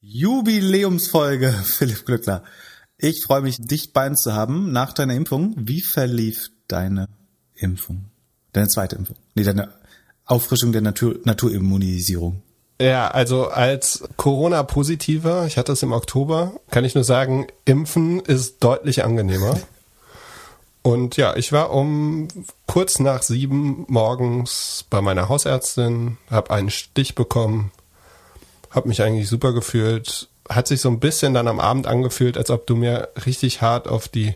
Jubiläumsfolge, 0.00 1.52
Philipp 1.64 2.06
Glückler. 2.06 2.44
Ich 2.98 3.22
freue 3.24 3.42
mich, 3.42 3.56
dich 3.58 3.92
bei 3.92 4.06
uns 4.06 4.22
zu 4.22 4.32
haben 4.32 4.72
nach 4.72 4.92
deiner 4.92 5.14
Impfung. 5.14 5.54
Wie 5.56 5.80
verlief 5.80 6.50
deine 6.68 7.08
Impfung? 7.54 8.04
Deine 8.52 8.68
zweite 8.68 8.96
Impfung? 8.96 9.16
Nee, 9.34 9.42
deine 9.42 9.72
Auffrischung 10.24 10.72
der 10.72 10.82
Natur 10.82 11.16
Naturimmunisierung. 11.24 12.42
Ja, 12.80 13.08
also 13.08 13.48
als 13.48 14.04
Corona-Positiver, 14.16 15.46
ich 15.46 15.56
hatte 15.58 15.72
es 15.72 15.82
im 15.82 15.92
Oktober, 15.92 16.52
kann 16.70 16.84
ich 16.84 16.94
nur 16.94 17.02
sagen, 17.02 17.48
Impfen 17.64 18.20
ist 18.20 18.62
deutlich 18.62 19.04
angenehmer. 19.04 19.58
Und 20.82 21.16
ja, 21.16 21.36
ich 21.36 21.50
war 21.50 21.72
um 21.72 22.28
kurz 22.66 23.00
nach 23.00 23.22
sieben 23.22 23.84
morgens 23.88 24.84
bei 24.88 25.00
meiner 25.00 25.28
Hausärztin, 25.28 26.18
habe 26.30 26.52
einen 26.52 26.70
Stich 26.70 27.16
bekommen, 27.16 27.72
habe 28.70 28.88
mich 28.88 29.02
eigentlich 29.02 29.28
super 29.28 29.52
gefühlt. 29.52 30.28
Hat 30.48 30.66
sich 30.66 30.80
so 30.80 30.88
ein 30.88 31.00
bisschen 31.00 31.34
dann 31.34 31.48
am 31.48 31.60
Abend 31.60 31.86
angefühlt, 31.86 32.38
als 32.38 32.50
ob 32.50 32.66
du 32.66 32.76
mir 32.76 33.08
richtig 33.26 33.60
hart 33.60 33.86
auf 33.86 34.08
die 34.08 34.34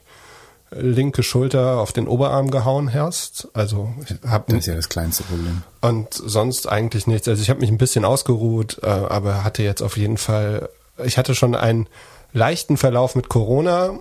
linke 0.75 1.23
Schulter, 1.23 1.79
auf 1.79 1.93
den 1.93 2.09
Oberarm 2.09 2.51
gehauen 2.51 2.93
hast. 2.95 3.49
Also 3.53 3.93
ich 4.05 4.17
hab 4.29 4.47
das 4.47 4.59
ist 4.59 4.67
ja 4.67 4.75
das 4.75 4.89
kleinste 4.89 5.23
Problem. 5.25 5.63
Und 5.81 6.15
sonst 6.15 6.69
eigentlich 6.69 7.07
nichts. 7.07 7.29
Also 7.29 7.43
ich 7.43 7.51
habe 7.51 7.61
mich 7.61 7.71
ein 7.71 7.79
bisschen 7.79 8.05
ausgeruht, 8.05 8.79
äh, 8.83 8.87
aber 8.87 9.45
hatte 9.45 9.63
jetzt 9.63 9.83
auf 9.83 9.97
jeden 9.97 10.17
Fall, 10.17 10.69
ich 11.05 11.19
hatte 11.19 11.35
schon 11.35 11.55
einen 11.55 11.89
leichten 12.33 12.77
Verlauf 12.77 13.15
mit 13.15 13.29
Corona, 13.29 13.99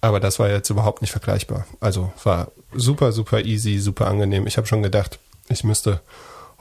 aber 0.00 0.20
das 0.20 0.38
war 0.38 0.50
jetzt 0.50 0.68
überhaupt 0.70 1.00
nicht 1.00 1.12
vergleichbar. 1.12 1.66
Also 1.80 2.12
war 2.22 2.48
super, 2.74 3.12
super 3.12 3.40
easy, 3.40 3.78
super 3.78 4.06
angenehm. 4.06 4.46
Ich 4.46 4.56
habe 4.58 4.66
schon 4.66 4.82
gedacht, 4.82 5.18
ich 5.48 5.64
müsste 5.64 6.00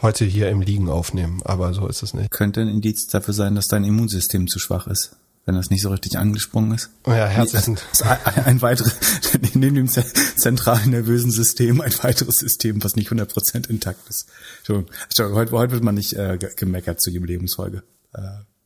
heute 0.02 0.26
hier 0.26 0.50
im 0.50 0.62
Liegen 0.62 0.90
aufnehmen, 0.90 1.42
aber 1.44 1.74
so 1.74 1.88
ist 1.88 2.04
es 2.04 2.14
nicht. 2.14 2.32
Könnte 2.32 2.62
ein 2.62 2.68
Indiz 2.68 3.08
dafür 3.08 3.34
sein, 3.34 3.56
dass 3.56 3.68
dein 3.68 3.84
Immunsystem 3.84 4.48
zu 4.48 4.60
schwach 4.60 4.88
ist, 4.88 5.16
wenn 5.46 5.56
das 5.56 5.70
nicht 5.70 5.82
so 5.82 5.90
richtig 5.90 6.18
angesprungen 6.18 6.74
ist. 6.74 6.90
Ja, 7.06 7.26
herzlichen. 7.26 7.78
Ein, 8.02 8.46
ein 8.46 8.62
weiteres, 8.62 8.96
neben 9.54 9.76
dem 9.76 9.88
zentralen 9.88 10.92
nervösen 10.92 11.32
System, 11.32 11.82
ein 11.82 11.94
weiteres 12.02 12.36
System, 12.36 12.84
was 12.84 12.96
nicht 12.96 13.12
100% 13.12 13.70
intakt 13.70 14.10
ist. 14.10 14.28
Entschuldigung, 14.60 14.94
Entschuldigung 15.04 15.40
heute, 15.40 15.52
heute 15.52 15.72
wird 15.74 15.84
man 15.84 15.96
nicht 15.96 16.14
äh, 16.14 16.38
gemeckert 16.56 17.02
zur 17.02 17.14
Jubiläumsfolge. 17.14 17.84
Äh, 18.14 18.22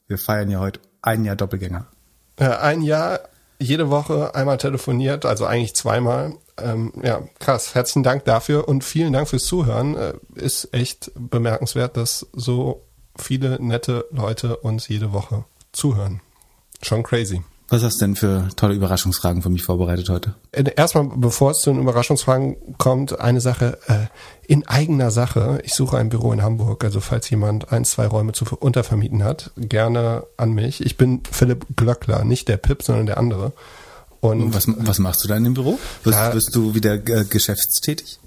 wir 0.07 0.17
feiern 0.17 0.49
ja 0.49 0.59
heute 0.59 0.79
ein 1.01 1.25
Jahr 1.25 1.35
Doppelgänger. 1.35 1.87
Ein 2.37 2.81
Jahr, 2.83 3.19
jede 3.59 3.89
Woche 3.89 4.35
einmal 4.35 4.57
telefoniert, 4.57 5.25
also 5.25 5.45
eigentlich 5.45 5.73
zweimal 5.73 6.35
ähm, 6.61 6.93
ja, 7.03 7.21
krass. 7.39 7.75
Herzlichen 7.75 8.03
Dank 8.03 8.25
dafür 8.25 8.67
und 8.67 8.83
vielen 8.83 9.13
Dank 9.13 9.27
fürs 9.27 9.45
Zuhören. 9.45 9.95
Äh, 9.95 10.13
ist 10.35 10.73
echt 10.73 11.11
bemerkenswert, 11.15 11.97
dass 11.97 12.27
so 12.33 12.83
viele 13.15 13.61
nette 13.61 14.05
Leute 14.11 14.57
uns 14.57 14.87
jede 14.87 15.13
Woche 15.13 15.45
zuhören. 15.71 16.21
Schon 16.81 17.03
crazy. 17.03 17.41
Was 17.69 17.83
hast 17.83 17.99
du 17.99 18.05
denn 18.05 18.15
für 18.15 18.47
tolle 18.55 18.75
Überraschungsfragen 18.75 19.41
für 19.41 19.49
mich 19.49 19.63
vorbereitet 19.63 20.09
heute? 20.09 20.35
Äh, 20.53 20.71
erstmal, 20.77 21.09
bevor 21.15 21.51
es 21.51 21.59
zu 21.59 21.71
den 21.71 21.81
Überraschungsfragen 21.81 22.77
kommt, 22.77 23.19
eine 23.19 23.41
Sache 23.41 23.77
äh, 23.87 24.05
in 24.47 24.65
eigener 24.67 25.11
Sache. 25.11 25.59
Ich 25.65 25.73
suche 25.73 25.97
ein 25.97 26.07
Büro 26.07 26.31
in 26.31 26.41
Hamburg, 26.41 26.85
also 26.85 27.01
falls 27.01 27.29
jemand 27.29 27.73
ein, 27.73 27.83
zwei 27.83 28.07
Räume 28.07 28.31
zu 28.31 28.45
untervermieten 28.57 29.23
hat, 29.23 29.51
gerne 29.57 30.23
an 30.37 30.51
mich. 30.51 30.79
Ich 30.85 30.95
bin 30.95 31.23
Philipp 31.29 31.65
Glöckler, 31.75 32.23
nicht 32.23 32.47
der 32.47 32.57
Pip, 32.57 32.83
sondern 32.83 33.05
der 33.05 33.17
andere. 33.17 33.51
Und 34.19 34.53
was, 34.53 34.65
was 34.67 34.99
machst 34.99 35.23
du 35.23 35.27
da 35.27 35.37
in 35.37 35.43
dem 35.43 35.53
Büro? 35.53 35.79
Wirst, 36.03 36.19
äh, 36.19 36.33
wirst 36.33 36.55
du 36.55 36.73
wieder 36.73 36.93
äh, 36.93 37.25
geschäftstätig? 37.25 38.19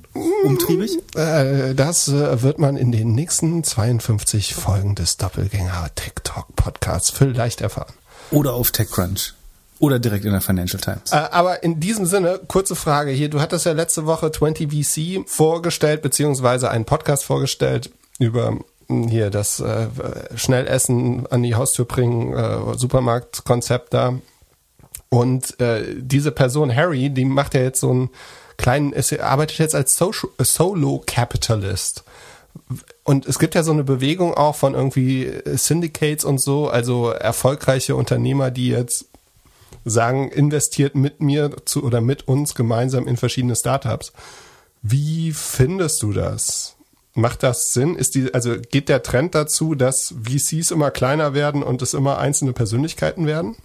Umtriebig? 0.45 0.99
Äh, 1.15 1.75
das 1.75 2.09
äh, 2.09 2.43
wird 2.43 2.59
man 2.59 2.77
in 2.77 2.91
den 2.93 3.15
nächsten 3.15 3.63
52 3.63 4.55
Folgen 4.55 4.95
des 4.95 5.17
Doppelgänger 5.17 5.91
TikTok 5.95 6.57
Podcasts 6.57 7.11
vielleicht 7.11 7.61
erfahren. 7.61 7.93
Oder 8.31 8.55
auf 8.55 8.71
TechCrunch. 8.71 9.35
Oder 9.79 9.99
direkt 9.99 10.27
in 10.27 10.33
der 10.33 10.43
Financial 10.43 10.81
Times. 10.81 11.13
Äh, 11.13 11.17
aber 11.17 11.63
in 11.63 11.81
diesem 11.81 12.07
Sinne, 12.07 12.41
kurze 12.49 12.77
Frage 12.77 13.13
hier. 13.13 13.31
Du 13.31 13.41
hattest 13.41 13.65
ja 13.65 13.73
letzte 13.73 14.05
Woche 14.07 14.31
20 14.31 14.71
VC 14.71 15.29
vorgestellt, 15.29 16.03
beziehungsweise 16.03 16.71
einen 16.71 16.85
Podcast 16.85 17.25
vorgestellt 17.25 17.91
über 18.19 18.59
hm, 18.89 19.09
hier 19.09 19.31
das 19.31 19.61
äh, 19.61 19.87
Schnellessen 20.35 21.27
an 21.29 21.43
die 21.43 21.55
Haustür 21.55 21.87
bringen, 21.87 22.35
äh, 22.35 22.77
Supermarktkonzept 22.77 23.95
da. 23.95 24.15
Und 25.11 25.61
äh, 25.61 25.97
diese 25.99 26.31
Person, 26.31 26.75
Harry, 26.75 27.11
die 27.11 27.25
macht 27.25 27.55
ja 27.55 27.61
jetzt 27.61 27.81
so 27.81 27.91
einen 27.91 28.11
kleinen, 28.57 28.93
es 28.93 29.13
arbeitet 29.13 29.59
jetzt 29.59 29.75
als 29.75 29.95
Social, 29.97 30.31
Solo 30.39 31.03
Capitalist. 31.05 32.05
Und 33.05 33.27
es 33.27 33.39
gibt 33.39 33.55
ja 33.55 33.63
so 33.63 33.73
eine 33.73 33.85
Bewegung 33.85 34.35
auch 34.35 34.55
von 34.55 34.75
irgendwie 34.75 35.33
Syndicates 35.47 36.25
und 36.25 36.41
so, 36.41 36.69
also 36.69 37.11
erfolgreiche 37.11 37.97
Unternehmer, 37.97 38.51
die 38.51 38.69
jetzt 38.69 39.07
sagen, 39.85 40.31
investiert 40.31 40.95
mit 40.95 41.21
mir 41.21 41.51
zu 41.65 41.83
oder 41.83 42.01
mit 42.01 42.29
uns 42.29 42.55
gemeinsam 42.55 43.09
in 43.09 43.17
verschiedene 43.17 43.57
Startups. 43.57 44.13
Wie 44.83 45.33
findest 45.33 46.03
du 46.03 46.13
das? 46.13 46.77
Macht 47.15 47.43
das 47.43 47.73
Sinn? 47.73 47.97
Ist 47.97 48.15
die, 48.15 48.33
also 48.33 48.57
geht 48.61 48.89
der 48.89 49.03
Trend 49.03 49.35
dazu, 49.35 49.75
dass 49.75 50.15
VCs 50.23 50.71
immer 50.71 50.91
kleiner 50.91 51.35
werden 51.35 51.63
und 51.63 51.83
es 51.83 51.95
immer 51.95 52.19
einzelne 52.19 52.53
Persönlichkeiten 52.53 53.27
werden? 53.27 53.57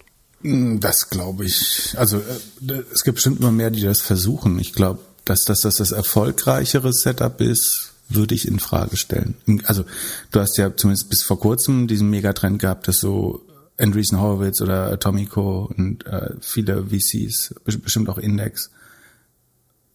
Hm, 0.46 0.78
das 0.78 1.10
glaube 1.10 1.44
ich. 1.44 1.94
Also 1.96 2.18
äh, 2.18 2.82
es 2.94 3.02
gibt 3.02 3.16
bestimmt 3.16 3.40
immer 3.40 3.50
mehr, 3.50 3.70
die 3.70 3.82
das 3.82 4.00
versuchen. 4.00 4.60
Ich 4.60 4.72
glaube, 4.72 5.00
dass 5.24 5.42
das, 5.42 5.60
dass 5.60 5.76
das 5.76 5.90
erfolgreichere 5.90 6.92
Setup 6.92 7.40
ist, 7.40 7.94
würde 8.08 8.36
ich 8.36 8.46
in 8.46 8.60
Frage 8.60 8.96
stellen. 8.96 9.34
Also 9.64 9.84
du 10.30 10.38
hast 10.38 10.56
ja 10.56 10.76
zumindest 10.76 11.10
bis 11.10 11.24
vor 11.24 11.40
kurzem 11.40 11.88
diesen 11.88 12.08
Megatrend 12.10 12.60
gehabt, 12.60 12.86
dass 12.86 13.00
so 13.00 13.44
Andreessen 13.76 14.20
Horowitz 14.20 14.60
oder 14.60 14.92
Atomico 14.92 15.68
und 15.76 16.06
äh, 16.06 16.34
viele 16.40 16.86
VCs, 16.90 17.56
bestimmt 17.64 18.08
auch 18.08 18.18
Index, 18.18 18.70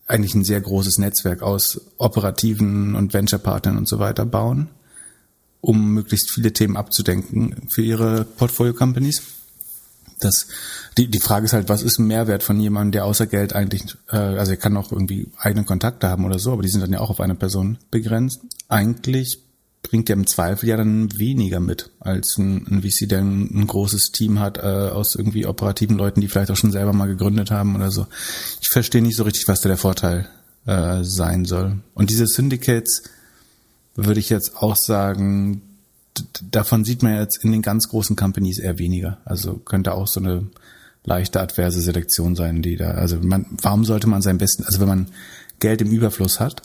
eigentlich 0.07 0.35
ein 0.35 0.43
sehr 0.43 0.59
großes 0.59 0.97
Netzwerk 0.97 1.41
aus 1.41 1.79
operativen 1.97 2.95
und 2.95 3.13
Venture-Partnern 3.13 3.77
und 3.77 3.87
so 3.87 3.99
weiter 3.99 4.25
bauen, 4.25 4.67
um 5.61 5.93
möglichst 5.93 6.29
viele 6.31 6.51
Themen 6.51 6.75
abzudenken 6.75 7.69
für 7.69 7.81
ihre 7.81 8.25
Portfolio-Companies 8.25 9.21
das, 10.23 10.47
die, 10.97 11.07
die 11.07 11.19
Frage 11.19 11.45
ist 11.45 11.53
halt, 11.53 11.69
was 11.69 11.83
ist 11.83 11.99
ein 11.99 12.07
Mehrwert 12.07 12.43
von 12.43 12.59
jemandem, 12.59 12.91
der 12.91 13.05
außer 13.05 13.27
Geld 13.27 13.53
eigentlich, 13.53 13.83
äh, 14.09 14.17
also 14.17 14.51
er 14.51 14.57
kann 14.57 14.77
auch 14.77 14.91
irgendwie 14.91 15.27
eigene 15.37 15.65
Kontakte 15.65 16.07
haben 16.07 16.25
oder 16.25 16.39
so, 16.39 16.53
aber 16.53 16.63
die 16.63 16.69
sind 16.69 16.81
dann 16.81 16.93
ja 16.93 16.99
auch 16.99 17.09
auf 17.09 17.19
eine 17.19 17.35
Person 17.35 17.77
begrenzt. 17.89 18.41
Eigentlich 18.67 19.39
bringt 19.83 20.09
er 20.09 20.15
im 20.15 20.27
Zweifel 20.27 20.69
ja 20.69 20.77
dann 20.77 21.17
weniger 21.17 21.59
mit 21.59 21.89
als 21.99 22.37
ein, 22.37 22.67
ein 22.67 22.81
VC, 22.81 23.09
der 23.09 23.19
ein, 23.19 23.49
ein 23.53 23.67
großes 23.67 24.11
Team 24.11 24.39
hat 24.39 24.57
äh, 24.57 24.61
aus 24.61 25.15
irgendwie 25.15 25.45
operativen 25.45 25.97
Leuten, 25.97 26.21
die 26.21 26.27
vielleicht 26.27 26.51
auch 26.51 26.57
schon 26.57 26.71
selber 26.71 26.93
mal 26.93 27.07
gegründet 27.07 27.51
haben 27.51 27.75
oder 27.75 27.91
so. 27.91 28.05
Ich 28.61 28.69
verstehe 28.69 29.01
nicht 29.01 29.17
so 29.17 29.23
richtig, 29.23 29.47
was 29.47 29.61
da 29.61 29.69
der 29.69 29.77
Vorteil 29.77 30.27
äh, 30.65 31.03
sein 31.03 31.45
soll. 31.45 31.79
Und 31.93 32.09
diese 32.09 32.27
Syndicates 32.27 33.03
würde 33.95 34.19
ich 34.19 34.29
jetzt 34.29 34.57
auch 34.57 34.75
sagen, 34.75 35.61
davon 36.51 36.83
sieht 36.83 37.03
man 37.03 37.15
jetzt 37.15 37.43
in 37.43 37.51
den 37.51 37.61
ganz 37.61 37.89
großen 37.89 38.15
Companies 38.15 38.59
eher 38.59 38.77
weniger. 38.79 39.17
Also 39.25 39.55
könnte 39.55 39.93
auch 39.93 40.07
so 40.07 40.19
eine 40.19 40.47
leichte 41.03 41.39
adverse 41.39 41.81
Selektion 41.81 42.35
sein, 42.35 42.61
die 42.61 42.75
da, 42.75 42.91
also 42.91 43.17
man, 43.19 43.45
warum 43.61 43.85
sollte 43.85 44.07
man 44.07 44.21
seinen 44.21 44.37
besten, 44.37 44.63
also 44.63 44.79
wenn 44.79 44.87
man 44.87 45.07
Geld 45.59 45.81
im 45.81 45.91
Überfluss 45.91 46.39
hat, 46.39 46.61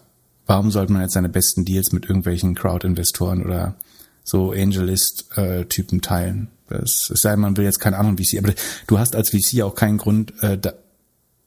warum 0.47 0.71
sollte 0.71 0.93
man 0.93 1.03
jetzt 1.03 1.15
seine 1.15 1.29
besten 1.29 1.65
Deals 1.65 1.93
mit 1.93 2.05
irgendwelchen 2.06 2.55
Crowd-Investoren 2.55 3.45
oder 3.45 3.77
so 4.25 4.53
Angelist-Typen 4.53 6.03
teilen? 6.03 6.49
Das, 6.69 7.11
es 7.11 7.23
sei 7.23 7.31
denn, 7.31 7.41
man 7.41 7.56
will 7.56 7.65
jetzt 7.65 7.79
keinen 7.79 7.95
anderen 7.95 8.19
VC, 8.19 8.39
aber 8.39 8.53
du 8.87 8.99
hast 8.99 9.15
als 9.15 9.31
VC 9.31 9.62
auch 9.62 9.75
keinen 9.75 9.99
Grund, 9.99 10.35
äh, 10.43 10.59
da, 10.59 10.73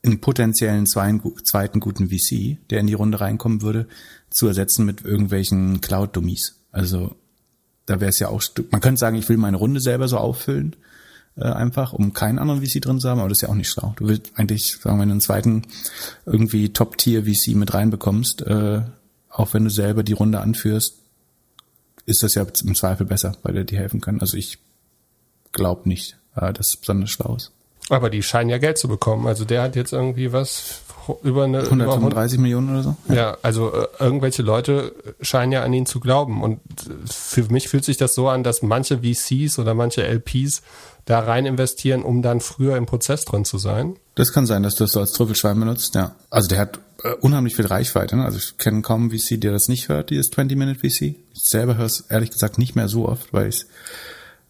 einen 0.02 0.22
potenziellen 0.22 0.86
zweiten 0.88 1.80
guten 1.80 2.10
VC, 2.10 2.58
der 2.70 2.80
in 2.80 2.88
die 2.88 2.94
Runde 2.94 3.20
reinkommen 3.20 3.62
würde, 3.62 3.88
zu 4.30 4.48
ersetzen 4.48 4.86
mit 4.86 5.04
irgendwelchen 5.04 5.82
Cloud-Dummies. 5.82 6.56
Also 6.72 7.16
da 7.90 8.00
wäre 8.00 8.10
es 8.10 8.20
ja 8.20 8.30
auch, 8.30 8.44
man 8.72 8.82
könnte 8.82 9.00
sagen, 9.00 9.16
ich 9.16 9.28
will 9.30 9.38
meine 9.38 9.58
Runde 9.58 9.80
selber 9.80 10.08
so 10.08 10.18
auffüllen, 10.18 10.76
äh, 11.36 11.46
einfach, 11.46 11.94
um 11.94 12.14
keinen 12.14 12.38
anderen 12.38 12.64
VC 12.64 12.82
drin 12.82 13.00
zu 13.00 13.10
haben, 13.10 13.20
aber 13.20 13.30
das 13.30 13.40
ist 13.40 13.42
ja 13.44 13.50
auch 13.50 13.56
nicht 13.56 13.70
schlau. 13.70 13.94
Du 13.98 14.08
willst 14.08 14.32
eigentlich, 14.36 14.78
sagen 14.78 14.98
wir, 14.98 15.04
einen 15.04 15.22
zweiten 15.22 15.64
irgendwie 16.26 16.72
Top-Tier-VC 16.72 17.56
mit 17.56 17.74
reinbekommst, 17.74 18.44
äh, 18.44 18.82
auch 19.30 19.54
wenn 19.54 19.64
du 19.64 19.70
selber 19.70 20.04
die 20.04 20.14
Runde 20.14 20.40
anführst, 20.42 20.96
ist 22.06 22.24
das 22.24 22.36
ja 22.36 22.46
im 22.64 22.76
Zweifel 22.76 23.06
besser, 23.06 23.34
weil 23.44 23.54
der 23.54 23.64
dir 23.64 23.80
helfen 23.80 24.02
kann. 24.02 24.20
Also 24.22 24.38
ich 24.38 24.60
glaube 25.52 25.88
nicht, 25.88 26.18
äh, 26.36 26.54
dass 26.54 26.70
es 26.70 26.78
besonders 26.78 27.10
schlau 27.10 27.36
ist. 27.36 27.52
Aber 27.90 28.10
die 28.10 28.22
scheinen 28.22 28.50
ja 28.50 28.60
Geld 28.60 28.78
zu 28.78 28.88
bekommen. 28.88 29.28
Also 29.28 29.46
der 29.46 29.64
hat 29.64 29.76
jetzt 29.76 29.94
irgendwie 29.94 30.32
was 30.32 30.82
über 31.24 31.46
eine 31.46 31.60
135 31.60 32.36
über 32.36 32.42
Millionen 32.42 32.70
oder 32.70 32.84
so. 32.84 32.96
Ja, 33.14 33.38
also 33.42 33.74
äh, 33.74 33.88
irgendwelche 34.00 34.42
Leute 34.42 34.94
scheinen 35.22 35.52
ja 35.52 35.64
an 35.64 35.74
ihn 35.74 35.86
zu 35.86 36.00
glauben 36.00 36.44
und 36.44 36.60
für 37.06 37.44
mich 37.52 37.68
fühlt 37.68 37.86
sich 37.86 37.98
das 37.98 38.16
so 38.16 38.30
an, 38.30 38.44
dass 38.44 38.62
manche 38.62 39.00
VCs 39.00 39.60
oder 39.60 39.74
manche 39.74 40.04
LPs 40.04 40.62
da 41.06 41.20
rein 41.20 41.46
investieren, 41.46 42.04
um 42.04 42.22
dann 42.22 42.40
früher 42.40 42.78
im 42.78 42.86
Prozess 42.86 43.26
drin 43.26 43.44
zu 43.44 43.58
sein. 43.58 43.96
Das 44.16 44.32
kann 44.32 44.46
sein, 44.46 44.64
dass 44.64 44.76
du 44.76 44.84
das 44.84 44.92
so 44.92 45.00
als 45.00 45.14
Trüffelschwein 45.14 45.60
benutzt, 45.60 45.96
ja. 45.96 46.16
Also 46.30 46.48
der 46.48 46.60
hat 46.60 46.80
äh, 47.04 47.14
unheimlich 47.22 47.56
viel 47.56 47.66
Reichweite. 47.66 48.16
Ne? 48.16 48.26
Also 48.26 48.38
ich 48.38 48.58
kenne 48.58 48.82
kaum 48.82 49.10
VC, 49.10 49.40
der 49.40 49.52
das 49.52 49.70
nicht 49.70 49.90
hört, 49.90 50.10
dieses 50.10 50.32
20-Minute 50.32 50.80
VC. 50.80 51.16
Ich 51.34 51.42
selber 51.44 51.78
höre 51.78 51.86
es 51.86 52.02
ehrlich 52.10 52.32
gesagt 52.32 52.58
nicht 52.58 52.76
mehr 52.76 52.88
so 52.88 53.08
oft, 53.08 53.34
weil 53.34 53.50
ich 53.50 53.66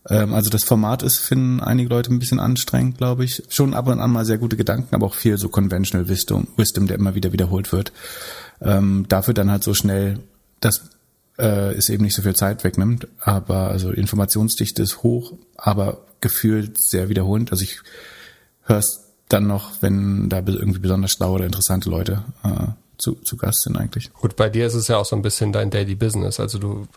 Ähm, 0.07 0.33
also 0.33 0.49
das 0.49 0.63
Format 0.63 1.03
ist, 1.03 1.17
finden 1.17 1.59
einige 1.59 1.89
Leute 1.89 2.13
ein 2.13 2.19
bisschen 2.19 2.39
anstrengend, 2.39 2.97
glaube 2.97 3.25
ich. 3.25 3.43
Schon 3.49 3.73
ab 3.73 3.87
und 3.87 3.99
an 3.99 4.11
mal 4.11 4.25
sehr 4.25 4.37
gute 4.37 4.57
Gedanken, 4.57 4.95
aber 4.95 5.07
auch 5.07 5.15
viel 5.15 5.37
so 5.37 5.49
Conventional 5.49 6.07
Wisdom, 6.07 6.47
Wisdom 6.55 6.87
der 6.87 6.97
immer 6.97 7.15
wieder 7.15 7.33
wiederholt 7.33 7.71
wird. 7.71 7.91
Ähm, 8.61 9.05
dafür 9.09 9.33
dann 9.33 9.51
halt 9.51 9.63
so 9.63 9.73
schnell, 9.73 10.19
dass 10.59 10.89
äh, 11.37 11.73
es 11.73 11.89
eben 11.89 12.03
nicht 12.03 12.15
so 12.15 12.21
viel 12.21 12.35
Zeit 12.35 12.63
wegnimmt. 12.63 13.07
Aber 13.19 13.69
also 13.69 13.91
Informationsdichte 13.91 14.81
ist 14.81 15.03
hoch, 15.03 15.33
aber 15.57 16.05
gefühlt 16.21 16.79
sehr 16.79 17.09
wiederholend. 17.09 17.51
Also 17.51 17.63
ich 17.63 17.81
höre 18.63 18.79
es 18.79 19.05
dann 19.29 19.47
noch, 19.47 19.81
wenn 19.81 20.29
da 20.29 20.37
irgendwie 20.39 20.79
besonders 20.79 21.11
schlaue 21.11 21.35
oder 21.35 21.45
interessante 21.45 21.89
Leute 21.89 22.23
äh, 22.43 22.67
zu, 22.99 23.15
zu 23.15 23.37
Gast 23.37 23.61
sind 23.63 23.77
eigentlich. 23.77 24.13
Gut, 24.13 24.35
bei 24.35 24.49
dir 24.49 24.67
ist 24.67 24.75
es 24.75 24.87
ja 24.87 24.97
auch 24.97 25.05
so 25.05 25.15
ein 25.15 25.21
bisschen 25.21 25.51
dein 25.51 25.69
Daily 25.69 25.95
Business. 25.95 26.39
Also 26.39 26.59
du, 26.59 26.87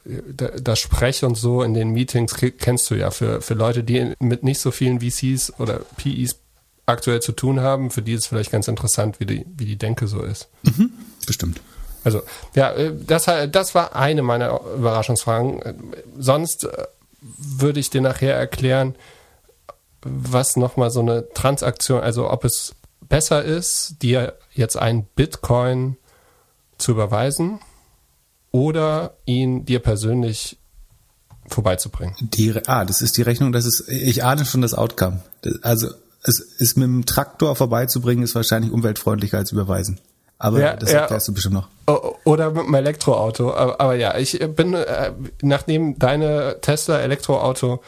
das 0.61 0.79
Sprech 0.79 1.25
und 1.25 1.37
so 1.37 1.63
in 1.63 1.75
den 1.75 1.91
Meetings 1.91 2.35
kennst 2.59 2.91
du 2.91 2.95
ja 2.95 3.11
für, 3.11 3.41
für 3.41 3.55
Leute, 3.55 3.85
die 3.85 4.15
mit 4.19 4.43
nicht 4.43 4.61
so 4.61 4.71
vielen 4.71 5.01
VCs 5.01 5.55
oder 5.59 5.81
PEs 5.97 6.39
aktuell 6.87 7.21
zu 7.21 7.33
tun 7.33 7.61
haben, 7.61 7.91
für 7.91 8.03
die 8.03 8.13
ist 8.13 8.23
es 8.23 8.27
vielleicht 8.27 8.51
ganz 8.51 8.69
interessant, 8.69 9.21
wie 9.21 9.27
die, 9.27 9.47
wie 9.57 9.65
die 9.65 9.77
Denke 9.77 10.09
so 10.09 10.21
ist. 10.23 10.49
Mhm, 10.65 10.91
bestimmt. 11.27 11.61
Also, 12.05 12.23
ja, 12.55 12.73
äh, 12.73 12.93
das, 13.07 13.27
das 13.51 13.75
war 13.75 13.95
eine 13.95 14.23
meiner 14.23 14.61
Überraschungsfragen. 14.77 15.95
Sonst 16.19 16.65
äh, 16.65 16.87
würde 17.21 17.79
ich 17.79 17.91
dir 17.91 18.01
nachher 18.01 18.35
erklären, 18.35 18.97
was 20.03 20.57
nochmal 20.57 20.91
so 20.91 21.01
eine 21.01 21.29
Transaktion, 21.33 22.01
also 22.01 22.29
ob 22.29 22.45
es 22.45 22.75
besser 23.13 23.45
ist, 23.45 23.97
dir 24.01 24.39
jetzt 24.55 24.79
einen 24.79 25.05
Bitcoin 25.05 25.99
zu 26.79 26.93
überweisen 26.93 27.61
oder 28.53 29.19
ihn 29.27 29.67
dir 29.67 29.81
persönlich 29.81 30.57
vorbeizubringen. 31.47 32.15
Die, 32.21 32.55
ah, 32.67 32.87
das 32.87 33.03
ist 33.03 33.19
die 33.19 33.23
Rechnung, 33.23 33.53
das 33.53 33.67
ist, 33.67 33.87
ich 33.87 34.25
ahne 34.25 34.47
schon 34.47 34.63
das 34.63 34.73
Outcome. 34.73 35.21
Also, 35.61 35.89
es 36.23 36.41
ist 36.41 36.79
mit 36.79 36.87
dem 36.87 37.05
Traktor 37.05 37.55
vorbeizubringen, 37.55 38.25
ist 38.25 38.35
wahrscheinlich 38.35 38.73
umweltfreundlicher 38.73 39.37
als 39.37 39.53
überweisen. 39.53 40.01
Aber 40.39 40.61
ja, 40.61 40.75
das 40.75 40.91
erklärst 40.91 41.27
ja, 41.29 41.33
du 41.33 41.35
bestimmt 41.35 41.55
noch. 41.57 41.69
Oder 42.25 42.51
mit 42.53 42.65
dem 42.65 42.75
Elektroauto. 42.75 43.53
Aber, 43.53 43.79
aber 43.79 43.95
ja, 43.95 44.17
ich 44.17 44.39
bin, 44.57 44.73
äh, 44.73 45.13
nachdem 45.43 45.99
deine 45.99 46.63
Tesla 46.63 46.99
Elektroauto 47.01 47.83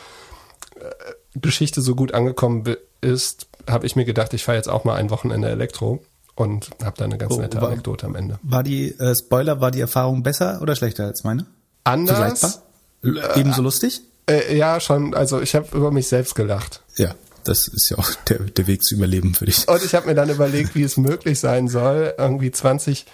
äh, 0.76 1.38
Geschichte 1.41 1.81
so 1.81 1.94
gut 1.94 2.12
angekommen 2.12 2.76
ist, 3.00 3.47
habe 3.69 3.87
ich 3.87 3.96
mir 3.96 4.05
gedacht, 4.05 4.34
ich 4.34 4.44
fahre 4.44 4.56
jetzt 4.56 4.69
auch 4.69 4.84
mal 4.84 4.96
ein 4.96 5.11
Wochenende 5.11 5.49
Elektro 5.49 6.02
und 6.34 6.70
habe 6.82 6.96
da 6.96 7.05
eine 7.05 7.19
ganz 7.19 7.34
oh, 7.34 7.40
nette 7.40 7.61
war, 7.61 7.69
Anekdote 7.69 8.06
am 8.06 8.14
Ende. 8.14 8.38
War 8.43 8.62
die, 8.62 8.88
äh, 8.99 9.14
Spoiler, 9.14 9.61
war 9.61 9.70
die 9.70 9.81
Erfahrung 9.81 10.22
besser 10.22 10.61
oder 10.61 10.75
schlechter 10.76 11.05
als 11.05 11.25
meine? 11.25 11.46
Anders. 11.84 12.61
Vergleichbar? 13.02 13.37
Ebenso 13.37 13.62
lustig? 13.62 14.02
Äh, 14.28 14.56
ja, 14.56 14.81
schon. 14.81 15.14
Also 15.14 15.40
ich 15.40 15.55
habe 15.55 15.76
über 15.76 15.90
mich 15.90 16.08
selbst 16.08 16.34
gelacht. 16.34 16.82
Ja, 16.96 17.14
das 17.44 17.69
ist 17.69 17.90
ja 17.90 17.99
auch 17.99 18.11
der, 18.28 18.38
der 18.38 18.66
Weg 18.66 18.82
zu 18.82 18.94
überleben 18.94 19.34
für 19.34 19.44
dich. 19.44 19.69
Und 19.69 19.84
ich 19.84 19.94
habe 19.94 20.06
mir 20.06 20.14
dann 20.14 20.31
überlegt, 20.31 20.75
wie 20.75 20.82
es 20.82 20.96
möglich 20.96 21.38
sein 21.38 21.69
soll, 21.69 22.14
irgendwie 22.16 22.50
20 22.50 23.05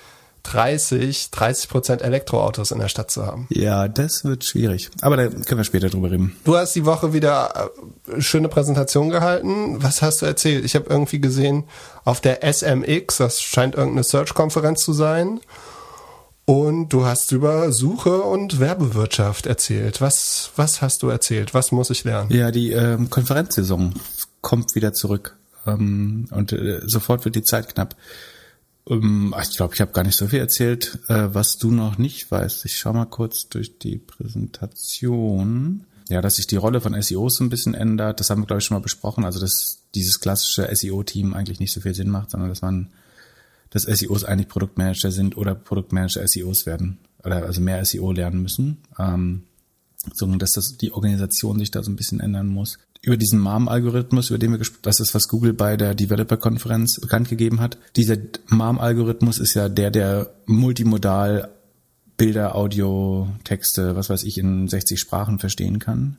30, 0.42 1.30
30 1.30 1.68
Prozent 1.68 2.02
Elektroautos 2.02 2.70
in 2.70 2.78
der 2.78 2.88
Stadt 2.88 3.10
zu 3.10 3.26
haben. 3.26 3.46
Ja, 3.50 3.88
das 3.88 4.24
wird 4.24 4.44
schwierig. 4.44 4.90
Aber 5.00 5.16
da 5.16 5.28
können 5.28 5.58
wir 5.58 5.64
später 5.64 5.88
drüber 5.88 6.10
reden. 6.10 6.36
Du 6.44 6.56
hast 6.56 6.74
die 6.74 6.84
Woche 6.84 7.12
wieder 7.12 7.70
äh, 8.08 8.20
schöne 8.20 8.48
Präsentation 8.48 9.10
gehalten. 9.10 9.82
Was 9.82 10.02
hast 10.02 10.22
du 10.22 10.26
erzählt? 10.26 10.64
Ich 10.64 10.74
habe 10.74 10.86
irgendwie 10.88 11.20
gesehen 11.20 11.64
auf 12.04 12.20
der 12.20 12.42
SMX, 12.42 13.18
das 13.18 13.40
scheint 13.40 13.74
irgendeine 13.74 14.04
Search-Konferenz 14.04 14.80
zu 14.80 14.92
sein. 14.92 15.40
Und 16.46 16.88
du 16.88 17.04
hast 17.04 17.30
über 17.30 17.70
Suche 17.70 18.22
und 18.22 18.58
Werbewirtschaft 18.58 19.46
erzählt. 19.46 20.00
Was, 20.00 20.50
was 20.56 20.82
hast 20.82 21.02
du 21.04 21.08
erzählt? 21.08 21.54
Was 21.54 21.70
muss 21.70 21.90
ich 21.90 22.02
lernen? 22.02 22.32
Ja, 22.32 22.50
die 22.50 22.72
ähm, 22.72 23.08
Konferenzsaison 23.08 23.94
kommt 24.40 24.74
wieder 24.74 24.92
zurück. 24.92 25.36
Ähm, 25.66 26.26
und 26.30 26.52
äh, 26.52 26.80
sofort 26.84 27.24
wird 27.24 27.36
die 27.36 27.44
Zeit 27.44 27.72
knapp. 27.72 27.94
Ähm, 28.90 29.34
ich 29.40 29.56
glaube, 29.56 29.74
ich 29.74 29.80
habe 29.80 29.92
gar 29.92 30.04
nicht 30.04 30.16
so 30.16 30.26
viel 30.26 30.40
erzählt, 30.40 30.98
äh, 31.08 31.28
was 31.32 31.56
du 31.56 31.70
noch 31.70 31.96
nicht 31.96 32.30
weißt. 32.30 32.64
Ich 32.64 32.76
schau 32.76 32.92
mal 32.92 33.06
kurz 33.06 33.48
durch 33.48 33.78
die 33.78 33.98
Präsentation. 33.98 35.84
Ja, 36.08 36.20
dass 36.20 36.34
sich 36.34 36.48
die 36.48 36.56
Rolle 36.56 36.80
von 36.80 37.00
SEOs 37.00 37.38
ein 37.38 37.50
bisschen 37.50 37.74
ändert, 37.74 38.18
das 38.18 38.30
haben 38.30 38.42
wir, 38.42 38.46
glaube 38.46 38.58
ich, 38.58 38.64
schon 38.66 38.76
mal 38.76 38.82
besprochen. 38.82 39.24
Also, 39.24 39.38
dass 39.38 39.84
dieses 39.94 40.20
klassische 40.20 40.68
SEO-Team 40.74 41.34
eigentlich 41.34 41.60
nicht 41.60 41.72
so 41.72 41.80
viel 41.80 41.94
Sinn 41.94 42.10
macht, 42.10 42.32
sondern 42.32 42.48
dass 42.48 42.62
man, 42.62 42.90
dass 43.70 43.84
SEOs 43.84 44.24
eigentlich 44.24 44.48
Produktmanager 44.48 45.12
sind 45.12 45.36
oder 45.36 45.54
Produktmanager 45.54 46.26
SEOs 46.26 46.66
werden. 46.66 46.98
Oder 47.22 47.44
also 47.44 47.60
mehr 47.60 47.84
SEO 47.84 48.10
lernen 48.10 48.42
müssen. 48.42 48.78
Ähm, 48.98 49.44
sondern 50.14 50.38
dass 50.38 50.52
das 50.52 50.76
die 50.76 50.92
Organisation 50.92 51.58
sich 51.58 51.70
da 51.70 51.82
so 51.82 51.90
ein 51.90 51.96
bisschen 51.96 52.20
ändern 52.20 52.46
muss 52.46 52.78
über 53.02 53.16
diesen 53.16 53.38
MAM-Algorithmus, 53.38 54.30
über 54.30 54.38
den 54.38 54.50
wir 54.50 54.58
gesprochen 54.58 54.82
das 54.82 55.00
ist, 55.00 55.14
was 55.14 55.28
Google 55.28 55.54
bei 55.54 55.76
der 55.76 55.94
Developer-Konferenz 55.94 57.00
bekannt 57.00 57.28
gegeben 57.28 57.60
hat. 57.60 57.78
Dieser 57.96 58.16
MAM-Algorithmus 58.48 59.38
ist 59.38 59.54
ja 59.54 59.68
der, 59.68 59.90
der 59.90 60.34
multimodal 60.46 61.50
Bilder, 62.16 62.54
Audio, 62.54 63.28
Texte, 63.44 63.96
was 63.96 64.10
weiß 64.10 64.24
ich, 64.24 64.36
in 64.36 64.68
60 64.68 65.00
Sprachen 65.00 65.38
verstehen 65.38 65.78
kann. 65.78 66.18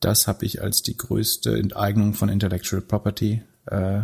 Das 0.00 0.26
habe 0.26 0.46
ich 0.46 0.62
als 0.62 0.80
die 0.80 0.96
größte 0.96 1.58
Enteignung 1.58 2.14
von 2.14 2.30
Intellectual 2.30 2.80
Property, 2.80 3.42
äh, 3.66 4.00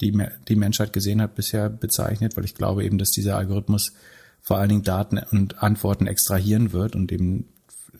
die 0.00 0.18
die 0.48 0.56
Menschheit 0.56 0.94
gesehen 0.94 1.20
hat, 1.20 1.34
bisher 1.34 1.68
bezeichnet, 1.68 2.38
weil 2.38 2.46
ich 2.46 2.54
glaube 2.54 2.84
eben, 2.84 2.96
dass 2.96 3.10
dieser 3.10 3.36
Algorithmus 3.36 3.92
vor 4.42 4.58
allen 4.58 4.68
Dingen 4.68 4.82
Daten 4.82 5.18
und 5.30 5.62
Antworten 5.62 6.06
extrahieren 6.06 6.72
wird 6.72 6.96
und 6.96 7.12
eben 7.12 7.46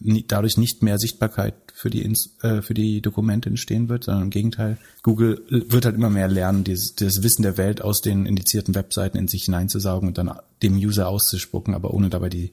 dadurch 0.01 0.57
nicht 0.57 0.83
mehr 0.83 0.99
Sichtbarkeit 0.99 1.55
für 1.75 1.91
die, 1.91 2.03
äh, 2.43 2.63
für 2.63 2.75
die 2.75 3.01
Dokumente 3.01 3.49
entstehen 3.49 3.89
wird, 3.89 4.05
sondern 4.05 4.25
im 4.25 4.31
Gegenteil, 4.31 4.79
Google 5.03 5.43
wird 5.49 5.85
halt 5.85 5.95
immer 5.95 6.11
mehr 6.11 6.29
lernen, 6.29 6.65
dieses, 6.65 6.95
dieses 6.95 7.23
Wissen 7.23 7.43
der 7.43 7.57
Welt 7.57 7.83
aus 7.83 8.01
den 8.01 8.27
indizierten 8.27 8.75
Webseiten 8.75 9.19
in 9.19 9.29
sich 9.29 9.45
hineinzusaugen 9.45 10.09
und 10.09 10.19
dann 10.19 10.33
dem 10.63 10.75
User 10.77 11.09
auszuspucken, 11.09 11.75
aber 11.75 11.93
ohne 11.93 12.09
dabei 12.09 12.29
die 12.29 12.53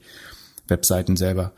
Webseiten 0.66 1.16
selber 1.16 1.52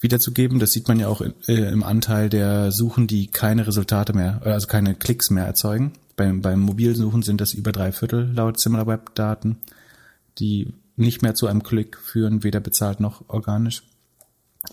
wiederzugeben. 0.00 0.58
Das 0.58 0.70
sieht 0.70 0.88
man 0.88 0.98
ja 0.98 1.08
auch 1.08 1.20
äh, 1.20 1.72
im 1.72 1.82
Anteil 1.82 2.28
der 2.28 2.72
Suchen, 2.72 3.06
die 3.06 3.28
keine 3.28 3.66
Resultate 3.66 4.12
mehr, 4.12 4.42
also 4.44 4.66
keine 4.66 4.94
Klicks 4.94 5.30
mehr 5.30 5.46
erzeugen. 5.46 5.92
Beim, 6.16 6.40
beim 6.40 6.60
Mobilsuchen 6.60 7.22
sind 7.22 7.40
das 7.40 7.54
über 7.54 7.72
drei 7.72 7.90
Viertel 7.90 8.32
laut 8.34 8.60
SimilarWeb-Daten, 8.60 9.58
die 10.38 10.72
nicht 10.96 11.22
mehr 11.22 11.34
zu 11.34 11.46
einem 11.46 11.62
Klick 11.62 11.98
führen, 11.98 12.44
weder 12.44 12.60
bezahlt 12.60 13.00
noch 13.00 13.28
organisch 13.28 13.82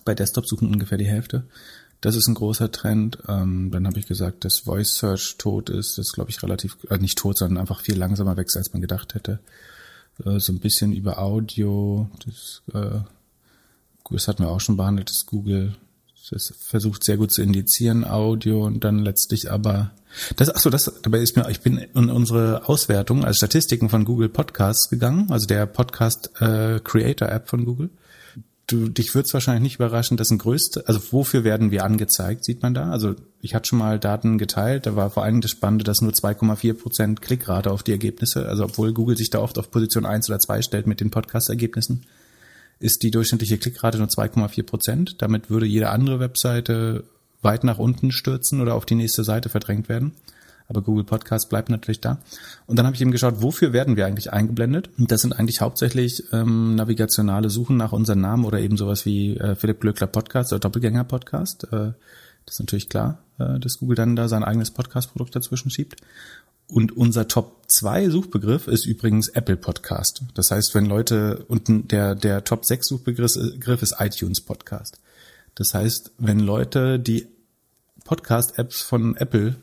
bei 0.05 0.13
Desktop-Suchen 0.13 0.69
ungefähr 0.69 0.97
die 0.97 1.07
Hälfte. 1.07 1.45
Das 2.01 2.15
ist 2.15 2.27
ein 2.27 2.35
großer 2.35 2.71
Trend. 2.71 3.17
Ähm, 3.27 3.71
dann 3.71 3.85
habe 3.85 3.99
ich 3.99 4.07
gesagt, 4.07 4.45
dass 4.45 4.59
Voice 4.59 4.95
Search 4.95 5.35
tot 5.37 5.69
ist. 5.69 5.97
Das 5.97 6.07
ist, 6.07 6.13
glaube 6.13 6.29
ich, 6.29 6.41
relativ, 6.41 6.77
äh, 6.89 6.97
nicht 6.97 7.17
tot, 7.17 7.37
sondern 7.37 7.57
einfach 7.57 7.81
viel 7.81 7.97
langsamer 7.97 8.37
wächst, 8.37 8.55
als 8.55 8.71
man 8.71 8.81
gedacht 8.81 9.15
hätte. 9.15 9.39
Äh, 10.23 10.39
so 10.39 10.53
ein 10.53 10.59
bisschen 10.59 10.93
über 10.93 11.19
Audio. 11.19 12.09
Das, 12.25 12.61
äh, 12.73 13.01
das 14.11 14.27
hatten 14.27 14.43
wir 14.43 14.49
auch 14.49 14.61
schon 14.61 14.77
behandelt, 14.77 15.09
dass 15.09 15.25
Google 15.25 15.75
das 16.29 16.53
versucht 16.59 17.03
sehr 17.03 17.17
gut 17.17 17.31
zu 17.31 17.41
indizieren, 17.41 18.05
Audio 18.05 18.65
und 18.65 18.83
dann 18.83 18.99
letztlich 18.99 19.51
aber 19.51 19.91
das, 20.37 20.53
ach 20.53 20.59
so, 20.59 20.69
das, 20.69 20.91
dabei 21.03 21.19
ist 21.19 21.35
mir, 21.35 21.47
ich 21.49 21.61
bin 21.61 21.77
in 21.77 22.09
unsere 22.09 22.67
Auswertung 22.67 23.23
als 23.23 23.37
Statistiken 23.37 23.89
von 23.89 24.05
Google 24.05 24.29
Podcasts 24.29 24.89
gegangen, 24.89 25.27
also 25.29 25.45
der 25.45 25.65
Podcast 25.67 26.31
äh, 26.41 26.79
Creator 26.83 27.29
App 27.29 27.47
von 27.47 27.65
Gooel 27.65 27.89
du, 28.71 28.87
dich 28.87 29.13
wird 29.15 29.25
es 29.25 29.33
wahrscheinlich 29.33 29.63
nicht 29.63 29.75
überraschen, 29.75 30.17
dass 30.17 30.29
ein 30.29 30.37
größte, 30.37 30.87
also 30.87 30.99
wofür 31.11 31.43
werden 31.43 31.71
wir 31.71 31.83
angezeigt, 31.83 32.45
sieht 32.45 32.61
man 32.61 32.73
da. 32.73 32.91
Also 32.91 33.15
ich 33.41 33.55
hatte 33.55 33.69
schon 33.69 33.79
mal 33.79 33.99
Daten 33.99 34.37
geteilt, 34.37 34.85
da 34.85 34.95
war 34.95 35.09
vor 35.09 35.23
allem 35.23 35.41
das 35.41 35.51
Spannende, 35.51 35.83
dass 35.83 36.01
nur 36.01 36.11
2,4 36.11 36.73
Prozent 36.73 37.21
Klickrate 37.21 37.71
auf 37.71 37.83
die 37.83 37.91
Ergebnisse, 37.91 38.47
also 38.47 38.65
obwohl 38.65 38.93
Google 38.93 39.17
sich 39.17 39.29
da 39.29 39.39
oft 39.39 39.57
auf 39.57 39.71
Position 39.71 40.05
1 40.05 40.29
oder 40.29 40.39
2 40.39 40.61
stellt 40.61 40.87
mit 40.87 40.99
den 40.99 41.11
Podcast-Ergebnissen, 41.11 42.05
ist 42.79 43.03
die 43.03 43.11
durchschnittliche 43.11 43.57
Klickrate 43.57 43.97
nur 43.97 44.07
2,4 44.07 44.63
Prozent. 44.63 45.21
Damit 45.21 45.49
würde 45.49 45.65
jede 45.65 45.89
andere 45.89 46.19
Webseite 46.19 47.03
weit 47.41 47.63
nach 47.63 47.77
unten 47.77 48.11
stürzen 48.11 48.61
oder 48.61 48.75
auf 48.75 48.85
die 48.85 48.95
nächste 48.95 49.23
Seite 49.23 49.49
verdrängt 49.49 49.89
werden 49.89 50.13
aber 50.69 50.83
Google 50.83 51.03
Podcast 51.03 51.49
bleibt 51.49 51.69
natürlich 51.69 51.99
da. 51.99 52.19
Und 52.67 52.77
dann 52.77 52.85
habe 52.85 52.95
ich 52.95 53.01
eben 53.01 53.11
geschaut, 53.11 53.41
wofür 53.41 53.73
werden 53.73 53.97
wir 53.97 54.05
eigentlich 54.05 54.31
eingeblendet? 54.31 54.89
Das 54.97 55.21
sind 55.21 55.33
eigentlich 55.33 55.61
hauptsächlich 55.61 56.23
ähm, 56.31 56.75
navigationale 56.75 57.49
Suchen 57.49 57.75
nach 57.75 57.91
unseren 57.91 58.21
Namen 58.21 58.45
oder 58.45 58.59
eben 58.59 58.77
sowas 58.77 59.05
wie 59.05 59.35
äh, 59.35 59.55
Philipp 59.55 59.81
Glöckler 59.81 60.07
Podcast 60.07 60.53
oder 60.53 60.59
Doppelgänger 60.59 61.03
Podcast. 61.03 61.65
Äh, 61.73 61.93
das 62.45 62.55
ist 62.55 62.59
natürlich 62.59 62.87
klar, 62.87 63.23
äh, 63.39 63.59
dass 63.59 63.79
Google 63.79 63.95
dann 63.95 64.15
da 64.15 64.27
sein 64.27 64.43
eigenes 64.43 64.69
Podcast-Produkt 64.71 65.35
dazwischen 65.35 65.71
schiebt. 65.71 65.95
Und 66.69 66.95
unser 66.95 67.27
Top 67.27 67.63
2 67.67 68.09
Suchbegriff 68.09 68.67
ist 68.67 68.85
übrigens 68.85 69.27
Apple 69.29 69.57
Podcast. 69.57 70.21
Das 70.35 70.51
heißt, 70.51 70.75
wenn 70.75 70.85
Leute, 70.85 71.43
und 71.47 71.91
der, 71.91 72.15
der 72.15 72.43
Top 72.43 72.65
6 72.65 72.87
Suchbegriff 72.87 73.81
ist 73.81 73.95
iTunes 73.99 74.41
Podcast. 74.41 74.99
Das 75.55 75.73
heißt, 75.73 76.11
wenn 76.19 76.39
Leute 76.39 76.99
die 76.99 77.27
Podcast-Apps 78.05 78.81
von 78.81 79.17
Apple 79.17 79.55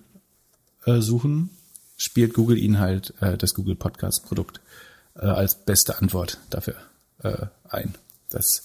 äh, 0.84 1.00
suchen, 1.00 1.50
spielt 1.96 2.34
Google 2.34 2.58
ihnen 2.58 2.78
halt 2.78 3.14
äh, 3.20 3.38
das 3.38 3.54
Google 3.54 3.76
Podcast 3.76 4.24
Produkt 4.26 4.60
äh, 5.14 5.26
als 5.26 5.64
beste 5.64 5.98
Antwort 5.98 6.38
dafür 6.50 6.74
äh, 7.22 7.46
ein. 7.68 7.94
das 8.28 8.62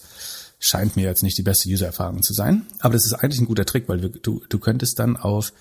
scheint 0.60 0.96
mir 0.96 1.08
jetzt 1.08 1.24
nicht 1.24 1.38
die 1.38 1.44
beste 1.44 1.70
User-Erfahrung 1.70 2.22
zu 2.22 2.34
sein. 2.34 2.68
Aber 2.80 2.94
das 2.94 3.06
ist 3.06 3.14
eigentlich 3.14 3.42
ein 3.42 3.48
guter 3.48 3.66
Trick, 3.66 3.90
weil 3.90 4.02
wir, 4.02 4.10
du, 4.10 4.44
du 4.48 4.60
könntest 4.60 5.00
dann 5.00 5.18
auf, 5.18 5.54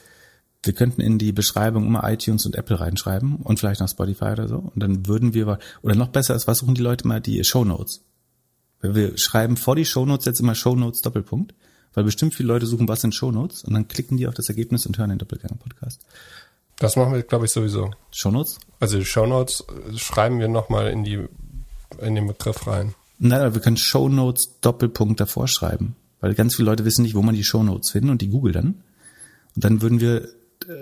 wir 0.62 0.72
könnten 0.72 1.00
in 1.00 1.18
die 1.18 1.32
Beschreibung 1.32 1.86
immer 1.86 2.08
iTunes 2.10 2.44
und 2.46 2.54
Apple 2.54 2.80
reinschreiben 2.80 3.36
und 3.36 3.58
vielleicht 3.58 3.80
noch 3.80 3.88
Spotify 3.88 4.26
oder 4.26 4.48
so. 4.48 4.56
Und 4.56 4.82
dann 4.82 5.06
würden 5.06 5.32
wir, 5.32 5.58
oder 5.82 5.94
noch 5.94 6.08
besser 6.08 6.34
ist, 6.34 6.46
was 6.46 6.58
suchen 6.58 6.74
die 6.74 6.82
Leute 6.82 7.04
immer? 7.04 7.20
Die 7.20 7.42
Show 7.44 7.64
Notes. 7.64 8.02
Wir 8.82 9.16
schreiben 9.18 9.56
vor 9.56 9.76
die 9.76 9.84
Show 9.84 10.04
Notes 10.04 10.26
jetzt 10.26 10.40
immer 10.40 10.54
Show 10.54 10.74
Notes 10.74 11.00
Doppelpunkt, 11.00 11.54
weil 11.94 12.04
bestimmt 12.04 12.34
viele 12.34 12.48
Leute 12.48 12.66
suchen, 12.66 12.88
was 12.88 13.00
sind 13.00 13.14
Show 13.14 13.30
Notes 13.30 13.64
und 13.64 13.74
dann 13.74 13.88
klicken 13.88 14.16
die 14.16 14.26
auf 14.26 14.34
das 14.34 14.48
Ergebnis 14.48 14.86
und 14.86 14.98
hören 14.98 15.10
den 15.10 15.18
Doppelgänger-Podcast. 15.18 16.00
Das 16.78 16.96
machen 16.96 17.12
wir, 17.12 17.22
glaube 17.22 17.44
ich, 17.44 17.50
sowieso. 17.50 17.90
Shownotes? 18.10 18.58
Also 18.80 18.98
die 18.98 19.04
Shownotes 19.04 19.64
schreiben 19.96 20.40
wir 20.40 20.48
nochmal 20.48 20.88
in 20.88 21.04
die 21.04 21.26
in 22.00 22.14
den 22.14 22.26
Begriff 22.26 22.66
rein. 22.66 22.94
Nein, 23.18 23.40
aber 23.40 23.54
wir 23.54 23.60
können 23.60 23.76
Shownotes 23.76 24.60
Doppelpunkt 24.60 25.20
davor 25.20 25.46
schreiben. 25.48 25.96
Weil 26.20 26.34
ganz 26.34 26.56
viele 26.56 26.70
Leute 26.70 26.84
wissen 26.84 27.02
nicht, 27.02 27.14
wo 27.14 27.22
man 27.22 27.34
die 27.34 27.44
Shownotes 27.44 27.90
finden 27.90 28.10
und 28.10 28.22
die 28.22 28.28
googeln 28.28 28.54
dann. 28.54 28.66
Und 29.54 29.64
dann 29.64 29.82
würden 29.82 30.00
wir, 30.00 30.28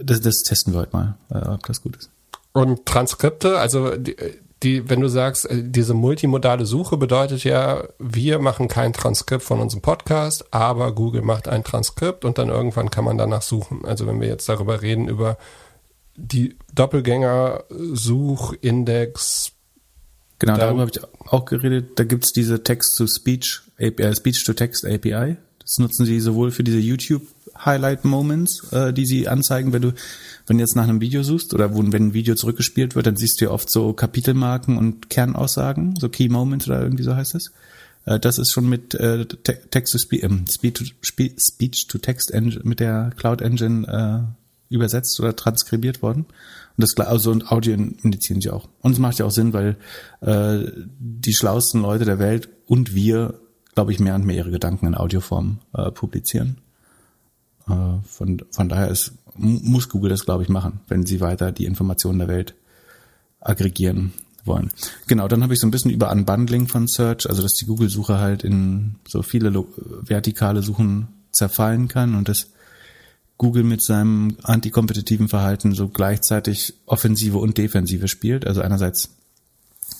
das, 0.02 0.20
das 0.20 0.42
testen 0.42 0.72
wir 0.72 0.80
heute 0.80 0.96
mal, 0.96 1.16
äh, 1.30 1.48
ob 1.48 1.64
das 1.66 1.82
gut 1.82 1.96
ist. 1.96 2.10
Und 2.52 2.86
Transkripte, 2.86 3.58
also 3.58 3.96
die, 3.96 4.16
die, 4.62 4.88
wenn 4.90 5.00
du 5.00 5.08
sagst, 5.08 5.50
äh, 5.50 5.62
diese 5.64 5.94
multimodale 5.94 6.66
Suche 6.66 6.96
bedeutet 6.96 7.44
ja, 7.44 7.84
wir 7.98 8.40
machen 8.40 8.66
kein 8.68 8.92
Transkript 8.92 9.44
von 9.44 9.60
unserem 9.60 9.82
Podcast, 9.82 10.52
aber 10.52 10.94
Google 10.94 11.22
macht 11.22 11.48
ein 11.48 11.64
Transkript 11.64 12.24
und 12.24 12.38
dann 12.38 12.48
irgendwann 12.48 12.90
kann 12.90 13.04
man 13.04 13.18
danach 13.18 13.42
suchen. 13.42 13.84
Also 13.84 14.06
wenn 14.06 14.20
wir 14.20 14.28
jetzt 14.28 14.48
darüber 14.48 14.80
reden, 14.82 15.08
über 15.08 15.36
die 16.16 16.56
Doppelgänger-Suchindex. 16.74 19.52
Genau, 20.40 20.56
darüber 20.56 20.82
habe 20.82 20.92
ich 20.92 21.00
auch 21.30 21.44
geredet. 21.44 21.98
Da 21.98 22.04
gibt's 22.04 22.32
diese 22.32 22.62
Text-to-Speech, 22.62 23.62
äh, 23.76 24.14
Speech-to-Text-API. 24.14 25.36
Das 25.60 25.78
nutzen 25.78 26.06
sie 26.06 26.20
sowohl 26.20 26.50
für 26.50 26.64
diese 26.64 26.78
YouTube-Highlight-Moments, 27.58 28.72
äh, 28.72 28.92
die 28.92 29.06
sie 29.06 29.28
anzeigen, 29.28 29.72
wenn 29.72 29.82
du, 29.82 29.92
wenn 30.46 30.58
du 30.58 30.62
jetzt 30.62 30.76
nach 30.76 30.84
einem 30.84 31.00
Video 31.00 31.22
suchst 31.22 31.54
oder 31.54 31.74
wo, 31.74 31.78
wenn 31.78 32.08
ein 32.08 32.14
Video 32.14 32.34
zurückgespielt 32.34 32.94
wird, 32.94 33.06
dann 33.06 33.16
siehst 33.16 33.40
du 33.40 33.46
ja 33.46 33.50
oft 33.50 33.70
so 33.70 33.92
Kapitelmarken 33.92 34.76
und 34.76 35.10
Kernaussagen, 35.10 35.96
so 35.98 36.08
Key 36.08 36.28
Moments 36.28 36.66
oder 36.66 36.82
irgendwie 36.82 37.04
so 37.04 37.14
heißt 37.14 37.34
es. 37.34 37.52
Äh, 38.04 38.20
das 38.20 38.38
ist 38.38 38.52
schon 38.52 38.68
mit 38.68 38.94
äh, 38.94 39.26
Text-to-Speech, 39.26 40.24
äh, 40.24 41.30
Speech-to-Text-Engine, 41.38 42.60
mit 42.64 42.80
der 42.80 43.12
Cloud-Engine 43.16 43.86
äh, 44.70 44.74
übersetzt 44.74 45.18
oder 45.20 45.34
transkribiert 45.34 46.02
worden. 46.02 46.26
Und 46.76 46.82
das 46.82 46.94
also 47.06 47.32
und 47.32 47.50
Audio 47.50 47.74
indizieren 47.74 48.40
sie 48.40 48.50
auch. 48.50 48.68
Und 48.82 48.92
es 48.92 48.98
macht 48.98 49.18
ja 49.18 49.24
auch 49.24 49.30
Sinn, 49.30 49.52
weil 49.52 49.76
äh, 50.20 50.70
die 51.00 51.34
schlauesten 51.34 51.82
Leute 51.82 52.04
der 52.04 52.20
Welt 52.20 52.48
und 52.66 52.94
wir, 52.94 53.40
glaube 53.74 53.90
ich, 53.90 53.98
mehr 53.98 54.14
und 54.14 54.24
mehr 54.24 54.36
ihre 54.36 54.50
Gedanken 54.52 54.86
in 54.86 54.94
Audioform 54.94 55.58
äh, 55.72 55.90
publizieren. 55.90 56.58
Äh, 57.68 58.06
von, 58.06 58.42
von 58.50 58.68
daher 58.68 58.88
ist, 58.88 59.12
muss 59.36 59.88
Google 59.88 60.10
das, 60.10 60.24
glaube 60.24 60.42
ich, 60.42 60.48
machen, 60.48 60.80
wenn 60.88 61.06
sie 61.06 61.20
weiter 61.20 61.52
die 61.52 61.66
Informationen 61.66 62.18
der 62.18 62.28
Welt 62.28 62.54
aggregieren 63.40 64.12
wollen. 64.44 64.70
Genau, 65.06 65.28
dann 65.28 65.42
habe 65.42 65.54
ich 65.54 65.60
so 65.60 65.66
ein 65.66 65.70
bisschen 65.70 65.90
über 65.90 66.10
Unbundling 66.10 66.66
von 66.66 66.88
Search, 66.88 67.28
also 67.28 67.42
dass 67.42 67.52
die 67.52 67.66
Google-Suche 67.66 68.18
halt 68.18 68.42
in 68.42 68.96
so 69.06 69.22
viele 69.22 69.52
vertikale 70.02 70.62
Suchen 70.62 71.08
zerfallen 71.32 71.88
kann 71.88 72.14
und 72.14 72.28
das 72.28 72.48
Google 73.36 73.62
mit 73.62 73.82
seinem 73.82 74.36
antikompetitiven 74.42 75.28
Verhalten 75.28 75.72
so 75.72 75.88
gleichzeitig 75.88 76.74
Offensive 76.86 77.38
und 77.38 77.56
Defensive 77.56 78.08
spielt. 78.08 78.46
Also 78.46 78.60
einerseits 78.60 79.10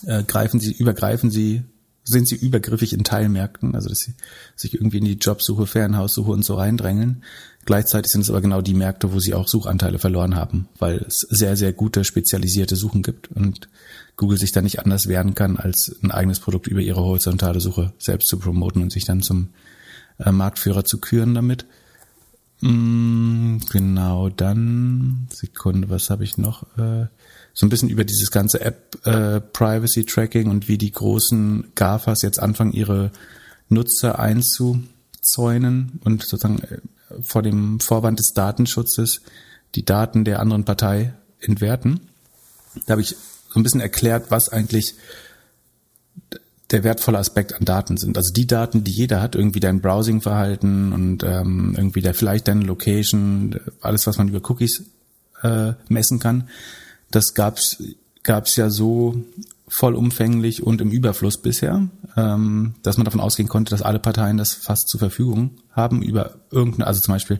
äh, 0.05 0.23
greifen 0.23 0.59
sie, 0.59 0.73
übergreifen 0.73 1.31
sie, 1.31 1.63
sind 2.03 2.27
sie 2.27 2.35
übergriffig 2.35 2.91
in 2.91 3.05
Teilmärkten, 3.05 3.75
also 3.75 3.87
dass 3.87 3.99
sie 3.99 4.13
sich 4.55 4.73
irgendwie 4.73 4.97
in 4.97 5.05
die 5.05 5.17
Jobsuche, 5.17 5.67
Ferienhaussuche 5.67 6.31
und 6.31 6.43
so 6.43 6.55
reindrängeln. 6.55 7.23
Gleichzeitig 7.69 8.11
sind 8.11 8.21
es 8.21 8.31
aber 8.31 8.41
genau 8.41 8.61
die 8.63 8.73
Märkte, 8.73 9.13
wo 9.13 9.19
sie 9.19 9.35
auch 9.35 9.47
Suchanteile 9.47 9.99
verloren 9.99 10.35
haben, 10.35 10.67
weil 10.79 11.05
es 11.07 11.19
sehr, 11.29 11.55
sehr 11.55 11.71
gute 11.71 12.03
spezialisierte 12.03 12.75
Suchen 12.75 13.03
gibt 13.03 13.27
und 13.27 13.69
Google 14.17 14.39
sich 14.39 14.51
da 14.51 14.63
nicht 14.63 14.79
anders 14.79 15.07
wehren 15.07 15.35
kann, 15.35 15.57
als 15.57 15.95
ein 16.01 16.09
eigenes 16.09 16.39
Produkt 16.39 16.65
über 16.65 16.79
ihre 16.79 17.01
horizontale 17.01 17.59
Suche 17.59 17.93
selbst 17.99 18.27
zu 18.27 18.39
promoten 18.39 18.81
und 18.81 18.91
sich 18.91 19.05
dann 19.05 19.21
zum 19.21 19.49
äh, 20.17 20.31
Marktführer 20.31 20.83
zu 20.83 20.97
küren 20.97 21.35
damit. 21.35 21.67
Mm, 22.61 23.57
genau, 23.69 24.29
dann 24.29 25.27
Sekunde, 25.31 25.91
was 25.91 26.09
habe 26.09 26.23
ich 26.23 26.39
noch? 26.39 26.63
Äh, 26.75 27.05
so 27.53 27.67
ein 27.67 27.69
bisschen 27.69 27.89
über 27.89 28.03
dieses 28.03 28.31
ganze 28.31 28.61
App 28.61 28.97
äh, 29.05 29.41
und 30.49 30.67
wie 30.67 30.79
die 30.79 30.91
großen 30.91 31.73
GAFAs 31.75 32.23
jetzt 32.23 32.39
anfangen, 32.39 32.73
ihre 32.73 33.11
Nutzer 33.67 34.17
einzuzäunen 34.17 35.99
und 36.03 36.23
sozusagen 36.23 36.63
äh, 36.63 36.79
vor 37.21 37.41
dem 37.41 37.79
Vorwand 37.79 38.19
des 38.19 38.33
Datenschutzes 38.33 39.21
die 39.75 39.85
Daten 39.85 40.25
der 40.25 40.39
anderen 40.39 40.65
Partei 40.65 41.13
entwerten. 41.39 42.01
Da 42.85 42.91
habe 42.91 43.01
ich 43.01 43.15
so 43.49 43.59
ein 43.59 43.63
bisschen 43.63 43.81
erklärt, 43.81 44.31
was 44.31 44.49
eigentlich 44.49 44.95
der 46.71 46.83
wertvolle 46.83 47.17
Aspekt 47.17 47.53
an 47.53 47.65
Daten 47.65 47.97
sind. 47.97 48.17
Also 48.17 48.31
die 48.31 48.45
Daten, 48.45 48.83
die 48.83 48.91
jeder 48.91 49.21
hat, 49.21 49.35
irgendwie 49.35 49.59
dein 49.59 49.81
Browsing-Verhalten 49.81 50.93
und 50.93 51.23
ähm, 51.23 51.73
irgendwie 51.75 52.01
der, 52.01 52.13
vielleicht 52.13 52.47
deine 52.47 52.63
Location, 52.63 53.59
alles, 53.81 54.05
was 54.05 54.17
man 54.17 54.29
über 54.29 54.47
Cookies 54.49 54.83
äh, 55.41 55.73
messen 55.87 56.19
kann, 56.19 56.47
das 57.09 57.33
gab's 57.33 57.77
gab's 58.23 58.55
ja 58.55 58.69
so 58.69 59.15
vollumfänglich 59.69 60.63
und 60.63 60.81
im 60.81 60.91
Überfluss 60.91 61.37
bisher, 61.37 61.87
ähm, 62.17 62.75
dass 62.83 62.97
man 62.97 63.05
davon 63.05 63.21
ausgehen 63.21 63.47
konnte, 63.47 63.69
dass 63.69 63.81
alle 63.81 63.99
Parteien 63.99 64.37
das 64.37 64.53
fast 64.53 64.89
zur 64.89 64.99
Verfügung 64.99 65.51
haben 65.71 66.01
über 66.01 66.35
irgendeine, 66.51 66.87
also 66.87 66.99
zum 67.01 67.13
Beispiel 67.13 67.39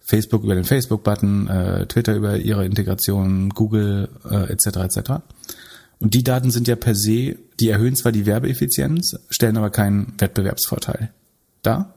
Facebook 0.00 0.42
über 0.42 0.54
den 0.54 0.64
Facebook-Button, 0.64 1.48
äh, 1.48 1.86
Twitter 1.86 2.16
über 2.16 2.38
ihre 2.38 2.64
Integration, 2.64 3.50
Google 3.50 4.08
äh, 4.28 4.50
etc. 4.50 4.66
etc. 4.78 5.10
Und 6.00 6.14
die 6.14 6.24
Daten 6.24 6.50
sind 6.50 6.66
ja 6.66 6.76
per 6.76 6.94
se, 6.94 7.36
die 7.60 7.68
erhöhen 7.68 7.94
zwar 7.94 8.12
die 8.12 8.24
Werbeeffizienz, 8.24 9.18
stellen 9.28 9.58
aber 9.58 9.70
keinen 9.70 10.14
Wettbewerbsvorteil 10.18 11.10
dar. 11.62 11.94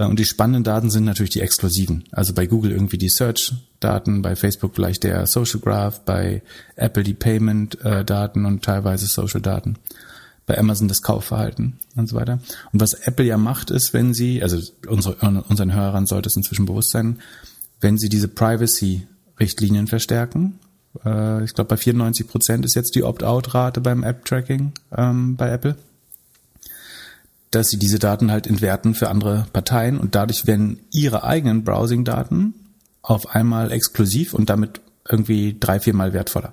Äh, 0.00 0.06
und 0.06 0.18
die 0.18 0.24
spannenden 0.24 0.64
Daten 0.64 0.90
sind 0.90 1.04
natürlich 1.04 1.30
die 1.30 1.42
exklusiven. 1.42 2.04
Also 2.10 2.32
bei 2.32 2.46
Google 2.46 2.72
irgendwie 2.72 2.98
die 2.98 3.10
Search-Daten, 3.10 4.22
bei 4.22 4.34
Facebook 4.34 4.74
vielleicht 4.74 5.04
der 5.04 5.26
Social 5.26 5.60
Graph, 5.60 6.00
bei 6.00 6.42
Apple 6.74 7.04
die 7.04 7.14
Payment-Daten 7.14 8.46
und 8.46 8.64
teilweise 8.64 9.06
Social-Daten, 9.06 9.76
bei 10.46 10.58
Amazon 10.58 10.88
das 10.88 11.02
Kaufverhalten 11.02 11.78
und 11.94 12.08
so 12.08 12.16
weiter. 12.16 12.40
Und 12.72 12.80
was 12.80 12.94
Apple 12.94 13.26
ja 13.26 13.36
macht, 13.36 13.70
ist, 13.70 13.92
wenn 13.92 14.14
sie, 14.14 14.42
also 14.42 14.58
unsere, 14.88 15.16
unseren 15.42 15.74
Hörern 15.74 16.06
sollte 16.06 16.28
es 16.28 16.36
inzwischen 16.36 16.66
bewusst 16.66 16.90
sein, 16.90 17.20
wenn 17.80 17.98
sie 17.98 18.08
diese 18.08 18.28
Privacy-Richtlinien 18.28 19.86
verstärken, 19.86 20.58
äh, 21.04 21.44
ich 21.44 21.54
glaube, 21.54 21.68
bei 21.68 21.76
94 21.76 22.26
Prozent 22.26 22.64
ist 22.64 22.74
jetzt 22.74 22.94
die 22.94 23.04
Opt-out-Rate 23.04 23.80
beim 23.80 24.02
App-Tracking 24.02 24.72
ähm, 24.96 25.36
bei 25.36 25.50
Apple, 25.50 25.76
dass 27.50 27.68
sie 27.68 27.78
diese 27.78 27.98
Daten 27.98 28.30
halt 28.30 28.46
entwerten 28.46 28.94
für 28.94 29.08
andere 29.08 29.46
Parteien 29.52 29.98
und 29.98 30.14
dadurch 30.14 30.46
werden 30.46 30.80
ihre 30.90 31.24
eigenen 31.24 31.64
Browsing-Daten 31.64 32.54
auf 33.02 33.34
einmal 33.34 33.72
exklusiv 33.72 34.34
und 34.34 34.50
damit 34.50 34.80
irgendwie 35.08 35.56
drei, 35.58 35.80
viermal 35.80 36.12
wertvoller. 36.12 36.52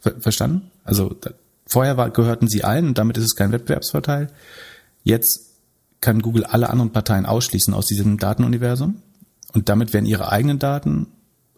Ver 0.00 0.20
verstanden? 0.20 0.70
Also 0.84 1.14
da, 1.20 1.30
vorher 1.66 1.96
war, 1.96 2.10
gehörten 2.10 2.48
sie 2.48 2.64
allen 2.64 2.88
und 2.88 2.98
damit 2.98 3.18
ist 3.18 3.24
es 3.24 3.36
kein 3.36 3.52
Wettbewerbsvorteil. 3.52 4.28
Jetzt 5.04 5.50
kann 6.00 6.22
Google 6.22 6.44
alle 6.44 6.70
anderen 6.70 6.92
Parteien 6.92 7.26
ausschließen 7.26 7.74
aus 7.74 7.86
diesem 7.86 8.18
Datenuniversum 8.18 9.02
und 9.52 9.68
damit 9.68 9.92
werden 9.92 10.06
ihre 10.06 10.32
eigenen 10.32 10.58
Daten 10.58 11.06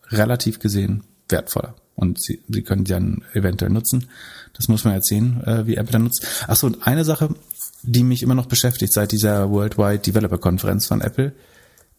relativ 0.08 0.58
gesehen 0.58 1.04
wertvoller 1.28 1.74
und 1.94 2.20
sie, 2.20 2.40
sie 2.48 2.62
können 2.62 2.84
die 2.84 2.92
dann 2.92 3.24
eventuell 3.32 3.70
nutzen. 3.70 4.08
Das 4.52 4.68
muss 4.68 4.84
man 4.84 4.94
jetzt 4.94 5.08
sehen, 5.08 5.42
äh, 5.44 5.66
wie 5.66 5.76
Apple 5.76 5.92
dann 5.92 6.04
nutzt. 6.04 6.26
Achso, 6.46 6.66
und 6.66 6.86
eine 6.86 7.04
Sache, 7.04 7.34
die 7.82 8.04
mich 8.04 8.22
immer 8.22 8.34
noch 8.34 8.46
beschäftigt 8.46 8.92
seit 8.92 9.12
dieser 9.12 9.50
Worldwide 9.50 9.98
Developer 9.98 10.38
Konferenz 10.38 10.86
von 10.86 11.00
Apple, 11.00 11.32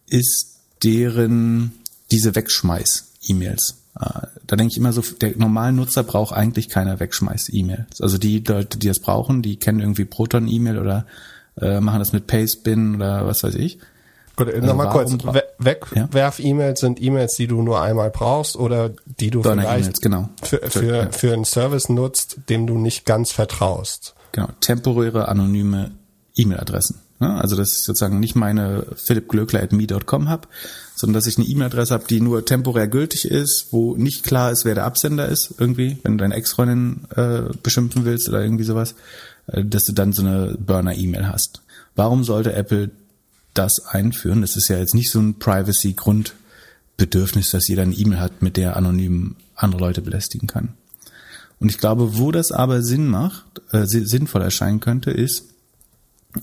ist 0.07 0.59
deren 0.83 1.73
diese 2.11 2.35
Wegschmeiß-E-Mails. 2.35 3.75
Äh, 3.99 4.27
da 4.47 4.55
denke 4.55 4.71
ich 4.71 4.77
immer 4.77 4.93
so, 4.93 5.01
der 5.01 5.37
normale 5.37 5.73
Nutzer 5.73 6.03
braucht 6.03 6.33
eigentlich 6.33 6.69
keine 6.69 6.99
Wegschmeiß-E-Mails. 6.99 8.01
Also 8.01 8.17
die 8.17 8.39
Leute, 8.39 8.77
die 8.77 8.87
das 8.87 8.99
brauchen, 8.99 9.41
die 9.41 9.57
kennen 9.57 9.79
irgendwie 9.79 10.05
Proton-E-Mail 10.05 10.79
oder 10.79 11.05
äh, 11.59 11.79
machen 11.79 11.99
das 11.99 12.13
mit 12.13 12.27
Pastebin 12.27 12.95
oder 12.95 13.25
was 13.25 13.43
weiß 13.43 13.55
ich. 13.55 13.79
Gut, 14.35 14.47
also 14.51 14.65
nochmal 14.65 14.89
kurz. 14.89 15.13
Wegwerf-E-Mails 15.59 16.81
ja? 16.81 16.87
sind 16.87 17.01
E-Mails, 17.01 17.35
die 17.35 17.45
du 17.45 17.61
nur 17.61 17.81
einmal 17.81 18.09
brauchst 18.09 18.55
oder 18.55 18.91
die 19.05 19.29
du 19.29 19.41
Burner 19.41 19.61
vielleicht 19.61 20.01
genau. 20.01 20.29
für, 20.41 20.57
für, 20.69 20.95
ja. 20.95 21.11
für 21.11 21.33
einen 21.33 21.45
Service 21.45 21.89
nutzt, 21.89 22.37
dem 22.49 22.65
du 22.65 22.79
nicht 22.79 23.05
ganz 23.05 23.31
vertraust. 23.31 24.15
Genau, 24.33 24.49
temporäre 24.59 25.29
anonyme 25.29 25.91
E-Mail-Adressen. 26.35 26.99
Also 27.19 27.55
dass 27.55 27.71
ich 27.71 27.83
sozusagen 27.83 28.19
nicht 28.19 28.35
meine 28.35 28.87
philippglöckler.me.com 28.95 30.27
habe, 30.27 30.47
sondern 30.95 31.13
dass 31.13 31.27
ich 31.27 31.37
eine 31.37 31.47
E-Mail-Adresse 31.47 31.93
habe, 31.93 32.03
die 32.09 32.19
nur 32.19 32.43
temporär 32.45 32.89
gültig 32.89 33.23
ist, 33.25 33.67
wo 33.71 33.95
nicht 33.95 34.23
klar 34.23 34.51
ist, 34.51 34.65
wer 34.65 34.73
der 34.75 34.85
Absender 34.85 35.29
ist, 35.29 35.53
irgendwie, 35.57 35.97
wenn 36.03 36.17
du 36.17 36.23
deine 36.23 36.35
Ex-Freundin 36.35 37.05
äh, 37.15 37.43
beschimpfen 37.61 38.05
willst 38.05 38.27
oder 38.27 38.43
irgendwie 38.43 38.65
sowas, 38.65 38.95
äh, 39.47 39.63
dass 39.63 39.85
du 39.85 39.93
dann 39.93 40.11
so 40.11 40.23
eine 40.23 40.57
Burner-E-Mail 40.59 41.27
hast. 41.27 41.61
Warum 41.95 42.23
sollte 42.23 42.53
Apple 42.53 42.89
das 43.53 43.85
einführen? 43.85 44.41
Das 44.41 44.55
ist 44.57 44.67
ja 44.67 44.79
jetzt 44.79 44.95
nicht 44.95 45.11
so 45.11 45.19
ein 45.19 45.37
Privacy-Grundbedürfnis, 45.39 47.51
dass 47.51 47.67
jeder 47.67 47.83
eine 47.83 47.93
E-Mail 47.93 48.19
hat, 48.19 48.41
mit 48.41 48.57
der 48.57 48.75
anonym 48.75 49.35
andere 49.55 49.81
Leute 49.81 50.01
belästigen 50.01 50.47
kann. 50.47 50.73
Und 51.63 51.69
ich 51.69 51.77
glaube, 51.77 52.17
wo 52.17 52.33
das 52.33 52.51
aber 52.51 52.83
Sinn 52.83 53.07
macht, 53.07 53.61
äh, 53.71 53.85
sinnvoll 53.85 54.41
erscheinen 54.41 54.81
könnte, 54.81 55.11
ist, 55.11 55.45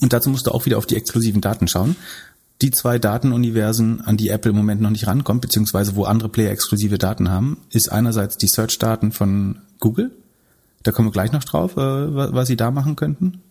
und 0.00 0.14
dazu 0.14 0.30
musst 0.30 0.46
du 0.46 0.50
auch 0.50 0.64
wieder 0.64 0.78
auf 0.78 0.86
die 0.86 0.96
exklusiven 0.96 1.42
Daten 1.42 1.68
schauen, 1.68 1.94
die 2.62 2.70
zwei 2.70 2.98
Datenuniversen, 2.98 4.00
an 4.00 4.16
die 4.16 4.30
Apple 4.30 4.52
im 4.52 4.56
Moment 4.56 4.80
noch 4.80 4.88
nicht 4.88 5.06
rankommt, 5.06 5.42
beziehungsweise 5.42 5.94
wo 5.94 6.04
andere 6.04 6.30
Player 6.30 6.50
exklusive 6.50 6.96
Daten 6.96 7.28
haben, 7.28 7.58
ist 7.68 7.92
einerseits 7.92 8.38
die 8.38 8.48
Search-Daten 8.48 9.12
von 9.12 9.58
Google. 9.78 10.10
Da 10.84 10.90
kommen 10.90 11.08
wir 11.08 11.12
gleich 11.12 11.32
noch 11.32 11.44
drauf, 11.44 11.76
äh, 11.76 12.32
was 12.32 12.48
sie 12.48 12.56
da 12.56 12.70
machen 12.70 12.96
könnten. 12.96 13.42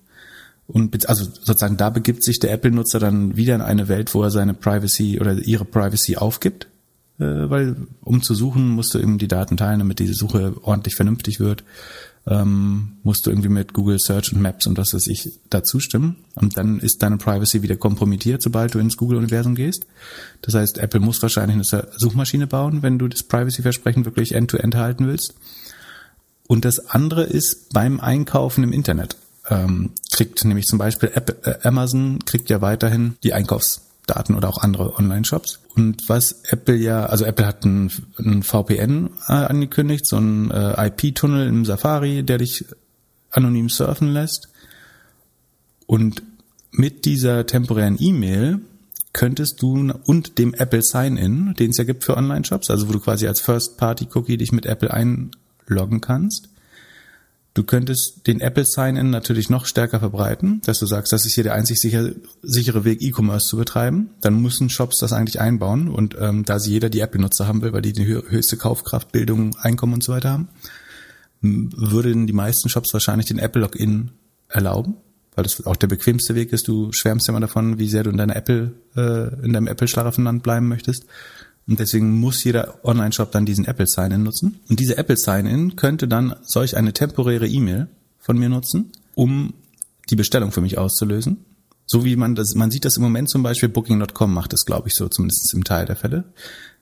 Und 0.66 1.08
also 1.08 1.24
sozusagen 1.24 1.78
da 1.78 1.92
begibt 1.92 2.24
sich 2.24 2.40
der 2.40 2.52
Apple-Nutzer 2.52 2.98
dann 2.98 3.38
wieder 3.38 3.54
in 3.54 3.62
eine 3.62 3.88
Welt, 3.90 4.16
wo 4.16 4.24
er 4.24 4.32
seine 4.32 4.56
Privacy 4.56 5.20
oder 5.20 5.34
ihre 5.34 5.66
Privacy 5.66 6.18
aufgibt, 6.18 6.68
weil 7.26 7.76
um 8.02 8.22
zu 8.22 8.34
suchen 8.34 8.70
musst 8.70 8.94
du 8.94 9.00
eben 9.00 9.18
die 9.18 9.28
Daten 9.28 9.58
teilen, 9.58 9.80
damit 9.80 10.00
diese 10.00 10.14
Suche 10.14 10.54
ordentlich 10.64 10.96
vernünftig 10.96 11.40
wird 11.40 11.64
ähm, 12.30 12.98
musst 13.04 13.26
du 13.26 13.32
irgendwie 13.32 13.50
mit 13.50 13.74
Google 13.74 14.00
Search 14.00 14.34
und 14.34 14.42
Maps 14.42 14.68
und 14.68 14.78
was 14.78 14.94
weiß 14.94 15.08
ich 15.08 15.40
dazu 15.50 15.80
stimmen. 15.80 16.18
Und 16.36 16.58
dann 16.58 16.80
ist 16.80 17.02
deine 17.02 17.18
Privacy 17.18 17.64
wieder 17.64 17.76
kompromittiert, 17.76 18.42
sobald 18.42 18.74
du 18.74 18.80
ins 18.80 18.98
Google-Universum 18.98 19.56
gehst. 19.56 19.86
Das 20.42 20.54
heißt, 20.54 20.78
Apple 20.78 21.00
muss 21.00 21.22
wahrscheinlich 21.22 21.74
eine 21.74 21.88
Suchmaschine 21.98 22.48
bauen, 22.48 22.84
wenn 22.84 23.00
du 23.00 23.08
das 23.08 23.24
Privacy-Versprechen 23.24 24.06
wirklich 24.06 24.34
end-to-end 24.34 24.76
-end 24.76 24.80
halten 24.80 25.08
willst. 25.08 25.34
Und 26.48 26.66
das 26.66 26.88
andere 26.88 27.24
ist 27.24 27.74
beim 27.74 28.00
Einkaufen 28.00 28.64
im 28.64 28.74
Internet. 28.74 29.16
Ähm, 29.50 29.92
kriegt 30.12 30.44
nämlich 30.46 30.66
zum 30.66 30.78
Beispiel 30.78 31.12
Apple, 31.14 31.38
äh, 31.44 31.68
Amazon 31.68 32.20
kriegt 32.26 32.50
ja 32.50 32.62
weiterhin 32.62 33.16
die 33.24 33.34
Einkaufs 33.34 33.88
Daten 34.10 34.36
oder 34.36 34.50
auch 34.50 34.60
andere 34.60 34.98
Online-Shops. 34.98 35.60
Und 35.75 36.10
was 36.10 36.44
Apple 36.50 36.75
ja, 36.75 37.06
also 37.06 37.25
Apple 37.25 37.46
hat 37.46 37.63
ein, 37.66 37.89
VPN 38.44 39.10
äh, 39.28 39.34
angekündigt, 39.34 40.06
so 40.06 40.18
ein 40.18 40.51
äh, 40.51 40.88
IP-Tunnel 40.88 41.48
im 41.48 41.66
Safari, 41.66 42.24
der 42.24 42.39
dich 42.39 42.66
anonym 43.32 43.70
surfen 43.70 44.12
lässt. 44.12 44.50
Und 45.86 46.24
mit 46.72 47.06
dieser 47.06 47.46
temporären 47.46 47.98
E-Mail 48.00 48.60
könntest 49.13 49.62
du 49.62 49.92
und 50.06 50.38
dem 50.38 50.54
Apple 50.54 50.82
Sign-In, 50.82 51.56
den 51.56 51.72
es 51.72 51.78
ja 51.78 51.84
gibt 51.84 52.04
für 52.04 52.18
Online-Shops, 52.18 52.70
also 52.70 52.88
wo 52.88 52.94
du 52.94 53.00
quasi 53.00 53.28
als 53.28 53.42
First-Party-Cookie 53.42 54.38
dich 54.38 54.51
mit 54.51 54.66
Apple 54.66 54.94
einloggen 54.94 56.01
kannst, 56.01 56.50
Du 57.60 57.66
könntest 57.66 58.25
den 58.25 58.39
Apple 58.39 58.63
Sign-In 58.63 59.10
natürlich 59.10 59.50
noch 59.50 59.66
stärker 59.66 60.00
verbreiten, 60.00 60.62
dass 60.63 60.80
du 60.80 60.86
sagst, 60.86 61.12
das 61.12 61.25
ist 61.25 61.34
hier 61.34 61.44
der 61.44 61.56
einzig 61.56 61.82
sicher, 61.82 62.12
sichere 62.42 62.86
Weg, 62.86 63.01
E-Commerce 63.01 63.48
zu 63.48 63.58
betreiben. 63.58 64.12
Dann 64.22 64.42
müssen 64.42 64.70
Shops 64.70 65.00
das 65.00 65.12
eigentlich 65.12 65.42
einbauen 65.42 65.89
und 65.89 66.16
ähm, 66.18 66.46
da 66.46 66.58
sie 66.58 66.72
jeder 66.72 66.89
die 66.89 67.01
App-Benutzer 67.01 67.48
haben 67.48 67.62
will, 67.62 67.74
weil 67.74 67.82
die 67.82 67.92
die 67.92 68.06
höchste 68.06 68.56
Kaufkraft, 68.56 69.12
Bildung, 69.12 69.58
Einkommen 69.58 69.96
und 69.96 70.06
so 70.06 70.13
weiter 70.13 70.30
haben, 70.30 70.48
würden 71.42 72.28
die 72.28 72.34
meisten 72.34 72.70
Shops 72.70 72.94
wahrscheinlich 72.94 73.28
den 73.28 73.39
Apple-Login 73.39 74.12
erlauben, 74.48 74.96
weil 75.36 75.44
das 75.44 75.66
auch 75.66 75.75
der 75.75 75.88
bequemste 75.88 76.36
Weg 76.36 76.54
ist. 76.54 76.66
Du 76.66 76.94
schwärmst 76.94 77.28
ja 77.28 77.34
immer 77.34 77.42
davon, 77.42 77.78
wie 77.78 77.89
sehr 77.89 78.04
du 78.04 78.10
in 78.10 78.16
deiner 78.16 78.38
Apple, 78.38 78.72
äh, 78.96 79.36
in 79.44 79.51
deinem 79.51 79.68
Apple-Schlaraffenland 79.68 80.44
bleiben 80.44 80.70
möchtest. 80.70 81.04
Und 81.70 81.80
deswegen 81.80 82.20
muss 82.20 82.44
jeder 82.44 82.84
Online-Shop 82.84 83.32
dann 83.32 83.46
diesen 83.46 83.66
Apple 83.66 83.86
Sign-In 83.86 84.24
nutzen. 84.24 84.60
Und 84.70 84.80
diese 84.80 84.98
Apple 84.98 85.16
Sign-In 85.16 85.76
könnte 85.76 86.08
dann 86.08 86.36
solch 86.42 86.76
eine 86.76 86.94
temporäre 86.94 87.48
E-Mail 87.48 87.88
von 88.18 88.40
mir 88.40 88.50
nutzen, 88.50 88.92
um 89.14 89.54
die 90.10 90.16
Bestellung 90.16 90.52
für 90.52 90.62
mich 90.62 90.80
auszulösen. 90.80 91.46
So 91.86 92.04
wie 92.06 92.16
man 92.16 92.34
das, 92.34 92.56
man 92.56 92.72
sieht 92.72 92.86
das 92.86 92.98
im 92.98 93.04
Moment 93.04 93.30
zum 93.30 93.44
Beispiel, 93.44 93.70
Booking.com 93.70 94.34
macht 94.34 94.52
das, 94.52 94.66
glaube 94.66 94.88
ich, 94.88 94.96
so, 94.96 95.08
zumindest 95.10 95.54
im 95.54 95.64
Teil 95.64 95.86
der 95.86 95.96
Fälle. 95.96 96.24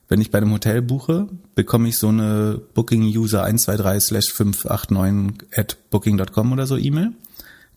Wenn 0.08 0.22
ich 0.22 0.30
bei 0.30 0.38
einem 0.38 0.52
Hotel 0.52 0.80
buche, 0.80 1.28
bekomme 1.54 1.90
ich 1.90 1.98
so 1.98 2.08
eine 2.08 2.58
Booking-User 2.72 3.44
123 3.44 4.02
slash 4.02 4.32
589 4.32 5.48
at 5.54 5.76
booking.com 5.90 6.52
oder 6.52 6.66
so 6.66 6.78
E-Mail 6.78 7.12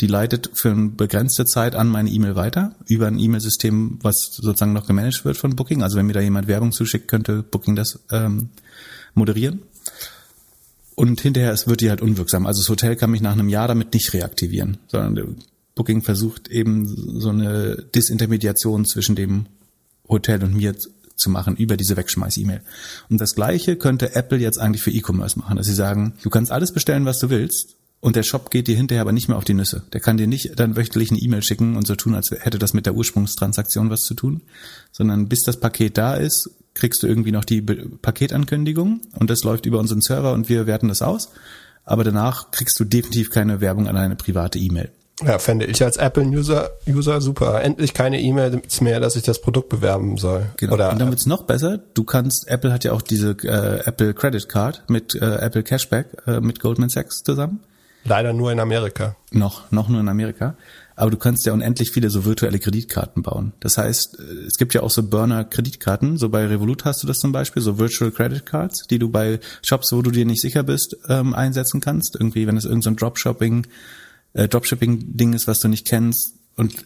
die 0.02 0.08
leitet 0.08 0.50
für 0.54 0.72
eine 0.72 0.90
begrenzte 0.90 1.46
Zeit 1.46 1.76
an 1.76 1.88
meine 1.88 2.10
E-Mail 2.10 2.36
weiter 2.36 2.76
über 2.88 3.08
ein 3.08 3.20
E-Mail-System, 3.20 4.00
was 4.02 4.32
sozusagen 4.34 4.74
noch 4.74 4.88
gemanagt 4.88 5.24
wird 5.24 5.38
von 5.38 5.56
Booking. 5.56 5.84
Also 5.84 5.98
wenn 5.98 6.08
mir 6.08 6.14
da 6.14 6.22
jemand 6.22 6.48
Werbung 6.48 6.72
zuschickt, 6.72 7.08
könnte 7.08 7.44
Booking 7.44 7.76
das 7.76 8.00
ähm, 8.12 8.50
moderieren. 9.14 9.62
Und 10.96 11.22
hinterher 11.22 11.54
es 11.54 11.68
wird 11.68 11.82
die 11.82 11.90
halt 11.90 12.02
unwirksam. 12.02 12.46
Also 12.46 12.62
das 12.62 12.70
Hotel 12.70 12.96
kann 12.96 13.12
mich 13.12 13.22
nach 13.22 13.34
einem 13.34 13.48
Jahr 13.48 13.68
damit 13.68 13.94
nicht 13.94 14.12
reaktivieren, 14.14 14.78
sondern 14.88 15.38
Booking 15.76 16.02
versucht 16.02 16.48
eben 16.50 16.88
so 17.20 17.30
eine 17.30 17.86
Disintermediation 17.96 18.86
zwischen 18.86 19.16
dem 19.16 19.46
Hotel 20.10 20.44
und 20.44 20.56
mir 20.56 20.76
zu 21.16 21.30
machen 21.30 21.56
über 21.56 21.78
diese 21.78 21.96
Wegschmeiß-E-Mail. 21.96 22.62
Und 23.10 23.22
das 23.22 23.36
Gleiche 23.36 23.76
könnte 23.76 24.16
Apple 24.16 24.40
jetzt 24.40 24.60
eigentlich 24.60 24.82
für 24.82 24.92
E-Commerce 24.92 25.38
machen, 25.38 25.58
dass 25.58 25.68
sie 25.68 25.76
sagen, 25.76 26.14
du 26.24 26.30
kannst 26.30 26.52
alles 26.52 26.72
bestellen, 26.72 27.06
was 27.06 27.20
du 27.20 27.30
willst, 27.30 27.76
und 28.02 28.16
der 28.16 28.24
Shop 28.24 28.50
geht 28.50 28.68
dir 28.68 28.76
hinterher 28.76 29.02
aber 29.02 29.12
nicht 29.12 29.30
mehr 29.30 29.38
auf 29.38 29.46
die 29.46 29.54
Nüsse. 29.54 29.84
Der 29.94 30.02
kann 30.02 30.18
dir 30.18 30.28
nicht 30.28 30.60
dann 30.60 30.76
wöchentlich 30.76 31.12
eine 31.12 31.20
E-Mail 31.20 31.44
schicken 31.44 31.78
und 31.78 31.88
so 31.88 31.96
tun, 31.96 32.16
als 32.16 32.32
hätte 32.32 32.60
das 32.60 32.74
mit 32.74 32.88
der 32.88 32.96
Ursprungstransaktion 32.96 33.90
was 33.90 34.02
zu 34.02 34.16
tun, 34.16 34.42
sondern 34.92 35.30
bis 35.30 35.44
das 35.44 35.60
Paket 35.60 35.98
da 35.98 36.16
ist, 36.16 36.50
kriegst 36.74 37.04
du 37.04 37.08
irgendwie 37.08 37.32
noch 37.32 37.46
die 37.46 37.62
Paketankündigung 37.62 39.02
und 39.18 39.30
das 39.30 39.44
läuft 39.44 39.66
über 39.66 39.80
unseren 39.80 40.02
Server 40.02 40.34
und 40.34 40.50
wir 40.50 40.66
werten 40.66 40.88
das 40.88 41.02
aus. 41.02 41.30
Aber 41.84 42.04
danach 42.04 42.52
kriegst 42.52 42.80
du 42.80 42.86
definitiv 42.86 43.30
keine 43.30 43.62
Werbung 43.62 43.88
an 43.88 43.98
eine 43.98 44.16
private 44.16 44.60
E-Mail. 44.60 44.92
Ja, 45.24 45.38
fände 45.38 45.66
ich 45.66 45.84
als 45.84 45.98
Apple-User 45.98 46.72
User 46.88 47.22
super. 47.22 47.62
Endlich 47.62 47.94
keine 47.94 48.20
E-Mails 48.20 48.82
mehr, 48.82 49.00
dass 49.00 49.16
ich 49.16 49.24
das 49.24 49.42
Produkt 49.42 49.70
bewerben 49.70 50.18
soll. 50.18 50.48
Genau. 50.58 50.74
Oder, 50.74 50.92
und 50.92 51.00
dann 51.00 51.10
wird's 51.10 51.28
noch 51.28 51.44
besser. 51.44 51.80
Du 51.94 52.04
kannst, 52.04 52.48
Apple 52.48 52.74
hat 52.74 52.84
ja 52.84 52.94
auch 52.94 53.04
diese 53.04 53.32
äh, 53.44 53.82
Apple 53.86 54.16
Credit 54.16 54.50
Card 54.50 54.84
mit 54.88 55.14
äh, 55.14 55.36
Apple 55.36 55.62
Cashback 55.64 56.08
äh, 56.26 56.40
mit 56.40 56.60
Goldman 56.60 56.90
Sachs 56.90 57.22
zusammen. 57.24 57.60
Leider 58.04 58.34
nur 58.34 58.52
in 58.52 58.60
Amerika. 58.60 59.16
Noch, 59.32 59.72
noch 59.72 59.90
nur 59.90 60.00
in 60.00 60.10
Amerika. 60.10 60.56
Aber 60.96 61.10
du 61.10 61.18
kannst 61.18 61.46
ja 61.46 61.54
unendlich 61.54 61.92
viele 61.92 62.10
so 62.10 62.26
virtuelle 62.26 62.60
Kreditkarten 62.60 63.24
bauen. 63.24 63.54
Das 63.60 63.78
heißt, 63.78 64.20
äh, 64.20 64.46
es 64.46 64.58
gibt 64.58 64.74
ja 64.74 64.84
auch 64.84 64.90
so 64.90 65.04
Burner-Kreditkarten. 65.04 66.18
So 66.18 66.30
bei 66.30 66.46
Revolut 66.46 66.86
hast 66.86 67.02
du 67.04 67.08
das 67.08 67.18
zum 67.18 67.32
Beispiel, 67.32 67.62
so 67.62 67.78
Virtual 67.78 68.12
Credit 68.12 68.46
Cards, 68.46 68.88
die 68.90 69.00
du 69.00 69.10
bei 69.10 69.40
Shops, 69.64 69.92
wo 69.94 70.02
du 70.02 70.12
dir 70.12 70.26
nicht 70.26 70.42
sicher 70.42 70.64
bist, 70.64 70.98
ähm, 71.10 71.34
einsetzen 71.34 71.82
kannst. 71.82 72.16
Irgendwie, 72.16 72.48
wenn 72.48 72.58
es 72.58 72.66
irgendein 72.66 72.94
so 72.94 73.00
Dropshopping, 73.00 73.68
äh, 74.34 74.48
Dropshipping-Ding 74.48 75.34
ist, 75.34 75.48
was 75.48 75.60
du 75.60 75.68
nicht 75.68 75.88
kennst 75.88 76.36
und 76.56 76.86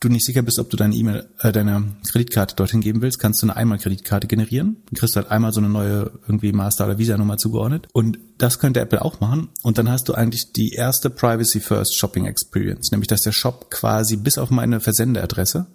du 0.00 0.08
nicht 0.08 0.24
sicher 0.26 0.42
bist, 0.42 0.58
ob 0.58 0.70
du 0.70 0.76
deine 0.76 0.94
E-Mail, 0.94 1.26
äh, 1.40 1.52
deine 1.52 1.96
Kreditkarte 2.10 2.54
dorthin 2.54 2.80
geben 2.80 3.02
willst, 3.02 3.18
kannst 3.18 3.42
du 3.42 3.46
eine 3.46 3.56
Einmal-Kreditkarte 3.56 4.26
generieren. 4.26 4.76
Du 4.90 5.00
kriegst 5.00 5.16
halt 5.16 5.30
einmal 5.30 5.52
so 5.52 5.60
eine 5.60 5.70
neue 5.70 6.12
irgendwie 6.26 6.52
Master- 6.52 6.86
oder 6.86 6.98
Visa-Nummer 6.98 7.38
zugeordnet. 7.38 7.88
Und 7.92 8.18
das 8.38 8.58
könnte 8.58 8.80
Apple 8.80 9.02
auch 9.02 9.20
machen. 9.20 9.48
Und 9.62 9.78
dann 9.78 9.90
hast 9.90 10.08
du 10.08 10.14
eigentlich 10.14 10.52
die 10.52 10.72
erste 10.72 11.08
Privacy-First 11.08 11.96
Shopping 11.96 12.26
Experience, 12.26 12.90
nämlich 12.90 13.08
dass 13.08 13.22
der 13.22 13.32
Shop 13.32 13.70
quasi 13.70 14.16
bis 14.16 14.38
auf 14.38 14.50
meine 14.50 14.80
Versendeadresse 14.80 15.66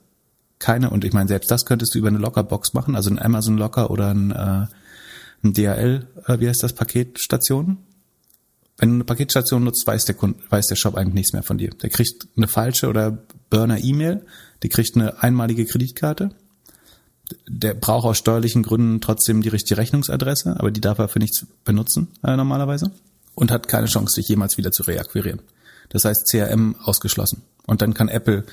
keine, 0.61 0.91
und 0.91 1.03
ich 1.03 1.11
meine, 1.11 1.27
selbst 1.27 1.49
das 1.49 1.65
könntest 1.65 1.95
du 1.95 1.99
über 1.99 2.09
eine 2.09 2.19
Locker-Box 2.19 2.73
machen, 2.73 2.95
also 2.95 3.09
ein 3.09 3.17
Amazon 3.19 3.57
Locker 3.57 3.89
oder 3.89 4.11
ein, 4.11 4.31
äh, 4.31 4.67
ein 5.43 5.53
DHL, 5.53 6.07
äh, 6.27 6.39
wie 6.39 6.47
heißt 6.47 6.61
das, 6.61 6.73
Paketstation, 6.73 7.79
wenn 8.77 8.89
du 8.89 8.95
eine 8.95 9.03
Paketstation 9.03 9.63
nutzt, 9.63 9.85
weiß 9.85 10.05
der 10.05 10.15
Kunde, 10.15 10.39
weiß 10.49 10.67
der 10.67 10.75
Shop 10.75 10.95
eigentlich 10.95 11.15
nichts 11.15 11.33
mehr 11.33 11.43
von 11.43 11.57
dir. 11.57 11.71
Der 11.71 11.89
kriegt 11.89 12.27
eine 12.37 12.47
falsche 12.47 12.89
oder 12.89 13.23
Burner-E-Mail, 13.51 14.25
der 14.63 14.69
kriegt 14.71 14.95
eine 14.95 15.21
einmalige 15.21 15.65
Kreditkarte. 15.65 16.31
Der 17.47 17.75
braucht 17.75 18.05
aus 18.05 18.17
steuerlichen 18.17 18.63
Gründen 18.63 18.99
trotzdem 18.99 19.43
die 19.43 19.49
richtige 19.49 19.79
Rechnungsadresse, 19.79 20.59
aber 20.59 20.71
die 20.71 20.81
darf 20.81 20.97
er 20.97 21.07
für 21.07 21.19
nichts 21.19 21.45
benutzen 21.63 22.07
äh, 22.23 22.35
normalerweise 22.35 22.91
und 23.35 23.51
hat 23.51 23.67
keine 23.67 23.87
Chance, 23.87 24.15
dich 24.15 24.27
jemals 24.27 24.57
wieder 24.57 24.71
zu 24.71 24.83
reakquirieren. 24.83 25.41
Das 25.89 26.05
heißt 26.05 26.27
CRM 26.27 26.75
ausgeschlossen. 26.83 27.43
Und 27.67 27.81
dann 27.81 27.93
kann 27.93 28.09
Apple 28.09 28.45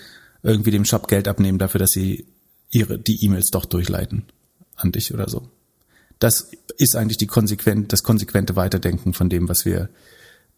irgendwie 0.43 0.71
dem 0.71 0.85
Shop 0.85 1.09
Geld 1.09 1.27
abnehmen 1.27 1.59
dafür, 1.59 1.79
dass 1.79 1.93
sie 1.93 2.27
ihre 2.71 2.99
die 2.99 3.25
E-Mails 3.25 3.51
doch 3.51 3.65
durchleiten 3.65 4.25
an 4.77 4.93
dich 4.93 5.15
oder 5.15 5.29
so. 5.29 5.49
Das 6.19 6.51
ist 6.77 6.97
eigentlich 6.97 7.17
die 7.17 7.27
konsequent, 7.27 7.93
das 7.93 8.03
konsequente 8.03 8.57
Weiterdenken 8.57 9.15
von 9.15 9.29
dem, 9.29 9.49
was 9.49 9.65
wir 9.65 9.89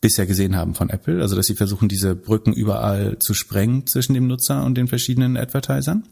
bisher 0.00 0.26
gesehen 0.26 0.56
haben 0.56 0.74
von 0.74 0.90
Apple. 0.90 1.20
Also, 1.20 1.36
dass 1.36 1.46
sie 1.46 1.54
versuchen, 1.54 1.88
diese 1.88 2.14
Brücken 2.14 2.52
überall 2.52 3.18
zu 3.18 3.34
sprengen 3.34 3.86
zwischen 3.86 4.14
dem 4.14 4.26
Nutzer 4.26 4.64
und 4.64 4.76
den 4.76 4.88
verschiedenen 4.88 5.36
Advertisern. 5.36 6.04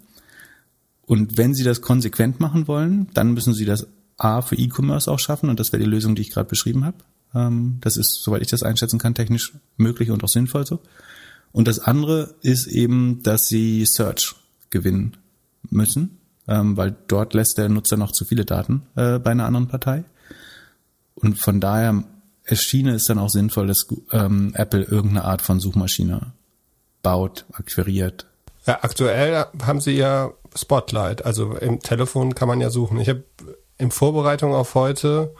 Und 1.06 1.38
wenn 1.38 1.54
sie 1.54 1.64
das 1.64 1.80
konsequent 1.80 2.38
machen 2.38 2.68
wollen, 2.68 3.08
dann 3.14 3.32
müssen 3.32 3.54
sie 3.54 3.64
das 3.64 3.86
A 4.18 4.42
für 4.42 4.56
E-Commerce 4.56 5.10
auch 5.10 5.18
schaffen. 5.18 5.48
Und 5.48 5.58
das 5.58 5.72
wäre 5.72 5.82
die 5.82 5.88
Lösung, 5.88 6.14
die 6.14 6.22
ich 6.22 6.30
gerade 6.30 6.48
beschrieben 6.48 6.84
habe. 6.84 6.98
Ähm, 7.34 7.78
das 7.80 7.96
ist, 7.96 8.22
soweit 8.22 8.42
ich 8.42 8.48
das 8.48 8.62
einschätzen 8.62 8.98
kann, 8.98 9.14
technisch 9.14 9.54
möglich 9.76 10.10
und 10.10 10.22
auch 10.22 10.28
sinnvoll 10.28 10.66
so. 10.66 10.80
Und 11.52 11.66
das 11.66 11.78
andere 11.78 12.34
ist 12.42 12.66
eben, 12.66 13.22
dass 13.22 13.46
sie 13.46 13.86
Search 13.86 14.34
gewinnen 14.70 15.16
müssen, 15.70 16.18
ähm, 16.46 16.76
weil 16.76 16.94
dort 17.08 17.32
lässt 17.34 17.56
der 17.56 17.68
Nutzer 17.68 17.96
noch 17.96 18.12
zu 18.12 18.24
viele 18.24 18.44
Daten 18.44 18.82
äh, 18.96 19.18
bei 19.18 19.30
einer 19.30 19.46
anderen 19.46 19.68
Partei. 19.68 20.04
Und 21.14 21.38
von 21.38 21.60
daher 21.60 22.04
erschiene 22.48 22.94
es 22.94 23.04
dann 23.04 23.18
auch 23.18 23.28
sinnvoll, 23.28 23.66
dass 23.66 23.86
ähm, 24.12 24.52
Apple 24.54 24.82
irgendeine 24.82 25.24
Art 25.24 25.42
von 25.42 25.60
Suchmaschine 25.60 26.32
baut, 27.02 27.44
akquiriert. 27.52 28.26
Ja, 28.66 28.78
aktuell 28.82 29.46
haben 29.64 29.80
sie 29.80 29.92
ja 29.92 30.32
Spotlight. 30.54 31.24
Also 31.24 31.54
im 31.56 31.80
Telefon 31.80 32.34
kann 32.34 32.48
man 32.48 32.60
ja 32.60 32.70
suchen. 32.70 33.00
Ich 33.00 33.08
habe 33.08 33.24
in 33.76 33.90
Vorbereitung 33.90 34.54
auf 34.54 34.74
heute 34.74 35.34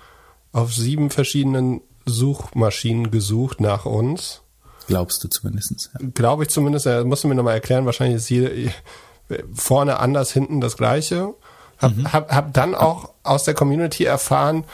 auf 0.53 0.73
sieben 0.73 1.11
verschiedenen 1.11 1.81
Suchmaschinen 2.07 3.11
gesucht 3.11 3.61
nach 3.61 3.85
uns. 3.85 4.43
Glaubst 4.87 5.23
du 5.25 5.29
zumindest? 5.29 5.91
Ja. 5.93 6.09
Glaube 6.15 6.45
ich 6.45 6.51
zumindest. 6.51 6.87
Ja, 6.87 7.05
musst 7.05 7.25
du 7.25 7.29
mir 7.29 7.35
nochmal 7.35 7.55
erklären. 7.55 7.87
Wahrscheinlich 7.87 8.17
ist 8.17 8.31
jede, 8.31 8.73
vorne 9.53 9.99
anders, 9.99 10.33
hinten 10.33 10.61
das 10.61 10.77
gleiche. 10.77 11.35
Hab, 11.79 11.97
mhm. 11.97 12.13
hab, 12.13 12.33
hab 12.33 12.55
dann 12.55 12.75
auch 12.75 13.13
aus 13.23 13.45
der 13.45 13.55
Community 13.55 14.05
erfahren, 14.05 14.65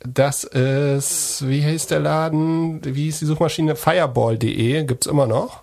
dass 0.00 0.44
es, 0.44 1.46
wie 1.46 1.60
hieß 1.60 1.86
der 1.86 2.00
Laden, 2.00 2.80
wie 2.84 3.04
hieß 3.04 3.20
die 3.20 3.26
Suchmaschine? 3.26 3.76
Fireball.de 3.76 4.84
gibt's 4.84 5.06
immer 5.06 5.26
noch. 5.26 5.62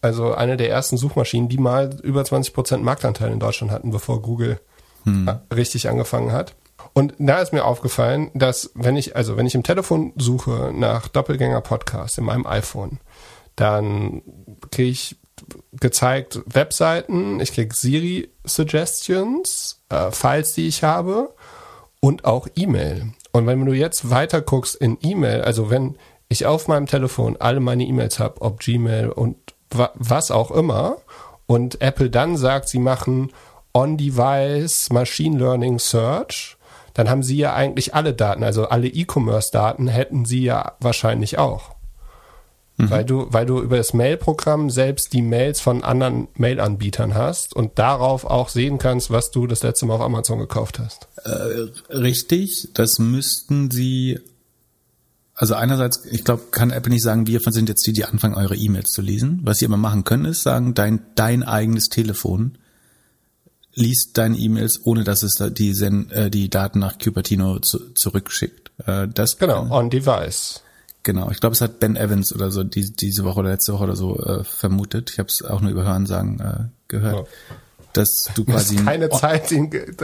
Also 0.00 0.34
eine 0.34 0.56
der 0.56 0.70
ersten 0.70 0.96
Suchmaschinen, 0.96 1.48
die 1.48 1.58
mal 1.58 1.90
über 2.02 2.22
20% 2.22 2.78
Marktanteil 2.78 3.32
in 3.32 3.40
Deutschland 3.40 3.72
hatten, 3.72 3.90
bevor 3.90 4.20
Google 4.20 4.60
hm. 5.04 5.30
richtig 5.54 5.88
angefangen 5.88 6.32
hat. 6.32 6.54
Und 6.92 7.14
da 7.18 7.40
ist 7.40 7.52
mir 7.52 7.64
aufgefallen, 7.64 8.30
dass 8.34 8.70
wenn 8.74 8.96
ich, 8.96 9.16
also 9.16 9.36
wenn 9.36 9.46
ich 9.46 9.54
im 9.54 9.62
Telefon 9.62 10.12
suche 10.16 10.72
nach 10.74 11.08
Doppelgänger 11.08 11.60
Podcast 11.60 12.18
in 12.18 12.24
meinem 12.24 12.46
iPhone, 12.46 12.98
dann 13.56 14.22
kriege 14.70 14.90
ich 14.90 15.16
gezeigt 15.72 16.40
Webseiten, 16.46 17.40
ich 17.40 17.52
kriege 17.52 17.74
Siri 17.74 18.30
Suggestions, 18.44 19.82
äh, 19.88 20.10
Files, 20.10 20.52
die 20.52 20.68
ich 20.68 20.84
habe 20.84 21.34
und 22.04 22.26
auch 22.26 22.48
E-Mail. 22.54 23.14
Und 23.32 23.46
wenn 23.46 23.64
du 23.64 23.72
jetzt 23.72 24.10
weiter 24.10 24.42
guckst 24.42 24.74
in 24.74 24.98
E-Mail, 25.00 25.40
also 25.40 25.70
wenn 25.70 25.96
ich 26.28 26.44
auf 26.44 26.68
meinem 26.68 26.84
Telefon 26.84 27.38
alle 27.38 27.60
meine 27.60 27.84
E-Mails 27.84 28.18
habe, 28.18 28.42
ob 28.42 28.60
Gmail 28.60 29.08
und 29.08 29.36
wa 29.70 29.90
was 29.94 30.30
auch 30.30 30.50
immer, 30.50 30.98
und 31.46 31.80
Apple 31.80 32.10
dann 32.10 32.36
sagt, 32.36 32.68
sie 32.68 32.78
machen 32.78 33.32
On-Device 33.72 34.90
Machine 34.90 35.38
Learning 35.38 35.78
Search, 35.78 36.58
dann 36.92 37.08
haben 37.08 37.22
sie 37.22 37.38
ja 37.38 37.54
eigentlich 37.54 37.94
alle 37.94 38.12
Daten, 38.12 38.44
also 38.44 38.66
alle 38.68 38.88
E-Commerce-Daten 38.88 39.88
hätten 39.88 40.26
sie 40.26 40.44
ja 40.44 40.72
wahrscheinlich 40.80 41.38
auch. 41.38 41.73
Mhm. 42.76 42.90
Weil 42.90 43.04
du, 43.04 43.26
weil 43.30 43.46
du 43.46 43.60
über 43.60 43.76
das 43.76 43.94
Mail-Programm 43.94 44.68
selbst 44.68 45.12
die 45.12 45.22
Mails 45.22 45.60
von 45.60 45.84
anderen 45.84 46.26
Mail-Anbietern 46.34 47.14
hast 47.14 47.54
und 47.54 47.78
darauf 47.78 48.24
auch 48.24 48.48
sehen 48.48 48.78
kannst, 48.78 49.10
was 49.10 49.30
du 49.30 49.46
das 49.46 49.62
letzte 49.62 49.86
Mal 49.86 49.94
auf 49.94 50.00
Amazon 50.00 50.40
gekauft 50.40 50.80
hast. 50.80 51.06
Äh, 51.24 51.94
richtig, 51.94 52.70
das 52.74 52.98
müssten 52.98 53.70
sie 53.70 54.18
also 55.36 55.54
einerseits, 55.54 56.04
ich 56.06 56.24
glaube, 56.24 56.44
kann 56.52 56.70
Apple 56.70 56.92
nicht 56.92 57.02
sagen, 57.02 57.26
wir 57.26 57.40
sind 57.40 57.68
jetzt 57.68 57.84
die, 57.86 57.92
die 57.92 58.04
anfangen, 58.04 58.34
eure 58.36 58.54
E-Mails 58.54 58.90
zu 58.90 59.02
lesen. 59.02 59.40
Was 59.42 59.58
sie 59.58 59.66
aber 59.66 59.76
machen 59.76 60.04
können, 60.04 60.26
ist 60.26 60.42
sagen, 60.42 60.74
dein, 60.74 61.00
dein 61.16 61.42
eigenes 61.42 61.88
Telefon 61.88 62.56
liest 63.74 64.16
deine 64.16 64.36
E-Mails, 64.36 64.80
ohne 64.84 65.02
dass 65.02 65.24
es 65.24 65.42
die, 65.54 65.70
äh, 65.70 66.30
die 66.30 66.48
Daten 66.48 66.78
nach 66.78 66.98
Cupertino 66.98 67.58
zu, 67.58 67.92
zurückschickt. 67.94 68.70
Äh, 68.86 69.08
das 69.12 69.38
genau, 69.38 69.68
on 69.70 69.90
device. 69.90 70.62
Genau, 71.04 71.30
ich 71.30 71.38
glaube, 71.38 71.52
es 71.52 71.60
hat 71.60 71.80
Ben 71.80 71.96
Evans 71.96 72.34
oder 72.34 72.50
so 72.50 72.64
die, 72.64 72.90
diese 72.90 73.24
Woche 73.24 73.40
oder 73.40 73.50
letzte 73.50 73.74
Woche 73.74 73.84
oder 73.84 73.94
so 73.94 74.18
äh, 74.20 74.42
vermutet. 74.42 75.10
Ich 75.12 75.18
habe 75.18 75.28
es 75.28 75.42
auch 75.42 75.60
nur 75.60 75.70
über 75.70 75.84
Hörensagen 75.84 76.40
äh, 76.40 76.64
gehört. 76.88 77.14
Oh. 77.14 77.54
Dass 77.92 78.30
du 78.34 78.44
quasi 78.44 78.76
keine 78.76 79.08
Zeit, 79.10 79.52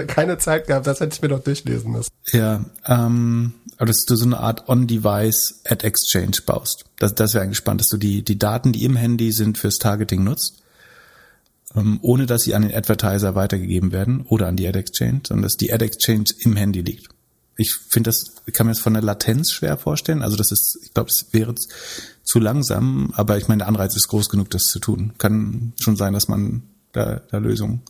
keine 0.07 0.39
Zeit 0.39 0.69
gehabt, 0.69 0.87
das 0.87 1.01
hätte 1.01 1.15
ich 1.15 1.23
mir 1.23 1.29
doch 1.29 1.43
durchlesen 1.43 1.91
müssen. 1.91 2.11
Ja, 2.31 2.65
ähm, 2.87 3.55
aber 3.79 3.87
dass 3.87 4.05
du 4.05 4.15
so 4.15 4.27
eine 4.27 4.39
Art 4.39 4.69
On-Device 4.69 5.63
Ad 5.65 5.85
Exchange 5.85 6.37
baust. 6.47 6.85
Das, 6.99 7.15
das 7.17 7.35
wäre 7.35 7.43
eigentlich 7.43 7.57
spannend, 7.57 7.81
dass 7.81 7.89
du 7.89 7.97
die, 7.97 8.23
die 8.23 8.39
Daten, 8.39 8.73
die 8.73 8.85
im 8.85 8.95
Handy 8.95 9.33
sind, 9.33 9.59
fürs 9.59 9.79
Targeting 9.79 10.23
nutzt, 10.23 10.63
ähm, 11.75 11.99
ohne 12.03 12.27
dass 12.27 12.43
sie 12.43 12.55
an 12.55 12.63
den 12.63 12.75
Advertiser 12.75 13.35
weitergegeben 13.35 13.91
werden 13.91 14.25
oder 14.29 14.47
an 14.47 14.57
die 14.57 14.69
Ad 14.69 14.79
Exchange, 14.79 15.23
sondern 15.27 15.45
dass 15.45 15.57
die 15.57 15.73
Ad 15.73 15.85
Exchange 15.85 16.27
im 16.41 16.55
Handy 16.57 16.83
liegt 16.83 17.09
ich 17.61 17.75
finde 17.75 18.09
das, 18.09 18.37
kann 18.55 18.67
mir 18.67 18.73
das 18.73 18.81
von 18.81 18.95
der 18.95 19.03
Latenz 19.03 19.53
schwer 19.53 19.77
vorstellen. 19.77 20.23
Also 20.23 20.37
das 20.37 20.51
ist, 20.51 20.79
ich 20.83 20.95
glaube, 20.95 21.11
es 21.11 21.27
wäre 21.33 21.55
zu 22.23 22.39
langsam, 22.39 23.13
aber 23.15 23.37
ich 23.37 23.49
meine, 23.49 23.59
der 23.59 23.69
Anreiz 23.69 23.95
ist 23.97 24.09
groß 24.09 24.31
genug, 24.31 24.49
das 24.49 24.63
zu 24.63 24.79
tun. 24.79 25.13
Kann 25.19 25.75
schon 25.79 25.97
sein, 25.97 26.15
dass 26.15 26.27
man 26.27 26.63
da, 26.93 27.21
da 27.31 27.37
Lösungen 27.37 27.83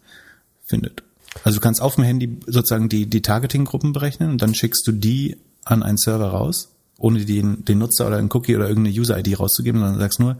findet. 0.64 1.04
Also 1.44 1.58
du 1.58 1.62
kannst 1.62 1.80
auf 1.80 1.94
dem 1.94 2.02
Handy 2.02 2.40
sozusagen 2.46 2.88
die, 2.88 3.06
die 3.06 3.22
Targeting-Gruppen 3.22 3.92
berechnen 3.92 4.30
und 4.30 4.42
dann 4.42 4.56
schickst 4.56 4.84
du 4.88 4.92
die 4.92 5.36
an 5.64 5.84
einen 5.84 5.98
Server 5.98 6.30
raus, 6.30 6.70
ohne 6.98 7.24
den, 7.24 7.64
den 7.64 7.78
Nutzer 7.78 8.08
oder 8.08 8.16
einen 8.16 8.30
Cookie 8.32 8.56
oder 8.56 8.68
irgendeine 8.68 8.98
User-ID 8.98 9.38
rauszugeben, 9.38 9.80
sondern 9.80 10.00
sagst 10.00 10.18
nur, 10.18 10.38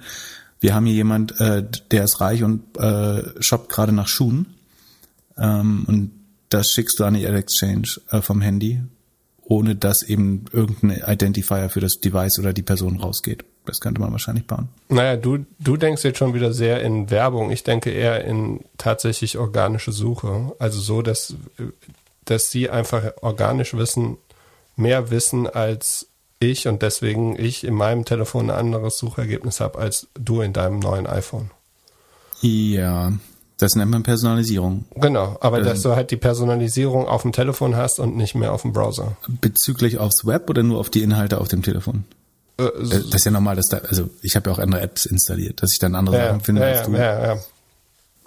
wir 0.59 0.75
haben 0.75 0.87
hier 0.87 0.97
jemand, 0.97 1.39
äh, 1.41 1.65
der 1.93 2.03
ist 2.03 2.21
reich 2.21 2.43
und 2.43 2.77
äh, 2.79 3.23
shoppt 3.41 3.71
gerade 3.71 3.93
nach 3.93 4.09
Schuhen 4.09 4.47
ähm, 5.39 5.85
und 5.87 6.11
das 6.49 6.71
schickst 6.73 6.99
du 6.99 7.05
an 7.05 7.15
die 7.15 7.25
Ad 7.29 7.37
Exchange 7.37 8.01
äh, 8.11 8.21
vom 8.23 8.41
Handy 8.41 8.81
ohne 9.51 9.75
dass 9.75 10.05
eben 10.05 10.45
irgendein 10.53 11.03
Identifier 11.13 11.69
für 11.71 11.81
das 11.81 11.99
Device 11.99 12.39
oder 12.39 12.53
die 12.53 12.63
Person 12.63 13.01
rausgeht. 13.01 13.45
Das 13.67 13.81
könnte 13.81 14.01
man 14.01 14.13
wahrscheinlich 14.13 14.47
bauen. 14.47 14.69
Naja, 14.89 15.17
du, 15.17 15.45
du 15.59 15.77
denkst 15.77 16.05
jetzt 16.05 16.19
schon 16.19 16.35
wieder 16.35 16.53
sehr 16.53 16.81
in 16.83 17.11
Werbung. 17.11 17.51
Ich 17.51 17.65
denke 17.65 17.91
eher 17.91 18.25
in 18.25 18.61
tatsächlich 18.79 19.39
organische 19.39 19.91
Suche. 19.91 20.53
Also 20.61 20.79
so, 20.81 21.03
dass, 21.03 21.35
dass 22.25 22.53
sie 22.53 22.71
einfach 22.71 23.03
organisch 23.23 23.75
wissen, 23.75 24.19
mehr 24.77 25.11
wissen 25.11 25.49
als 25.49 26.07
ich 26.39 26.69
und 26.69 26.83
deswegen 26.83 27.37
ich 27.37 27.65
in 27.65 27.75
meinem 27.75 28.05
Telefon 28.05 28.51
ein 28.51 28.57
anderes 28.57 28.99
Suchergebnis 28.99 29.59
habe 29.59 29.81
als 29.81 30.07
du 30.15 30.43
in 30.43 30.53
deinem 30.53 30.79
neuen 30.79 31.09
iPhone. 31.09 31.51
Ja, 32.41 33.13
das 33.61 33.77
nennt 33.77 33.91
man 33.91 34.03
Personalisierung. 34.03 34.87
Genau, 34.97 35.37
aber 35.41 35.59
ähm, 35.59 35.65
dass 35.65 35.83
du 35.83 35.95
halt 35.95 36.11
die 36.11 36.17
Personalisierung 36.17 37.07
auf 37.07 37.23
dem 37.23 37.33
Telefon 37.33 37.77
hast 37.77 38.01
und 38.01 38.17
nicht 38.17 38.35
mehr 38.35 38.55
auf 38.55 38.63
dem 38.63 38.73
Browser. 38.73 39.17
Bezüglich 39.29 39.99
aufs 39.99 40.27
Web 40.27 40.49
oder 40.49 40.63
nur 40.63 40.79
auf 40.79 40.89
die 40.89 41.03
Inhalte 41.03 41.39
auf 41.39 41.49
dem 41.49 41.63
Telefon? 41.63 42.05
Äh, 42.57 42.69
das 42.81 43.05
ist 43.05 43.25
ja 43.27 43.31
normal, 43.31 43.57
dass 43.57 43.69
da, 43.69 43.79
also 43.79 44.09
ich 44.23 44.35
habe 44.35 44.49
ja 44.49 44.57
auch 44.57 44.59
andere 44.59 44.81
Apps 44.81 45.05
installiert, 45.05 45.63
dass 45.63 45.73
ich 45.73 45.79
dann 45.79 45.95
andere 45.95 46.17
ja, 46.17 46.27
Sachen 46.29 46.41
finde 46.41 46.63
ja, 46.63 46.69
als 46.69 46.87
du. 46.87 46.93
Ja, 46.93 47.35
ja. 47.35 47.39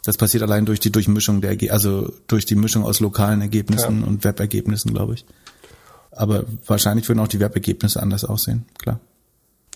Das 0.05 0.17
passiert 0.17 0.43
allein 0.43 0.65
durch 0.65 0.79
die 0.79 0.91
Durchmischung 0.91 1.41
der, 1.41 1.57
also 1.71 2.13
durch 2.27 2.45
die 2.45 2.55
Mischung 2.55 2.83
aus 2.83 2.99
lokalen 2.99 3.41
Ergebnissen 3.41 4.01
ja. 4.01 4.07
und 4.07 4.23
Webergebnissen, 4.23 4.93
glaube 4.93 5.15
ich. 5.15 5.25
Aber 6.11 6.43
wahrscheinlich 6.67 7.09
würden 7.09 7.21
auch 7.21 7.27
die 7.27 7.39
Webergebnisse 7.39 8.03
anders 8.03 8.23
aussehen, 8.23 8.65
klar. 8.77 8.99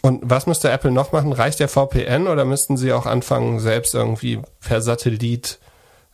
Und 0.07 0.21
was 0.23 0.47
müsste 0.47 0.71
Apple 0.71 0.91
noch 0.91 1.11
machen? 1.11 1.33
Reicht 1.33 1.59
der 1.59 1.67
VPN 1.67 2.27
oder 2.27 2.45
müssten 2.45 2.77
sie 2.77 2.93
auch 2.93 3.05
anfangen, 3.05 3.59
selbst 3.59 3.93
irgendwie 3.93 4.39
per 4.61 4.81
Satellit 4.81 5.59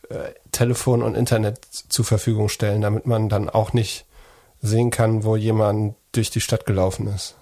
äh, 0.08 0.32
Telefon 0.50 1.00
und 1.00 1.14
Internet 1.14 1.64
zur 1.64 2.04
Verfügung 2.04 2.48
stellen, 2.48 2.80
damit 2.80 3.06
man 3.06 3.28
dann 3.28 3.48
auch 3.48 3.72
nicht 3.72 4.04
sehen 4.60 4.90
kann, 4.90 5.22
wo 5.22 5.36
jemand 5.36 5.94
durch 6.10 6.30
die 6.30 6.40
Stadt 6.40 6.66
gelaufen 6.66 7.06
ist? 7.06 7.36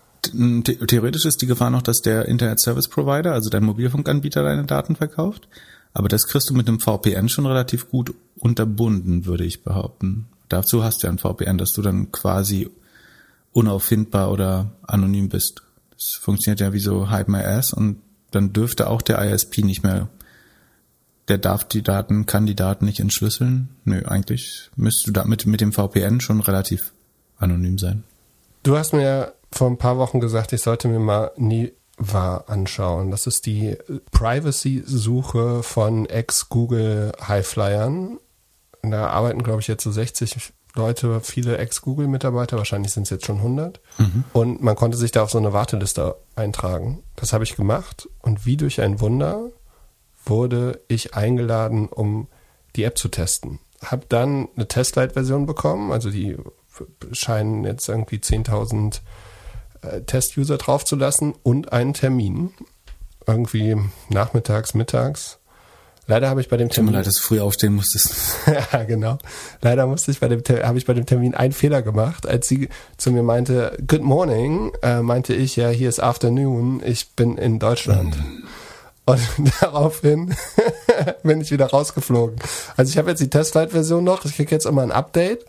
Theoretisch 0.86 1.24
ist 1.24 1.40
die 1.40 1.46
Gefahr 1.46 1.70
noch, 1.70 1.80
dass 1.80 2.02
der 2.02 2.26
Internet 2.26 2.60
Service 2.60 2.88
Provider, 2.88 3.32
also 3.32 3.48
dein 3.48 3.64
Mobilfunkanbieter, 3.64 4.42
deine 4.42 4.64
Daten 4.64 4.94
verkauft. 4.94 5.48
Aber 5.94 6.08
das 6.08 6.26
kriegst 6.26 6.50
du 6.50 6.54
mit 6.54 6.68
einem 6.68 6.80
VPN 6.80 7.30
schon 7.30 7.46
relativ 7.46 7.88
gut 7.88 8.12
unterbunden, 8.38 9.24
würde 9.24 9.44
ich 9.44 9.64
behaupten. 9.64 10.26
Dazu 10.50 10.84
hast 10.84 11.02
du 11.02 11.06
ja 11.06 11.14
ein 11.14 11.18
VPN, 11.18 11.56
dass 11.56 11.72
du 11.72 11.80
dann 11.80 12.12
quasi 12.12 12.68
unauffindbar 13.52 14.30
oder 14.30 14.72
anonym 14.82 15.30
bist. 15.30 15.62
Es 16.02 16.14
funktioniert 16.14 16.60
ja 16.60 16.72
wie 16.72 16.80
so 16.80 17.10
Hide 17.10 17.30
My 17.30 17.42
Ass 17.42 17.72
und 17.72 18.02
dann 18.30 18.52
dürfte 18.52 18.88
auch 18.88 19.02
der 19.02 19.22
ISP 19.22 19.62
nicht 19.62 19.82
mehr, 19.82 20.08
der 21.28 21.38
darf 21.38 21.64
die 21.64 21.82
Daten, 21.82 22.26
kann 22.26 22.46
die 22.46 22.56
Daten 22.56 22.84
nicht 22.84 22.98
entschlüsseln. 22.98 23.68
Nö, 23.84 24.02
eigentlich 24.04 24.70
müsstest 24.74 25.06
du 25.06 25.12
damit 25.12 25.46
mit 25.46 25.60
dem 25.60 25.72
VPN 25.72 26.20
schon 26.20 26.40
relativ 26.40 26.92
anonym 27.38 27.78
sein. 27.78 28.04
Du 28.62 28.76
hast 28.76 28.92
mir 28.92 29.34
vor 29.52 29.68
ein 29.70 29.78
paar 29.78 29.98
Wochen 29.98 30.20
gesagt, 30.20 30.52
ich 30.52 30.62
sollte 30.62 30.88
mir 30.88 30.98
mal 30.98 31.30
Niva 31.36 32.44
anschauen. 32.46 33.10
Das 33.10 33.26
ist 33.26 33.46
die 33.46 33.76
Privacy-Suche 34.10 35.62
von 35.62 36.06
Ex-Google 36.06 37.12
Highflyern. 37.26 38.18
Da 38.82 39.08
arbeiten, 39.08 39.42
glaube 39.42 39.60
ich, 39.60 39.68
jetzt 39.68 39.84
so 39.84 39.92
60 39.92 40.52
Leute, 40.74 41.20
viele 41.20 41.58
Ex-Google-Mitarbeiter, 41.58 42.56
wahrscheinlich 42.56 42.92
sind 42.92 43.04
es 43.04 43.10
jetzt 43.10 43.26
schon 43.26 43.38
100. 43.38 43.80
Mhm. 43.98 44.24
Und 44.32 44.62
man 44.62 44.74
konnte 44.74 44.96
sich 44.96 45.12
da 45.12 45.22
auf 45.22 45.30
so 45.30 45.38
eine 45.38 45.52
Warteliste 45.52 46.16
eintragen. 46.34 47.02
Das 47.16 47.32
habe 47.32 47.44
ich 47.44 47.56
gemacht 47.56 48.08
und 48.20 48.46
wie 48.46 48.56
durch 48.56 48.80
ein 48.80 49.00
Wunder 49.00 49.50
wurde 50.24 50.80
ich 50.88 51.14
eingeladen, 51.14 51.88
um 51.88 52.28
die 52.74 52.84
App 52.84 52.96
zu 52.96 53.08
testen. 53.08 53.58
Hab 53.84 54.08
dann 54.08 54.48
eine 54.56 54.68
Testlight-Version 54.68 55.46
bekommen, 55.46 55.92
also 55.92 56.10
die 56.10 56.36
scheinen 57.12 57.64
jetzt 57.64 57.88
irgendwie 57.88 58.16
10.000 58.16 59.00
äh, 59.82 60.00
Test-User 60.02 60.56
draufzulassen 60.56 61.34
und 61.42 61.72
einen 61.72 61.92
Termin. 61.92 62.54
Irgendwie 63.26 63.76
nachmittags, 64.08 64.74
mittags 64.74 65.38
Leider 66.06 66.28
habe 66.28 66.40
ich 66.40 66.48
bei 66.48 66.56
dem 66.56 66.68
Termin. 66.68 66.88
Tut 66.88 66.92
mir 66.92 66.98
leid, 66.98 67.06
dass 67.06 67.16
du 67.16 67.22
früh 67.22 67.40
aufstehen 67.40 67.74
musstest. 67.74 68.14
ja, 68.72 68.82
genau. 68.82 69.18
Leider 69.60 69.86
musste 69.86 70.10
ich 70.10 70.20
bei 70.20 70.28
dem 70.28 70.42
habe 70.64 70.78
ich 70.78 70.84
bei 70.84 70.94
dem 70.94 71.06
Termin 71.06 71.34
einen 71.34 71.52
Fehler 71.52 71.82
gemacht. 71.82 72.26
Als 72.26 72.48
sie 72.48 72.68
zu 72.96 73.12
mir 73.12 73.22
meinte, 73.22 73.76
Good 73.86 74.02
morning, 74.02 74.72
äh, 74.82 75.00
meinte 75.00 75.34
ich, 75.34 75.56
ja, 75.56 75.68
hier 75.68 75.88
ist 75.88 76.00
Afternoon, 76.00 76.82
ich 76.84 77.12
bin 77.12 77.38
in 77.38 77.58
Deutschland. 77.58 78.16
Mhm. 78.16 78.44
Und 79.04 79.20
daraufhin 79.60 80.34
bin 81.22 81.40
ich 81.40 81.50
wieder 81.50 81.66
rausgeflogen. 81.66 82.36
Also 82.76 82.90
ich 82.90 82.98
habe 82.98 83.10
jetzt 83.10 83.20
die 83.20 83.30
Testflight-Version 83.30 84.02
noch, 84.02 84.24
ich 84.24 84.34
kriege 84.34 84.50
jetzt 84.50 84.66
immer 84.66 84.82
ein 84.82 84.92
Update, 84.92 85.44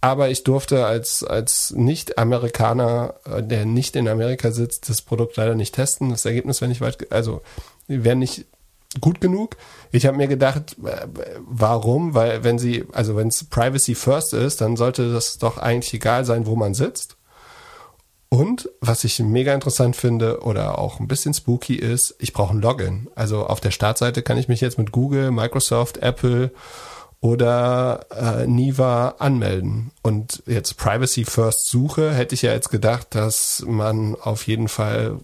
aber 0.00 0.28
ich 0.28 0.44
durfte 0.44 0.84
als, 0.84 1.24
als 1.24 1.72
Nicht-Amerikaner, 1.74 3.14
äh, 3.24 3.42
der 3.42 3.64
nicht 3.64 3.96
in 3.96 4.08
Amerika 4.08 4.52
sitzt, 4.52 4.90
das 4.90 5.00
Produkt 5.00 5.36
leider 5.36 5.54
nicht 5.54 5.74
testen. 5.74 6.10
Das 6.10 6.26
Ergebnis 6.26 6.60
wäre 6.60 6.68
nicht 6.68 6.82
weit, 6.82 7.10
also 7.10 7.40
wäre 7.88 8.16
nicht 8.16 8.46
gut 9.00 9.20
genug. 9.20 9.56
Ich 9.92 10.06
habe 10.06 10.16
mir 10.16 10.28
gedacht, 10.28 10.76
äh, 10.84 11.06
warum? 11.46 12.14
Weil 12.14 12.44
wenn 12.44 12.58
sie, 12.58 12.84
also 12.92 13.16
wenn 13.16 13.28
es 13.28 13.44
Privacy 13.44 13.94
First 13.94 14.32
ist, 14.32 14.60
dann 14.60 14.76
sollte 14.76 15.12
das 15.12 15.38
doch 15.38 15.58
eigentlich 15.58 15.94
egal 15.94 16.24
sein, 16.24 16.46
wo 16.46 16.56
man 16.56 16.74
sitzt. 16.74 17.16
Und 18.28 18.68
was 18.80 19.04
ich 19.04 19.20
mega 19.20 19.54
interessant 19.54 19.94
finde 19.94 20.40
oder 20.40 20.78
auch 20.78 20.98
ein 20.98 21.06
bisschen 21.06 21.34
spooky 21.34 21.76
ist, 21.76 22.16
ich 22.18 22.32
brauche 22.32 22.52
ein 22.52 22.60
Login. 22.60 23.08
Also 23.14 23.46
auf 23.46 23.60
der 23.60 23.70
Startseite 23.70 24.22
kann 24.22 24.38
ich 24.38 24.48
mich 24.48 24.60
jetzt 24.60 24.76
mit 24.76 24.90
Google, 24.90 25.30
Microsoft, 25.30 25.98
Apple 25.98 26.50
oder 27.20 28.06
äh, 28.10 28.46
Niva 28.48 29.14
anmelden. 29.18 29.92
Und 30.02 30.42
jetzt 30.46 30.76
Privacy 30.76 31.24
First 31.24 31.68
Suche 31.68 32.12
hätte 32.12 32.34
ich 32.34 32.42
ja 32.42 32.52
jetzt 32.52 32.70
gedacht, 32.70 33.14
dass 33.14 33.64
man 33.66 34.16
auf 34.16 34.46
jeden 34.48 34.66
Fall 34.66 35.20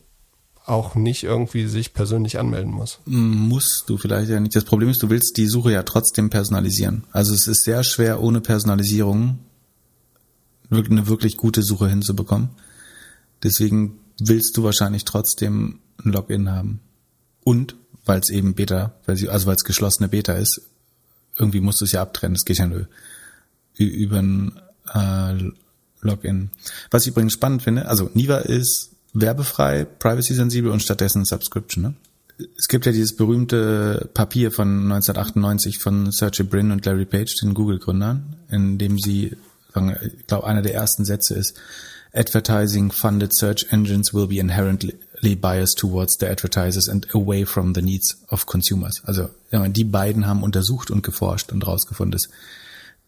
auch 0.71 0.95
nicht 0.95 1.25
irgendwie 1.25 1.67
sich 1.67 1.93
persönlich 1.93 2.39
anmelden 2.39 2.73
muss. 2.73 3.01
Musst 3.05 3.85
du 3.89 3.99
vielleicht 3.99 4.31
ja 4.31 4.41
nicht. 4.41 4.57
Das 4.57 4.65
Problem 4.65 4.89
ist, 4.89 5.03
du 5.03 5.11
willst 5.11 5.37
die 5.37 5.47
Suche 5.47 5.73
ja 5.73 5.83
trotzdem 5.83 6.31
personalisieren. 6.31 7.05
Also 7.13 7.35
es 7.35 7.47
ist 7.47 7.65
sehr 7.65 7.85
schwer, 7.85 8.23
ohne 8.23 8.41
Personalisierung 8.41 9.39
eine 10.71 11.09
wirklich 11.09 11.37
gute 11.37 11.63
Suche 11.63 11.89
hinzubekommen. 11.89 12.51
Deswegen 13.43 13.99
willst 14.21 14.57
du 14.57 14.63
wahrscheinlich 14.63 15.05
trotzdem 15.05 15.81
ein 16.05 16.13
Login 16.13 16.51
haben. 16.51 16.81
Und 17.43 17.77
weil 18.05 18.21
es 18.21 18.31
eben 18.31 18.55
Beta, 18.55 18.95
also 19.07 19.47
weil 19.47 19.57
es 19.57 19.65
geschlossene 19.65 20.09
Beta 20.09 20.35
ist, 20.35 20.63
irgendwie 21.37 21.61
musst 21.61 21.81
du 21.81 21.85
es 21.85 21.93
ja 21.93 22.03
abtrennen. 22.03 22.35
Das 22.35 22.45
geht 22.45 22.59
ja 22.59 22.67
nur 22.67 22.87
über 23.77 24.19
ein 24.19 24.61
äh, 24.95 25.51
Login. 26.03 26.51
Was 26.91 27.03
ich 27.03 27.09
übrigens 27.09 27.33
spannend 27.33 27.63
finde, 27.63 27.87
also 27.87 28.11
Niva 28.15 28.39
ist 28.39 28.90
werbefrei, 29.13 29.85
privacy-sensibel 29.85 30.71
und 30.71 30.83
stattdessen 30.83 31.25
Subscription. 31.25 31.83
Ne? 31.83 31.95
Es 32.57 32.69
gibt 32.69 32.87
ja 32.87 32.93
dieses 32.93 33.17
berühmte 33.17 34.09
Papier 34.15 34.51
von 34.51 34.85
1998 34.85 35.79
von 35.79 36.11
Sergey 36.11 36.45
Brin 36.45 36.71
und 36.71 36.87
Larry 36.87 37.05
Page, 37.05 37.35
den 37.43 37.55
Google-Gründern, 37.55 38.37
in 38.51 38.79
dem 38.79 38.99
sie, 38.99 39.37
ich 39.69 40.27
glaube, 40.27 40.47
einer 40.47 40.63
der 40.63 40.75
ersten 40.75 41.05
Sätze 41.05 41.35
ist, 41.35 41.55
advertising 42.13 42.91
funded 42.91 43.33
search 43.35 43.67
engines 43.71 44.13
will 44.13 44.27
be 44.27 44.39
inherently 44.39 45.37
biased 45.37 45.79
towards 45.79 46.17
the 46.19 46.27
advertisers 46.27 46.89
and 46.89 47.07
away 47.15 47.45
from 47.45 47.75
the 47.75 47.83
needs 47.83 48.17
of 48.31 48.47
consumers. 48.47 49.03
Also 49.05 49.29
die 49.53 49.85
beiden 49.85 50.27
haben 50.27 50.43
untersucht 50.43 50.91
und 50.91 51.03
geforscht 51.03 51.53
und 51.53 51.67
rausgefunden, 51.67 52.13
dass 52.13 52.29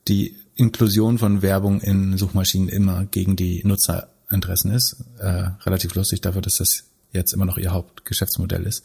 die 0.09 0.37
Inklusion 0.55 1.19
von 1.19 1.43
Werbung 1.43 1.81
in 1.81 2.19
Suchmaschinen 2.19 2.69
immer 2.69 3.07
gegen 3.07 3.35
die 3.35 3.63
Nutzerinteressen 4.33 4.73
ist. 4.73 4.97
Äh, 5.19 5.51
relativ 5.65 5.95
lustig 5.95 6.21
dafür, 6.21 6.43
dass 6.43 6.55
das 6.55 6.85
jetzt 7.13 7.33
immer 7.33 7.45
noch 7.45 7.59
ihr 7.59 7.73
Hauptgeschäftsmodell 7.73 8.65
ist. 8.65 8.85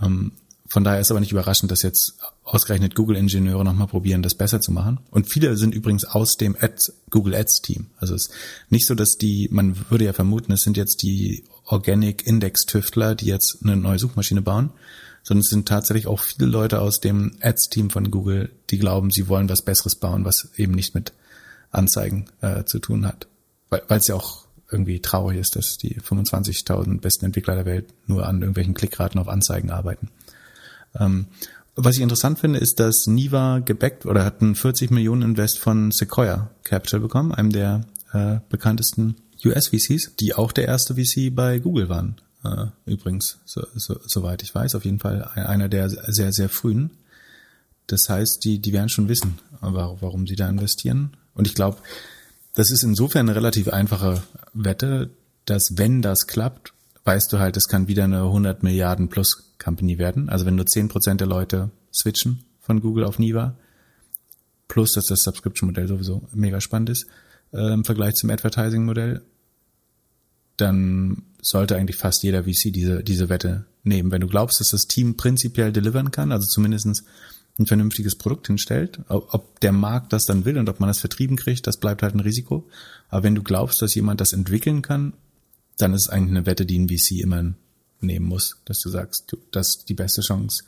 Ähm, 0.00 0.32
von 0.66 0.84
daher 0.84 1.00
ist 1.00 1.10
aber 1.10 1.20
nicht 1.20 1.32
überraschend, 1.32 1.70
dass 1.70 1.82
jetzt 1.82 2.18
ausgerechnet 2.44 2.94
Google-Ingenieure 2.94 3.64
nochmal 3.64 3.86
probieren, 3.86 4.22
das 4.22 4.34
besser 4.34 4.60
zu 4.60 4.70
machen. 4.70 5.00
Und 5.10 5.30
viele 5.30 5.56
sind 5.56 5.74
übrigens 5.74 6.04
aus 6.04 6.36
dem 6.36 6.56
Ads, 6.60 6.92
Google 7.08 7.34
Ads-Team. 7.34 7.86
Also 7.96 8.14
es 8.14 8.26
ist 8.26 8.34
nicht 8.68 8.86
so, 8.86 8.94
dass 8.94 9.16
die, 9.16 9.48
man 9.50 9.90
würde 9.90 10.04
ja 10.04 10.12
vermuten, 10.12 10.52
es 10.52 10.60
sind 10.60 10.76
jetzt 10.76 11.02
die 11.02 11.44
Organic 11.64 12.26
Index-Tüftler, 12.26 13.14
die 13.14 13.26
jetzt 13.26 13.58
eine 13.62 13.76
neue 13.76 13.98
Suchmaschine 13.98 14.42
bauen, 14.42 14.70
sondern 15.22 15.40
es 15.40 15.50
sind 15.50 15.66
tatsächlich 15.66 16.06
auch 16.06 16.20
viele 16.20 16.46
Leute 16.46 16.82
aus 16.82 17.00
dem 17.00 17.36
Ads-Team 17.40 17.88
von 17.88 18.10
Google, 18.10 18.50
die 18.68 18.78
glauben, 18.78 19.10
sie 19.10 19.28
wollen 19.28 19.48
was 19.48 19.62
Besseres 19.62 19.96
bauen, 19.96 20.26
was 20.26 20.50
eben 20.56 20.74
nicht 20.74 20.94
mit 20.94 21.14
Anzeigen 21.70 22.26
äh, 22.42 22.64
zu 22.64 22.78
tun 22.78 23.06
hat. 23.06 23.26
Weil 23.70 23.82
es 23.88 24.06
ja 24.06 24.14
auch 24.14 24.47
irgendwie 24.70 25.00
traurig 25.00 25.38
ist, 25.38 25.56
dass 25.56 25.78
die 25.78 26.00
25.000 26.00 27.00
besten 27.00 27.26
Entwickler 27.26 27.54
der 27.54 27.64
Welt 27.64 27.86
nur 28.06 28.26
an 28.26 28.40
irgendwelchen 28.40 28.74
Klickraten 28.74 29.18
auf 29.18 29.28
Anzeigen 29.28 29.70
arbeiten. 29.70 30.10
Ähm, 30.98 31.26
was 31.74 31.96
ich 31.96 32.02
interessant 32.02 32.38
finde, 32.38 32.58
ist, 32.58 32.80
dass 32.80 33.06
Niva 33.06 33.60
gebackt 33.60 34.04
oder 34.04 34.24
hat 34.24 34.42
einen 34.42 34.56
40 34.56 34.90
Millionen 34.90 35.22
Invest 35.22 35.58
von 35.58 35.92
Sequoia 35.92 36.50
Capital 36.64 37.00
bekommen, 37.00 37.32
einem 37.32 37.50
der 37.50 37.82
äh, 38.12 38.40
bekanntesten 38.48 39.16
US-VCs, 39.44 40.16
die 40.18 40.34
auch 40.34 40.52
der 40.52 40.66
erste 40.66 40.96
VC 40.96 41.34
bei 41.34 41.60
Google 41.60 41.88
waren. 41.88 42.16
Äh, 42.44 42.66
übrigens, 42.84 43.38
so, 43.44 43.64
so, 43.74 43.98
soweit 44.04 44.42
ich 44.42 44.54
weiß, 44.54 44.74
auf 44.74 44.84
jeden 44.84 44.98
Fall 44.98 45.22
einer 45.22 45.68
der 45.68 45.88
sehr, 45.88 46.32
sehr 46.32 46.48
frühen. 46.48 46.90
Das 47.86 48.08
heißt, 48.08 48.44
die, 48.44 48.58
die 48.58 48.72
werden 48.72 48.88
schon 48.88 49.08
wissen, 49.08 49.38
warum 49.60 50.26
sie 50.26 50.36
da 50.36 50.48
investieren. 50.48 51.16
Und 51.34 51.46
ich 51.46 51.54
glaube, 51.54 51.78
das 52.54 52.70
ist 52.70 52.82
insofern 52.82 53.28
eine 53.28 53.36
relativ 53.36 53.68
einfache 53.68 54.22
Wette, 54.64 55.10
dass 55.44 55.74
wenn 55.76 56.02
das 56.02 56.26
klappt, 56.26 56.72
weißt 57.04 57.32
du 57.32 57.38
halt, 57.38 57.56
es 57.56 57.68
kann 57.68 57.88
wieder 57.88 58.04
eine 58.04 58.22
100 58.22 58.62
Milliarden 58.62 59.08
plus 59.08 59.54
Company 59.58 59.98
werden. 59.98 60.28
Also 60.28 60.46
wenn 60.46 60.56
nur 60.56 60.66
10% 60.66 61.14
der 61.14 61.26
Leute 61.26 61.70
switchen 61.92 62.44
von 62.60 62.80
Google 62.80 63.04
auf 63.04 63.18
Niva, 63.18 63.56
plus 64.68 64.92
dass 64.92 65.06
das 65.06 65.22
Subscription-Modell 65.22 65.88
sowieso 65.88 66.28
mega 66.32 66.60
spannend 66.60 66.90
ist 66.90 67.06
äh, 67.52 67.72
im 67.72 67.84
Vergleich 67.84 68.14
zum 68.14 68.30
Advertising-Modell, 68.30 69.22
dann 70.56 71.22
sollte 71.40 71.76
eigentlich 71.76 71.96
fast 71.96 72.22
jeder 72.22 72.44
VC 72.44 72.72
diese, 72.72 73.02
diese 73.02 73.28
Wette 73.28 73.64
nehmen. 73.84 74.10
Wenn 74.10 74.20
du 74.20 74.26
glaubst, 74.26 74.60
dass 74.60 74.70
das 74.70 74.86
Team 74.86 75.16
prinzipiell 75.16 75.72
delivern 75.72 76.10
kann, 76.10 76.32
also 76.32 76.46
zumindestens 76.46 77.04
ein 77.58 77.66
vernünftiges 77.66 78.16
Produkt 78.16 78.46
hinstellt, 78.46 79.00
ob 79.08 79.58
der 79.60 79.72
Markt 79.72 80.12
das 80.12 80.26
dann 80.26 80.44
will 80.44 80.58
und 80.58 80.68
ob 80.68 80.78
man 80.80 80.88
das 80.88 81.00
vertrieben 81.00 81.36
kriegt, 81.36 81.66
das 81.66 81.76
bleibt 81.76 82.02
halt 82.02 82.14
ein 82.14 82.20
Risiko. 82.20 82.68
Aber 83.08 83.24
wenn 83.24 83.34
du 83.34 83.42
glaubst, 83.42 83.82
dass 83.82 83.94
jemand 83.94 84.20
das 84.20 84.32
entwickeln 84.32 84.82
kann, 84.82 85.12
dann 85.76 85.92
ist 85.92 86.06
es 86.06 86.08
eigentlich 86.08 86.36
eine 86.36 86.46
Wette, 86.46 86.66
die 86.66 86.78
ein 86.78 86.88
VC 86.88 87.20
immer 87.22 87.54
nehmen 88.00 88.26
muss, 88.26 88.58
dass 88.64 88.78
du 88.80 88.90
sagst, 88.90 89.32
du, 89.32 89.38
das 89.50 89.68
ist 89.68 89.88
die 89.88 89.94
beste 89.94 90.20
Chance 90.20 90.62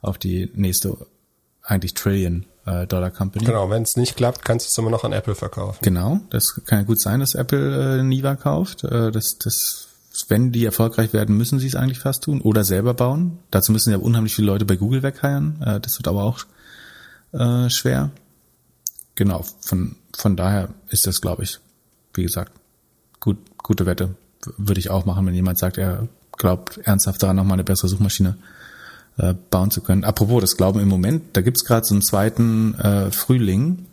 auf 0.00 0.18
die 0.18 0.50
nächste 0.54 1.06
eigentlich 1.62 1.94
Trillion 1.94 2.44
äh, 2.66 2.86
Dollar 2.86 3.10
Company. 3.10 3.44
Genau, 3.44 3.70
wenn 3.70 3.82
es 3.82 3.96
nicht 3.96 4.16
klappt, 4.16 4.44
kannst 4.44 4.66
du 4.66 4.68
es 4.68 4.78
immer 4.78 4.90
noch 4.90 5.04
an 5.04 5.12
Apple 5.12 5.34
verkaufen. 5.34 5.78
Genau, 5.82 6.20
das 6.30 6.60
kann 6.66 6.80
ja 6.80 6.84
gut 6.84 7.00
sein, 7.00 7.20
dass 7.20 7.34
Apple 7.34 8.00
äh, 8.00 8.02
Niva 8.02 8.36
kauft. 8.36 8.84
Äh, 8.84 9.10
das, 9.10 9.38
das, 9.38 9.88
wenn 10.28 10.52
die 10.52 10.64
erfolgreich 10.64 11.12
werden, 11.12 11.36
müssen 11.36 11.58
sie 11.58 11.66
es 11.66 11.74
eigentlich 11.74 11.98
fast 11.98 12.24
tun 12.24 12.40
oder 12.40 12.64
selber 12.64 12.94
bauen. 12.94 13.38
Dazu 13.50 13.72
müssen 13.72 13.90
ja 13.90 13.98
unheimlich 13.98 14.34
viele 14.34 14.46
Leute 14.46 14.64
bei 14.64 14.76
Google 14.76 15.02
wegheiern. 15.02 15.60
Äh, 15.62 15.80
das 15.80 15.98
wird 15.98 16.08
aber 16.08 16.22
auch 16.22 16.44
äh, 17.32 17.68
schwer. 17.68 18.10
Genau, 19.16 19.44
von, 19.60 19.96
von 20.16 20.36
daher 20.36 20.68
ist 20.88 21.06
das, 21.06 21.20
glaube 21.20 21.44
ich, 21.44 21.58
wie 22.14 22.22
gesagt, 22.22 22.52
gut, 23.20 23.38
gute 23.58 23.86
Wette. 23.86 24.14
Würde 24.56 24.80
ich 24.80 24.90
auch 24.90 25.04
machen, 25.04 25.26
wenn 25.26 25.34
jemand 25.34 25.58
sagt, 25.58 25.78
er 25.78 26.08
glaubt 26.36 26.78
ernsthaft 26.78 27.22
daran, 27.22 27.36
nochmal 27.36 27.54
eine 27.54 27.64
bessere 27.64 27.88
Suchmaschine 27.88 28.36
äh, 29.16 29.34
bauen 29.50 29.70
zu 29.70 29.80
können. 29.80 30.04
Apropos, 30.04 30.40
das 30.40 30.56
Glauben 30.56 30.80
im 30.80 30.88
Moment, 30.88 31.36
da 31.36 31.40
gibt's 31.40 31.64
gerade 31.64 31.86
so 31.86 31.94
einen 31.94 32.02
zweiten 32.02 32.74
äh, 32.74 33.10
Frühling. 33.10 33.83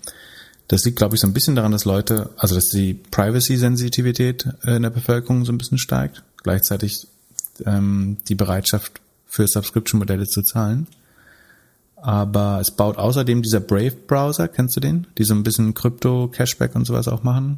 Das 0.71 0.85
liegt, 0.85 0.97
glaube 0.97 1.15
ich, 1.15 1.21
so 1.21 1.27
ein 1.27 1.33
bisschen 1.33 1.57
daran, 1.57 1.73
dass 1.73 1.83
Leute, 1.83 2.29
also 2.37 2.55
dass 2.55 2.69
die 2.69 2.93
Privacy-Sensitivität 2.93 4.47
äh, 4.63 4.77
in 4.77 4.83
der 4.83 4.89
Bevölkerung 4.89 5.43
so 5.43 5.51
ein 5.51 5.57
bisschen 5.57 5.77
steigt, 5.77 6.23
gleichzeitig 6.43 7.07
ähm, 7.65 8.19
die 8.29 8.35
Bereitschaft 8.35 9.01
für 9.25 9.45
Subscription-Modelle 9.49 10.27
zu 10.27 10.43
zahlen. 10.43 10.87
Aber 11.97 12.59
es 12.61 12.71
baut 12.71 12.97
außerdem 12.97 13.41
dieser 13.41 13.59
Brave-Browser, 13.59 14.47
kennst 14.47 14.77
du 14.77 14.79
den? 14.79 15.07
Die 15.17 15.25
so 15.25 15.33
ein 15.33 15.43
bisschen 15.43 15.73
Krypto, 15.73 16.29
Cashback 16.29 16.73
und 16.73 16.85
sowas 16.85 17.09
auch 17.09 17.23
machen. 17.23 17.57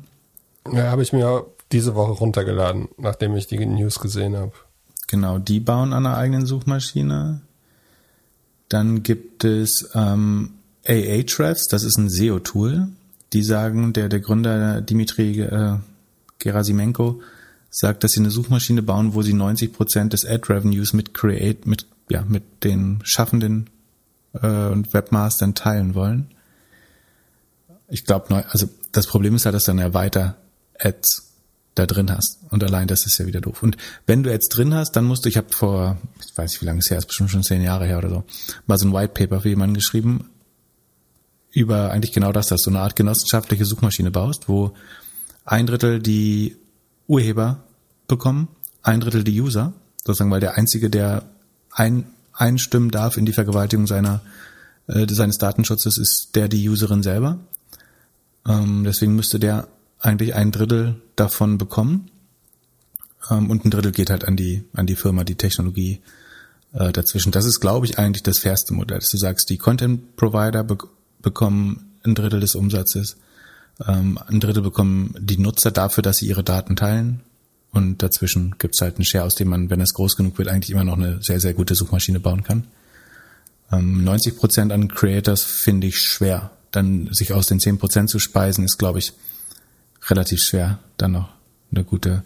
Ja, 0.71 0.89
habe 0.89 1.03
ich 1.03 1.13
mir 1.13 1.45
diese 1.71 1.93
Woche 1.93 2.13
runtergeladen, 2.13 2.89
nachdem 2.97 3.35
ich 3.35 3.45
die 3.45 3.63
News 3.63 3.99
gesehen 3.99 4.35
habe. 4.35 4.53
Genau, 5.05 5.37
die 5.37 5.59
bauen 5.59 5.93
an 5.93 6.07
einer 6.07 6.17
eigenen 6.17 6.47
Suchmaschine. 6.47 7.41
Dann 8.69 9.03
gibt 9.03 9.43
es 9.43 9.91
ähm, 9.93 10.55
Ahrefs, 10.87 11.67
das 11.67 11.83
ist 11.83 11.99
ein 11.99 12.09
SEO-Tool. 12.09 12.87
Die 13.33 13.43
sagen, 13.43 13.93
der, 13.93 14.09
der 14.09 14.19
Gründer 14.19 14.81
Dimitri 14.81 15.41
äh, 15.41 15.77
Gerasimenko 16.39 17.21
sagt, 17.69 18.03
dass 18.03 18.11
sie 18.11 18.19
eine 18.19 18.29
Suchmaschine 18.29 18.83
bauen, 18.83 19.15
wo 19.15 19.23
sie 19.23 19.33
90 19.33 19.73
Prozent 19.73 20.13
des 20.13 20.25
Ad-Revenues 20.25 20.93
mit 20.93 21.13
Create, 21.13 21.65
mit, 21.65 21.87
ja, 22.09 22.23
mit 22.27 22.43
den 22.63 22.99
Schaffenden 23.03 23.69
äh, 24.33 24.67
und 24.67 24.93
Webmastern 24.93 25.55
teilen 25.55 25.95
wollen. 25.95 26.27
Ich 27.89 28.05
glaube, 28.05 28.45
also 28.49 28.69
das 28.91 29.07
Problem 29.07 29.35
ist 29.35 29.45
halt, 29.45 29.55
dass 29.55 29.63
dann 29.63 29.79
ja 29.79 29.93
weiter 29.93 30.35
Ads 30.79 31.33
da 31.75 31.87
drin 31.87 32.11
hast. 32.11 32.39
Und 32.51 32.63
allein 32.63 32.87
das 32.87 33.07
ist 33.07 33.17
ja 33.17 33.25
wieder 33.25 33.41
doof. 33.41 33.63
Und 33.63 33.77
wenn 34.05 34.21
du 34.21 34.29
jetzt 34.29 34.49
drin 34.49 34.75
hast, 34.75 34.91
dann 34.91 35.05
musst 35.05 35.25
du, 35.25 35.29
ich 35.29 35.37
habe 35.37 35.47
vor, 35.49 35.97
ich 36.23 36.37
weiß 36.37 36.51
nicht, 36.51 36.61
wie 36.61 36.65
lange 36.65 36.79
es 36.79 36.91
her 36.91 36.99
ist, 36.99 37.07
bestimmt 37.07 37.31
schon 37.31 37.43
zehn 37.43 37.63
Jahre 37.63 37.85
her 37.85 37.97
oder 37.97 38.09
so, 38.09 38.23
mal 38.67 38.77
so 38.77 38.87
ein 38.87 38.93
White 38.93 39.13
Paper 39.13 39.41
für 39.41 39.49
jemanden 39.49 39.73
geschrieben 39.73 40.29
über 41.53 41.91
eigentlich 41.91 42.11
genau 42.11 42.31
das, 42.31 42.47
dass 42.47 42.63
du 42.63 42.71
eine 42.71 42.79
Art 42.79 42.95
genossenschaftliche 42.95 43.65
Suchmaschine 43.65 44.11
baust, 44.11 44.49
wo 44.49 44.73
ein 45.45 45.67
Drittel 45.67 45.99
die 45.99 46.57
Urheber 47.07 47.63
bekommen, 48.07 48.47
ein 48.81 48.99
Drittel 48.99 49.23
die 49.23 49.39
User, 49.39 49.73
sozusagen, 50.03 50.31
weil 50.31 50.39
der 50.39 50.57
einzige, 50.57 50.89
der 50.89 51.23
ein 51.71 52.05
einstimmen 52.33 52.89
darf 52.89 53.17
in 53.17 53.25
die 53.25 53.33
Vergewaltigung 53.33 53.85
seiner 53.85 54.21
äh, 54.87 55.05
seines 55.07 55.37
Datenschutzes, 55.37 55.97
ist 55.97 56.31
der 56.33 56.47
die 56.47 56.67
Userin 56.67 57.03
selber. 57.03 57.39
Ähm, 58.47 58.83
deswegen 58.83 59.15
müsste 59.15 59.39
der 59.39 59.67
eigentlich 59.99 60.33
ein 60.33 60.51
Drittel 60.51 60.95
davon 61.15 61.57
bekommen. 61.57 62.09
Ähm, 63.29 63.51
und 63.51 63.63
ein 63.63 63.69
Drittel 63.69 63.91
geht 63.91 64.09
halt 64.09 64.25
an 64.25 64.35
die 64.35 64.63
an 64.73 64.87
die 64.87 64.95
Firma, 64.95 65.23
die 65.23 65.35
Technologie 65.35 66.01
äh, 66.73 66.91
dazwischen. 66.91 67.31
Das 67.31 67.45
ist, 67.45 67.59
glaube 67.59 67.85
ich, 67.85 67.99
eigentlich 67.99 68.23
das 68.23 68.39
fairste 68.39 68.73
Modell, 68.73 68.99
dass 68.99 69.11
du 69.11 69.17
sagst, 69.17 69.49
die 69.49 69.57
Content 69.57 70.15
Provider 70.15 70.65
bekommen 71.23 71.97
ein 72.05 72.13
Drittel 72.13 72.39
des 72.39 72.53
Umsatzes, 72.53 73.17
ähm, 73.87 74.19
ein 74.27 74.39
Drittel 74.39 74.61
bekommen 74.61 75.15
die 75.19 75.39
Nutzer 75.39 75.71
dafür, 75.71 76.03
dass 76.03 76.17
sie 76.17 76.27
ihre 76.27 76.43
Daten 76.43 76.75
teilen 76.75 77.21
und 77.71 78.03
dazwischen 78.03 78.55
gibt's 78.59 78.81
halt 78.81 78.97
einen 78.97 79.05
Share, 79.05 79.25
aus 79.25 79.33
dem 79.33 79.49
man, 79.49 79.71
wenn 79.71 79.81
es 79.81 79.95
groß 79.95 80.15
genug 80.15 80.37
wird, 80.37 80.47
eigentlich 80.47 80.69
immer 80.69 80.83
noch 80.83 80.97
eine 80.97 81.23
sehr, 81.23 81.39
sehr 81.39 81.55
gute 81.55 81.73
Suchmaschine 81.73 82.19
bauen 82.19 82.43
kann. 82.43 82.67
Ähm, 83.71 84.03
90 84.03 84.37
Prozent 84.37 84.71
an 84.71 84.89
Creators 84.89 85.41
finde 85.43 85.87
ich 85.87 85.99
schwer. 85.99 86.51
Dann 86.69 87.09
sich 87.11 87.33
aus 87.33 87.47
den 87.47 87.59
10 87.59 87.79
Prozent 87.79 88.09
zu 88.11 88.19
speisen, 88.19 88.63
ist, 88.63 88.77
glaube 88.77 88.99
ich, 88.99 89.13
relativ 90.07 90.43
schwer, 90.43 90.79
dann 90.97 91.13
noch 91.13 91.29
eine 91.71 91.83
gute 91.83 92.23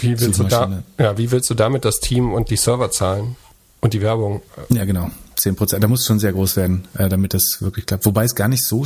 wie 0.00 0.20
willst, 0.20 0.38
du 0.38 0.44
da, 0.44 0.82
ja, 0.98 1.18
wie 1.18 1.30
willst 1.30 1.50
du 1.50 1.54
damit 1.54 1.84
das 1.84 1.98
Team 1.98 2.32
und 2.32 2.50
die 2.50 2.56
Server 2.56 2.90
zahlen 2.90 3.36
und 3.80 3.94
die 3.94 4.00
Werbung? 4.00 4.42
Ja, 4.68 4.84
genau. 4.84 5.10
10 5.38 5.56
Prozent. 5.56 5.82
Da 5.82 5.88
muss 5.88 6.00
es 6.00 6.06
schon 6.06 6.18
sehr 6.18 6.32
groß 6.32 6.56
werden, 6.56 6.86
äh, 6.94 7.08
damit 7.08 7.34
das 7.34 7.58
wirklich 7.60 7.86
klappt. 7.86 8.06
Wobei 8.06 8.24
es 8.24 8.34
gar 8.34 8.48
nicht 8.48 8.64
so, 8.64 8.84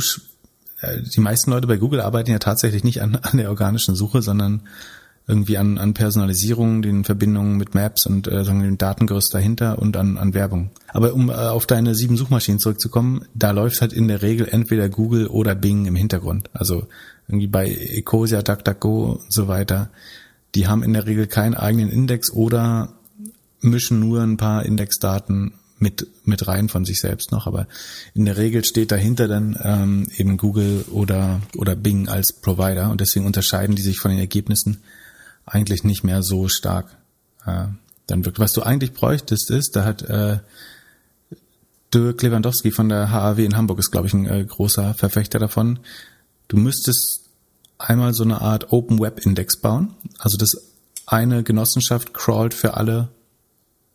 äh, 0.81 1.01
die 1.01 1.19
meisten 1.19 1.51
Leute 1.51 1.67
bei 1.67 1.77
Google 1.77 2.01
arbeiten 2.01 2.31
ja 2.31 2.39
tatsächlich 2.39 2.83
nicht 2.83 3.01
an, 3.01 3.15
an 3.21 3.37
der 3.37 3.49
organischen 3.49 3.95
Suche, 3.95 4.21
sondern 4.21 4.61
irgendwie 5.25 5.57
an, 5.57 5.77
an 5.77 5.93
Personalisierung, 5.93 6.81
den 6.81 7.05
Verbindungen 7.05 7.55
mit 7.55 7.75
Maps 7.75 8.05
und 8.05 8.27
äh, 8.27 8.43
sagen 8.43 8.61
den 8.61 8.77
Datengerüst 8.77 9.33
dahinter 9.33 9.79
und 9.79 9.95
an, 9.95 10.17
an 10.17 10.33
Werbung. 10.33 10.71
Aber 10.89 11.13
um 11.13 11.29
äh, 11.29 11.33
auf 11.33 11.65
deine 11.65 11.95
sieben 11.95 12.17
Suchmaschinen 12.17 12.59
zurückzukommen, 12.59 13.25
da 13.33 13.51
läuft 13.51 13.79
halt 13.79 13.93
in 13.93 14.09
der 14.09 14.21
Regel 14.21 14.47
entweder 14.49 14.89
Google 14.89 15.27
oder 15.27 15.55
Bing 15.55 15.85
im 15.85 15.95
Hintergrund. 15.95 16.49
Also 16.51 16.87
irgendwie 17.27 17.47
bei 17.47 17.69
Ecosia, 17.69 18.41
DuckDuckGo 18.41 19.13
und 19.13 19.33
so 19.33 19.47
weiter. 19.47 19.89
Die 20.55 20.67
haben 20.67 20.83
in 20.83 20.93
der 20.93 21.05
Regel 21.05 21.27
keinen 21.27 21.55
eigenen 21.55 21.89
Index 21.89 22.29
oder 22.31 22.89
mischen 23.61 24.01
nur 24.01 24.21
ein 24.21 24.35
paar 24.35 24.65
Indexdaten 24.65 25.53
mit, 25.83 26.07
mit 26.25 26.47
rein 26.47 26.69
von 26.69 26.85
sich 26.85 26.99
selbst 26.99 27.31
noch, 27.31 27.45
aber 27.45 27.67
in 28.15 28.25
der 28.25 28.37
Regel 28.37 28.65
steht 28.65 28.91
dahinter 28.91 29.27
dann 29.27 29.59
ähm, 29.61 30.07
eben 30.17 30.37
Google 30.37 30.85
oder, 30.91 31.41
oder 31.55 31.75
Bing 31.75 32.07
als 32.07 32.33
Provider 32.33 32.89
und 32.89 33.01
deswegen 33.01 33.27
unterscheiden 33.27 33.75
die 33.75 33.83
sich 33.83 33.99
von 33.99 34.09
den 34.09 34.19
Ergebnissen 34.19 34.81
eigentlich 35.45 35.83
nicht 35.83 36.03
mehr 36.03 36.23
so 36.23 36.47
stark. 36.47 36.87
Äh, 37.45 37.65
dann 38.07 38.25
wirkt. 38.25 38.39
Was 38.39 38.51
du 38.51 38.63
eigentlich 38.63 38.93
bräuchtest, 38.93 39.49
ist, 39.51 39.75
da 39.75 39.85
hat 39.85 40.01
äh, 40.01 40.39
Dirk 41.93 42.21
Lewandowski 42.21 42.71
von 42.71 42.89
der 42.89 43.11
HAW 43.11 43.45
in 43.45 43.55
Hamburg 43.55 43.79
ist, 43.79 43.91
glaube 43.91 44.07
ich, 44.07 44.13
ein 44.13 44.25
äh, 44.25 44.43
großer 44.43 44.93
Verfechter 44.93 45.39
davon. 45.39 45.79
Du 46.47 46.57
müsstest 46.57 47.29
einmal 47.77 48.13
so 48.13 48.23
eine 48.23 48.41
Art 48.41 48.71
Open 48.71 48.99
Web 48.99 49.25
Index 49.25 49.57
bauen. 49.57 49.93
Also 50.17 50.37
dass 50.37 50.55
eine 51.05 51.43
Genossenschaft 51.43 52.13
crawlt 52.13 52.53
für 52.53 52.75
alle 52.75 53.09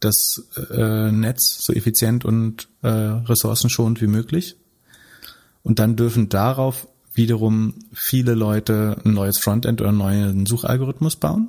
das 0.01 0.43
äh, 0.71 1.11
Netz 1.11 1.59
so 1.61 1.73
effizient 1.73 2.25
und 2.25 2.69
äh, 2.83 2.89
ressourcenschonend 2.89 4.01
wie 4.01 4.07
möglich. 4.07 4.57
Und 5.63 5.79
dann 5.79 5.97
dürfen 5.97 6.29
darauf 6.29 6.89
wiederum 7.13 7.75
viele 7.93 8.35
Leute 8.35 8.97
ein 9.05 9.13
neues 9.13 9.39
Frontend 9.39 9.81
oder 9.81 9.91
einen 9.91 9.99
neuen 9.99 10.47
Suchalgorithmus 10.47 11.17
bauen, 11.17 11.49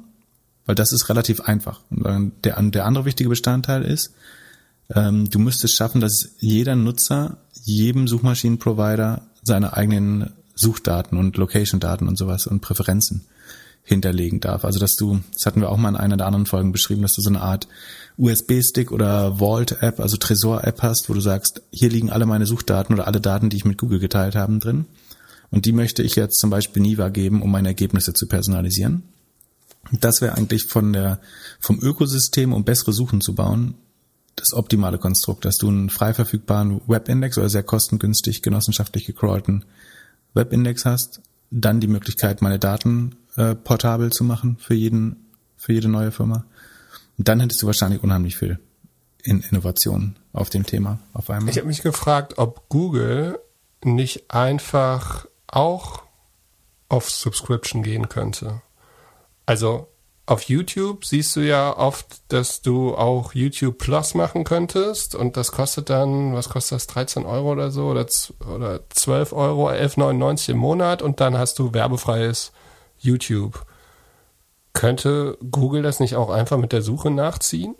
weil 0.65 0.75
das 0.75 0.91
ist 0.91 1.09
relativ 1.09 1.41
einfach. 1.41 1.81
Und 1.89 2.33
der, 2.43 2.61
der 2.61 2.85
andere 2.85 3.05
wichtige 3.05 3.29
Bestandteil 3.29 3.83
ist, 3.83 4.13
ähm, 4.93 5.29
du 5.29 5.37
müsstest 5.39 5.75
schaffen, 5.75 6.01
dass 6.01 6.31
jeder 6.39 6.75
Nutzer 6.75 7.37
jedem 7.63 8.07
Suchmaschinenprovider 8.07 9.21
seine 9.43 9.73
eigenen 9.73 10.31
Suchdaten 10.55 11.17
und 11.17 11.37
Location-Daten 11.37 12.07
und 12.07 12.17
sowas 12.17 12.47
und 12.47 12.61
Präferenzen 12.61 13.25
hinterlegen 13.83 14.39
darf. 14.39 14.65
Also 14.65 14.79
dass 14.79 14.95
du, 14.95 15.19
das 15.33 15.45
hatten 15.45 15.61
wir 15.61 15.69
auch 15.69 15.77
mal 15.77 15.89
in 15.89 15.95
einer 15.95 16.17
der 16.17 16.27
anderen 16.27 16.45
Folgen 16.45 16.71
beschrieben, 16.71 17.01
dass 17.01 17.13
du 17.13 17.21
so 17.21 17.29
eine 17.29 17.41
Art 17.41 17.67
USB-Stick 18.19 18.91
oder 18.91 19.39
Vault-App, 19.39 19.99
also 19.99 20.17
Tresor-App 20.17 20.81
hast, 20.81 21.09
wo 21.09 21.13
du 21.13 21.21
sagst, 21.21 21.61
hier 21.71 21.89
liegen 21.89 22.09
alle 22.09 22.25
meine 22.25 22.45
Suchdaten 22.45 22.93
oder 22.93 23.07
alle 23.07 23.21
Daten, 23.21 23.49
die 23.49 23.57
ich 23.57 23.65
mit 23.65 23.77
Google 23.77 23.99
geteilt 23.99 24.35
haben, 24.35 24.59
drin. 24.59 24.85
Und 25.51 25.65
die 25.65 25.71
möchte 25.71 26.03
ich 26.03 26.15
jetzt 26.15 26.39
zum 26.39 26.49
Beispiel 26.49 26.81
Niva 26.81 27.09
geben, 27.09 27.41
um 27.41 27.49
meine 27.49 27.69
Ergebnisse 27.69 28.13
zu 28.13 28.27
personalisieren. 28.27 29.03
Das 29.99 30.21
wäre 30.21 30.35
eigentlich 30.35 30.65
von 30.65 30.93
der, 30.93 31.19
vom 31.59 31.79
Ökosystem, 31.79 32.53
um 32.53 32.65
bessere 32.65 32.93
Suchen 32.93 33.21
zu 33.21 33.33
bauen, 33.33 33.75
das 34.35 34.53
optimale 34.53 34.97
Konstrukt, 34.97 35.45
dass 35.45 35.57
du 35.57 35.69
einen 35.69 35.89
frei 35.89 36.13
verfügbaren 36.13 36.81
Webindex 36.87 37.37
oder 37.37 37.49
sehr 37.49 37.63
kostengünstig 37.63 38.41
genossenschaftlich 38.41 39.05
gecrawlten 39.05 39.65
Webindex 40.33 40.85
hast, 40.85 41.21
dann 41.51 41.79
die 41.79 41.87
Möglichkeit, 41.87 42.41
meine 42.41 42.59
Daten 42.59 43.15
äh, 43.35 43.55
portabel 43.55 44.11
zu 44.11 44.23
machen 44.23 44.57
für 44.59 44.75
jeden, 44.75 45.15
für 45.57 45.73
jede 45.73 45.89
neue 45.89 46.11
Firma. 46.11 46.45
Und 47.19 47.27
dann 47.27 47.41
hättest 47.41 47.61
du 47.61 47.67
wahrscheinlich 47.67 48.01
unheimlich 48.01 48.37
viel 48.37 48.59
in 49.21 49.41
Innovation 49.41 50.15
auf 50.31 50.49
dem 50.49 50.65
Thema 50.65 50.99
auf 51.13 51.29
einmal. 51.29 51.51
Ich 51.51 51.57
habe 51.57 51.67
mich 51.67 51.81
gefragt, 51.81 52.37
ob 52.37 52.69
Google 52.69 53.39
nicht 53.83 54.31
einfach 54.31 55.27
auch 55.45 56.03
auf 56.87 57.09
Subscription 57.09 57.83
gehen 57.83 58.07
könnte. 58.07 58.61
Also 59.45 59.89
auf 60.27 60.43
YouTube 60.43 61.03
siehst 61.03 61.35
du 61.35 61.41
ja 61.41 61.75
oft, 61.75 62.21
dass 62.29 62.61
du 62.61 62.95
auch 62.95 63.33
YouTube 63.33 63.79
Plus 63.79 64.13
machen 64.13 64.45
könntest 64.45 65.13
und 65.13 65.35
das 65.35 65.51
kostet 65.51 65.89
dann, 65.89 66.33
was 66.33 66.47
kostet 66.47 66.77
das, 66.77 66.87
13 66.87 67.25
Euro 67.25 67.51
oder 67.51 67.69
so 67.69 67.87
oder, 67.87 68.05
oder 68.47 68.89
12 68.91 69.33
Euro, 69.33 69.69
11,99 69.69 70.51
im 70.51 70.57
Monat 70.57 71.01
und 71.01 71.19
dann 71.19 71.37
hast 71.37 71.59
du 71.59 71.73
werbefreies 71.73 72.53
YouTube. 72.97 73.65
Könnte 74.73 75.37
Google 75.51 75.81
das 75.81 75.99
nicht 75.99 76.15
auch 76.15 76.29
einfach 76.29 76.57
mit 76.57 76.71
der 76.71 76.81
Suche 76.81 77.11
nachziehen? 77.11 77.75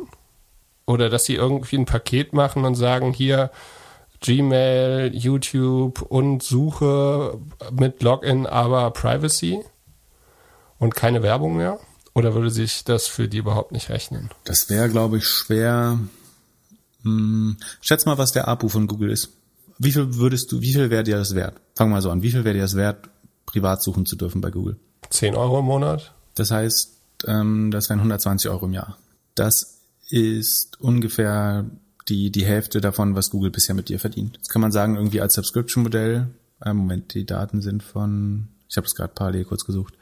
Oder 0.86 1.10
dass 1.10 1.26
sie 1.26 1.36
irgendwie 1.36 1.78
ein 1.78 1.86
Paket 1.86 2.34
machen 2.34 2.66
und 2.66 2.76
sagen, 2.76 3.14
hier, 3.14 3.52
Gmail, 4.22 5.16
YouTube 5.16 6.02
und 6.02 6.44
Suche 6.44 7.40
mit 7.72 8.02
Login, 8.02 8.46
aber 8.46 8.92
Privacy 8.92 9.64
und 10.78 10.96
keine 10.96 11.22
Werbung 11.24 11.56
mehr? 11.58 11.80
Oder 12.14 12.34
würde 12.34 12.50
sich 12.50 12.84
das 12.84 13.08
für 13.08 13.28
die 13.28 13.38
überhaupt 13.38 13.72
nicht 13.72 13.90
rechnen? 13.90 14.30
Das 14.44 14.70
wäre, 14.70 14.90
glaube 14.90 15.18
ich, 15.18 15.26
schwer. 15.26 16.00
Hm, 17.04 17.58
schätz 17.82 18.06
mal, 18.06 18.18
was 18.18 18.32
der 18.32 18.48
APU 18.48 18.68
von 18.68 18.88
Google 18.88 19.12
ist. 19.12 19.30
Wie 19.78 19.92
viel 19.92 20.16
würdest 20.16 20.52
du, 20.52 20.60
wie 20.60 20.74
viel 20.74 20.90
wäre 20.90 21.04
dir 21.04 21.18
das 21.18 21.36
wert? 21.36 21.56
Fang 21.76 21.90
mal 21.90 22.02
so 22.02 22.10
an. 22.10 22.22
Wie 22.22 22.32
viel 22.32 22.44
wäre 22.44 22.56
dir 22.56 22.64
das 22.64 22.76
wert, 22.76 23.10
privat 23.46 23.82
suchen 23.82 24.06
zu 24.06 24.18
dürfen 24.18 24.42
bei 24.42 24.52
Google? 24.52 24.78
10 25.10 25.36
Euro 25.36 25.60
im 25.60 25.66
Monat? 25.66 26.14
Das 26.40 26.52
heißt, 26.52 26.92
ähm, 27.28 27.70
das 27.72 27.90
wären 27.90 28.00
120 28.00 28.50
Euro 28.50 28.66
im 28.66 28.74
Jahr. 28.74 28.98
Das 29.36 29.80
ist 30.10 30.80
ungefähr 30.80 31.66
die, 32.08 32.32
die 32.32 32.46
Hälfte 32.46 32.82
davon, 32.82 33.16
was 33.16 33.30
Google 33.30 33.52
bisher 33.52 33.76
mit 33.76 33.90
dir 33.90 34.00
verdient. 34.00 34.38
Jetzt 34.38 34.50
kann 34.50 34.62
man 34.62 34.72
sagen, 34.72 34.96
irgendwie 34.96 35.22
als 35.22 35.36
Subscription-Modell, 35.36 36.28
äh, 36.66 36.74
Moment, 36.74 37.14
die 37.14 37.26
Daten 37.26 37.62
sind 37.62 37.84
von, 37.84 38.48
ich 38.68 38.78
habe 38.78 38.88
es 38.88 38.96
gerade 38.96 39.14
parallel 39.14 39.46
kurz 39.46 39.66
gesucht, 39.66 39.94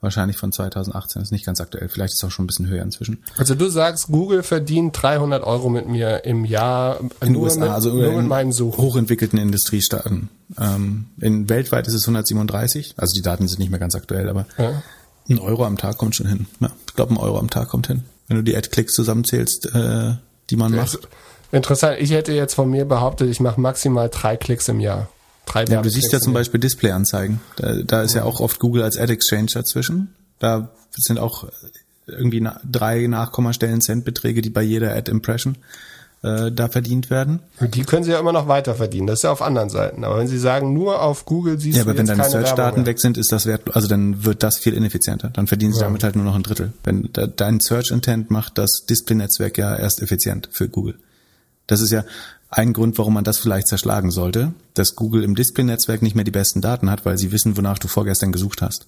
wahrscheinlich 0.00 0.36
von 0.36 0.52
2018, 0.52 1.22
ist 1.22 1.32
nicht 1.32 1.46
ganz 1.46 1.60
aktuell, 1.60 1.88
vielleicht 1.88 2.12
ist 2.12 2.22
es 2.22 2.24
auch 2.24 2.30
schon 2.30 2.44
ein 2.44 2.46
bisschen 2.46 2.66
höher 2.66 2.82
inzwischen. 2.82 3.22
Also 3.36 3.54
du 3.54 3.68
sagst, 3.68 4.08
Google 4.08 4.42
verdient 4.42 5.00
300 5.00 5.44
Euro 5.44 5.68
mit 5.68 5.88
mir 5.88 6.24
im 6.24 6.44
Jahr 6.44 7.00
in 7.20 7.32
nur, 7.32 7.42
USA, 7.42 7.60
mit, 7.60 7.68
also 7.70 7.90
nur 7.90 8.08
in 8.08 8.16
mit 8.16 8.26
meinen 8.26 8.52
Suchen. 8.52 8.82
hochentwickelten 8.82 9.38
Industriestaaten. 9.38 10.28
Ähm, 10.58 11.06
in 11.20 11.48
weltweit 11.48 11.86
ist 11.86 11.94
es 11.94 12.02
137, 12.02 12.94
also 12.96 13.14
die 13.14 13.22
Daten 13.22 13.48
sind 13.48 13.60
nicht 13.60 13.70
mehr 13.70 13.80
ganz 13.80 13.94
aktuell, 13.94 14.28
aber 14.28 14.46
ja. 14.58 14.82
Ein 15.28 15.38
Euro 15.38 15.64
am 15.64 15.78
Tag 15.78 15.98
kommt 15.98 16.14
schon 16.14 16.26
hin. 16.26 16.46
Ja, 16.60 16.70
ich 16.86 16.94
glaube, 16.94 17.14
ein 17.14 17.16
Euro 17.16 17.38
am 17.38 17.50
Tag 17.50 17.68
kommt 17.68 17.86
hin. 17.86 18.04
Wenn 18.28 18.38
du 18.38 18.42
die 18.42 18.56
Ad-Klicks 18.56 18.94
zusammenzählst, 18.94 19.66
äh, 19.74 20.14
die 20.50 20.56
man 20.56 20.74
macht. 20.74 20.98
Interessant. 21.52 21.98
Ich 22.00 22.10
hätte 22.10 22.32
jetzt 22.32 22.54
von 22.54 22.70
mir 22.70 22.84
behauptet, 22.84 23.30
ich 23.30 23.40
mache 23.40 23.60
maximal 23.60 24.08
drei 24.08 24.36
Klicks 24.36 24.68
im 24.68 24.80
Jahr. 24.80 25.08
Drei 25.46 25.64
ja, 25.64 25.82
du 25.82 25.90
siehst 25.90 26.12
ja 26.12 26.20
zum 26.20 26.32
Beispiel 26.32 26.58
Display-Anzeigen. 26.58 27.40
Da, 27.56 27.74
da 27.82 28.02
ist 28.02 28.14
ja. 28.14 28.20
ja 28.20 28.26
auch 28.26 28.40
oft 28.40 28.58
Google 28.58 28.82
als 28.82 28.96
Ad 28.96 29.12
Exchange 29.12 29.48
dazwischen. 29.52 30.14
Da 30.38 30.70
sind 30.96 31.18
auch 31.18 31.48
irgendwie 32.06 32.40
na, 32.40 32.60
drei 32.64 33.06
Nachkommastellen 33.06 33.80
Centbeträge, 33.80 34.42
die 34.42 34.50
bei 34.50 34.62
jeder 34.62 34.94
Ad 34.94 35.10
Impression 35.10 35.56
äh, 36.24 36.50
da 36.50 36.68
verdient 36.68 37.10
werden. 37.10 37.40
Und 37.60 37.74
die 37.74 37.82
können 37.82 38.02
sie 38.02 38.10
ja 38.10 38.18
immer 38.18 38.32
noch 38.32 38.48
weiter 38.48 38.74
verdienen. 38.74 39.06
Das 39.06 39.18
ist 39.18 39.22
ja 39.24 39.30
auf 39.30 39.42
anderen 39.42 39.68
Seiten. 39.68 40.04
Aber 40.04 40.18
wenn 40.18 40.26
sie 40.26 40.38
sagen, 40.38 40.72
nur 40.72 41.02
auf 41.02 41.26
Google 41.26 41.60
siehst 41.60 41.76
ja, 41.76 41.84
du 41.84 41.90
aber 41.90 41.98
wenn 41.98 42.06
deine 42.06 42.24
Search-Daten 42.24 42.86
weg 42.86 42.98
sind, 42.98 43.18
ist 43.18 43.30
das 43.30 43.44
wert, 43.44 43.76
also 43.76 43.88
dann 43.88 44.24
wird 44.24 44.42
das 44.42 44.56
viel 44.56 44.72
ineffizienter. 44.72 45.28
Dann 45.28 45.46
verdienen 45.46 45.74
sie 45.74 45.80
ja. 45.80 45.86
damit 45.86 46.02
halt 46.02 46.16
nur 46.16 46.24
noch 46.24 46.34
ein 46.34 46.42
Drittel. 46.42 46.72
Wenn 46.82 47.12
de, 47.12 47.28
dein 47.34 47.60
Search-Intent 47.60 48.30
macht 48.30 48.56
das 48.56 48.86
Display-Netzwerk 48.88 49.58
ja 49.58 49.76
erst 49.76 50.00
effizient 50.00 50.48
für 50.50 50.68
Google. 50.68 50.98
Das 51.66 51.82
ist 51.82 51.90
ja 51.90 52.04
ein 52.48 52.72
Grund, 52.72 52.96
warum 52.96 53.14
man 53.14 53.24
das 53.24 53.38
vielleicht 53.38 53.68
zerschlagen 53.68 54.10
sollte, 54.10 54.54
dass 54.72 54.96
Google 54.96 55.24
im 55.24 55.34
Display-Netzwerk 55.34 56.00
nicht 56.00 56.14
mehr 56.14 56.24
die 56.24 56.30
besten 56.30 56.62
Daten 56.62 56.90
hat, 56.90 57.04
weil 57.04 57.18
sie 57.18 57.32
wissen, 57.32 57.56
wonach 57.56 57.78
du 57.78 57.88
vorgestern 57.88 58.32
gesucht 58.32 58.62
hast. 58.62 58.86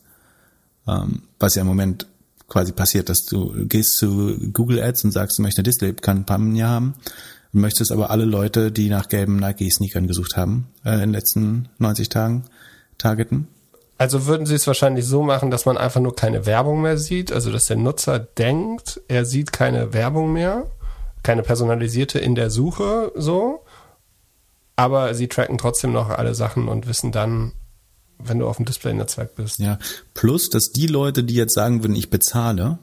Ähm, 0.89 1.23
was 1.39 1.55
ja 1.55 1.63
im 1.63 1.69
Moment 1.69 2.07
quasi 2.49 2.73
passiert, 2.73 3.09
dass 3.09 3.25
du 3.25 3.67
gehst 3.67 3.99
zu 3.99 4.37
Google 4.53 4.83
Ads 4.83 5.05
und 5.05 5.11
sagst, 5.13 5.39
du 5.39 5.43
möchtest 5.43 5.59
eine 5.59 5.65
Display-Kampagne 5.65 6.67
haben, 6.67 6.95
Du 7.57 7.63
möchtest 7.63 7.91
aber 7.91 8.11
alle 8.11 8.27
Leute, 8.27 8.71
die 8.71 8.91
nach 8.91 9.09
gelben 9.09 9.37
Nike-Sneakern 9.37 10.07
gesucht 10.07 10.37
haben, 10.37 10.69
äh, 10.85 10.93
in 10.93 11.01
den 11.01 11.13
letzten 11.13 11.71
90 11.79 12.11
Tagen 12.11 12.45
targeten. 12.99 13.49
Also 13.97 14.27
würden 14.27 14.45
Sie 14.45 14.55
es 14.55 14.67
wahrscheinlich 14.67 15.07
so 15.07 15.23
machen, 15.23 15.51
dass 15.51 15.65
man 15.65 15.79
einfach 15.79 16.03
nur 16.03 16.15
keine 16.15 16.45
Werbung 16.45 16.83
mehr 16.83 16.99
sieht, 16.99 17.33
also 17.33 17.51
dass 17.51 17.65
der 17.65 17.79
Nutzer 17.79 18.19
denkt, 18.19 19.01
er 19.09 19.25
sieht 19.25 19.53
keine 19.53 19.95
Werbung 19.95 20.35
mehr, 20.35 20.67
keine 21.23 21.43
personalisierte 21.43 22.19
in 22.19 22.35
der 22.35 22.51
Suche 22.51 23.11
so, 23.15 23.65
aber 24.77 25.15
sie 25.15 25.29
tracken 25.29 25.57
trotzdem 25.57 25.93
noch 25.93 26.11
alle 26.11 26.35
Sachen 26.35 26.69
und 26.69 26.87
wissen 26.87 27.11
dann, 27.11 27.53
wenn 28.19 28.39
du 28.39 28.47
auf 28.47 28.57
dem 28.57 28.65
Display-Netzwerk 28.65 29.35
bist. 29.35 29.59
Ja, 29.59 29.79
plus, 30.15 30.49
dass 30.49 30.71
die 30.71 30.87
Leute, 30.87 31.25
die 31.25 31.35
jetzt 31.35 31.55
sagen 31.55 31.83
würden, 31.83 31.97
ich 31.97 32.11
bezahle, 32.11 32.79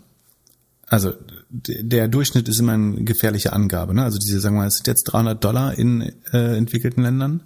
also 0.88 1.14
der 1.50 2.08
Durchschnitt 2.08 2.48
ist 2.48 2.60
immer 2.60 2.74
eine 2.74 3.04
gefährliche 3.04 3.54
Angabe. 3.54 3.94
Ne? 3.94 4.04
Also 4.04 4.20
diese, 4.20 4.40
sagen 4.40 4.56
wir 4.56 4.62
mal, 4.62 4.68
es 4.68 4.76
sind 4.76 4.88
jetzt 4.88 5.06
300 5.06 5.44
Dollar 5.44 5.78
in 5.78 6.14
äh, 6.32 6.56
entwickelten 6.58 7.04
Ländern. 7.04 7.44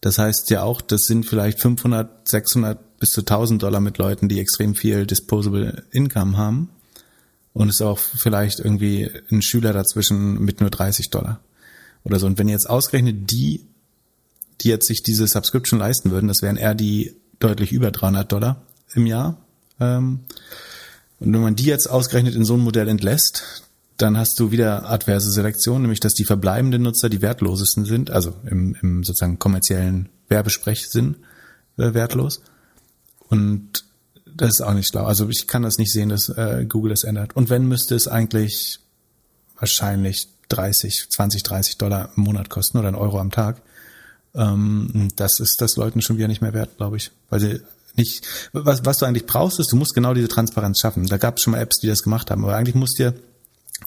Das 0.00 0.18
heißt 0.18 0.50
ja 0.50 0.62
auch, 0.62 0.80
das 0.80 1.02
sind 1.02 1.26
vielleicht 1.26 1.60
500, 1.60 2.28
600 2.28 2.98
bis 2.98 3.10
zu 3.10 3.20
1000 3.20 3.62
Dollar 3.62 3.80
mit 3.80 3.98
Leuten, 3.98 4.28
die 4.28 4.40
extrem 4.40 4.74
viel 4.74 5.06
Disposable 5.06 5.84
Income 5.90 6.36
haben. 6.36 6.70
Und 7.52 7.68
es 7.68 7.76
ist 7.76 7.82
auch 7.82 7.98
vielleicht 7.98 8.60
irgendwie 8.60 9.10
ein 9.30 9.42
Schüler 9.42 9.72
dazwischen 9.72 10.44
mit 10.44 10.60
nur 10.60 10.70
30 10.70 11.10
Dollar 11.10 11.40
oder 12.04 12.18
so. 12.18 12.26
Und 12.26 12.38
wenn 12.38 12.48
jetzt 12.48 12.68
ausgerechnet 12.68 13.30
die, 13.30 13.66
die 14.60 14.68
jetzt 14.68 14.86
sich 14.86 15.02
diese 15.02 15.26
Subscription 15.26 15.78
leisten 15.78 16.10
würden, 16.10 16.28
das 16.28 16.42
wären 16.42 16.56
eher 16.56 16.74
die 16.74 17.14
deutlich 17.38 17.72
über 17.72 17.90
300 17.90 18.30
Dollar 18.30 18.62
im 18.94 19.06
Jahr. 19.06 19.38
Ähm, 19.80 20.20
und 21.20 21.32
wenn 21.32 21.40
man 21.40 21.56
die 21.56 21.64
jetzt 21.64 21.88
ausgerechnet 21.88 22.34
in 22.34 22.44
so 22.44 22.54
ein 22.54 22.60
Modell 22.60 22.88
entlässt, 22.88 23.64
dann 23.96 24.16
hast 24.16 24.38
du 24.38 24.52
wieder 24.52 24.88
adverse 24.88 25.30
Selektion, 25.30 25.82
nämlich 25.82 26.00
dass 26.00 26.14
die 26.14 26.24
verbleibenden 26.24 26.82
Nutzer 26.82 27.08
die 27.08 27.20
wertlosesten 27.20 27.84
sind, 27.84 28.10
also 28.10 28.34
im, 28.48 28.76
im 28.80 29.02
sozusagen 29.02 29.40
kommerziellen 29.40 30.08
Werbesprechsinn 30.28 31.16
äh, 31.76 31.94
wertlos. 31.94 32.42
Und 33.28 33.84
das 34.24 34.50
ist 34.50 34.60
auch 34.60 34.74
nicht 34.74 34.88
schlau. 34.88 35.04
Also 35.04 35.28
ich 35.28 35.48
kann 35.48 35.62
das 35.62 35.78
nicht 35.78 35.92
sehen, 35.92 36.10
dass 36.10 36.28
äh, 36.28 36.64
Google 36.68 36.90
das 36.90 37.02
ändert. 37.02 37.34
Und 37.34 37.50
wenn 37.50 37.66
müsste 37.66 37.96
es 37.96 38.06
eigentlich 38.06 38.78
wahrscheinlich 39.58 40.28
30, 40.48 41.10
20, 41.10 41.42
30 41.42 41.78
Dollar 41.78 42.10
im 42.16 42.22
Monat 42.24 42.48
kosten 42.48 42.78
oder 42.78 42.88
ein 42.88 42.94
Euro 42.94 43.18
am 43.18 43.30
Tag. 43.30 43.60
Ähm, 44.34 45.08
das 45.16 45.40
ist 45.40 45.60
das 45.60 45.76
Leuten 45.76 46.02
schon 46.02 46.16
wieder 46.16 46.28
nicht 46.28 46.42
mehr 46.42 46.54
wert, 46.54 46.76
glaube 46.76 46.96
ich. 46.96 47.10
Weil 47.30 47.40
sie 47.40 47.60
nicht, 47.96 48.26
was, 48.52 48.84
was 48.84 48.98
du 48.98 49.06
eigentlich 49.06 49.26
brauchst, 49.26 49.58
ist, 49.58 49.72
du 49.72 49.76
musst 49.76 49.94
genau 49.94 50.14
diese 50.14 50.28
Transparenz 50.28 50.80
schaffen. 50.80 51.06
Da 51.06 51.16
gab 51.16 51.36
es 51.36 51.42
schon 51.42 51.52
mal 51.52 51.60
Apps, 51.60 51.80
die 51.80 51.88
das 51.88 52.02
gemacht 52.02 52.30
haben, 52.30 52.44
aber 52.44 52.56
eigentlich 52.56 52.76
musst 52.76 52.98
dir, 52.98 53.14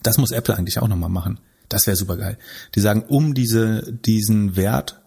das 0.02 0.18
muss 0.18 0.30
Apple 0.30 0.56
eigentlich 0.56 0.78
auch 0.78 0.88
nochmal 0.88 1.10
machen. 1.10 1.38
Das 1.68 1.86
wäre 1.86 1.96
super 1.96 2.16
geil. 2.16 2.38
Die 2.74 2.80
sagen, 2.80 3.04
um 3.08 3.34
diese, 3.34 3.92
diesen 3.92 4.56
Wert, 4.56 5.00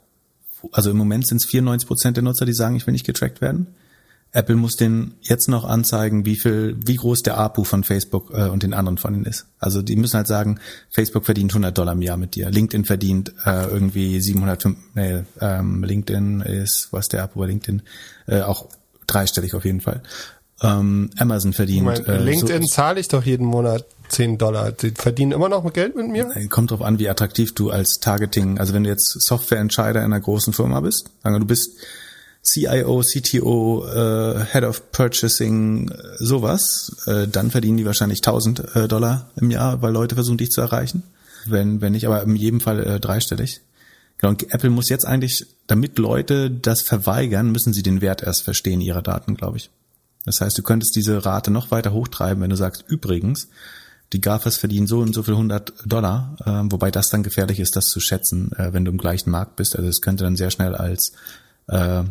also 0.72 0.90
im 0.90 0.98
Moment 0.98 1.28
sind 1.28 1.38
es 1.38 1.46
94 1.46 1.88
Prozent 1.88 2.18
der 2.18 2.24
Nutzer, 2.24 2.46
die 2.46 2.54
sagen, 2.54 2.76
ich 2.76 2.88
will 2.88 2.94
nicht 2.94 3.06
getrackt 3.06 3.42
werden. 3.42 3.68
Apple 4.36 4.56
muss 4.56 4.76
den 4.76 5.14
jetzt 5.22 5.48
noch 5.48 5.64
anzeigen, 5.64 6.26
wie 6.26 6.36
viel, 6.36 6.76
wie 6.86 6.96
groß 6.96 7.24
der 7.24 7.38
APU 7.38 7.64
von 7.64 7.84
Facebook 7.84 8.32
äh, 8.34 8.50
und 8.50 8.64
den 8.64 8.74
anderen 8.74 8.98
von 8.98 9.16
ihnen 9.16 9.26
ist. 9.26 9.48
Also 9.60 9.82
die 9.82 9.96
müssen 9.96 10.18
halt 10.18 10.28
sagen, 10.28 10.60
Facebook 10.90 11.26
verdient 11.26 11.52
100 11.52 11.78
Dollar 11.78 11.94
im 11.94 12.02
Jahr 12.02 12.18
mit 12.18 12.36
dir, 12.36 12.50
LinkedIn 12.50 12.84
verdient 12.84 13.34
äh, 13.46 13.66
irgendwie 13.68 14.20
705, 14.20 14.78
nee, 14.94 15.24
ähm, 15.40 15.84
LinkedIn 15.84 16.42
ist, 16.42 16.90
was 16.92 17.08
der 17.08 17.24
APU 17.24 17.40
bei 17.40 17.48
LinkedIn, 17.48 17.82
äh, 18.28 18.42
auch 18.42 18.68
dreistellig 19.08 19.54
auf 19.54 19.64
jeden 19.64 19.80
Fall. 19.80 20.02
Ähm, 20.62 21.10
Amazon 21.18 21.54
verdient. 21.54 21.86
Mein, 21.86 22.06
äh, 22.06 22.18
LinkedIn 22.18 22.64
so, 22.64 22.68
zahle 22.68 23.00
ich 23.00 23.08
doch 23.08 23.24
jeden 23.24 23.46
Monat 23.46 23.86
10 24.10 24.38
Dollar. 24.38 24.72
Die 24.72 24.92
verdienen 24.92 25.32
immer 25.32 25.50
noch 25.50 25.72
Geld 25.72 25.96
mit 25.96 26.10
mir? 26.10 26.30
Kommt 26.50 26.72
drauf 26.72 26.82
an, 26.82 27.00
wie 27.00 27.10
attraktiv 27.10 27.56
du 27.56 27.70
als 27.70 28.00
Targeting, 28.02 28.60
also 28.60 28.74
wenn 28.74 28.84
du 28.84 28.90
jetzt 28.90 29.16
Softwareentscheider 29.22 30.00
in 30.00 30.06
einer 30.06 30.20
großen 30.20 30.54
Firma 30.54 30.82
bist, 30.82 31.10
sagen 31.24 31.36
wir, 31.36 31.40
du 31.40 31.46
bist 31.46 31.72
CIO, 32.46 33.02
CTO, 33.02 33.88
äh, 33.88 34.46
Head 34.52 34.64
of 34.64 34.92
Purchasing, 34.92 35.90
äh, 35.90 35.96
sowas, 36.20 36.96
äh, 37.08 37.28
dann 37.28 37.52
verdienen 37.52 37.78
die 37.78 37.86
wahrscheinlich 37.86 38.20
1000 38.20 38.76
äh, 38.76 38.88
Dollar 38.88 39.32
im 39.36 39.50
Jahr, 39.50 39.82
weil 39.82 39.92
Leute 39.92 40.16
versuchen, 40.16 40.38
dich 40.38 40.52
zu 40.52 40.62
erreichen. 40.62 41.04
Wenn, 41.48 41.82
wenn 41.82 41.94
nicht, 41.94 42.06
aber 42.06 42.24
in 42.24 42.36
jedem 42.36 42.60
Fall 42.60 42.84
äh, 42.84 43.00
dreistellig. 43.00 43.62
Genau, 44.18 44.32
und 44.32 44.54
Apple 44.54 44.70
muss 44.70 44.90
jetzt 44.90 45.06
eigentlich, 45.06 45.48
damit 45.68 45.98
Leute 45.98 46.50
das 46.50 46.82
verweigern, 46.82 47.52
müssen 47.52 47.74
sie 47.74 47.84
den 47.84 48.02
Wert 48.02 48.24
erst 48.24 48.44
verstehen 48.44 48.82
ihrer 48.82 49.02
Daten, 49.02 49.36
glaube 49.36 49.58
ich. 49.58 49.70
Das 50.24 50.42
heißt, 50.42 50.58
du 50.58 50.64
könntest 50.64 50.96
diese 50.96 51.26
Rate 51.26 51.52
noch 51.52 51.72
weiter 51.72 51.94
hochtreiben, 51.94 52.42
wenn 52.42 52.50
du 52.50 52.56
sagst, 52.56 52.84
übrigens, 52.88 53.50
die 54.14 54.22
GAFAs 54.22 54.58
verdienen 54.58 54.88
so 54.88 55.00
und 55.00 55.14
so 55.14 55.24
viel 55.24 55.34
100 55.34 55.74
Dollar, 55.86 56.38
äh, 56.46 56.72
wobei 56.72 56.92
das 56.92 57.10
dann 57.10 57.24
gefährlich 57.24 57.60
ist, 57.60 57.76
das 57.76 57.88
zu 57.88 58.00
schätzen, 58.00 58.52
äh, 58.54 58.72
wenn 58.72 58.86
du 58.86 58.92
im 58.92 58.98
gleichen 58.98 59.32
Markt 59.32 59.56
bist. 59.56 59.76
Also 59.76 59.90
es 59.90 60.02
könnte 60.02 60.24
dann 60.24 60.36
sehr 60.36 60.52
schnell 60.52 60.76
als 60.76 61.14
äh, 61.68 62.04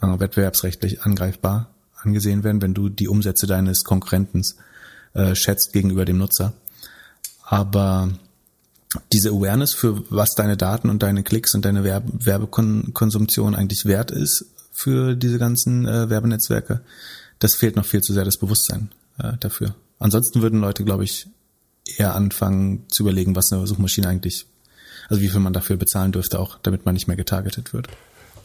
sagen 0.00 0.12
wir, 0.12 0.20
wettbewerbsrechtlich 0.20 1.02
angreifbar 1.02 1.70
angesehen 2.02 2.44
werden, 2.44 2.62
wenn 2.62 2.74
du 2.74 2.88
die 2.88 3.08
Umsätze 3.08 3.46
deines 3.46 3.84
Konkurrentens 3.84 4.56
äh, 5.14 5.34
schätzt 5.34 5.72
gegenüber 5.72 6.04
dem 6.04 6.18
Nutzer. 6.18 6.52
Aber 7.42 8.10
diese 9.12 9.30
Awareness 9.30 9.72
für 9.72 10.02
was 10.10 10.34
deine 10.34 10.56
Daten 10.56 10.90
und 10.90 11.02
deine 11.02 11.22
Klicks 11.22 11.54
und 11.54 11.64
deine 11.64 11.84
Werbe 11.84 12.12
Werbekonsumption 12.24 13.54
eigentlich 13.54 13.84
wert 13.84 14.10
ist 14.10 14.46
für 14.72 15.16
diese 15.16 15.38
ganzen 15.38 15.86
äh, 15.86 16.10
Werbenetzwerke, 16.10 16.80
das 17.38 17.54
fehlt 17.54 17.76
noch 17.76 17.86
viel 17.86 18.02
zu 18.02 18.12
sehr 18.12 18.24
das 18.24 18.36
Bewusstsein 18.36 18.90
äh, 19.18 19.32
dafür. 19.40 19.74
Ansonsten 19.98 20.42
würden 20.42 20.60
Leute, 20.60 20.84
glaube 20.84 21.04
ich, 21.04 21.26
eher 21.96 22.14
anfangen 22.14 22.84
zu 22.88 23.02
überlegen, 23.02 23.36
was 23.36 23.52
eine 23.52 23.66
Suchmaschine 23.66 24.08
eigentlich, 24.08 24.46
also 25.08 25.22
wie 25.22 25.28
viel 25.28 25.40
man 25.40 25.52
dafür 25.52 25.76
bezahlen 25.76 26.12
dürfte, 26.12 26.38
auch 26.38 26.58
damit 26.62 26.84
man 26.84 26.94
nicht 26.94 27.06
mehr 27.06 27.16
getargetet 27.16 27.72
wird. 27.72 27.88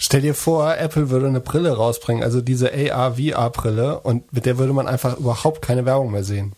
Stell 0.03 0.21
dir 0.21 0.33
vor, 0.33 0.75
Apple 0.77 1.11
würde 1.11 1.27
eine 1.27 1.41
Brille 1.41 1.73
rausbringen, 1.73 2.23
also 2.23 2.41
diese 2.41 2.71
AR-VR-Brille, 2.73 3.99
und 3.99 4.33
mit 4.33 4.47
der 4.47 4.57
würde 4.57 4.73
man 4.73 4.87
einfach 4.87 5.19
überhaupt 5.19 5.61
keine 5.61 5.85
Werbung 5.85 6.11
mehr 6.11 6.23
sehen. 6.23 6.53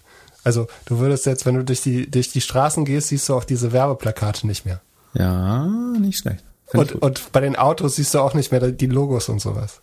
Also 0.46 0.68
du 0.86 1.00
würdest 1.00 1.26
jetzt, 1.26 1.46
wenn 1.46 1.56
du 1.56 1.66
durch 1.66 1.82
die, 1.82 2.10
durch 2.10 2.32
die 2.32 2.40
Straßen 2.40 2.86
gehst, 2.86 3.10
siehst 3.10 3.28
du 3.28 3.36
auch 3.36 3.44
diese 3.44 3.74
Werbeplakate 3.74 4.48
nicht 4.48 4.66
mehr. 4.66 4.80
Ja, 5.14 5.66
nicht 5.66 6.20
schlecht. 6.20 6.42
und, 6.72 6.96
und 6.96 7.34
bei 7.34 7.42
den 7.42 7.58
Autos 7.58 7.98
siehst 7.98 8.14
du 8.14 8.20
auch 8.20 8.34
nicht 8.34 8.54
mehr 8.54 8.72
die 8.72 8.88
Logos 8.88 9.28
und 9.28 9.42
sowas. 9.42 9.82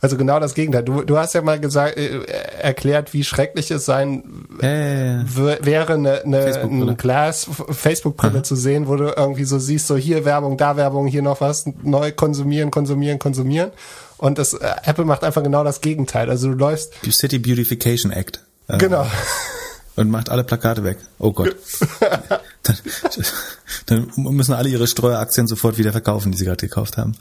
Also 0.00 0.16
genau 0.16 0.38
das 0.38 0.54
Gegenteil. 0.54 0.84
Du, 0.84 1.02
du 1.02 1.18
hast 1.18 1.34
ja 1.34 1.42
mal 1.42 1.58
gesagt, 1.58 1.96
äh, 1.96 2.22
erklärt, 2.60 3.12
wie 3.14 3.24
schrecklich 3.24 3.70
es 3.72 3.84
sein 3.84 4.22
äh, 4.60 5.24
wäre, 5.34 5.94
eine, 5.94 6.22
eine, 6.22 6.60
ein 6.60 6.96
Glas 6.96 7.48
Facebook-Brille 7.70 8.42
zu 8.42 8.54
sehen, 8.54 8.86
wo 8.86 8.94
du 8.94 9.12
irgendwie 9.16 9.44
so 9.44 9.58
siehst, 9.58 9.88
so 9.88 9.96
hier 9.96 10.24
Werbung, 10.24 10.56
da 10.56 10.76
Werbung, 10.76 11.08
hier 11.08 11.22
noch 11.22 11.40
was, 11.40 11.64
neu 11.82 12.12
konsumieren, 12.12 12.70
konsumieren, 12.70 13.18
konsumieren. 13.18 13.72
Und 14.18 14.38
das 14.38 14.54
äh, 14.54 14.70
Apple 14.84 15.04
macht 15.04 15.24
einfach 15.24 15.42
genau 15.42 15.64
das 15.64 15.80
Gegenteil. 15.80 16.30
Also 16.30 16.50
du 16.50 16.54
läufst. 16.54 16.92
City 17.10 17.38
Beautification 17.38 18.12
Act. 18.12 18.44
Genau. 18.68 19.06
und 19.96 20.10
macht 20.10 20.28
alle 20.28 20.44
Plakate 20.44 20.84
weg. 20.84 20.98
Oh 21.18 21.32
Gott. 21.32 21.56
dann, 23.88 24.10
müssen 24.16 24.52
alle 24.52 24.68
ihre 24.68 24.86
Streueraktien 24.86 25.46
sofort 25.46 25.78
wieder 25.78 25.92
verkaufen, 25.92 26.30
die 26.30 26.38
sie 26.38 26.44
gerade 26.44 26.66
gekauft 26.66 26.96
haben. 26.96 27.16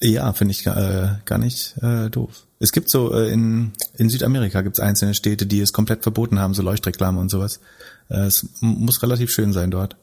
Ja, 0.00 0.32
finde 0.32 0.52
ich 0.52 0.66
äh, 0.66 1.08
gar 1.24 1.38
nicht 1.38 1.76
äh, 1.82 2.10
doof. 2.10 2.44
Es 2.58 2.72
gibt 2.72 2.90
so, 2.90 3.14
äh, 3.14 3.32
in, 3.32 3.72
in 3.96 4.10
Südamerika 4.10 4.60
gibt 4.60 4.76
es 4.76 4.80
einzelne 4.80 5.14
Städte, 5.14 5.46
die 5.46 5.60
es 5.60 5.72
komplett 5.72 6.02
verboten 6.02 6.38
haben, 6.38 6.52
so 6.52 6.62
Leuchtreklame 6.62 7.18
und 7.18 7.30
sowas. 7.30 7.60
Äh, 8.10 8.26
es 8.26 8.46
muss 8.60 9.02
relativ 9.02 9.30
schön 9.30 9.54
sein 9.54 9.70
dort. 9.70 9.96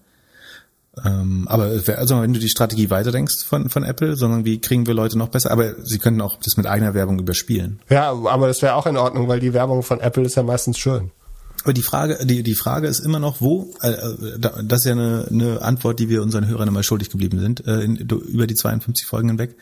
Ähm, 1.06 1.48
aber 1.48 1.66
also 1.96 2.22
wenn 2.22 2.34
du 2.34 2.40
die 2.40 2.50
Strategie 2.50 2.90
weiterdenkst 2.90 3.44
von, 3.44 3.70
von 3.70 3.84
Apple, 3.84 4.16
sondern 4.16 4.46
wie 4.46 4.60
kriegen 4.60 4.88
wir 4.88 4.96
Leute 4.96 5.20
noch 5.20 5.28
besser, 5.28 5.52
aber 5.52 5.76
sie 5.84 6.00
könnten 6.00 6.22
auch 6.22 6.38
das 6.38 6.58
mit 6.58 6.66
eigener 6.66 6.96
Werbung 6.96 7.20
überspielen. 7.20 7.80
Ja, 7.90 8.10
aber 8.10 8.48
das 8.48 8.64
wäre 8.64 8.74
auch 8.74 8.88
in 8.88 8.98
Ordnung, 8.98 9.28
weil 9.28 9.40
die 9.40 9.54
Werbung 9.54 9.84
von 9.84 10.00
Apple 10.00 10.24
ist 10.24 10.36
ja 10.36 10.42
meistens 10.42 10.80
schön. 10.80 11.12
Aber 11.64 11.74
die 11.74 11.82
Frage, 11.82 12.26
die, 12.26 12.44
die 12.44 12.56
Frage 12.56 12.88
ist 12.88 13.00
immer 13.00 13.20
noch, 13.20 13.42
wo, 13.42 13.74
äh, 13.82 13.90
äh 13.90 14.40
das 14.40 14.80
ist 14.80 14.86
ja 14.86 14.92
eine, 14.94 15.28
eine 15.30 15.62
Antwort, 15.62 16.00
die 16.00 16.10
wir 16.10 16.22
unseren 16.22 16.48
Hörern 16.48 16.68
immer 16.68 16.84
schuldig 16.84 17.10
geblieben 17.10 17.40
sind, 17.40 17.66
äh, 17.66 17.82
in, 17.82 17.98
über 17.98 18.48
die 18.48 18.56
52 18.56 19.06
Folgen 19.06 19.30
hinweg. 19.30 19.56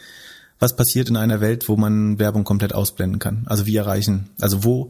Was 0.60 0.76
passiert 0.76 1.10
in 1.10 1.18
einer 1.18 1.42
Welt, 1.42 1.68
wo 1.68 1.76
man 1.76 2.20
Werbung 2.20 2.44
komplett 2.44 2.74
ausblenden 2.74 3.20
kann? 3.20 3.46
Also 3.48 3.66
wie 3.66 3.76
erreichen, 3.76 4.30
also 4.40 4.64
wo, 4.64 4.90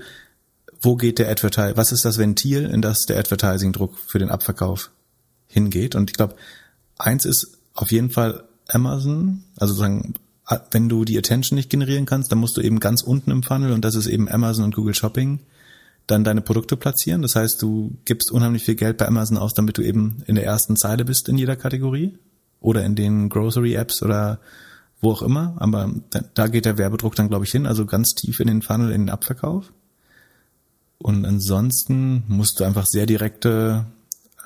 wo 0.82 0.96
geht 0.96 1.20
der 1.20 1.30
Advertising, 1.30 1.78
was 1.78 1.92
ist 1.92 2.06
das 2.06 2.18
Ventil, 2.18 2.66
in 2.66 2.82
das 2.82 3.06
der 3.06 3.18
Advertising-Druck 3.18 3.98
für 4.06 4.20
den 4.20 4.30
Abverkauf 4.30 4.92
hingeht? 5.48 5.96
Und 5.96 6.12
ich 6.12 6.18
glaube, 6.18 6.36
eins 6.98 7.26
ist 7.26 7.58
auf 7.74 7.92
jeden 7.92 8.10
Fall 8.10 8.44
Amazon, 8.68 9.44
also 9.58 9.74
sagen, 9.74 10.16
wenn 10.72 10.90
du 10.90 11.06
die 11.06 11.18
Attention 11.18 11.56
nicht 11.56 11.70
generieren 11.70 12.06
kannst, 12.06 12.32
dann 12.32 12.40
musst 12.40 12.58
du 12.58 12.62
eben 12.62 12.80
ganz 12.80 13.02
unten 13.02 13.32
im 13.32 13.44
Funnel 13.44 13.72
und 13.72 13.84
das 13.84 13.96
ist 13.96 14.08
eben 14.08 14.30
Amazon 14.30 14.66
und 14.66 14.76
Google 14.76 14.94
Shopping 14.94 15.40
dann 16.08 16.24
deine 16.24 16.42
Produkte 16.42 16.78
platzieren. 16.78 17.22
Das 17.22 17.36
heißt, 17.36 17.62
du 17.62 17.98
gibst 18.06 18.32
unheimlich 18.32 18.64
viel 18.64 18.76
Geld 18.76 18.98
bei 18.98 19.08
Amazon 19.08 19.38
aus, 19.38 19.54
damit 19.54 19.78
du 19.78 19.82
eben 19.82 20.24
in 20.28 20.36
der 20.36 20.46
ersten 20.46 20.76
Zeile 20.76 21.06
bist 21.06 21.30
in 21.30 21.38
jeder 21.38 21.56
Kategorie 21.56 22.18
oder 22.60 22.84
in 22.84 22.96
den 22.96 23.30
Grocery-Apps 23.30 24.04
oder 24.04 24.40
wo 25.02 25.12
auch 25.12 25.22
immer. 25.22 25.56
Aber 25.58 25.92
da 26.34 26.48
geht 26.48 26.66
der 26.66 26.78
Werbedruck 26.78 27.16
dann, 27.16 27.30
glaube 27.30 27.46
ich, 27.46 27.52
hin, 27.52 27.66
also 27.66 27.86
ganz 27.86 28.14
tief 28.14 28.40
in 28.40 28.48
den 28.48 28.62
Funnel, 28.62 28.92
in 28.92 29.04
den 29.04 29.10
Abverkauf. 29.10 29.74
Und 30.98 31.26
ansonsten 31.26 32.24
musst 32.28 32.60
du 32.60 32.64
einfach 32.64 32.86
sehr 32.86 33.06
direkte 33.06 33.86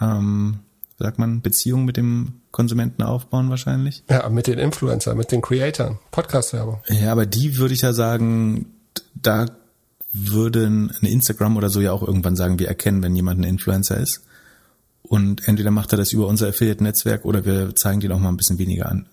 ähm, 0.01 0.59
sagt 0.99 1.17
man, 1.17 1.41
Beziehung 1.41 1.85
mit 1.85 1.97
dem 1.97 2.41
Konsumenten 2.51 3.03
aufbauen 3.03 3.49
wahrscheinlich. 3.49 4.03
Ja, 4.09 4.27
mit 4.29 4.47
den 4.47 4.59
Influencern, 4.59 5.17
mit 5.17 5.31
den 5.31 5.41
Creatoren, 5.41 5.97
Podcast-Werbung. 6.11 6.79
Ja, 6.87 7.11
aber 7.11 7.25
die 7.25 7.57
würde 7.57 7.73
ich 7.73 7.81
ja 7.81 7.93
sagen, 7.93 8.65
da 9.15 9.45
würden 10.11 10.91
ein 11.01 11.05
Instagram 11.05 11.57
oder 11.57 11.69
so 11.69 11.81
ja 11.81 11.91
auch 11.91 12.03
irgendwann 12.03 12.35
sagen, 12.35 12.59
wir 12.59 12.67
erkennen, 12.67 13.03
wenn 13.03 13.15
jemand 13.15 13.39
ein 13.39 13.43
Influencer 13.43 13.97
ist. 13.97 14.23
Und 15.03 15.47
entweder 15.47 15.71
macht 15.71 15.91
er 15.93 15.97
das 15.97 16.11
über 16.11 16.27
unser 16.27 16.49
Affiliate-Netzwerk 16.49 17.25
oder 17.25 17.45
wir 17.45 17.75
zeigen 17.75 17.99
den 17.99 18.11
auch 18.11 18.19
mal 18.19 18.29
ein 18.29 18.37
bisschen 18.37 18.59
weniger 18.59 18.89
an. 18.89 19.07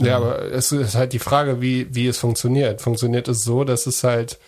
Ja, 0.00 0.16
aber 0.16 0.52
es 0.52 0.72
ist 0.72 0.94
halt 0.94 1.12
die 1.12 1.18
Frage, 1.18 1.60
wie, 1.60 1.94
wie 1.94 2.06
es 2.06 2.18
funktioniert. 2.18 2.82
Funktioniert 2.82 3.28
es 3.28 3.42
so, 3.42 3.64
dass 3.64 3.86
es 3.86 4.04
halt, 4.04 4.38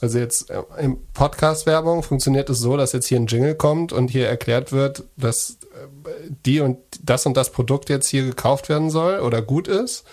also 0.00 0.18
jetzt 0.18 0.50
äh, 0.50 0.62
im 0.78 0.98
Podcast-Werbung 1.14 2.02
funktioniert 2.02 2.50
es 2.50 2.58
so, 2.58 2.76
dass 2.76 2.92
jetzt 2.92 3.06
hier 3.06 3.18
ein 3.18 3.26
Jingle 3.26 3.54
kommt 3.54 3.92
und 3.92 4.08
hier 4.08 4.28
erklärt 4.28 4.70
wird, 4.70 5.04
dass 5.16 5.58
äh, 5.72 6.30
die 6.44 6.60
und 6.60 6.78
das 7.02 7.24
und 7.24 7.36
das 7.38 7.50
Produkt 7.52 7.88
jetzt 7.88 8.08
hier 8.08 8.24
gekauft 8.24 8.68
werden 8.68 8.90
soll 8.90 9.20
oder 9.20 9.40
gut 9.40 9.66
ist? 9.66 10.04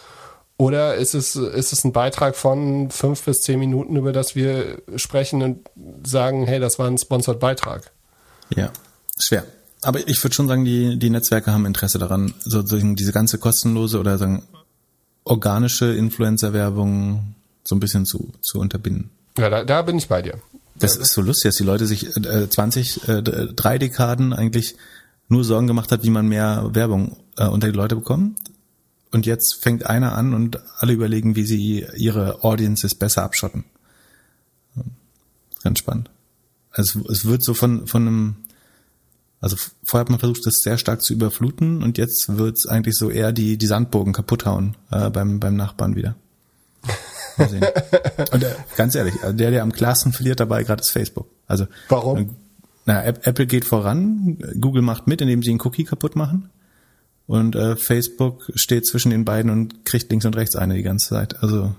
Oder 0.57 0.95
ist 0.95 1.13
es, 1.13 1.35
ist 1.35 1.73
es 1.73 1.83
ein 1.83 1.91
Beitrag 1.91 2.35
von 2.35 2.89
fünf 2.89 3.23
bis 3.23 3.41
zehn 3.41 3.59
Minuten, 3.59 3.97
über 3.97 4.13
das 4.13 4.35
wir 4.35 4.81
sprechen 4.95 5.41
und 5.41 5.69
sagen, 6.07 6.45
hey, 6.45 6.59
das 6.59 6.79
war 6.79 6.87
ein 6.87 6.97
Sponsored 6.97 7.39
Beitrag? 7.39 7.91
Ja, 8.55 8.71
schwer. 9.19 9.45
Aber 9.81 10.07
ich 10.07 10.23
würde 10.23 10.33
schon 10.33 10.47
sagen, 10.47 10.63
die, 10.63 10.97
die 10.97 11.09
Netzwerke 11.09 11.51
haben 11.51 11.65
Interesse 11.65 11.99
daran, 11.99 12.33
sozusagen 12.39 12.95
diese 12.95 13.11
ganze 13.11 13.37
kostenlose 13.37 13.99
oder 13.99 14.17
sagen 14.17 14.43
organische 15.25 15.93
Influencer-Werbung 15.93 17.35
so 17.63 17.75
ein 17.75 17.79
bisschen 17.79 18.05
zu, 18.05 18.31
zu 18.41 18.59
unterbinden. 18.59 19.09
Ja, 19.37 19.49
da, 19.49 19.63
da 19.63 19.81
bin 19.81 19.97
ich 19.97 20.07
bei 20.07 20.21
dir. 20.21 20.39
Das 20.75 20.95
ist 20.95 21.13
so 21.13 21.21
lustig, 21.21 21.49
dass 21.49 21.55
die 21.55 21.63
Leute 21.63 21.85
sich 21.85 22.15
äh, 22.15 22.49
20, 22.49 23.07
äh, 23.07 23.21
drei 23.21 23.77
Dekaden 23.77 24.33
eigentlich 24.33 24.75
nur 25.27 25.43
Sorgen 25.43 25.67
gemacht 25.67 25.91
hat, 25.91 26.03
wie 26.03 26.09
man 26.09 26.27
mehr 26.27 26.69
Werbung 26.73 27.17
äh, 27.37 27.47
unter 27.47 27.67
die 27.67 27.75
Leute 27.75 27.95
bekommt. 27.95 28.37
Und 29.11 29.25
jetzt 29.25 29.61
fängt 29.61 29.85
einer 29.85 30.15
an 30.15 30.33
und 30.33 30.59
alle 30.77 30.93
überlegen, 30.93 31.35
wie 31.35 31.45
sie 31.45 31.85
ihre 31.95 32.43
Audiences 32.43 32.95
besser 32.95 33.23
abschotten. 33.23 33.63
Ganz 35.63 35.79
spannend. 35.79 36.11
Also 36.71 37.07
es 37.09 37.25
wird 37.25 37.43
so 37.43 37.53
von, 37.53 37.87
von 37.87 38.07
einem, 38.07 38.35
also 39.39 39.55
vorher 39.83 40.01
hat 40.01 40.09
man 40.09 40.19
versucht, 40.19 40.45
das 40.45 40.59
sehr 40.61 40.77
stark 40.77 41.01
zu 41.01 41.13
überfluten 41.13 41.81
und 41.81 41.97
jetzt 41.97 42.37
wird 42.37 42.57
es 42.57 42.67
eigentlich 42.67 42.95
so 42.95 43.09
eher 43.09 43.31
die, 43.31 43.57
die 43.57 43.65
Sandburgen 43.65 44.13
kaputt 44.13 44.45
hauen 44.45 44.75
äh, 44.91 45.09
beim, 45.09 45.39
beim 45.39 45.55
Nachbarn 45.55 45.95
wieder. 45.95 46.15
Mal 47.37 47.49
sehen. 47.49 47.65
und 48.31 48.43
äh, 48.43 48.55
ganz 48.75 48.95
ehrlich, 48.95 49.15
der, 49.23 49.51
der 49.51 49.63
am 49.63 49.71
klarsten 49.71 50.11
verliert 50.11 50.39
dabei 50.39 50.63
gerade 50.63 50.81
ist 50.81 50.91
Facebook. 50.91 51.29
Also 51.47 51.67
Warum? 51.89 52.17
Äh, 52.17 52.27
na, 52.85 53.03
Apple 53.03 53.47
geht 53.47 53.65
voran, 53.65 54.37
Google 54.61 54.83
macht 54.83 55.07
mit, 55.07 55.21
indem 55.21 55.41
sie 55.41 55.49
einen 55.49 55.61
Cookie 55.61 55.85
kaputt 55.85 56.15
machen. 56.15 56.49
Und 57.27 57.55
äh, 57.55 57.75
Facebook 57.75 58.51
steht 58.55 58.85
zwischen 58.85 59.09
den 59.09 59.25
beiden 59.25 59.49
und 59.51 59.85
kriegt 59.85 60.09
links 60.11 60.25
und 60.25 60.35
rechts 60.35 60.55
eine 60.55 60.75
die 60.75 60.83
ganze 60.83 61.09
Zeit. 61.09 61.41
Also 61.41 61.73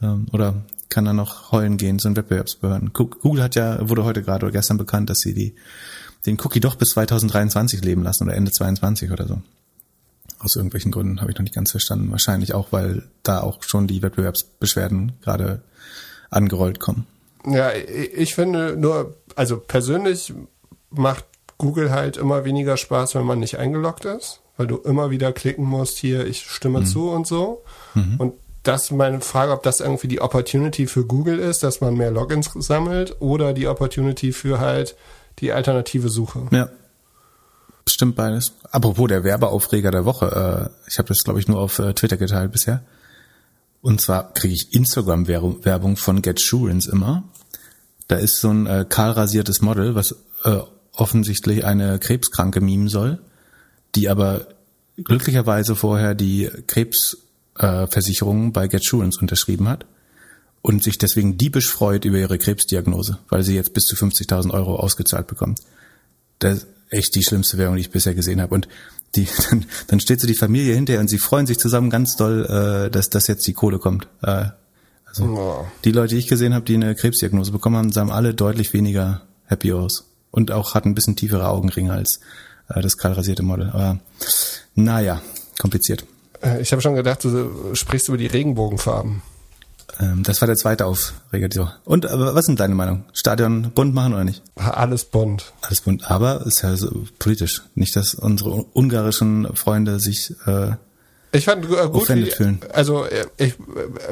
ähm, 0.00 0.26
oder 0.32 0.62
kann 0.88 1.04
dann 1.04 1.16
noch 1.16 1.52
heulen 1.52 1.78
gehen, 1.78 1.98
so 1.98 2.08
ein 2.08 2.16
Wettbewerbsbehörden. 2.16 2.92
Google 2.92 3.42
hat 3.42 3.54
ja, 3.54 3.88
wurde 3.88 4.04
heute 4.04 4.22
gerade 4.22 4.44
oder 4.46 4.52
gestern 4.52 4.76
bekannt, 4.76 5.10
dass 5.10 5.18
sie 5.18 5.34
die 5.34 5.54
den 6.26 6.38
Cookie 6.40 6.60
doch 6.60 6.76
bis 6.76 6.90
2023 6.90 7.82
leben 7.82 8.02
lassen 8.02 8.24
oder 8.24 8.36
Ende 8.36 8.52
22 8.52 9.10
oder 9.10 9.26
so. 9.26 9.42
Aus 10.38 10.56
irgendwelchen 10.56 10.92
Gründen 10.92 11.20
habe 11.20 11.30
ich 11.30 11.36
noch 11.36 11.42
nicht 11.42 11.54
ganz 11.54 11.70
verstanden. 11.70 12.10
Wahrscheinlich 12.10 12.54
auch, 12.54 12.72
weil 12.72 13.08
da 13.22 13.40
auch 13.40 13.62
schon 13.62 13.86
die 13.86 14.02
Wettbewerbsbeschwerden 14.02 15.12
gerade 15.22 15.62
angerollt 16.30 16.78
kommen. 16.78 17.06
Ja, 17.46 17.72
ich 17.72 18.34
finde 18.34 18.76
nur, 18.76 19.16
also 19.34 19.58
persönlich 19.58 20.32
macht 20.90 21.24
Google 21.58 21.90
halt 21.90 22.16
immer 22.16 22.44
weniger 22.44 22.76
Spaß, 22.76 23.14
wenn 23.14 23.24
man 23.24 23.40
nicht 23.40 23.58
eingeloggt 23.58 24.04
ist, 24.04 24.41
weil 24.62 24.68
du 24.68 24.76
immer 24.76 25.10
wieder 25.10 25.32
klicken 25.32 25.64
musst, 25.64 25.98
hier, 25.98 26.24
ich 26.24 26.42
stimme 26.42 26.80
mhm. 26.80 26.86
zu 26.86 27.10
und 27.10 27.26
so. 27.26 27.64
Mhm. 27.94 28.14
Und 28.18 28.34
das 28.62 28.84
ist 28.84 28.90
meine 28.92 29.20
Frage, 29.20 29.50
ob 29.50 29.64
das 29.64 29.80
irgendwie 29.80 30.06
die 30.06 30.20
Opportunity 30.20 30.86
für 30.86 31.04
Google 31.04 31.40
ist, 31.40 31.64
dass 31.64 31.80
man 31.80 31.94
mehr 31.94 32.12
Logins 32.12 32.52
sammelt 32.54 33.16
oder 33.20 33.54
die 33.54 33.66
Opportunity 33.66 34.32
für 34.32 34.60
halt 34.60 34.94
die 35.40 35.50
alternative 35.52 36.08
Suche. 36.08 36.46
Ja. 36.52 36.68
Stimmt 37.88 38.14
beides. 38.14 38.52
Apropos 38.70 39.08
der 39.08 39.24
Werbeaufreger 39.24 39.90
der 39.90 40.04
Woche, 40.04 40.70
äh, 40.70 40.88
ich 40.88 40.98
habe 40.98 41.08
das 41.08 41.24
glaube 41.24 41.40
ich 41.40 41.48
nur 41.48 41.58
auf 41.58 41.80
äh, 41.80 41.92
Twitter 41.94 42.16
geteilt 42.16 42.52
bisher. 42.52 42.84
Und 43.80 44.00
zwar 44.00 44.32
kriege 44.32 44.54
ich 44.54 44.72
Instagram-Werbung 44.72 45.96
von 45.96 46.22
GetSurance 46.22 46.88
immer. 46.88 47.24
Da 48.06 48.14
ist 48.14 48.40
so 48.40 48.50
ein 48.50 48.66
äh, 48.66 48.86
kahlrasiertes 48.88 49.60
Model, 49.60 49.96
was 49.96 50.14
offensichtlich 50.92 51.64
eine 51.64 51.98
Krebskranke 52.00 52.60
mimen 52.60 52.88
soll, 52.88 53.20
die 53.94 54.08
aber 54.08 54.46
glücklicherweise 54.96 55.76
vorher 55.76 56.14
die 56.14 56.50
Krebsversicherung 56.66 58.48
äh, 58.48 58.50
bei 58.50 58.68
GetSurance 58.68 59.20
unterschrieben 59.20 59.68
hat 59.68 59.86
und 60.62 60.82
sich 60.82 60.98
deswegen 60.98 61.36
diebisch 61.36 61.70
freut 61.70 62.04
über 62.04 62.18
ihre 62.18 62.38
Krebsdiagnose, 62.38 63.18
weil 63.28 63.42
sie 63.42 63.54
jetzt 63.54 63.74
bis 63.74 63.84
zu 63.86 63.96
50.000 63.96 64.52
Euro 64.52 64.76
ausgezahlt 64.76 65.26
bekommt. 65.26 65.60
Das 66.38 66.58
ist 66.58 66.66
echt 66.90 67.14
die 67.14 67.24
schlimmste 67.24 67.58
Währung, 67.58 67.76
die 67.76 67.82
ich 67.82 67.90
bisher 67.90 68.14
gesehen 68.14 68.40
habe. 68.40 68.54
Und 68.54 68.68
die, 69.14 69.26
dann, 69.50 69.64
dann 69.88 70.00
steht 70.00 70.20
so 70.20 70.26
die 70.26 70.34
Familie 70.34 70.74
hinterher 70.74 71.00
und 71.00 71.08
sie 71.08 71.18
freuen 71.18 71.46
sich 71.46 71.58
zusammen 71.58 71.90
ganz 71.90 72.16
doll, 72.16 72.46
äh, 72.46 72.90
dass, 72.90 73.10
dass 73.10 73.26
jetzt 73.26 73.46
die 73.46 73.52
Kohle 73.52 73.78
kommt. 73.78 74.08
Äh, 74.22 74.46
also 75.04 75.24
oh. 75.24 75.66
die 75.84 75.92
Leute, 75.92 76.14
die 76.14 76.20
ich 76.20 76.28
gesehen 76.28 76.54
habe, 76.54 76.64
die 76.64 76.74
eine 76.74 76.94
Krebsdiagnose 76.94 77.52
bekommen 77.52 77.76
haben, 77.76 77.92
sahen 77.92 78.10
alle 78.10 78.34
deutlich 78.34 78.72
weniger 78.72 79.22
happy 79.46 79.72
aus. 79.72 80.08
Und 80.30 80.50
auch 80.50 80.74
hatten 80.74 80.90
ein 80.90 80.94
bisschen 80.94 81.16
tiefere 81.16 81.48
Augenringe 81.48 81.92
als 81.92 82.20
das 82.68 82.96
kahl 82.96 83.12
rasierte 83.12 83.42
Model. 83.42 83.70
Aber 83.70 83.98
naja, 84.74 85.20
kompliziert. 85.58 86.04
Äh, 86.42 86.60
ich 86.60 86.72
habe 86.72 86.82
schon 86.82 86.94
gedacht, 86.94 87.24
du 87.24 87.74
sprichst 87.74 88.08
über 88.08 88.18
die 88.18 88.26
Regenbogenfarben. 88.26 89.22
Ähm, 90.00 90.22
das 90.22 90.40
war 90.40 90.46
der 90.46 90.56
zweite 90.56 90.86
Aufreger. 90.86 91.78
Und 91.84 92.06
aber 92.06 92.34
was 92.34 92.46
sind 92.46 92.60
deine 92.60 92.74
Meinung? 92.74 93.04
Stadion 93.12 93.72
bunt 93.74 93.94
machen 93.94 94.14
oder 94.14 94.24
nicht? 94.24 94.42
Alles 94.56 95.04
bunt. 95.04 95.52
Alles 95.60 95.80
bunt. 95.82 96.10
Aber 96.10 96.46
ist 96.46 96.62
ja 96.62 96.76
so 96.76 97.04
politisch. 97.18 97.62
Nicht, 97.74 97.96
dass 97.96 98.14
unsere 98.14 98.64
ungarischen 98.72 99.54
Freunde 99.54 100.00
sich 100.00 100.34
äh, 100.46 100.72
ich 101.34 101.46
fand 101.46 101.64
äh, 101.64 101.88
gut, 101.88 102.08
wie, 102.10 102.30
fühlen. 102.30 102.60
also 102.74 103.06
äh, 103.06 103.24
ich 103.38 103.54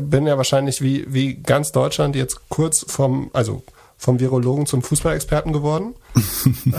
bin 0.01 0.27
ja 0.27 0.39
wahrscheinlich 0.39 0.81
wie 0.81 1.05
wie 1.09 1.35
ganz 1.35 1.71
Deutschland 1.71 2.17
jetzt 2.17 2.49
kurz 2.49 2.85
vom 2.89 3.31
also 3.35 3.63
vom 3.99 4.19
Virologen 4.19 4.65
zum 4.65 4.83
Fußballexperten 4.83 5.53
geworden. 5.53 5.95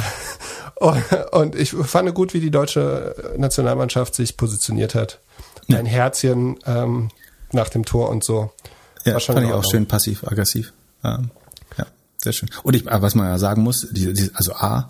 und 1.31 1.55
ich 1.55 1.71
fand 1.71 2.13
gut, 2.15 2.33
wie 2.33 2.39
die 2.39 2.51
deutsche 2.51 3.15
Nationalmannschaft 3.37 4.15
sich 4.15 4.35
positioniert 4.35 4.95
hat. 4.95 5.19
Ja. 5.67 5.77
Ein 5.77 5.85
Herzchen 5.85 6.57
ähm, 6.65 7.09
nach 7.51 7.69
dem 7.69 7.85
Tor 7.85 8.09
und 8.09 8.23
so. 8.23 8.51
Ja, 9.05 9.19
fand 9.19 9.45
ich 9.45 9.51
auch 9.51 9.63
schön 9.69 9.87
passiv-aggressiv. 9.87 10.73
Ähm, 11.03 11.29
ja, 11.77 11.85
sehr 12.17 12.33
schön. 12.33 12.49
Und 12.63 12.75
ich, 12.75 12.85
was 12.85 13.15
man 13.15 13.27
ja 13.27 13.37
sagen 13.37 13.61
muss, 13.61 13.87
die, 13.91 14.11
die, 14.13 14.31
also 14.33 14.53
A, 14.53 14.87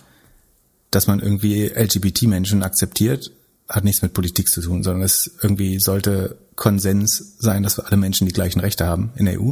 dass 0.92 1.08
man 1.08 1.20
irgendwie 1.20 1.68
LGBT-Menschen 1.68 2.64
akzeptiert, 2.64 3.32
hat 3.68 3.84
nichts 3.84 4.02
mit 4.02 4.14
Politik 4.14 4.50
zu 4.50 4.62
tun, 4.62 4.84
sondern 4.84 5.04
es 5.04 5.32
irgendwie 5.42 5.80
sollte 5.80 6.38
Konsens 6.56 7.36
sein, 7.39 7.64
dass 7.64 7.78
wir 7.78 7.86
alle 7.86 7.98
Menschen 7.98 8.28
die 8.28 8.34
gleichen 8.34 8.60
Rechte 8.60 8.86
haben 8.86 9.12
in 9.16 9.26
der 9.26 9.42
EU. 9.42 9.52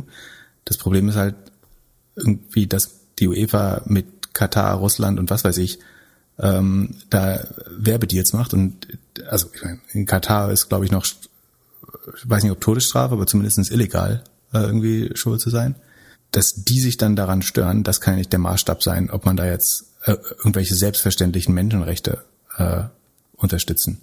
Das 0.65 0.77
Problem 0.77 1.09
ist 1.09 1.15
halt 1.15 1.35
irgendwie, 2.15 2.67
dass 2.67 2.91
die 3.19 3.27
UEFA 3.27 3.81
mit 3.85 4.33
Katar, 4.33 4.75
Russland 4.77 5.19
und 5.19 5.29
was 5.29 5.43
weiß 5.43 5.57
ich 5.57 5.79
ähm, 6.39 6.95
da 7.09 7.45
Werbedeals 7.69 8.33
macht 8.33 8.53
und 8.53 8.87
also 9.27 9.47
ich 9.53 9.63
meine, 9.63 9.79
in 9.91 10.05
Katar 10.05 10.51
ist 10.51 10.69
glaube 10.69 10.85
ich 10.85 10.91
noch, 10.91 11.05
ich 11.05 12.29
weiß 12.29 12.43
nicht 12.43 12.51
ob 12.51 12.61
Todesstrafe, 12.61 13.13
aber 13.13 13.27
zumindest 13.27 13.71
illegal 13.71 14.23
äh, 14.53 14.59
irgendwie 14.59 15.11
schuld 15.15 15.41
zu 15.41 15.49
sein. 15.49 15.75
Dass 16.31 16.53
die 16.53 16.79
sich 16.79 16.97
dann 16.97 17.15
daran 17.15 17.41
stören, 17.41 17.83
das 17.83 18.01
kann 18.01 18.13
ja 18.13 18.19
nicht 18.19 18.31
der 18.31 18.39
Maßstab 18.39 18.83
sein, 18.83 19.09
ob 19.09 19.25
man 19.25 19.35
da 19.35 19.47
jetzt 19.47 19.85
äh, 20.03 20.15
irgendwelche 20.37 20.75
selbstverständlichen 20.75 21.53
Menschenrechte 21.55 22.23
äh, 22.57 22.83
unterstützen 23.35 24.01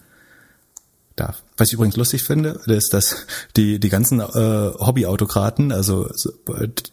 darf. 1.14 1.42
Was 1.56 1.68
ich 1.68 1.74
übrigens 1.74 1.96
lustig 1.96 2.24
finde, 2.24 2.60
ist, 2.66 2.92
dass 2.92 3.26
die, 3.56 3.78
die 3.78 3.88
ganzen 3.88 4.20
äh, 4.20 4.24
Hobbyautokraten, 4.24 5.72
also 5.72 6.10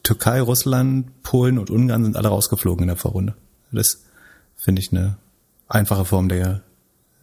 Türkei, 0.03 0.39
Russland, 0.41 1.23
Polen 1.23 1.57
und 1.57 1.69
Ungarn 1.69 2.03
sind 2.03 2.15
alle 2.15 2.29
rausgeflogen 2.29 2.83
in 2.83 2.87
der 2.87 2.97
Vorrunde. 2.97 3.35
Das 3.71 4.03
finde 4.55 4.81
ich 4.81 4.91
eine 4.91 5.17
einfache 5.73 6.05
Form 6.05 6.29
der 6.29 6.61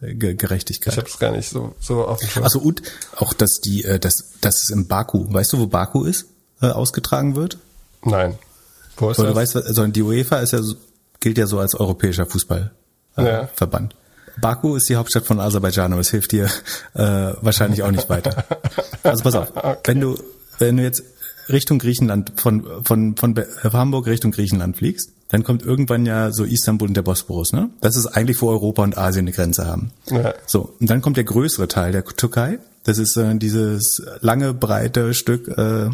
Gerechtigkeit. 0.01 0.93
Ich 0.93 0.97
habe 0.97 1.07
es 1.07 1.19
gar 1.19 1.31
nicht 1.31 1.49
so 1.49 1.75
so 1.79 2.05
auf 2.05 2.19
dem. 2.19 2.43
Also 2.43 2.59
und 2.59 2.81
auch 3.15 3.33
dass 3.33 3.59
die 3.63 3.83
äh, 3.83 3.99
dass 3.99 4.31
dass 4.41 4.63
es 4.63 4.69
in 4.69 4.87
Baku, 4.87 5.31
weißt 5.31 5.53
du, 5.53 5.59
wo 5.59 5.67
Baku 5.67 6.05
ist, 6.05 6.25
äh, 6.61 6.67
ausgetragen 6.67 7.35
wird? 7.35 7.57
Nein. 8.03 8.37
Wo 8.97 9.11
ist 9.11 9.19
Oder 9.19 9.33
das? 9.33 9.51
Du 9.51 9.59
weißt, 9.59 9.67
also 9.67 9.87
die 9.87 10.01
UEFA 10.01 10.37
ist 10.39 10.53
ja 10.53 10.61
gilt 11.19 11.37
ja 11.37 11.45
so 11.45 11.59
als 11.59 11.75
europäischer 11.75 12.25
Fußballverband. 12.25 13.93
Äh, 13.93 13.95
ja. 13.95 14.39
Baku 14.41 14.75
ist 14.75 14.89
die 14.89 14.95
Hauptstadt 14.95 15.25
von 15.25 15.39
Aserbaidschan, 15.39 15.91
aber 15.91 16.01
es 16.01 16.09
hilft 16.09 16.31
dir 16.31 16.45
äh, 16.95 17.33
wahrscheinlich 17.41 17.83
auch 17.83 17.91
nicht 17.91 18.09
weiter. 18.09 18.43
Also 19.03 19.23
pass 19.23 19.33
auf, 19.33 19.55
okay. 19.55 19.77
wenn 19.85 19.99
du 19.99 20.15
wenn 20.59 20.77
du 20.77 20.83
jetzt 20.83 21.01
Richtung 21.51 21.79
Griechenland 21.79 22.33
von 22.35 22.63
von 22.83 23.15
von 23.15 23.35
Hamburg 23.63 24.07
Richtung 24.07 24.31
Griechenland 24.31 24.77
fliegst, 24.77 25.11
dann 25.29 25.43
kommt 25.43 25.63
irgendwann 25.63 26.05
ja 26.05 26.31
so 26.31 26.43
Istanbul 26.43 26.89
und 26.89 26.93
der 26.95 27.03
Bosporus, 27.03 27.53
ne? 27.53 27.69
Das 27.79 27.95
ist 27.95 28.07
eigentlich, 28.07 28.41
wo 28.41 28.49
Europa 28.49 28.83
und 28.83 28.97
Asien 28.97 29.25
eine 29.25 29.31
Grenze 29.31 29.65
haben. 29.65 29.91
Ja. 30.09 30.33
So, 30.45 30.73
und 30.79 30.89
dann 30.89 31.01
kommt 31.01 31.17
der 31.17 31.23
größere 31.23 31.67
Teil 31.67 31.91
der 31.93 32.03
Türkei. 32.03 32.59
Das 32.83 32.97
ist 32.97 33.15
äh, 33.15 33.35
dieses 33.35 34.01
lange, 34.21 34.53
breite 34.53 35.13
Stück, 35.13 35.47
äh, 35.57 35.89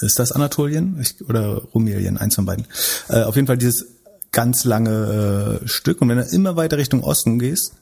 ist 0.00 0.18
das 0.18 0.32
Anatolien 0.32 0.98
ich, 1.00 1.28
oder 1.28 1.62
Rumelien, 1.74 2.16
eins 2.16 2.36
von 2.36 2.46
beiden. 2.46 2.66
Äh, 3.08 3.22
auf 3.22 3.34
jeden 3.34 3.46
Fall 3.46 3.58
dieses 3.58 3.86
ganz 4.32 4.64
lange 4.64 5.60
äh, 5.62 5.68
Stück. 5.68 6.00
Und 6.00 6.08
wenn 6.08 6.18
du 6.18 6.24
immer 6.24 6.56
weiter 6.56 6.78
Richtung 6.78 7.02
Osten 7.02 7.38
gehst, 7.38 7.72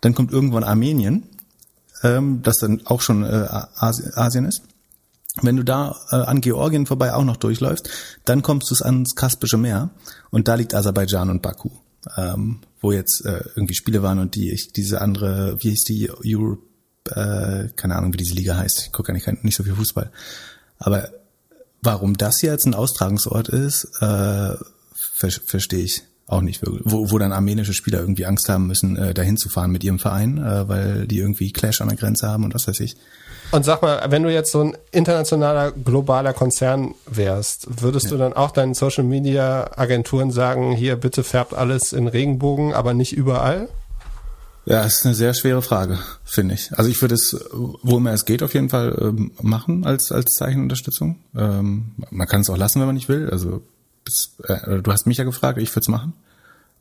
dann 0.00 0.14
kommt 0.14 0.32
irgendwann 0.32 0.64
Armenien, 0.64 1.24
ähm, 2.02 2.40
das 2.42 2.58
dann 2.58 2.82
auch 2.84 3.00
schon 3.00 3.24
äh, 3.24 3.48
Asien 3.76 4.44
ist. 4.44 4.62
Wenn 5.42 5.56
du 5.56 5.64
da 5.64 5.96
äh, 6.10 6.16
an 6.16 6.40
Georgien 6.40 6.86
vorbei 6.86 7.12
auch 7.12 7.24
noch 7.24 7.36
durchläufst, 7.36 7.88
dann 8.24 8.42
kommst 8.42 8.70
du 8.70 8.84
ans 8.84 9.16
Kaspische 9.16 9.58
Meer 9.58 9.90
und 10.30 10.46
da 10.46 10.54
liegt 10.54 10.74
Aserbaidschan 10.74 11.28
und 11.30 11.42
Baku, 11.42 11.70
ähm, 12.16 12.60
wo 12.80 12.92
jetzt 12.92 13.24
äh, 13.24 13.42
irgendwie 13.56 13.74
Spiele 13.74 14.02
waren 14.02 14.20
und 14.20 14.36
die 14.36 14.52
ich 14.52 14.72
diese 14.72 15.00
andere, 15.00 15.56
wie 15.58 15.70
hieß 15.70 15.84
die 15.84 16.10
Europe, 16.24 16.62
äh, 17.10 17.68
keine 17.74 17.96
Ahnung, 17.96 18.12
wie 18.12 18.18
diese 18.18 18.34
Liga 18.34 18.56
heißt. 18.56 18.82
Ich 18.86 18.92
gucke 18.92 19.12
gar 19.12 19.14
nicht, 19.14 19.44
nicht 19.44 19.56
so 19.56 19.64
viel 19.64 19.74
Fußball. 19.74 20.12
Aber 20.78 21.08
warum 21.82 22.16
das 22.16 22.40
jetzt 22.42 22.66
ein 22.66 22.74
Austragungsort 22.74 23.48
ist, 23.48 23.86
äh, 24.00 24.54
ver 24.94 25.30
verstehe 25.46 25.84
ich 25.84 26.02
auch 26.26 26.40
nicht 26.40 26.62
wirklich. 26.62 26.82
Wo, 26.84 27.10
wo 27.10 27.18
dann 27.18 27.32
armenische 27.32 27.74
Spieler 27.74 28.00
irgendwie 28.00 28.26
Angst 28.26 28.48
haben 28.48 28.66
müssen, 28.66 28.96
äh, 28.96 29.14
dahin 29.14 29.36
zu 29.36 29.48
fahren 29.48 29.70
mit 29.70 29.84
ihrem 29.84 29.98
Verein, 29.98 30.38
äh, 30.38 30.68
weil 30.68 31.06
die 31.06 31.18
irgendwie 31.18 31.52
Clash 31.52 31.80
an 31.80 31.88
der 31.88 31.96
Grenze 31.96 32.28
haben 32.28 32.44
und 32.44 32.54
was 32.54 32.66
weiß 32.66 32.80
ich. 32.80 32.96
Und 33.50 33.64
sag 33.64 33.82
mal, 33.82 34.04
wenn 34.08 34.22
du 34.22 34.32
jetzt 34.32 34.50
so 34.50 34.62
ein 34.62 34.76
internationaler, 34.90 35.72
globaler 35.72 36.32
Konzern 36.32 36.94
wärst, 37.06 37.82
würdest 37.82 38.06
ja. 38.06 38.12
du 38.12 38.18
dann 38.18 38.32
auch 38.32 38.50
deinen 38.50 38.74
Social 38.74 39.04
Media 39.04 39.70
Agenturen 39.76 40.30
sagen, 40.30 40.72
hier 40.72 40.96
bitte 40.96 41.22
färbt 41.22 41.54
alles 41.54 41.92
in 41.92 42.08
Regenbogen, 42.08 42.74
aber 42.74 42.94
nicht 42.94 43.12
überall? 43.12 43.68
Ja, 44.66 44.82
ist 44.82 45.04
eine 45.04 45.14
sehr 45.14 45.34
schwere 45.34 45.60
Frage, 45.60 45.98
finde 46.24 46.54
ich. 46.54 46.76
Also 46.76 46.90
ich 46.90 47.00
würde 47.02 47.14
es, 47.14 47.36
wo 47.52 47.98
immer 47.98 48.12
es 48.12 48.24
geht, 48.24 48.42
auf 48.42 48.54
jeden 48.54 48.70
Fall 48.70 48.96
ähm, 48.98 49.32
machen 49.42 49.84
als 49.84 50.10
als 50.10 50.32
Zeichenunterstützung. 50.32 51.16
Ähm, 51.36 51.92
man 52.10 52.26
kann 52.26 52.40
es 52.40 52.48
auch 52.48 52.56
lassen, 52.56 52.80
wenn 52.80 52.86
man 52.86 52.94
nicht 52.94 53.10
will. 53.10 53.28
Also 53.30 53.62
bis, 54.04 54.36
äh, 54.44 54.80
du 54.80 54.90
hast 54.90 55.06
mich 55.06 55.18
ja 55.18 55.24
gefragt, 55.24 55.58
ich 55.58 55.70
würde 55.70 55.80
es 55.80 55.88
machen, 55.88 56.14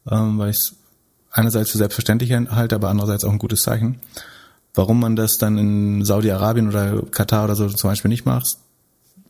ähm, 0.10 0.40
weil 0.40 0.52
ich 0.52 0.58
es 0.58 0.76
einerseits 1.32 1.72
für 1.72 1.78
selbstverständlich 1.78 2.32
halte, 2.32 2.76
aber 2.76 2.90
andererseits 2.90 3.26
auch 3.26 3.32
ein 3.32 3.40
gutes 3.40 3.64
Zeichen. 3.64 4.00
Warum 4.74 5.00
man 5.00 5.16
das 5.16 5.38
dann 5.38 5.58
in 5.58 6.06
Saudi-Arabien 6.06 6.68
oder 6.68 7.04
Katar 7.04 7.46
oder 7.46 7.56
so 7.56 7.68
zum 7.70 7.90
Beispiel 7.90 8.10
nicht 8.10 8.26
macht, 8.26 8.58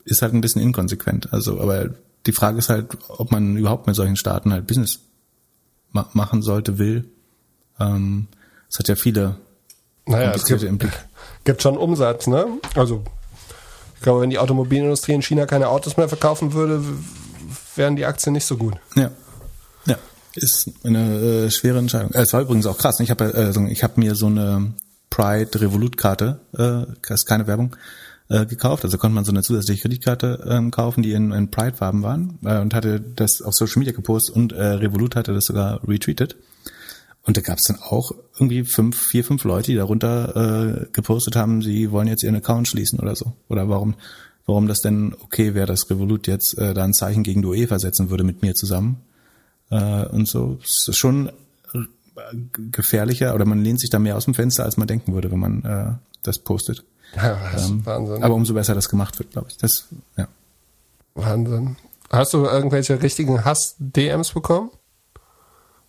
ist 0.05 0.21
halt 0.21 0.33
ein 0.33 0.41
bisschen 0.41 0.61
inkonsequent. 0.61 1.33
Also, 1.33 1.59
aber 1.59 1.89
die 2.25 2.31
Frage 2.31 2.57
ist 2.57 2.69
halt, 2.69 2.97
ob 3.09 3.31
man 3.31 3.57
überhaupt 3.57 3.87
mit 3.87 3.95
solchen 3.95 4.15
Staaten 4.15 4.53
halt 4.53 4.67
Business 4.67 4.99
ma 5.91 6.09
machen 6.13 6.41
sollte, 6.41 6.77
will. 6.77 7.09
Ähm, 7.79 8.27
es 8.69 8.79
hat 8.79 8.87
ja 8.87 8.95
viele 8.95 9.37
naja, 10.05 10.31
es 10.33 10.45
gibt, 10.45 10.65
gibt 11.43 11.61
schon 11.61 11.77
Umsatz, 11.77 12.27
ne? 12.27 12.45
Also 12.75 13.03
ich 13.95 14.01
glaube, 14.01 14.21
wenn 14.21 14.29
die 14.29 14.39
Automobilindustrie 14.39 15.13
in 15.13 15.21
China 15.21 15.45
keine 15.45 15.69
Autos 15.69 15.95
mehr 15.95 16.09
verkaufen 16.09 16.53
würde, 16.53 16.83
wären 17.75 17.95
die 17.95 18.05
Aktien 18.05 18.33
nicht 18.33 18.45
so 18.45 18.57
gut. 18.57 18.75
Ja. 18.95 19.11
Ja. 19.85 19.97
Ist 20.35 20.69
eine 20.83 21.45
äh, 21.45 21.51
schwere 21.51 21.79
Entscheidung. 21.79 22.11
Äh, 22.11 22.21
es 22.21 22.33
war 22.33 22.41
übrigens 22.41 22.65
auch 22.65 22.77
krass. 22.77 22.99
Ich 22.99 23.11
habe 23.11 23.33
äh, 23.33 23.71
ich 23.71 23.83
hab 23.83 23.97
mir 23.97 24.15
so 24.15 24.25
eine 24.25 24.73
Pride 25.13 25.61
Revolut-Karte, 25.61 26.39
äh, 26.57 27.13
ist 27.13 27.27
keine 27.27 27.45
Werbung, 27.45 27.75
äh, 28.29 28.47
gekauft. 28.47 28.83
Also 28.83 28.97
konnte 28.97 29.13
man 29.13 29.25
so 29.25 29.31
eine 29.31 29.43
zusätzliche 29.43 29.83
Kreditkarte 29.83 30.43
ähm, 30.49 30.71
kaufen, 30.71 31.03
die 31.03 31.11
in, 31.11 31.31
in 31.31 31.51
Pride-Farben 31.51 32.01
waren 32.01 32.39
äh, 32.43 32.57
und 32.59 32.73
hatte 32.73 32.99
das 32.99 33.43
auf 33.43 33.53
Social 33.53 33.77
Media 33.77 33.93
gepostet 33.93 34.35
und 34.35 34.53
äh, 34.53 34.63
Revolut 34.63 35.15
hatte 35.15 35.31
das 35.35 35.45
sogar 35.45 35.87
retweetet. 35.87 36.35
Und 37.21 37.37
da 37.37 37.41
gab 37.41 37.59
es 37.59 37.65
dann 37.65 37.77
auch 37.77 38.11
irgendwie 38.33 38.63
fünf, 38.63 38.99
vier, 38.99 39.23
fünf 39.23 39.43
Leute, 39.43 39.71
die 39.71 39.77
darunter 39.77 40.81
äh, 40.81 40.85
gepostet 40.91 41.35
haben, 41.35 41.61
sie 41.61 41.91
wollen 41.91 42.07
jetzt 42.07 42.23
ihren 42.23 42.35
Account 42.35 42.67
schließen 42.67 42.99
oder 42.99 43.15
so. 43.15 43.33
Oder 43.49 43.69
warum, 43.69 43.93
warum 44.47 44.67
das 44.67 44.81
denn 44.81 45.15
okay 45.21 45.53
wäre, 45.53 45.67
dass 45.67 45.91
Revolut 45.91 46.25
jetzt 46.25 46.57
äh, 46.57 46.73
da 46.73 46.83
ein 46.83 46.93
Zeichen 46.93 47.21
gegen 47.21 47.43
die 47.43 47.47
UEFA 47.49 47.77
setzen 47.77 48.09
würde 48.09 48.23
mit 48.23 48.41
mir 48.41 48.55
zusammen. 48.55 48.97
Äh, 49.69 50.07
und 50.07 50.27
so. 50.27 50.57
Es 50.63 50.87
ist 50.87 50.97
schon 50.97 51.29
gefährlicher 52.71 53.33
oder 53.35 53.45
man 53.45 53.63
lehnt 53.63 53.79
sich 53.79 53.89
da 53.89 53.99
mehr 53.99 54.17
aus 54.17 54.25
dem 54.25 54.33
Fenster, 54.33 54.63
als 54.63 54.77
man 54.77 54.87
denken 54.87 55.13
würde, 55.13 55.31
wenn 55.31 55.39
man 55.39 55.63
äh, 55.63 55.93
das 56.23 56.39
postet. 56.39 56.83
Ja, 57.15 57.37
das 57.53 57.69
ähm, 57.69 57.85
Wahnsinn. 57.85 58.23
Aber 58.23 58.33
umso 58.33 58.55
besser 58.55 58.73
das 58.73 58.89
gemacht 58.89 59.19
wird, 59.19 59.29
glaube 59.29 59.47
ich. 59.51 59.57
Das, 59.57 59.85
ja. 60.17 60.27
Wahnsinn. 61.13 61.75
Hast 62.09 62.33
du 62.33 62.43
irgendwelche 62.45 63.03
richtigen 63.03 63.45
Hass-DMs 63.45 64.31
bekommen? 64.31 64.71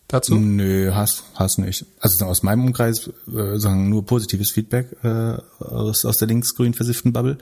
Dazu? 0.09 0.35
Nö, 0.35 0.95
Hass, 0.95 1.25
Hass 1.35 1.57
nicht. 1.57 1.87
Also 1.99 2.27
aus 2.27 2.43
meinem 2.43 2.67
Umkreis 2.67 3.09
äh, 3.27 3.59
sagen 3.59 3.89
nur 3.89 4.05
positives 4.05 4.51
Feedback 4.51 4.95
äh, 5.03 5.39
aus, 5.65 6.05
aus 6.05 6.19
der 6.19 6.29
linksgrün 6.29 6.75
versifften 6.75 7.13
Bubble. 7.15 7.39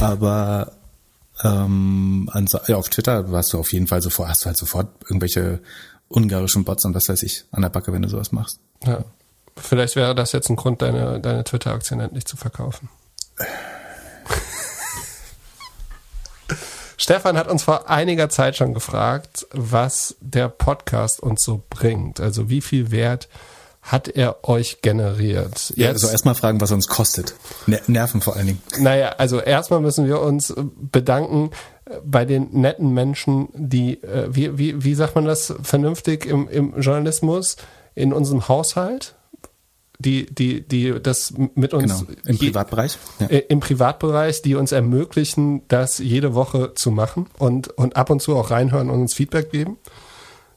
Aber 0.00 0.72
ähm, 1.42 2.30
also, 2.32 2.58
ja, 2.68 2.76
auf 2.76 2.88
Twitter 2.88 3.30
warst 3.30 3.52
du 3.52 3.58
auf 3.58 3.72
jeden 3.72 3.86
Fall 3.86 4.02
sofort, 4.02 4.28
hast 4.28 4.42
du 4.42 4.46
halt 4.46 4.56
sofort 4.56 4.88
irgendwelche 5.04 5.60
ungarischen 6.08 6.64
Bots 6.64 6.84
und 6.84 6.94
was 6.94 7.08
weiß 7.08 7.22
ich 7.22 7.44
an 7.50 7.62
der 7.62 7.70
Backe, 7.70 7.92
wenn 7.92 8.02
du 8.02 8.08
sowas 8.08 8.32
machst. 8.32 8.60
Ja. 8.84 9.04
Vielleicht 9.56 9.96
wäre 9.96 10.14
das 10.14 10.32
jetzt 10.32 10.50
ein 10.50 10.56
Grund, 10.56 10.82
deine, 10.82 11.18
deine 11.20 11.42
Twitter-Aktien 11.44 12.00
endlich 12.00 12.26
zu 12.26 12.36
verkaufen. 12.36 12.90
Stefan 16.98 17.38
hat 17.38 17.48
uns 17.48 17.62
vor 17.62 17.88
einiger 17.88 18.28
Zeit 18.28 18.56
schon 18.56 18.74
gefragt, 18.74 19.46
was 19.52 20.16
der 20.20 20.48
Podcast 20.48 21.20
uns 21.20 21.42
so 21.42 21.62
bringt. 21.70 22.20
Also 22.20 22.50
wie 22.50 22.60
viel 22.60 22.90
Wert 22.90 23.28
hat 23.82 24.08
er 24.08 24.48
euch 24.48 24.82
generiert? 24.82 25.70
Jetzt, 25.70 25.78
ja, 25.78 25.88
also 25.90 26.08
erstmal 26.08 26.34
fragen, 26.34 26.60
was 26.60 26.70
er 26.70 26.74
uns 26.74 26.88
kostet. 26.88 27.34
Nerven 27.86 28.20
vor 28.20 28.36
allen 28.36 28.48
Dingen. 28.48 28.62
Naja, 28.78 29.10
also 29.18 29.40
erstmal 29.40 29.80
müssen 29.80 30.06
wir 30.06 30.20
uns 30.20 30.52
bedanken 30.56 31.50
bei 32.04 32.24
den 32.24 32.48
netten 32.52 32.92
Menschen, 32.92 33.48
die, 33.54 34.02
äh, 34.02 34.28
wie, 34.30 34.58
wie, 34.58 34.82
wie 34.84 34.94
sagt 34.94 35.14
man 35.14 35.24
das 35.24 35.54
vernünftig 35.62 36.26
im, 36.26 36.48
im 36.48 36.80
Journalismus, 36.80 37.56
in 37.94 38.12
unserem 38.12 38.48
Haushalt, 38.48 39.14
die, 39.98 40.26
die, 40.26 40.66
die 40.66 41.00
das 41.02 41.32
mit 41.54 41.72
uns 41.72 42.00
genau, 42.00 42.18
im 42.26 42.38
Privatbereich, 42.38 42.98
ja. 43.20 43.26
äh, 43.28 43.38
im 43.48 43.60
Privatbereich, 43.60 44.42
die 44.42 44.54
uns 44.54 44.72
ermöglichen, 44.72 45.62
das 45.68 45.98
jede 45.98 46.34
Woche 46.34 46.74
zu 46.74 46.90
machen 46.90 47.26
und, 47.38 47.68
und 47.68 47.96
ab 47.96 48.10
und 48.10 48.20
zu 48.20 48.36
auch 48.36 48.50
reinhören 48.50 48.90
und 48.90 49.00
uns 49.00 49.14
Feedback 49.14 49.50
geben. 49.50 49.78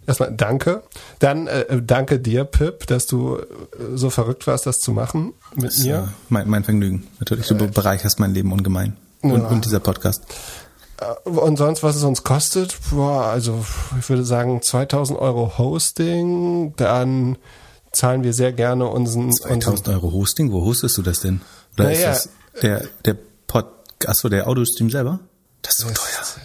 Erstmal 0.07 0.33
danke. 0.35 0.81
Dann 1.19 1.45
äh, 1.45 1.81
danke 1.83 2.19
dir, 2.19 2.43
Pip, 2.43 2.87
dass 2.87 3.05
du 3.05 3.37
äh, 3.37 3.45
so 3.93 4.09
verrückt 4.09 4.47
warst, 4.47 4.65
das 4.65 4.79
zu 4.79 4.91
machen 4.91 5.33
mit 5.55 5.67
das, 5.67 5.83
mir. 5.83 5.95
Äh, 5.95 6.23
mein, 6.29 6.49
mein 6.49 6.63
Vergnügen. 6.63 7.07
Natürlich, 7.19 7.47
du 7.47 7.55
bereicherst 7.55 8.19
mein 8.19 8.33
Leben 8.33 8.51
ungemein. 8.51 8.97
Und, 9.21 9.41
ja. 9.41 9.47
und 9.47 9.65
dieser 9.65 9.79
Podcast. 9.79 10.23
Äh, 10.99 11.29
und 11.29 11.57
sonst, 11.57 11.83
was 11.83 11.95
es 11.95 12.03
uns 12.03 12.23
kostet, 12.23 12.77
boah, 12.91 13.25
also 13.25 13.65
ich 13.99 14.09
würde 14.09 14.23
sagen 14.23 14.61
2000 14.61 15.19
Euro 15.19 15.57
Hosting, 15.57 16.73
dann 16.75 17.37
zahlen 17.91 18.23
wir 18.23 18.33
sehr 18.33 18.53
gerne 18.53 18.87
unseren... 18.87 19.31
2000 19.31 19.67
unseren, 19.67 19.95
Euro 19.95 20.11
Hosting? 20.11 20.51
Wo 20.51 20.63
hostest 20.65 20.97
du 20.97 21.01
das 21.01 21.21
denn? 21.21 21.41
Oder 21.75 21.85
naja, 21.85 22.11
ist 22.11 22.25
das 22.25 22.61
der, 22.61 22.83
der 23.05 23.15
Pod, 23.47 23.65
achso, 24.05 24.29
der 24.29 24.47
Audiostream 24.47 24.89
selber? 24.89 25.19
Das 25.61 25.79
ist 25.79 25.87
so 25.87 25.93
teuer. 25.93 26.43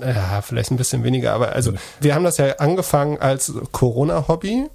Ja, 0.00 0.40
vielleicht 0.40 0.70
ein 0.70 0.76
bisschen 0.76 1.04
weniger, 1.04 1.34
aber 1.34 1.52
also 1.52 1.74
wir 2.00 2.14
haben 2.14 2.24
das 2.24 2.38
ja 2.38 2.56
angefangen 2.56 3.18
als 3.18 3.52
Corona-Hobby 3.72 4.70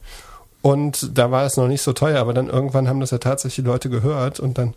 und 0.62 1.18
da 1.18 1.32
war 1.32 1.45
es 1.45 1.58
noch 1.58 1.68
nicht 1.68 1.82
so 1.82 1.93
teuer, 1.93 2.20
aber 2.20 2.34
dann 2.34 2.47
irgendwann 2.47 2.88
haben 2.88 2.99
das 2.99 3.12
ja 3.12 3.18
tatsächlich 3.18 3.66
Leute 3.66 3.89
gehört 3.89 4.39
und 4.39 4.58
dann 4.60 4.76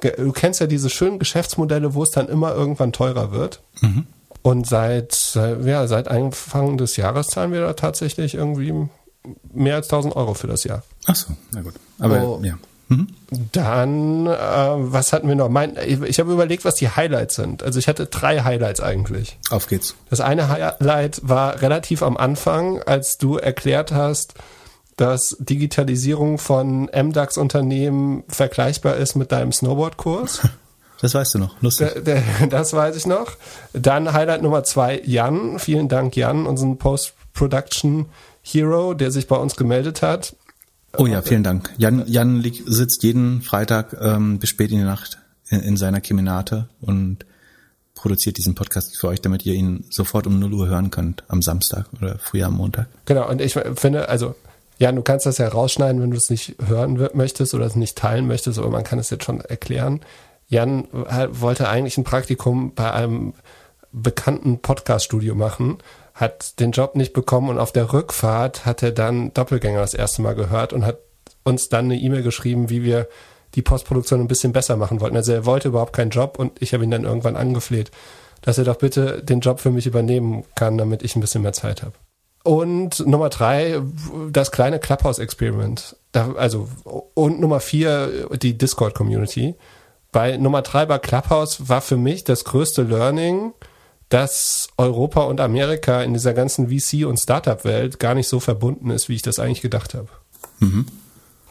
du 0.00 0.32
kennst 0.32 0.60
ja 0.60 0.66
diese 0.66 0.90
schönen 0.90 1.18
Geschäftsmodelle, 1.18 1.94
wo 1.94 2.02
es 2.02 2.10
dann 2.10 2.28
immer 2.28 2.54
irgendwann 2.54 2.92
teurer 2.92 3.32
wird. 3.32 3.62
Mhm. 3.80 4.06
Und 4.42 4.66
seit, 4.66 5.34
ja, 5.34 5.86
seit 5.86 6.08
Anfang 6.08 6.78
des 6.78 6.96
Jahres 6.96 7.26
zahlen 7.28 7.52
wir 7.52 7.60
da 7.60 7.72
tatsächlich 7.72 8.34
irgendwie 8.34 8.88
mehr 9.52 9.76
als 9.76 9.86
1000 9.86 10.16
Euro 10.16 10.34
für 10.34 10.46
das 10.46 10.64
Jahr. 10.64 10.82
Ach 11.06 11.16
so, 11.16 11.34
na 11.52 11.62
gut. 11.62 11.74
Aber 11.98 12.22
oh, 12.22 12.40
ja. 12.42 12.54
Mhm. 12.88 13.08
Dann, 13.52 14.26
äh, 14.26 14.30
was 14.30 15.12
hatten 15.12 15.28
wir 15.28 15.34
noch? 15.34 15.50
Mein, 15.50 15.76
ich, 15.84 16.00
ich 16.00 16.18
habe 16.18 16.32
überlegt, 16.32 16.64
was 16.64 16.76
die 16.76 16.88
Highlights 16.88 17.34
sind. 17.34 17.62
Also 17.62 17.78
ich 17.78 17.86
hatte 17.86 18.06
drei 18.06 18.40
Highlights 18.40 18.80
eigentlich. 18.80 19.38
Auf 19.50 19.66
geht's. 19.66 19.94
Das 20.08 20.20
eine 20.20 20.48
Highlight 20.48 21.20
war 21.22 21.60
relativ 21.60 22.02
am 22.02 22.16
Anfang, 22.16 22.82
als 22.82 23.18
du 23.18 23.36
erklärt 23.36 23.92
hast, 23.92 24.34
dass 24.98 25.36
Digitalisierung 25.38 26.38
von 26.38 26.90
MDAX-Unternehmen 26.92 28.24
vergleichbar 28.28 28.96
ist 28.96 29.14
mit 29.14 29.32
deinem 29.32 29.52
Snowboard-Kurs. 29.52 30.42
Das 31.00 31.14
weißt 31.14 31.34
du 31.34 31.38
noch, 31.38 31.62
lustig. 31.62 31.92
Das 32.50 32.72
weiß 32.72 32.96
ich 32.96 33.06
noch. 33.06 33.36
Dann 33.72 34.12
Highlight 34.12 34.42
Nummer 34.42 34.64
zwei, 34.64 35.00
Jan. 35.04 35.60
Vielen 35.60 35.88
Dank, 35.88 36.16
Jan, 36.16 36.44
unseren 36.44 36.76
Post-Production 36.76 38.06
Hero, 38.42 38.94
der 38.94 39.12
sich 39.12 39.28
bei 39.28 39.36
uns 39.36 39.54
gemeldet 39.54 40.02
hat. 40.02 40.34
Oh 40.96 41.06
ja, 41.06 41.22
vielen 41.22 41.44
Dank. 41.44 41.72
Jan, 41.78 42.02
Jan 42.08 42.44
sitzt 42.66 43.04
jeden 43.04 43.42
Freitag 43.42 43.96
ähm, 44.00 44.40
bis 44.40 44.50
spät 44.50 44.72
in 44.72 44.78
die 44.78 44.84
Nacht 44.84 45.18
in, 45.50 45.60
in 45.60 45.76
seiner 45.76 46.00
Keminate 46.00 46.68
und 46.80 47.24
produziert 47.94 48.36
diesen 48.36 48.56
Podcast 48.56 48.98
für 48.98 49.06
euch, 49.06 49.20
damit 49.20 49.46
ihr 49.46 49.54
ihn 49.54 49.84
sofort 49.90 50.26
um 50.26 50.40
0 50.40 50.52
Uhr 50.52 50.68
hören 50.68 50.90
könnt 50.90 51.22
am 51.28 51.42
Samstag 51.42 51.86
oder 52.00 52.18
früher 52.18 52.46
am 52.46 52.56
Montag. 52.56 52.88
Genau, 53.04 53.28
und 53.28 53.40
ich 53.40 53.54
finde, 53.76 54.08
also 54.08 54.34
ja, 54.78 54.92
du 54.92 55.02
kannst 55.02 55.26
das 55.26 55.38
ja 55.38 55.48
rausschneiden, 55.48 56.00
wenn 56.00 56.12
du 56.12 56.16
es 56.16 56.30
nicht 56.30 56.56
hören 56.64 57.10
möchtest 57.12 57.52
oder 57.52 57.66
es 57.66 57.74
nicht 57.74 57.98
teilen 57.98 58.26
möchtest, 58.26 58.58
aber 58.58 58.70
man 58.70 58.84
kann 58.84 58.98
es 58.98 59.10
jetzt 59.10 59.24
schon 59.24 59.40
erklären. 59.40 60.00
Jan 60.46 60.86
wollte 60.92 61.68
eigentlich 61.68 61.98
ein 61.98 62.04
Praktikum 62.04 62.74
bei 62.74 62.92
einem 62.92 63.34
bekannten 63.92 64.60
Podcast-Studio 64.60 65.34
machen, 65.34 65.78
hat 66.14 66.60
den 66.60 66.70
Job 66.70 66.94
nicht 66.94 67.12
bekommen 67.12 67.48
und 67.48 67.58
auf 67.58 67.72
der 67.72 67.92
Rückfahrt 67.92 68.64
hat 68.66 68.82
er 68.82 68.92
dann 68.92 69.34
Doppelgänger 69.34 69.80
das 69.80 69.94
erste 69.94 70.22
Mal 70.22 70.34
gehört 70.34 70.72
und 70.72 70.86
hat 70.86 70.98
uns 71.42 71.68
dann 71.68 71.86
eine 71.86 71.96
E-Mail 71.96 72.22
geschrieben, 72.22 72.70
wie 72.70 72.82
wir 72.82 73.08
die 73.54 73.62
Postproduktion 73.62 74.20
ein 74.20 74.28
bisschen 74.28 74.52
besser 74.52 74.76
machen 74.76 75.00
wollten. 75.00 75.16
Also 75.16 75.32
er 75.32 75.44
wollte 75.44 75.68
überhaupt 75.68 75.94
keinen 75.94 76.10
Job 76.10 76.38
und 76.38 76.62
ich 76.62 76.72
habe 76.72 76.84
ihn 76.84 76.90
dann 76.90 77.04
irgendwann 77.04 77.36
angefleht, 77.36 77.90
dass 78.42 78.58
er 78.58 78.64
doch 78.64 78.76
bitte 78.76 79.24
den 79.24 79.40
Job 79.40 79.58
für 79.58 79.70
mich 79.70 79.86
übernehmen 79.86 80.44
kann, 80.54 80.78
damit 80.78 81.02
ich 81.02 81.16
ein 81.16 81.20
bisschen 81.20 81.42
mehr 81.42 81.52
Zeit 81.52 81.82
habe. 81.82 81.94
Und 82.48 83.06
Nummer 83.06 83.28
drei, 83.28 83.82
das 84.32 84.50
kleine 84.50 84.78
Clubhouse-Experiment. 84.78 85.96
Also, 86.14 86.66
und 87.12 87.40
Nummer 87.40 87.60
vier, 87.60 88.26
die 88.40 88.56
Discord-Community. 88.56 89.54
Bei 90.12 90.38
Nummer 90.38 90.62
drei 90.62 90.86
bei 90.86 90.98
Clubhouse 90.98 91.68
war 91.68 91.82
für 91.82 91.98
mich 91.98 92.24
das 92.24 92.44
größte 92.44 92.84
Learning, 92.84 93.52
dass 94.08 94.68
Europa 94.78 95.24
und 95.24 95.40
Amerika 95.40 96.02
in 96.02 96.14
dieser 96.14 96.32
ganzen 96.32 96.68
VC- 96.68 97.04
und 97.04 97.18
Startup-Welt 97.18 97.98
gar 97.98 98.14
nicht 98.14 98.28
so 98.28 98.40
verbunden 98.40 98.88
ist, 98.88 99.10
wie 99.10 99.16
ich 99.16 99.22
das 99.22 99.38
eigentlich 99.38 99.60
gedacht 99.60 99.92
habe. 99.92 100.08
Mhm. 100.60 100.86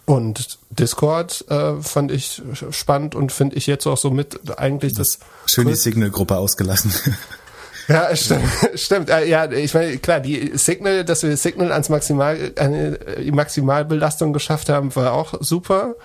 Und 0.06 0.58
Discord 0.72 1.46
äh, 1.50 1.80
fand 1.80 2.12
ich 2.12 2.42
spannend 2.72 3.14
und 3.14 3.32
finde 3.32 3.56
ich 3.56 3.68
jetzt 3.68 3.86
auch 3.86 3.98
so 3.98 4.10
mit 4.10 4.58
eigentlich 4.58 4.94
das. 4.94 5.20
Schön 5.46 5.68
die 5.68 5.76
Signal-Gruppe 5.76 6.38
ausgelassen. 6.38 6.92
Ja, 7.88 8.16
stimmt. 8.16 8.44
stimmt. 8.76 9.10
Äh, 9.10 9.26
ja, 9.28 9.50
ich 9.50 9.74
meine, 9.74 9.98
klar, 9.98 10.20
die 10.20 10.58
Signal, 10.58 11.06
dass 11.06 11.24
wir 11.24 11.36
Signal 11.38 11.72
ans 11.72 11.90
Maximal, 11.90 12.52
eine, 12.58 13.00
die 13.24 13.32
Maximalbelastung 13.32 14.34
geschafft 14.34 14.70
haben, 14.70 14.96
war 14.96 15.14
auch 15.14 15.36
super. 15.40 15.96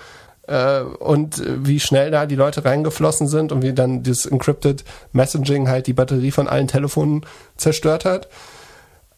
Äh, 0.46 0.80
und 0.80 1.42
wie 1.64 1.80
schnell 1.80 2.10
da 2.10 2.26
die 2.26 2.34
Leute 2.34 2.64
reingeflossen 2.64 3.28
sind 3.28 3.52
und 3.52 3.62
wie 3.62 3.72
dann 3.72 4.02
das 4.02 4.26
Encrypted 4.26 4.84
Messaging 5.12 5.68
halt 5.68 5.86
die 5.86 5.92
Batterie 5.92 6.30
von 6.30 6.48
allen 6.48 6.68
Telefonen 6.68 7.24
zerstört 7.56 8.04
hat. 8.04 8.28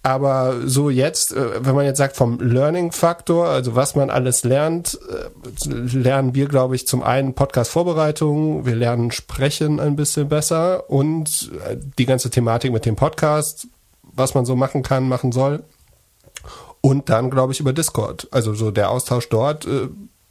Aber 0.04 0.60
so 0.66 0.90
jetzt, 0.90 1.32
äh, 1.32 1.64
wenn 1.64 1.74
man 1.74 1.86
jetzt 1.86 1.96
sagt 1.96 2.14
vom 2.14 2.38
Learning-Faktor, 2.38 3.48
also 3.48 3.74
was 3.74 3.96
man 3.96 4.10
alles 4.10 4.44
lernt, 4.44 4.98
äh, 5.08 5.66
lernen 5.66 6.34
wir, 6.34 6.46
glaube 6.46 6.76
ich, 6.76 6.86
zum 6.86 7.02
einen 7.02 7.32
Podcast-Vorbereitung, 7.32 8.66
wir 8.66 8.76
lernen 8.76 9.12
Sprechen 9.12 9.80
ein 9.80 9.96
bisschen 9.96 10.28
besser 10.28 10.90
und 10.90 11.50
äh, 11.66 11.78
die 11.98 12.04
ganze 12.04 12.28
Thematik 12.28 12.70
mit 12.70 12.84
dem 12.84 12.96
Podcast, 12.96 13.66
was 14.02 14.34
man 14.34 14.44
so 14.44 14.56
machen 14.56 14.82
kann, 14.82 15.08
machen 15.08 15.32
soll. 15.32 15.64
Und 16.82 17.08
dann, 17.08 17.30
glaube 17.30 17.54
ich, 17.54 17.60
über 17.60 17.72
Discord. 17.72 18.28
Also 18.30 18.52
so 18.52 18.70
der 18.70 18.90
Austausch 18.90 19.30
dort 19.30 19.66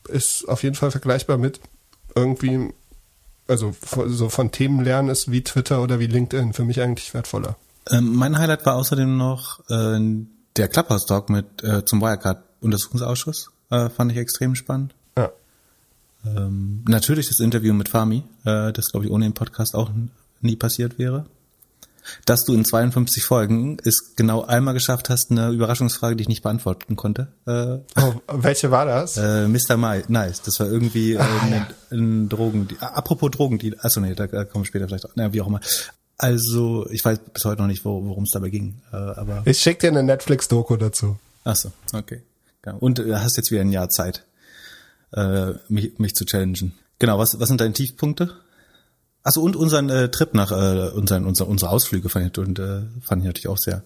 ist 0.08 0.48
auf 0.48 0.62
jeden 0.62 0.76
Fall 0.76 0.92
vergleichbar 0.92 1.40
mit 1.40 1.60
irgendwie, 2.14 2.70
also 3.48 3.74
so 4.06 4.30
von 4.30 4.52
Themen 4.52 4.84
lernen 4.84 5.10
ist 5.10 5.32
wie 5.32 5.44
Twitter 5.44 5.82
oder 5.82 6.00
wie 6.00 6.06
LinkedIn 6.06 6.54
für 6.54 6.64
mich 6.64 6.80
eigentlich 6.80 7.16
wertvoller. 7.16 7.56
Ähm, 7.92 8.16
mein 8.16 8.38
Highlight 8.38 8.66
war 8.66 8.76
außerdem 8.76 9.18
noch 9.18 9.60
äh, 9.70 10.00
der 10.56 10.68
Clubhouse 10.68 11.06
Talk 11.06 11.30
mit 11.30 11.64
äh, 11.64 11.84
zum 11.86 12.02
Wirecard 12.02 12.44
Untersuchungsausschuss. 12.62 13.52
Äh, 13.70 13.90
fand 13.90 14.12
ich 14.12 14.18
extrem 14.18 14.56
spannend. 14.56 14.96
Ja. 15.18 15.32
Ähm, 16.26 16.84
natürlich 16.88 17.28
das 17.28 17.40
Interview 17.40 17.74
mit 17.74 17.90
Fami, 17.90 18.24
äh, 18.46 18.72
das 18.72 18.92
glaube 18.92 19.06
ich 19.06 19.12
ohne 19.12 19.26
den 19.26 19.34
Podcast 19.34 19.76
auch 19.76 19.92
nie 20.42 20.56
passiert 20.56 20.98
wäre. 20.98 21.26
Dass 22.26 22.44
du 22.44 22.54
in 22.54 22.66
52 22.66 23.24
Folgen 23.24 23.78
es 23.86 24.16
genau 24.18 24.44
einmal 24.44 24.74
geschafft 24.74 25.10
hast, 25.10 25.32
eine 25.32 25.52
Überraschungsfrage, 25.52 26.18
die 26.18 26.24
ich 26.24 26.28
nicht 26.28 26.44
beantworten 26.44 26.98
konnte. 26.98 27.30
Äh, 27.48 27.80
oh, 28.02 28.16
welche 28.28 28.72
war 28.72 28.86
das? 28.86 29.16
Äh, 29.16 29.48
Mr. 29.48 29.78
Mai, 29.78 30.04
nice. 30.10 30.42
Das 30.42 30.60
war 30.60 30.68
irgendwie 30.68 31.14
äh, 31.14 31.20
ah, 31.20 31.40
ein, 31.42 31.52
ja. 31.54 31.68
ein 31.92 32.28
Drogen. 32.28 32.68
Apropos 32.82 33.32
Drogen, 33.32 33.58
die, 33.58 33.80
achso 33.80 34.02
nee, 34.02 34.16
da 34.16 34.28
kommen 34.28 34.64
wir 34.64 34.66
später 34.66 34.88
vielleicht. 34.88 35.08
Na, 35.16 35.32
wie 35.32 35.42
auch 35.42 35.48
immer. 35.48 35.62
Also, 36.24 36.88
ich 36.90 37.04
weiß 37.04 37.20
bis 37.34 37.44
heute 37.44 37.62
noch 37.62 37.68
nicht, 37.68 37.84
worum 37.84 38.24
es 38.24 38.32
dabei 38.32 38.48
ging. 38.48 38.82
Äh, 38.94 38.96
aber 38.96 39.42
ich 39.44 39.60
schick 39.60 39.80
dir 39.80 39.90
eine 39.90 40.04
Netflix-Doku 40.04 40.78
dazu. 40.78 41.18
Ach 41.44 41.58
so, 41.58 41.74
okay. 41.92 42.22
Und 42.80 43.00
du 43.00 43.22
hast 43.22 43.36
jetzt 43.36 43.52
wieder 43.52 43.60
ein 43.60 43.74
Jahr 43.74 43.90
Zeit, 43.90 44.24
äh, 45.12 45.52
mich, 45.68 46.00
mich 46.00 46.16
zu 46.16 46.24
challengen. 46.24 46.76
Genau, 46.98 47.20
was, 47.20 47.38
was 47.42 47.50
sind 47.50 47.60
deine 47.60 47.74
Tiefpunkte? 47.74 48.30
Achso, 49.24 49.42
und 49.42 49.58
unseren 49.58 49.90
äh, 49.90 50.12
Trip 50.12 50.34
nach, 50.34 50.54
äh, 50.54 50.92
unseren, 50.92 51.26
unser, 51.26 51.46
unsere 51.46 51.70
Ausflüge 51.72 52.08
fand 52.08 52.38
ich, 52.38 52.38
und, 52.42 52.58
äh, 52.58 52.84
fand 53.02 53.22
ich 53.22 53.26
natürlich 53.26 53.50
auch 53.50 53.58
sehr 53.58 53.84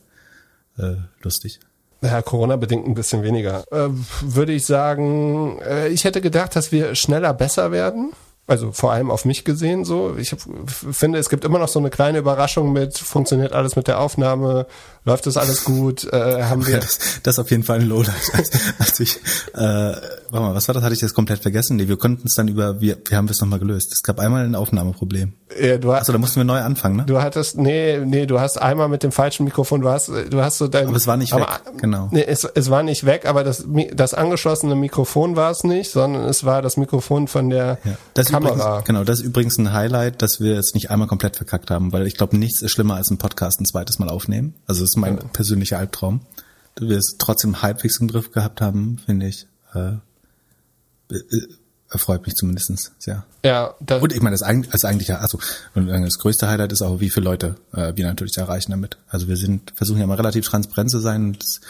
äh, 0.77 0.93
lustig. 1.23 1.59
Ja, 2.03 2.21
Corona-bedingt 2.21 2.85
ein 2.85 2.93
bisschen 2.93 3.23
weniger. 3.23 3.63
Äh, 3.71 3.89
würde 4.21 4.53
ich 4.53 4.67
sagen, 4.67 5.59
äh, 5.61 5.87
ich 5.87 6.03
hätte 6.03 6.21
gedacht, 6.21 6.55
dass 6.55 6.71
wir 6.71 6.93
schneller 6.93 7.33
besser 7.33 7.71
werden. 7.71 8.13
Also 8.49 8.71
vor 8.71 8.93
allem 8.93 9.11
auf 9.11 9.25
mich 9.25 9.43
gesehen 9.43 9.83
so. 9.83 10.15
Ich 10.17 10.33
finde, 10.65 11.19
es 11.19 11.27
gibt 11.27 11.43
immer 11.43 11.59
noch 11.59 11.67
so 11.67 11.79
eine 11.79 11.89
kleine 11.89 12.19
Überraschung 12.19 12.71
mit, 12.71 12.97
funktioniert 12.97 13.51
alles 13.51 13.75
mit 13.75 13.89
der 13.89 13.99
Aufnahme, 13.99 14.67
läuft 15.03 15.25
das 15.25 15.35
alles 15.35 15.65
gut, 15.65 16.05
äh, 16.13 16.43
haben 16.43 16.65
wir. 16.65 16.77
Das, 16.87 16.99
das 17.23 17.35
ist 17.35 17.39
auf 17.39 17.49
jeden 17.51 17.63
Fall 17.63 17.79
ein 17.79 17.87
Lowlight. 17.87 18.13
Als, 18.33 18.51
als 18.77 18.99
ich, 18.99 19.17
äh, 19.53 19.57
warte 19.57 19.99
mal, 20.31 20.55
was 20.55 20.67
war 20.67 20.75
das? 20.75 20.83
Hatte 20.83 20.93
ich 20.93 21.01
jetzt 21.01 21.13
komplett 21.13 21.41
vergessen? 21.41 21.75
Nee, 21.75 21.87
wir 21.87 21.97
konnten 21.97 22.27
es 22.27 22.35
dann 22.35 22.47
über, 22.47 22.79
wir, 22.79 22.97
wir 23.09 23.17
haben 23.17 23.27
es 23.27 23.41
nochmal 23.41 23.59
gelöst. 23.59 23.91
Es 23.91 24.03
gab 24.03 24.19
einmal 24.19 24.45
ein 24.45 24.55
Aufnahmeproblem. 24.55 25.33
Ja, 25.59 25.77
du 25.77 25.91
Achso, 25.91 26.11
da 26.11 26.17
mussten 26.17 26.39
wir 26.39 26.43
neu 26.43 26.59
anfangen, 26.59 26.97
ne? 26.97 27.05
Du 27.05 27.21
hattest, 27.21 27.57
nee, 27.57 27.99
nee, 28.05 28.25
du 28.25 28.39
hast 28.39 28.61
einmal 28.61 28.89
mit 28.89 29.03
dem 29.03 29.11
falschen 29.11 29.43
Mikrofon, 29.45 29.81
du 29.81 29.89
hast, 29.89 30.09
du 30.09 30.41
hast 30.41 30.59
so 30.59 30.67
dein. 30.67 30.87
Aber 30.87 30.95
es 30.97 31.07
war 31.07 31.17
nicht 31.17 31.33
aber, 31.33 31.43
weg, 31.43 31.79
genau. 31.79 32.09
Nee, 32.11 32.23
es, 32.23 32.43
es 32.43 32.69
war 32.69 32.83
nicht 32.83 33.05
weg, 33.05 33.25
aber 33.25 33.43
das, 33.43 33.65
das 33.93 34.13
angeschlossene 34.13 34.75
Mikrofon 34.75 35.35
war 35.35 35.51
es 35.51 35.63
nicht, 35.63 35.91
sondern 35.91 36.25
es 36.25 36.45
war 36.45 36.61
das 36.61 36.77
Mikrofon 36.77 37.27
von 37.27 37.49
der 37.49 37.79
ja, 37.83 37.97
das 38.13 38.31
Kamera. 38.43 38.69
Übrigens, 38.69 38.85
genau, 38.85 39.03
das 39.03 39.19
ist 39.19 39.25
übrigens 39.25 39.57
ein 39.57 39.73
Highlight, 39.73 40.21
dass 40.21 40.39
wir 40.39 40.57
es 40.57 40.73
nicht 40.73 40.89
einmal 40.89 41.07
komplett 41.07 41.35
verkackt 41.35 41.71
haben, 41.71 41.91
weil 41.91 42.07
ich 42.07 42.15
glaube, 42.15 42.37
nichts 42.37 42.61
ist 42.61 42.71
schlimmer 42.71 42.95
als 42.95 43.09
ein 43.09 43.17
Podcast 43.17 43.59
ein 43.59 43.65
zweites 43.65 43.99
Mal 43.99 44.09
aufnehmen. 44.09 44.53
Also 44.65 44.81
das 44.81 44.91
ist 44.91 44.97
mein 44.97 45.17
ja. 45.17 45.23
persönlicher 45.33 45.77
Albtraum. 45.79 46.21
Dass 46.75 46.89
wir 46.89 46.97
es 46.97 47.15
trotzdem 47.17 47.61
halbwegs 47.61 47.99
im 47.99 48.07
Griff 48.07 48.31
gehabt 48.31 48.61
haben, 48.61 48.99
finde 49.05 49.27
ich. 49.27 49.47
Äh, 49.73 49.93
äh 51.09 51.47
erfreut 51.89 52.25
mich 52.25 52.35
zumindestens 52.35 52.91
sehr. 52.99 53.23
Ja. 53.45 53.73
Das 53.79 54.01
und 54.03 54.11
ich 54.11 54.21
meine, 54.21 54.33
das, 54.33 54.43
eigentlich, 54.43 54.71
das 54.73 54.83
eigentliche, 54.83 55.19
also 55.19 55.39
das 55.73 56.19
größte 56.19 56.49
Highlight 56.49 56.73
ist 56.73 56.81
auch, 56.81 56.99
wie 56.99 57.09
viele 57.09 57.23
Leute 57.23 57.55
äh, 57.71 57.93
wir 57.95 58.05
natürlich 58.05 58.35
erreichen 58.37 58.71
damit. 58.71 58.97
Also 59.07 59.29
wir 59.29 59.37
sind, 59.37 59.71
versuchen 59.73 60.01
ja 60.01 60.05
mal 60.05 60.15
relativ 60.15 60.45
transparent 60.45 60.91
zu 60.91 60.99
sein 60.99 61.27
und 61.27 61.41
es 61.41 61.61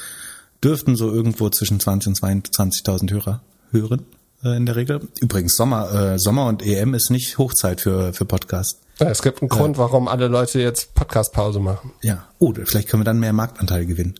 dürften 0.64 0.96
so 0.96 1.14
irgendwo 1.14 1.52
zwischen 1.52 1.80
20 1.80 2.08
und 2.08 2.20
22.000 2.20 3.12
Hörer 3.12 3.42
hören 3.70 4.08
äh, 4.44 4.56
in 4.56 4.66
der 4.66 4.76
Regel. 4.76 5.08
Übrigens, 5.20 5.56
Sommer, 5.56 5.94
äh, 5.94 6.20
Sommer 6.20 6.46
und 6.46 6.66
EM 6.66 6.94
ist 6.94 7.10
nicht 7.10 7.38
Hochzeit 7.38 7.82
für, 7.82 8.14
für 8.14 8.26
Podcast. 8.26 8.80
Ja, 9.00 9.10
es 9.10 9.22
gibt 9.22 9.42
einen 9.42 9.50
Grund, 9.50 9.78
warum 9.78 10.08
alle 10.08 10.28
Leute 10.28 10.60
jetzt 10.60 10.96
Podcast-Pause 10.96 11.60
machen. 11.60 11.94
Ja. 12.02 12.26
Oh, 12.40 12.54
vielleicht 12.54 12.90
können 12.90 13.02
wir 13.02 13.06
dann 13.06 13.20
mehr 13.20 13.34
Marktanteil 13.34 13.86
gewinnen. 13.86 14.16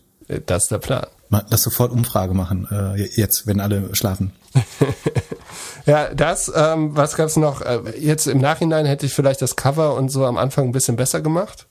Das 0.46 0.64
ist 0.64 0.70
der 0.70 0.78
Plan. 0.78 1.06
Lass 1.30 1.62
sofort 1.62 1.90
Umfrage 1.90 2.34
machen, 2.34 2.68
äh, 2.70 3.02
jetzt, 3.20 3.46
wenn 3.46 3.60
alle 3.60 3.94
schlafen. 3.94 4.32
Ja, 5.88 6.12
das, 6.12 6.52
ähm, 6.54 6.94
was 6.94 7.16
gab's 7.16 7.36
noch? 7.36 7.62
Äh, 7.62 7.80
jetzt 7.98 8.26
im 8.26 8.42
Nachhinein 8.42 8.84
hätte 8.84 9.06
ich 9.06 9.14
vielleicht 9.14 9.40
das 9.40 9.56
Cover 9.56 9.94
und 9.94 10.10
so 10.10 10.26
am 10.26 10.36
Anfang 10.36 10.66
ein 10.66 10.72
bisschen 10.72 10.96
besser 10.96 11.22
gemacht. 11.22 11.66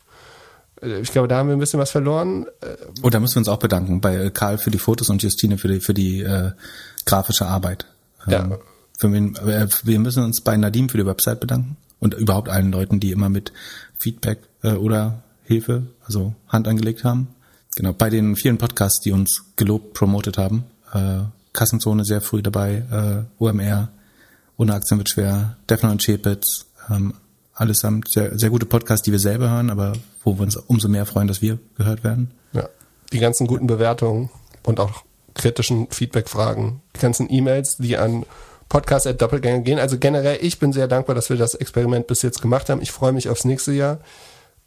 Äh, 0.81 1.01
ich 1.01 1.11
glaube, 1.11 1.27
da 1.27 1.37
haben 1.37 1.49
wir 1.49 1.55
ein 1.55 1.59
bisschen 1.59 1.79
was 1.79 1.91
verloren. 1.91 2.47
Äh, 2.61 2.77
oh, 3.03 3.11
da 3.11 3.19
müssen 3.19 3.35
wir 3.35 3.41
uns 3.41 3.47
auch 3.47 3.59
bedanken 3.59 4.01
bei 4.01 4.31
Karl 4.31 4.57
für 4.57 4.71
die 4.71 4.79
Fotos 4.79 5.09
und 5.09 5.21
Justine 5.21 5.59
für 5.59 5.67
die, 5.67 5.79
für 5.81 5.93
die 5.93 6.21
äh, 6.21 6.51
grafische 7.05 7.45
Arbeit. 7.45 7.85
Ähm, 8.27 8.51
ja. 8.51 8.57
Für 8.97 9.11
wen, 9.11 9.35
äh, 9.35 9.67
wir 9.83 9.99
müssen 9.99 10.23
uns 10.23 10.41
bei 10.41 10.57
Nadim 10.57 10.89
für 10.89 10.97
die 10.97 11.05
Website 11.05 11.39
bedanken 11.39 11.77
und 11.99 12.13
überhaupt 12.13 12.49
allen 12.49 12.71
Leuten, 12.71 12.99
die 12.99 13.11
immer 13.11 13.29
mit 13.29 13.53
Feedback 13.97 14.39
äh, 14.63 14.73
oder 14.73 15.23
Hilfe, 15.43 15.87
also 16.05 16.33
Hand 16.47 16.67
angelegt 16.67 17.03
haben. 17.03 17.29
Genau, 17.75 17.93
bei 17.93 18.09
den 18.09 18.35
vielen 18.35 18.57
Podcasts, 18.57 18.99
die 19.01 19.11
uns 19.11 19.43
gelobt, 19.55 19.93
promotet 19.93 20.37
haben. 20.37 20.63
Äh, 20.93 21.19
Kassenzone 21.53 22.05
sehr 22.05 22.21
früh 22.21 22.41
dabei, 22.41 22.83
äh, 22.91 23.43
OMR, 23.43 23.89
ohne 24.57 24.73
Aktien 24.73 24.97
wird 24.97 25.09
schwer, 25.09 25.57
Defner 25.69 25.91
und 25.91 26.03
Chepitz, 26.03 26.65
ähm, 26.89 27.13
allesamt 27.53 28.09
sehr, 28.09 28.37
sehr 28.37 28.49
gute 28.49 28.65
Podcasts, 28.65 29.03
die 29.03 29.11
wir 29.11 29.19
selber 29.19 29.49
hören, 29.49 29.69
aber 29.69 29.93
wo 30.23 30.37
wir 30.37 30.43
uns 30.43 30.55
umso 30.55 30.87
mehr 30.87 31.05
freuen, 31.05 31.27
dass 31.27 31.41
wir 31.41 31.59
gehört 31.77 32.03
werden. 32.03 32.31
Ja, 32.53 32.67
die 33.11 33.19
ganzen 33.19 33.47
guten 33.47 33.67
Bewertungen 33.67 34.29
und 34.63 34.79
auch 34.79 35.03
kritischen 35.37 35.87
Feedback-Fragen, 35.89 36.81
die 36.95 36.99
ganzen 36.99 37.31
E-Mails, 37.31 37.77
die 37.77 37.97
an 37.97 38.25
Podcast@doppelgänger 38.69 39.59
gehen. 39.61 39.79
Also 39.79 39.97
generell, 39.97 40.39
ich 40.41 40.59
bin 40.59 40.73
sehr 40.73 40.87
dankbar, 40.87 41.15
dass 41.15 41.29
wir 41.29 41.37
das 41.37 41.55
Experiment 41.55 42.07
bis 42.07 42.21
jetzt 42.21 42.41
gemacht 42.41 42.69
haben. 42.69 42.81
Ich 42.81 42.91
freue 42.91 43.13
mich 43.13 43.29
aufs 43.29 43.45
nächste 43.45 43.71
Jahr. 43.71 43.99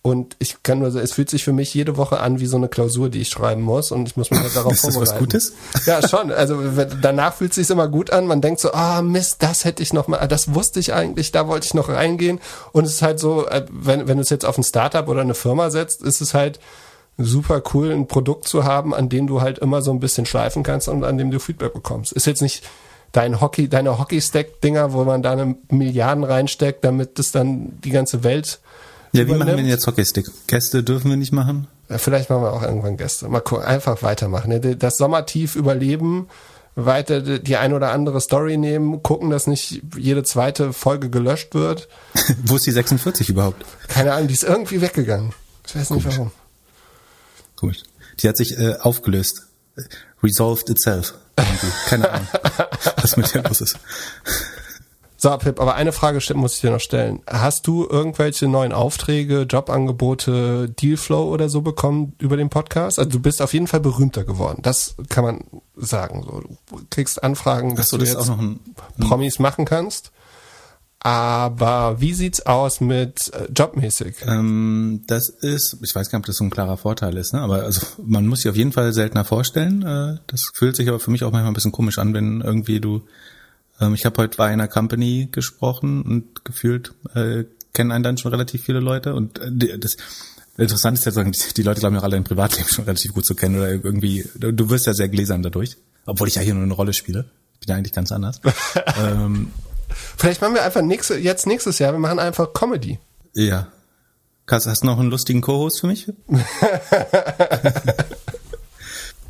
Und 0.03 0.35
ich 0.39 0.63
kann 0.63 0.79
nur 0.79 0.91
sagen, 0.91 1.05
es 1.05 1.13
fühlt 1.13 1.29
sich 1.29 1.45
für 1.45 1.53
mich 1.53 1.75
jede 1.75 1.99
Woche 1.99 2.21
an 2.21 2.41
wie 2.41 2.47
so 2.47 2.57
eine 2.57 2.69
Klausur, 2.69 3.11
die 3.11 3.21
ich 3.21 3.29
schreiben 3.29 3.61
muss 3.61 3.93
und 3.93 4.09
ich 4.09 4.17
muss 4.17 4.31
mich 4.31 4.41
halt 4.41 4.57
darauf 4.57 4.73
ist 4.77 4.83
das 4.83 4.95
vorbereiten. 4.95 5.13
was 5.13 5.19
Gutes? 5.19 5.53
Ja, 5.85 6.09
schon. 6.09 6.33
Also 6.33 6.59
danach 7.03 7.35
fühlt 7.35 7.51
es 7.51 7.57
sich 7.57 7.69
immer 7.69 7.87
gut 7.87 8.11
an. 8.11 8.27
Man 8.27 8.41
denkt 8.41 8.61
so, 8.61 8.73
ah 8.73 9.03
Mist, 9.03 9.43
das 9.43 9.67
hätte 9.67 9.83
ich 9.83 9.93
noch 9.93 10.09
mal, 10.09 10.27
das 10.27 10.55
wusste 10.55 10.81
ich 10.81 10.95
eigentlich, 10.95 11.33
da 11.33 11.49
wollte 11.49 11.67
ich 11.67 11.75
noch 11.75 11.91
reingehen. 11.91 12.41
Und 12.73 12.85
es 12.85 12.95
ist 12.95 13.03
halt 13.03 13.21
so, 13.21 13.47
äh, 13.47 13.67
wenn, 13.71 14.09
wenn 14.09 14.17
du 14.17 14.23
es 14.23 14.31
jetzt 14.31 14.47
auf 14.47 14.57
ein 14.57 14.65
Startup 14.65 15.07
oder 15.07 15.21
eine 15.21 15.35
Firma 15.35 15.69
setzt, 15.69 16.01
ist 16.01 16.23
es 16.23 16.33
halt 16.33 16.61
super 17.25 17.63
cool, 17.75 17.93
ein 17.93 18.07
Produkt 18.07 18.49
zu 18.49 18.65
haben, 18.65 18.95
an 18.95 19.09
dem 19.09 19.27
du 19.27 19.41
halt 19.41 19.59
immer 19.59 19.83
so 19.83 19.93
ein 19.93 20.01
bisschen 20.01 20.27
schleifen 20.27 20.63
kannst 20.63 20.89
und 20.89 21.05
an 21.05 21.19
dem 21.19 21.31
du 21.31 21.39
Feedback 21.39 21.73
bekommst. 21.73 22.13
Ist 22.13 22.27
jetzt 22.27 22.43
nicht 22.43 22.65
dein 23.13 23.41
Hockey, 23.41 23.69
deine 23.69 23.99
Hockey-Stack-Dinger, 23.99 24.93
wo 24.93 25.05
man 25.05 25.23
da 25.23 25.33
eine 25.33 25.57
Milliarden 25.71 26.25
reinsteckt, 26.25 26.85
damit 26.85 27.19
das 27.19 27.33
dann 27.33 27.81
die 27.83 27.91
ganze 27.91 28.23
Welt 28.23 28.61
Ja, 29.13 29.27
wie 29.27 29.33
machen 29.33 29.49
wir 29.49 29.57
denn 29.57 29.67
jetzt 29.67 29.87
Hockeystick? 29.87 30.27
Gäste 30.47 30.83
dürfen 30.83 31.11
wir 31.11 31.17
nicht 31.17 31.33
machen? 31.33 31.67
Ja, 31.89 31.99
vielleicht 31.99 32.31
machen 32.31 32.43
wir 32.43 32.53
auch 32.53 32.63
irgendwann 32.63 32.97
Gäste. 32.97 33.29
Mal 33.29 33.41
gucken, 33.41 33.65
einfach 33.65 34.03
weitermachen. 34.03 34.79
Das 34.79 34.97
Sommertief 34.97 35.57
überleben, 35.57 36.29
weiter 36.77 37.21
die 37.21 37.57
ein 37.57 37.73
oder 37.73 37.91
andere 37.91 38.21
Story 38.21 38.57
nehmen, 38.57 39.03
gucken, 39.03 39.31
dass 39.31 39.49
nicht 39.49 39.83
jede 39.97 40.23
zweite 40.23 40.73
Folge 40.73 41.11
gelöscht 41.11 41.55
wird. 41.55 41.89
Wo 42.45 42.57
ist 42.57 42.67
die 42.67 42.71
46 42.71 43.29
überhaupt? 43.29 43.65
Keine 43.89 44.13
Ahnung, 44.13 44.29
die 44.29 44.35
ist 44.35 44.45
irgendwie 44.45 44.81
weggegangen. 44.81 45.33
Ich 45.67 45.75
weiß 45.75 45.91
nicht 45.91 46.07
warum. 46.07 46.31
Gut. 47.61 47.83
Die 48.21 48.29
hat 48.29 48.37
sich 48.37 48.59
äh, 48.59 48.77
aufgelöst. 48.81 49.43
Resolved 50.23 50.69
itself. 50.69 51.15
Irgendwie. 51.37 51.73
Keine 51.87 52.11
Ahnung, 52.11 52.29
was 52.97 53.17
mit 53.17 53.33
der 53.35 53.43
los 53.45 53.61
ist. 53.61 53.79
So, 55.23 55.37
Pip, 55.37 55.61
aber 55.61 55.75
eine 55.75 55.93
Frage 55.93 56.19
muss 56.35 56.55
ich 56.55 56.61
dir 56.63 56.71
noch 56.71 56.81
stellen. 56.81 57.21
Hast 57.29 57.67
du 57.67 57.87
irgendwelche 57.87 58.49
neuen 58.49 58.73
Aufträge, 58.73 59.43
Jobangebote, 59.43 60.71
Dealflow 60.71 61.29
oder 61.31 61.51
so 61.51 61.61
bekommen 61.61 62.15
über 62.19 62.39
den 62.39 62.49
Podcast? 62.49 62.99
Also 62.99 63.11
du 63.11 63.21
bist 63.21 63.43
auf 63.43 63.53
jeden 63.53 63.67
Fall 63.67 63.81
berühmter 63.81 64.25
geworden. 64.25 64.61
Das 64.63 64.95
kann 65.11 65.25
man 65.25 65.45
sagen. 65.77 66.23
So, 66.23 66.41
du 66.41 66.59
kriegst 66.89 67.23
Anfragen, 67.23 67.77
dass 67.77 67.89
Achso, 67.89 67.99
du 67.99 68.05
das 68.05 68.09
ist 68.11 68.15
jetzt 68.15 68.31
auch 68.31 68.37
noch 68.37 68.43
ein, 68.43 68.61
Promis 68.99 69.39
machen 69.39 69.67
kannst. 69.67 70.11
Aber 71.03 72.01
wie 72.01 72.13
sieht's 72.13 72.45
aus 72.45 72.83
mit 72.83 73.33
äh, 73.33 73.49
jobmäßig? 73.57 74.17
ähm, 74.27 75.03
das 75.07 75.31
ist, 75.31 75.79
ich 75.83 75.95
weiß 75.95 76.11
gar 76.11 76.19
nicht, 76.19 76.25
ob 76.25 76.27
das 76.27 76.37
so 76.37 76.45
ein 76.45 76.51
klarer 76.51 76.77
Vorteil 76.77 77.17
ist, 77.17 77.33
ne? 77.33 77.41
aber 77.41 77.63
also 77.63 77.81
man 78.05 78.27
muss 78.27 78.43
sich 78.43 78.51
auf 78.51 78.57
jeden 78.57 78.73
Fall 78.73 78.93
seltener 78.93 79.25
vorstellen. 79.25 79.83
Äh, 79.83 80.19
das 80.27 80.51
fühlt 80.55 80.77
sich 80.77 80.89
aber 80.91 81.01
für 81.01 81.11
mich 81.11 81.25
auch 81.25 81.33
manchmal 81.33 81.51
ein 81.51 81.55
bisschen 81.55 81.73
komisch 81.73 81.99
an, 81.99 82.13
wenn 82.13 82.43
irgendwie 82.43 82.81
du, 82.81 83.03
ähm, 83.81 83.95
ich 83.95 84.05
habe 84.05 84.21
heute 84.21 84.37
bei 84.37 84.49
einer 84.49 84.69
Company 84.69 85.29
gesprochen 85.33 86.03
und 86.03 86.45
gefühlt 86.45 86.93
äh, 87.15 87.45
kennen 87.73 87.93
einen 87.93 88.05
dann 88.05 88.19
schon 88.19 88.33
relativ 88.33 88.63
viele 88.63 88.81
Leute 88.81 89.15
und 89.15 89.39
äh, 89.39 89.79
das 89.79 89.97
Interessant 90.59 90.99
ist 90.99 91.07
ja 91.07 91.13
sagen, 91.13 91.33
die, 91.57 91.63
Leute 91.63 91.81
glauben 91.81 91.97
ja 91.97 92.03
alle 92.03 92.19
im 92.19 92.25
Privatleben 92.25 92.69
schon 92.69 92.85
relativ 92.85 93.15
gut 93.15 93.25
zu 93.25 93.35
kennen 93.35 93.57
oder 93.57 93.71
irgendwie, 93.71 94.29
du, 94.35 94.53
du 94.53 94.69
wirst 94.69 94.87
ja 94.87 94.93
sehr 94.93 95.09
gläsern 95.09 95.43
dadurch, 95.43 95.79
obwohl 96.05 96.29
ich 96.29 96.35
ja 96.35 96.43
hier 96.43 96.53
nur 96.53 96.65
eine 96.65 96.75
Rolle 96.75 96.93
spiele. 96.93 97.25
Ich 97.55 97.61
bin 97.61 97.71
ja 97.71 97.77
eigentlich 97.77 97.95
ganz 97.95 98.13
anders. 98.13 98.43
ähm, 99.03 99.53
Vielleicht 100.17 100.41
machen 100.41 100.55
wir 100.55 100.63
einfach 100.63 100.83
nächste, 100.83 101.17
jetzt 101.17 101.47
nächstes 101.47 101.79
Jahr, 101.79 101.93
wir 101.93 101.99
machen 101.99 102.19
einfach 102.19 102.53
Comedy. 102.53 102.99
Ja. 103.35 103.69
Kass, 104.47 104.67
hast 104.67 104.83
du 104.83 104.87
noch 104.87 104.99
einen 104.99 105.11
lustigen 105.11 105.41
Co-Host 105.43 105.81
für 105.81 105.87
mich? 105.87 106.13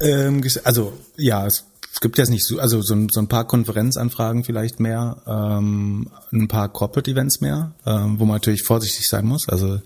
ähm, 0.00 0.42
also, 0.64 0.92
ja, 1.16 1.46
es, 1.46 1.64
gibt 2.00 2.16
jetzt 2.16 2.30
nicht 2.30 2.46
so, 2.46 2.58
also 2.58 2.80
so, 2.80 2.94
ein- 2.94 3.08
so 3.10 3.20
ein 3.20 3.28
paar 3.28 3.46
Konferenzanfragen 3.46 4.44
vielleicht 4.44 4.80
mehr, 4.80 5.20
ähm, 5.26 6.10
ein 6.32 6.48
paar 6.48 6.70
Corporate-Events 6.70 7.42
mehr, 7.42 7.72
ähm, 7.84 8.18
wo 8.18 8.24
man 8.24 8.36
natürlich 8.36 8.62
vorsichtig 8.62 9.06
sein 9.08 9.26
muss. 9.26 9.46
Also, 9.48 9.80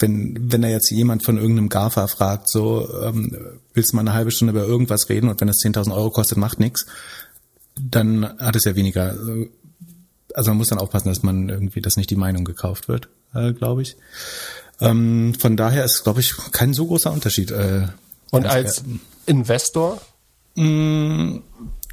wenn, 0.00 0.52
wenn 0.52 0.60
da 0.60 0.68
jetzt 0.68 0.90
jemand 0.90 1.24
von 1.24 1.38
irgendeinem 1.38 1.70
GAFA 1.70 2.08
fragt, 2.08 2.50
so, 2.50 2.86
ähm, 3.02 3.34
willst 3.72 3.92
du 3.92 3.96
mal 3.96 4.02
eine 4.02 4.12
halbe 4.12 4.32
Stunde 4.32 4.52
über 4.52 4.66
irgendwas 4.66 5.08
reden 5.08 5.28
und 5.30 5.40
wenn 5.40 5.48
das 5.48 5.62
10.000 5.64 5.94
Euro 5.94 6.10
kostet, 6.10 6.36
macht 6.36 6.60
nix, 6.60 6.84
dann 7.74 8.38
hat 8.38 8.56
es 8.56 8.64
ja 8.64 8.74
weniger, 8.74 9.14
äh, 9.14 9.48
also 10.34 10.50
man 10.50 10.58
muss 10.58 10.68
dann 10.68 10.78
aufpassen, 10.78 11.08
dass 11.08 11.22
man 11.22 11.48
irgendwie, 11.48 11.80
dass 11.80 11.96
nicht 11.96 12.10
die 12.10 12.16
Meinung 12.16 12.44
gekauft 12.44 12.88
wird, 12.88 13.08
äh, 13.34 13.52
glaube 13.52 13.82
ich. 13.82 13.96
Ähm, 14.80 15.34
von 15.38 15.56
daher 15.56 15.84
ist, 15.84 16.02
glaube 16.02 16.20
ich, 16.20 16.34
kein 16.52 16.74
so 16.74 16.86
großer 16.86 17.12
Unterschied. 17.12 17.50
Äh, 17.50 17.88
Und 18.30 18.46
als 18.46 18.82
Investor, 19.26 20.00
mh, 20.56 21.40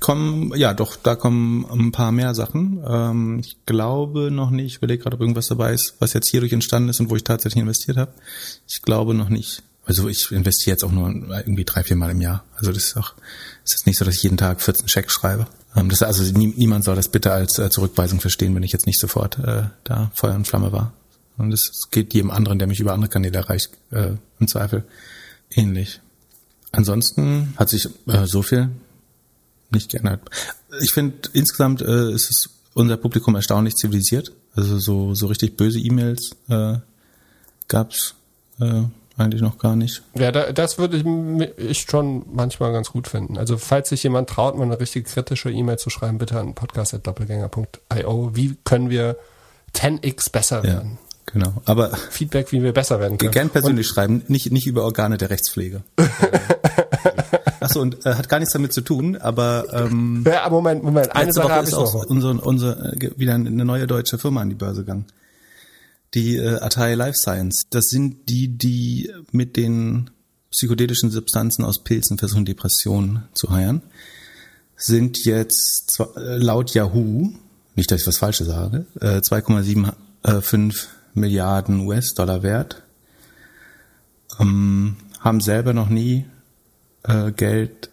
kommen, 0.02 0.52
ja, 0.58 0.74
doch, 0.74 0.98
da 0.98 1.16
kommen 1.16 1.66
ein 1.72 1.92
paar 1.92 2.12
mehr 2.12 2.36
Sachen. 2.36 2.84
Ähm, 2.86 3.40
ich 3.40 3.66
glaube 3.66 4.32
noch 4.32 4.50
nicht, 4.50 4.66
ich 4.66 4.78
überlege 4.78 5.04
gerade, 5.04 5.16
ob 5.16 5.22
irgendwas 5.22 5.48
dabei 5.48 5.74
ist, 5.74 5.96
was 6.00 6.14
jetzt 6.14 6.30
hierdurch 6.30 6.52
entstanden 6.52 6.90
ist 6.90 7.00
und 7.00 7.10
wo 7.10 7.16
ich 7.16 7.24
tatsächlich 7.24 7.62
investiert 7.62 7.98
habe. 7.98 8.12
Ich 8.68 8.82
glaube 8.82 9.14
noch 9.14 9.30
nicht. 9.30 9.64
Also 9.86 10.10
ich 10.10 10.32
investiere 10.32 10.74
jetzt 10.74 10.84
auch 10.84 10.92
nur 10.92 11.10
irgendwie 11.10 11.66
drei, 11.66 11.84
vier 11.84 11.96
Mal 11.96 12.12
im 12.12 12.22
Jahr. 12.22 12.44
Also 12.56 12.72
das 12.72 12.84
ist 12.86 12.98
auch, 12.98 13.14
es 13.64 13.76
ist 13.76 13.88
nicht 13.88 13.98
so, 13.98 14.06
dass 14.06 14.16
ich 14.16 14.24
jeden 14.24 14.38
Tag 14.38 14.62
14 14.62 14.88
Schecks 14.88 15.14
schreibe. 15.14 15.48
Ähm, 15.76 15.90
das, 15.90 16.04
also 16.04 16.24
nie, 16.38 16.54
niemand 16.56 16.84
soll 16.84 16.96
das 16.96 17.10
bitte 17.10 17.32
als 17.32 17.58
äh, 17.60 17.70
Zurückweisung 17.70 18.20
verstehen, 18.20 18.56
wenn 18.56 18.64
ich 18.64 18.72
jetzt 18.72 18.86
nicht 18.86 19.00
sofort 19.00 19.40
äh, 19.40 19.64
da 19.84 20.12
Feuer 20.14 20.36
und 20.36 20.48
Flamme 20.48 20.72
war. 20.72 20.94
Und 21.38 21.54
es 21.54 21.88
geht 21.92 22.14
jedem 22.14 22.32
anderen, 22.32 22.60
der 22.60 22.68
mich 22.68 22.80
über 22.80 22.94
andere 22.94 23.10
Kanäle 23.10 23.40
erreicht, 23.40 23.72
äh, 23.92 24.12
im 24.40 24.48
Zweifel 24.48 24.84
ähnlich. 25.50 26.02
Ansonsten 26.72 27.54
hat 27.58 27.70
sich 27.70 27.90
äh, 28.08 28.26
so 28.26 28.42
viel 28.42 28.70
nicht 29.72 29.92
geändert. 29.92 30.22
Ich 30.82 30.92
finde 30.92 31.30
insgesamt 31.34 31.82
äh, 31.82 32.12
ist 32.12 32.30
es 32.30 32.50
unser 32.74 32.98
Publikum 32.98 33.36
erstaunlich 33.36 33.76
zivilisiert. 33.76 34.32
Also 34.54 34.80
so 34.80 35.16
so 35.16 35.28
richtig 35.28 35.58
böse 35.58 35.80
E-Mails 35.80 36.32
äh, 36.50 36.78
gab's 37.68 38.16
äh, 38.60 38.84
eigentlich 39.18 39.42
noch 39.42 39.58
gar 39.58 39.76
nicht. 39.76 40.02
ja, 40.16 40.32
da, 40.32 40.52
das 40.52 40.78
würde 40.78 40.98
ich, 40.98 41.54
ich 41.58 41.82
schon 41.82 42.26
manchmal 42.34 42.72
ganz 42.74 42.92
gut 42.92 43.08
finden. 43.08 43.38
Also 43.38 43.58
falls 43.58 43.90
sich 43.90 44.04
jemand 44.04 44.30
traut, 44.30 44.58
mal 44.58 44.64
eine 44.64 44.80
richtig 44.80 45.06
kritische 45.08 45.52
E-Mail 45.52 45.78
zu 45.78 45.90
schreiben, 45.90 46.18
bitte 46.18 46.40
an 46.40 46.56
podcast.doppelgänger.io. 46.56 48.32
Wie 48.36 48.56
können 48.64 48.90
wir 48.90 49.18
10x 49.76 50.32
besser 50.32 50.58
Ja, 50.60 50.64
werden? 50.64 50.98
genau. 51.26 51.54
Aber 51.66 51.90
Feedback, 52.10 52.52
wie 52.52 52.64
wir 52.64 52.74
besser 52.74 53.00
werden 53.00 53.18
können. 53.18 53.32
gern 53.32 53.50
persönlich 53.50 53.88
schreiben, 53.88 54.24
nicht 54.28 54.52
nicht 54.52 54.68
über 54.68 54.84
Organe 54.84 55.18
der 55.18 55.30
Rechtspflege. 55.30 55.84
Achso, 57.60 57.80
und 57.82 58.06
äh, 58.06 58.16
hat 58.16 58.28
gar 58.28 58.40
nichts 58.40 58.54
damit 58.54 58.74
zu 58.74 58.82
tun, 58.82 59.18
aber 59.18 59.66
ähm, 59.72 60.24
Ja, 60.26 60.50
Moment, 60.50 60.84
Moment, 60.84 61.16
eine 61.16 61.32
Sache 61.32 61.46
Woche 61.46 61.54
habe 61.54 61.64
ist 61.64 61.70
ich 61.74 61.76
auch 61.76 61.94
noch. 61.94 62.06
unser, 62.08 62.46
unser, 62.46 62.94
äh, 62.94 63.12
wieder 63.18 63.36
eine 63.36 63.66
neue 63.66 63.86
deutsche 63.88 64.18
Firma 64.18 64.42
an 64.42 64.50
die 64.50 64.56
Börse 64.56 64.82
gegangen. 64.82 65.06
Die 66.14 66.38
äh, 66.38 66.60
Atai 66.60 66.96
Life 66.96 67.18
Science. 67.18 67.68
Das 67.70 67.86
sind 67.86 68.30
die, 68.30 68.50
die 68.50 69.12
mit 69.32 69.56
den 69.56 70.10
psychedelischen 70.52 71.12
Substanzen 71.12 71.64
aus 71.64 71.84
Pilzen 71.84 72.18
versuchen, 72.18 72.46
Depressionen 72.46 73.24
zu 73.34 73.52
heilen. 73.52 73.82
Sind 74.76 75.24
jetzt 75.24 76.00
äh, 76.00 76.38
laut 76.38 76.74
Yahoo, 76.74 77.32
nicht, 77.76 77.92
dass 77.92 78.02
ich 78.02 78.08
was 78.08 78.18
Falsches 78.18 78.48
sage, 78.48 78.86
äh, 79.00 79.20
2,75 79.20 80.88
Milliarden 81.14 81.82
US-Dollar 81.88 82.44
wert. 82.44 82.84
Ähm, 84.40 84.98
haben 85.20 85.40
selber 85.40 85.74
noch 85.74 85.90
nie 85.90 86.26
äh, 87.04 87.32
Geld, 87.32 87.91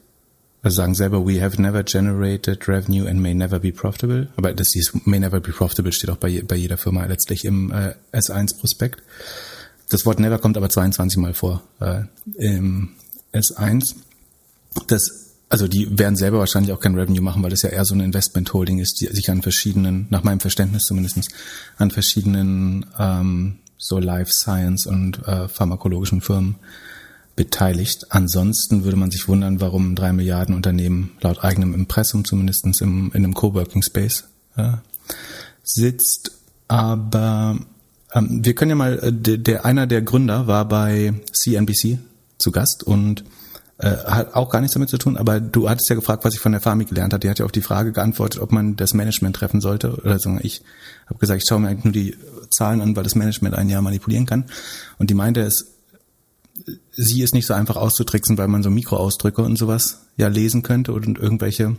also 0.63 0.77
sagen 0.77 0.95
selber, 0.95 1.27
we 1.27 1.41
have 1.41 1.61
never 1.61 1.83
generated 1.85 2.69
revenue 2.69 3.07
and 3.07 3.21
may 3.21 3.35
never 3.35 3.59
be 3.59 3.73
profitable. 3.73 4.29
Aber 4.37 4.53
das 4.53 4.71
dieses 4.71 4.93
may 5.07 5.19
never 5.19 5.41
be 5.41 5.53
profitable 5.53 5.93
steht 5.93 6.11
auch 6.11 6.17
bei, 6.17 6.43
bei 6.47 6.57
jeder 6.57 6.77
Firma 6.77 7.05
letztlich 7.07 7.45
im 7.45 7.71
äh, 7.71 7.95
S1-Prospekt. 8.13 9.03
Das 9.89 10.05
Wort 10.05 10.21
never 10.21 10.39
kommt 10.39 10.57
aber 10.57 10.69
22 10.69 11.19
Mal 11.19 11.35
vor 11.35 11.63
äh, 11.81 12.03
im 12.37 12.91
S1. 13.33 13.95
Das 14.89 15.29
also 15.51 15.67
die 15.67 15.99
werden 15.99 16.17
selber 16.17 16.39
wahrscheinlich 16.39 16.73
auch 16.73 16.81
kein 16.81 16.95
Revenue 16.95 17.23
machen, 17.23 17.43
weil 17.43 17.51
das 17.51 17.63
ja 17.63 17.71
eher 17.71 17.85
so 17.85 17.95
ein 17.95 18.01
Investment 18.01 18.53
Holding 18.53 18.81
ist, 18.81 19.01
die 19.01 19.07
sich 19.07 19.31
an 19.31 19.41
verschiedenen, 19.41 20.07
nach 20.11 20.23
meinem 20.23 20.41
Verständnis 20.41 20.85
zumindestens, 20.85 21.29
an 21.79 21.91
verschiedenen 21.91 22.85
ähm, 22.99 23.59
so 23.79 23.99
Life 23.99 24.33
Science 24.33 24.87
und 24.87 25.27
äh, 25.27 25.49
pharmakologischen 25.49 26.21
Firmen 26.21 26.57
beteiligt. 27.39 28.09
Ansonsten 28.11 28.83
würde 28.83 28.97
man 28.97 29.13
sich 29.13 29.29
wundern, 29.29 29.61
warum 29.61 29.95
drei 29.95 30.13
Milliarden 30.13 30.57
Unternehmen 30.57 31.13
laut 31.21 31.45
eigenem 31.45 31.73
Impressum 31.73 32.25
zumindestens 32.25 32.81
im, 32.81 33.13
in 33.15 33.25
einem 33.25 33.33
Coworking 33.33 33.83
Space 33.83 34.25
äh, 34.57 34.73
sitzt. 35.63 36.33
Aber 36.67 37.57
ähm, 38.13 38.45
wir 38.45 38.55
können 38.57 38.71
ja 38.71 38.75
mal, 38.75 38.99
äh, 38.99 39.13
der, 39.13 39.39
der 39.39 39.65
einer 39.65 39.87
der 39.87 40.03
Gründer 40.03 40.49
war 40.49 40.67
bei 40.67 41.15
CNBC 41.33 41.99
zu 42.39 42.51
Gast 42.51 42.83
und 42.83 43.23
äh, 43.79 43.87
hat 43.87 44.35
auch 44.35 44.51
gar 44.51 44.61
nichts 44.61 44.75
damit 44.75 44.89
zu 44.89 44.99
tun, 44.99 45.17
aber 45.17 45.39
du 45.39 45.71
hattest 45.71 45.89
ja 45.89 45.95
gefragt, 45.95 46.25
was 46.25 46.35
ich 46.35 46.41
von 46.41 46.51
der 46.51 46.61
Fami 46.61 46.87
gelernt 46.87 47.13
habe. 47.13 47.21
Die 47.21 47.31
hat 47.31 47.39
ja 47.39 47.45
auf 47.45 47.53
die 47.53 47.63
Frage 47.63 47.93
geantwortet, 47.93 48.43
ob 48.43 48.51
man 48.51 48.75
das 48.75 48.95
Management 48.95 49.37
treffen 49.37 49.61
sollte. 49.61 49.95
Oder 49.95 50.19
so. 50.19 50.37
Ich 50.43 50.63
habe 51.07 51.21
gesagt, 51.21 51.41
ich 51.41 51.49
schaue 51.49 51.61
mir 51.61 51.69
eigentlich 51.69 51.85
nur 51.85 51.93
die 51.93 52.17
Zahlen 52.51 52.81
an, 52.81 52.97
weil 52.97 53.05
das 53.05 53.15
Management 53.15 53.55
ein 53.55 53.69
Jahr 53.69 53.81
manipulieren 53.81 54.27
kann. 54.27 54.47
Und 54.99 55.11
die 55.11 55.15
meinte, 55.15 55.43
es, 55.43 55.78
sie 56.93 57.23
ist 57.23 57.35
nicht 57.35 57.47
so 57.47 57.55
einfach 57.55 57.77
auszutricksen, 57.77 58.39
weil 58.39 58.49
man 58.49 58.63
so 58.63 58.71
Mikroausdrücke 58.71 59.43
und 59.43 59.57
sowas 59.57 60.07
ja 60.17 60.29
lesen 60.29 60.63
könnte 60.63 60.93
und 60.93 61.19
irgendwelche 61.19 61.77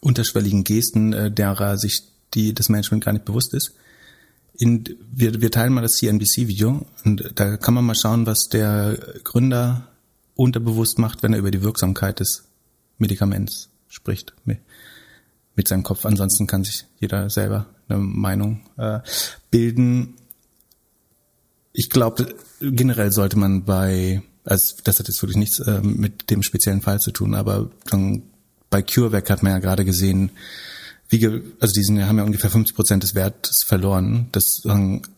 unterschwelligen 0.00 0.64
Gesten, 0.64 1.12
äh, 1.12 1.30
derer 1.30 1.78
sich 1.78 2.02
die 2.34 2.52
das 2.52 2.68
Management 2.68 3.04
gar 3.04 3.12
nicht 3.12 3.24
bewusst 3.24 3.54
ist. 3.54 3.74
in, 4.56 4.84
wir, 5.12 5.40
wir 5.40 5.50
teilen 5.50 5.72
mal 5.72 5.82
das 5.82 5.92
CNBC-Video 5.92 6.86
und 7.04 7.32
da 7.34 7.56
kann 7.56 7.74
man 7.74 7.84
mal 7.84 7.94
schauen, 7.94 8.26
was 8.26 8.48
der 8.48 8.98
Gründer 9.24 9.88
unterbewusst 10.34 10.98
macht, 10.98 11.22
wenn 11.22 11.32
er 11.32 11.38
über 11.38 11.50
die 11.50 11.62
Wirksamkeit 11.62 12.20
des 12.20 12.44
Medikaments 12.98 13.70
spricht 13.88 14.34
mit, 14.44 14.58
mit 15.56 15.68
seinem 15.68 15.82
Kopf. 15.82 16.04
Ansonsten 16.04 16.46
kann 16.46 16.64
sich 16.64 16.86
jeder 17.00 17.30
selber 17.30 17.66
eine 17.88 17.98
Meinung 17.98 18.62
äh, 18.76 19.00
bilden. 19.50 20.14
Ich 21.72 21.90
glaube, 21.90 22.34
generell 22.72 23.12
sollte 23.12 23.38
man 23.38 23.64
bei, 23.64 24.22
also 24.44 24.76
das 24.84 24.98
hat 24.98 25.08
jetzt 25.08 25.22
wirklich 25.22 25.38
nichts 25.38 25.58
äh, 25.60 25.80
mit 25.82 26.30
dem 26.30 26.42
speziellen 26.42 26.82
Fall 26.82 27.00
zu 27.00 27.10
tun, 27.10 27.34
aber 27.34 27.70
schon 27.88 28.22
bei 28.70 28.82
CureVac 28.82 29.30
hat 29.30 29.42
man 29.42 29.52
ja 29.52 29.58
gerade 29.58 29.84
gesehen, 29.84 30.30
wie, 31.08 31.24
also 31.60 31.72
die 31.72 31.82
sind, 31.82 32.02
haben 32.06 32.18
ja 32.18 32.24
ungefähr 32.24 32.50
50 32.50 32.74
Prozent 32.74 33.02
des 33.02 33.14
Wertes 33.14 33.62
verloren. 33.64 34.28
Das 34.32 34.62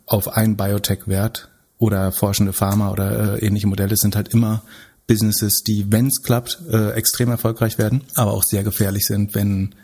auf 0.05 0.28
einen 0.28 0.57
Biotech-Wert 0.57 1.49
oder 1.78 2.12
forschende 2.12 2.53
Pharma 2.53 2.90
oder 2.90 3.36
äh, 3.36 3.47
ähnliche 3.47 3.66
Modelle 3.66 3.97
sind 3.97 4.16
halt 4.16 4.28
immer 4.28 4.62
Businesses, 5.07 5.62
die, 5.62 5.90
wenn 5.92 6.09
es 6.09 6.22
klappt, 6.22 6.59
äh, 6.70 6.90
extrem 6.92 7.30
erfolgreich 7.30 7.78
werden, 7.78 8.03
aber 8.14 8.32
auch 8.32 8.42
sehr 8.42 8.64
gefährlich 8.64 9.07
sind, 9.07 9.34
wenn 9.34 9.74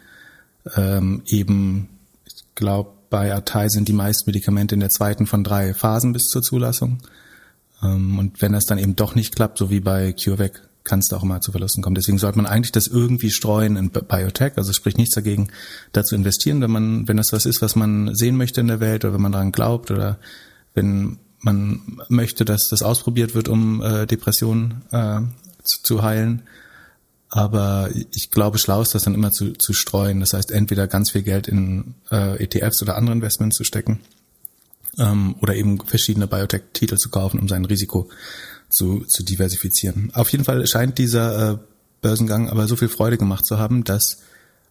ähm, 0.77 1.23
eben, 1.27 1.89
ich 2.25 2.35
glaube, 2.55 2.91
bei 3.09 3.33
Atai 3.33 3.69
sind 3.69 3.89
die 3.89 3.93
meisten 3.93 4.29
Medikamente 4.29 4.75
in 4.75 4.81
der 4.81 4.91
zweiten 4.91 5.27
von 5.27 5.45
drei 5.45 5.75
Phasen 5.75 6.13
bis 6.13 6.29
zur 6.29 6.43
Zulassung. 6.43 6.99
Ähm, 7.83 8.19
und 8.19 8.41
wenn 8.41 8.53
das 8.53 8.65
dann 8.65 8.79
eben 8.79 8.97
doch 8.97 9.15
nicht 9.15 9.35
klappt, 9.35 9.59
so 9.59 9.71
wie 9.71 9.81
bei 9.81 10.13
CureVac, 10.13 10.69
kann 10.85 10.99
es 10.99 11.09
da 11.09 11.17
auch 11.17 11.23
mal 11.23 11.41
zu 11.41 11.53
Verlusten 11.53 11.83
kommen. 11.83 11.95
Deswegen 11.95 12.19
sollte 12.19 12.39
man 12.39 12.47
eigentlich 12.47 12.73
das 12.73 12.89
irgendwie 12.89 13.31
streuen 13.31 13.77
in 13.77 13.91
Biotech. 13.91 14.55
Also 14.57 14.73
spricht 14.73 14.99
nichts 14.99 15.15
dagegen, 15.15 15.49
da 15.93 16.03
zu 16.03 16.15
investieren, 16.17 16.61
wenn 16.61 16.71
man, 16.71 17.09
wenn 17.09 17.17
das 17.17 17.33
was 17.33 17.47
ist, 17.47 17.63
was 17.63 17.77
man 17.77 18.15
sehen 18.15 18.37
möchte 18.37 18.61
in 18.61 18.67
der 18.67 18.81
Welt 18.81 19.05
oder 19.05 19.15
wenn 19.15 19.23
man 19.23 19.33
daran 19.33 19.53
glaubt 19.53 19.91
oder 19.91 20.19
wenn 20.75 21.19
man 21.39 22.01
möchte, 22.09 22.45
dass 22.45 22.69
das 22.69 22.83
ausprobiert 22.83 23.35
wird, 23.35 23.49
um 23.49 23.83
äh, 23.83 24.07
Depressionen 24.07 24.83
äh, 24.91 25.21
zu, 25.63 25.83
zu 25.83 26.03
heilen. 26.03 26.43
Aber 27.29 27.89
ich 28.13 28.31
glaube, 28.31 28.59
schlau 28.59 28.83
ist 28.83 28.95
das 28.95 29.05
dann 29.05 29.15
immer 29.15 29.31
zu, 29.31 29.53
zu 29.53 29.73
streuen. 29.73 30.21
Das 30.21 30.35
heißt, 30.35 30.51
entweder 30.51 30.87
ganz 30.87 31.11
viel 31.11 31.23
Geld 31.23 31.49
in 31.49 31.95
äh, 32.11 32.43
ETFs 32.43 32.83
oder 32.83 32.97
andere 32.97 33.15
Investments 33.15 33.57
zu 33.57 33.65
stecken 33.65 34.01
ähm, 34.99 35.37
oder 35.41 35.55
eben 35.55 35.81
verschiedene 35.81 36.27
Biotech-Titel 36.27 36.97
zu 36.97 37.11
kaufen, 37.11 37.41
um 37.41 37.49
sein 37.49 37.65
Risiko 37.65 38.09
zu, 38.69 39.01
zu 39.07 39.23
diversifizieren. 39.23 40.11
Auf 40.15 40.31
jeden 40.31 40.45
Fall 40.45 40.67
scheint 40.67 40.99
dieser 40.99 41.53
äh, 41.53 41.59
Börsengang 42.01 42.49
aber 42.49 42.67
so 42.67 42.77
viel 42.77 42.89
Freude 42.89 43.19
gemacht 43.19 43.45
zu 43.45 43.59
haben, 43.59 43.85
dass 43.85 44.19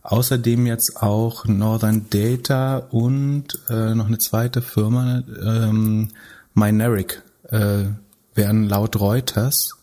außerdem 0.03 0.65
jetzt 0.65 0.97
auch 0.97 1.45
Northern 1.45 2.07
Data 2.09 2.77
und 2.77 3.59
äh, 3.69 3.95
noch 3.95 4.07
eine 4.07 4.17
zweite 4.17 4.61
Firma 4.61 5.23
ähm, 5.43 6.09
Mineric 6.53 7.21
äh, 7.49 7.85
werden 8.33 8.67
laut 8.67 8.99
Reuters 8.99 9.75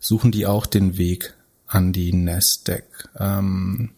suchen 0.00 0.30
die 0.30 0.46
auch 0.46 0.66
den 0.66 0.96
Weg 0.96 1.34
an 1.66 1.92
die 1.92 2.12
Nasdaq. 2.12 2.84
Ähm, 3.18 3.90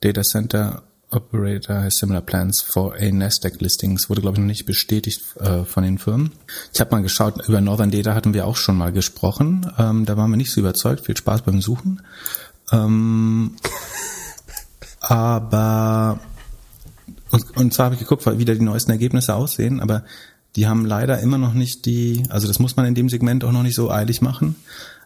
Data 0.00 0.22
Center 0.22 0.82
Operator 1.16 1.82
has 1.82 1.96
similar 1.96 2.22
plans 2.22 2.62
for 2.62 2.94
a 2.94 3.10
Nasdaq 3.10 3.60
listings. 3.60 4.08
Wurde, 4.08 4.20
glaube 4.20 4.36
ich, 4.36 4.40
noch 4.40 4.46
nicht 4.46 4.66
bestätigt 4.66 5.22
äh, 5.40 5.64
von 5.64 5.82
den 5.82 5.98
Firmen. 5.98 6.32
Ich 6.72 6.80
habe 6.80 6.90
mal 6.92 7.02
geschaut, 7.02 7.48
über 7.48 7.60
Northern 7.60 7.90
Data 7.90 8.14
hatten 8.14 8.34
wir 8.34 8.46
auch 8.46 8.56
schon 8.56 8.76
mal 8.76 8.92
gesprochen. 8.92 9.70
Ähm, 9.78 10.04
da 10.04 10.16
waren 10.16 10.30
wir 10.30 10.36
nicht 10.36 10.52
so 10.52 10.60
überzeugt. 10.60 11.06
Viel 11.06 11.16
Spaß 11.16 11.42
beim 11.42 11.60
Suchen. 11.60 12.02
Ähm, 12.72 13.56
aber 15.00 16.20
und, 17.30 17.56
und 17.56 17.74
zwar 17.74 17.86
habe 17.86 17.94
ich 17.96 18.00
geguckt, 18.00 18.26
wie 18.26 18.44
da 18.44 18.54
die 18.54 18.60
neuesten 18.60 18.92
Ergebnisse 18.92 19.34
aussehen, 19.34 19.80
aber 19.80 20.04
die 20.54 20.66
haben 20.66 20.86
leider 20.86 21.20
immer 21.20 21.38
noch 21.38 21.54
nicht 21.54 21.84
die, 21.84 22.24
also 22.30 22.46
das 22.46 22.58
muss 22.58 22.76
man 22.76 22.86
in 22.86 22.94
dem 22.94 23.08
Segment 23.08 23.44
auch 23.44 23.52
noch 23.52 23.62
nicht 23.62 23.74
so 23.74 23.90
eilig 23.90 24.22
machen, 24.22 24.56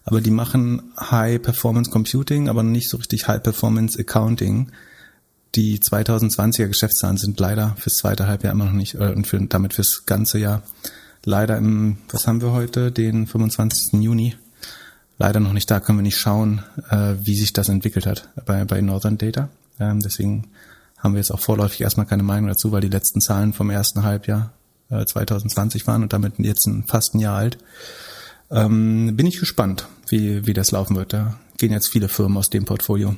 aber 0.04 0.20
die 0.20 0.30
machen 0.30 0.92
High 0.98 1.42
Performance 1.42 1.90
Computing, 1.90 2.48
aber 2.48 2.62
nicht 2.62 2.88
so 2.88 2.98
richtig 2.98 3.26
High 3.26 3.42
Performance 3.42 3.98
Accounting. 3.98 4.70
Die 5.54 5.80
2020er 5.80 6.68
Geschäftszahlen 6.68 7.16
sind 7.16 7.40
leider 7.40 7.74
fürs 7.78 7.96
zweite 7.96 8.26
Halbjahr 8.26 8.52
immer 8.52 8.66
noch 8.66 8.72
nicht, 8.72 8.94
äh, 8.94 9.12
und 9.12 9.26
für, 9.26 9.40
damit 9.40 9.74
fürs 9.74 10.04
ganze 10.06 10.38
Jahr 10.38 10.62
leider 11.24 11.56
im, 11.58 11.98
was 12.10 12.26
haben 12.26 12.40
wir 12.40 12.52
heute, 12.52 12.92
den 12.92 13.26
25. 13.26 14.00
Juni, 14.00 14.36
leider 15.18 15.40
noch 15.40 15.52
nicht 15.52 15.70
da, 15.70 15.80
können 15.80 15.98
wir 15.98 16.02
nicht 16.02 16.18
schauen, 16.18 16.62
äh, 16.90 17.14
wie 17.22 17.36
sich 17.36 17.52
das 17.52 17.68
entwickelt 17.68 18.06
hat 18.06 18.28
bei, 18.46 18.64
bei 18.64 18.80
Northern 18.80 19.18
Data. 19.18 19.48
Ähm, 19.78 20.00
deswegen 20.00 20.48
haben 20.98 21.14
wir 21.14 21.18
jetzt 21.18 21.32
auch 21.32 21.40
vorläufig 21.40 21.80
erstmal 21.80 22.06
keine 22.06 22.22
Meinung 22.22 22.48
dazu, 22.48 22.72
weil 22.72 22.82
die 22.82 22.88
letzten 22.88 23.20
Zahlen 23.20 23.52
vom 23.52 23.70
ersten 23.70 24.02
Halbjahr 24.02 24.52
2020 24.88 25.82
äh, 25.82 25.86
waren 25.86 26.02
und 26.02 26.12
damit 26.12 26.34
jetzt 26.38 26.66
ein, 26.66 26.84
fast 26.86 27.14
ein 27.14 27.20
Jahr 27.20 27.36
alt. 27.36 27.58
Ähm, 28.50 29.16
bin 29.16 29.26
ich 29.26 29.38
gespannt, 29.38 29.86
wie, 30.08 30.46
wie 30.46 30.52
das 30.52 30.72
laufen 30.72 30.96
wird. 30.96 31.12
Da 31.12 31.38
gehen 31.58 31.72
jetzt 31.72 31.88
viele 31.88 32.08
Firmen 32.08 32.36
aus 32.36 32.50
dem 32.50 32.64
Portfolio 32.64 33.16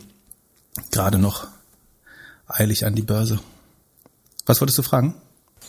gerade 0.91 1.19
noch 1.19 1.49
eilig 2.53 2.87
an 2.87 2.95
die 2.95 3.03
Börse. 3.03 3.41
Was 4.47 4.61
wolltest 4.61 4.79
du 4.79 4.83
fragen? 4.83 5.15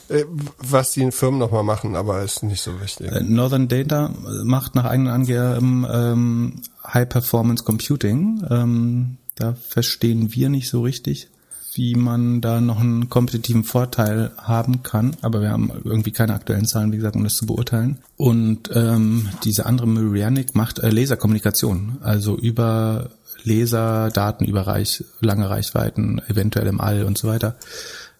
Äh, 0.09 0.25
was 0.57 0.91
die 0.91 1.11
Firmen 1.11 1.39
nochmal 1.39 1.63
machen, 1.63 1.95
aber 1.95 2.23
ist 2.23 2.43
nicht 2.43 2.61
so 2.61 2.81
wichtig. 2.81 3.11
Äh, 3.11 3.23
Northern 3.23 3.67
Data 3.67 4.11
macht 4.43 4.75
nach 4.75 4.85
eigenen 4.85 5.13
Angaben 5.13 5.85
ähm, 5.89 6.61
High 6.85 7.07
Performance 7.07 7.63
Computing. 7.63 8.45
Ähm, 8.49 9.17
da 9.35 9.53
verstehen 9.53 10.33
wir 10.33 10.49
nicht 10.49 10.69
so 10.69 10.81
richtig 10.81 11.29
wie 11.75 11.95
man 11.95 12.41
da 12.41 12.61
noch 12.61 12.79
einen 12.79 13.09
kompetitiven 13.09 13.63
Vorteil 13.63 14.31
haben 14.37 14.83
kann. 14.83 15.15
Aber 15.21 15.41
wir 15.41 15.49
haben 15.49 15.71
irgendwie 15.83 16.11
keine 16.11 16.33
aktuellen 16.33 16.65
Zahlen, 16.65 16.91
wie 16.91 16.97
gesagt, 16.97 17.15
um 17.15 17.23
das 17.23 17.35
zu 17.35 17.45
beurteilen. 17.45 17.99
Und 18.17 18.69
ähm, 18.73 19.29
diese 19.43 19.65
andere 19.65 19.87
Myrianic 19.87 20.55
macht 20.55 20.79
äh, 20.79 20.89
Laserkommunikation, 20.89 21.97
also 22.01 22.37
über 22.37 23.09
Laserdaten 23.43 24.45
über 24.47 24.67
Reich, 24.67 25.03
lange 25.19 25.49
Reichweiten, 25.49 26.21
eventuell 26.27 26.67
im 26.67 26.81
All 26.81 27.03
und 27.03 27.17
so 27.17 27.27
weiter, 27.27 27.55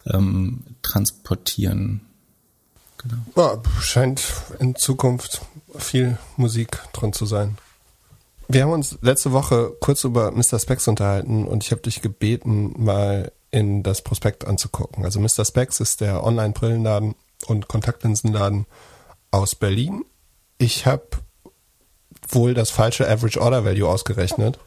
ähm, 0.06 0.64
transportieren. 0.82 2.02
Genau. 2.98 3.22
Ja, 3.36 3.62
scheint 3.82 4.22
in 4.60 4.76
Zukunft 4.76 5.42
viel 5.78 6.18
Musik 6.38 6.80
drin 6.94 7.14
zu 7.14 7.26
sein. 7.26 7.58
Wir 8.48 8.64
haben 8.64 8.72
uns 8.72 8.98
letzte 9.02 9.32
Woche 9.32 9.74
kurz 9.80 10.04
über 10.04 10.32
Mr. 10.32 10.60
Specs 10.60 10.88
unterhalten 10.88 11.46
und 11.46 11.64
ich 11.64 11.72
habe 11.72 11.82
dich 11.82 12.02
gebeten, 12.02 12.74
mal 12.78 13.32
in 13.52 13.84
das 13.84 14.02
Prospekt 14.02 14.46
anzugucken. 14.46 15.06
Also 15.06 15.20
Mr. 15.20 15.46
Specs 15.46 15.80
ist 15.80 16.02
der 16.02 16.24
Online-Brillenladen 16.24 17.16
und 17.48 17.68
Kontaktlinsenladen 17.68 18.66
aus 19.32 19.56
Berlin. 19.56 20.06
Ich 20.58 20.86
habe 20.86 21.08
wohl 22.30 22.54
das 22.54 22.70
falsche 22.70 23.10
Average 23.10 23.42
Order 23.42 23.66
Value 23.66 23.88
ausgerechnet 23.88 24.60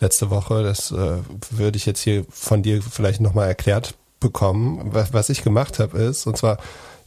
letzte 0.00 0.30
Woche. 0.30 0.62
Das 0.62 0.90
äh, 0.90 1.18
würde 1.50 1.76
ich 1.76 1.86
jetzt 1.86 2.00
hier 2.00 2.24
von 2.30 2.62
dir 2.62 2.82
vielleicht 2.82 3.20
nochmal 3.20 3.48
erklärt 3.48 3.94
bekommen. 4.18 4.90
Was, 4.92 5.12
was 5.12 5.28
ich 5.28 5.42
gemacht 5.42 5.78
habe 5.78 5.98
ist, 5.98 6.26
und 6.26 6.36
zwar 6.36 6.58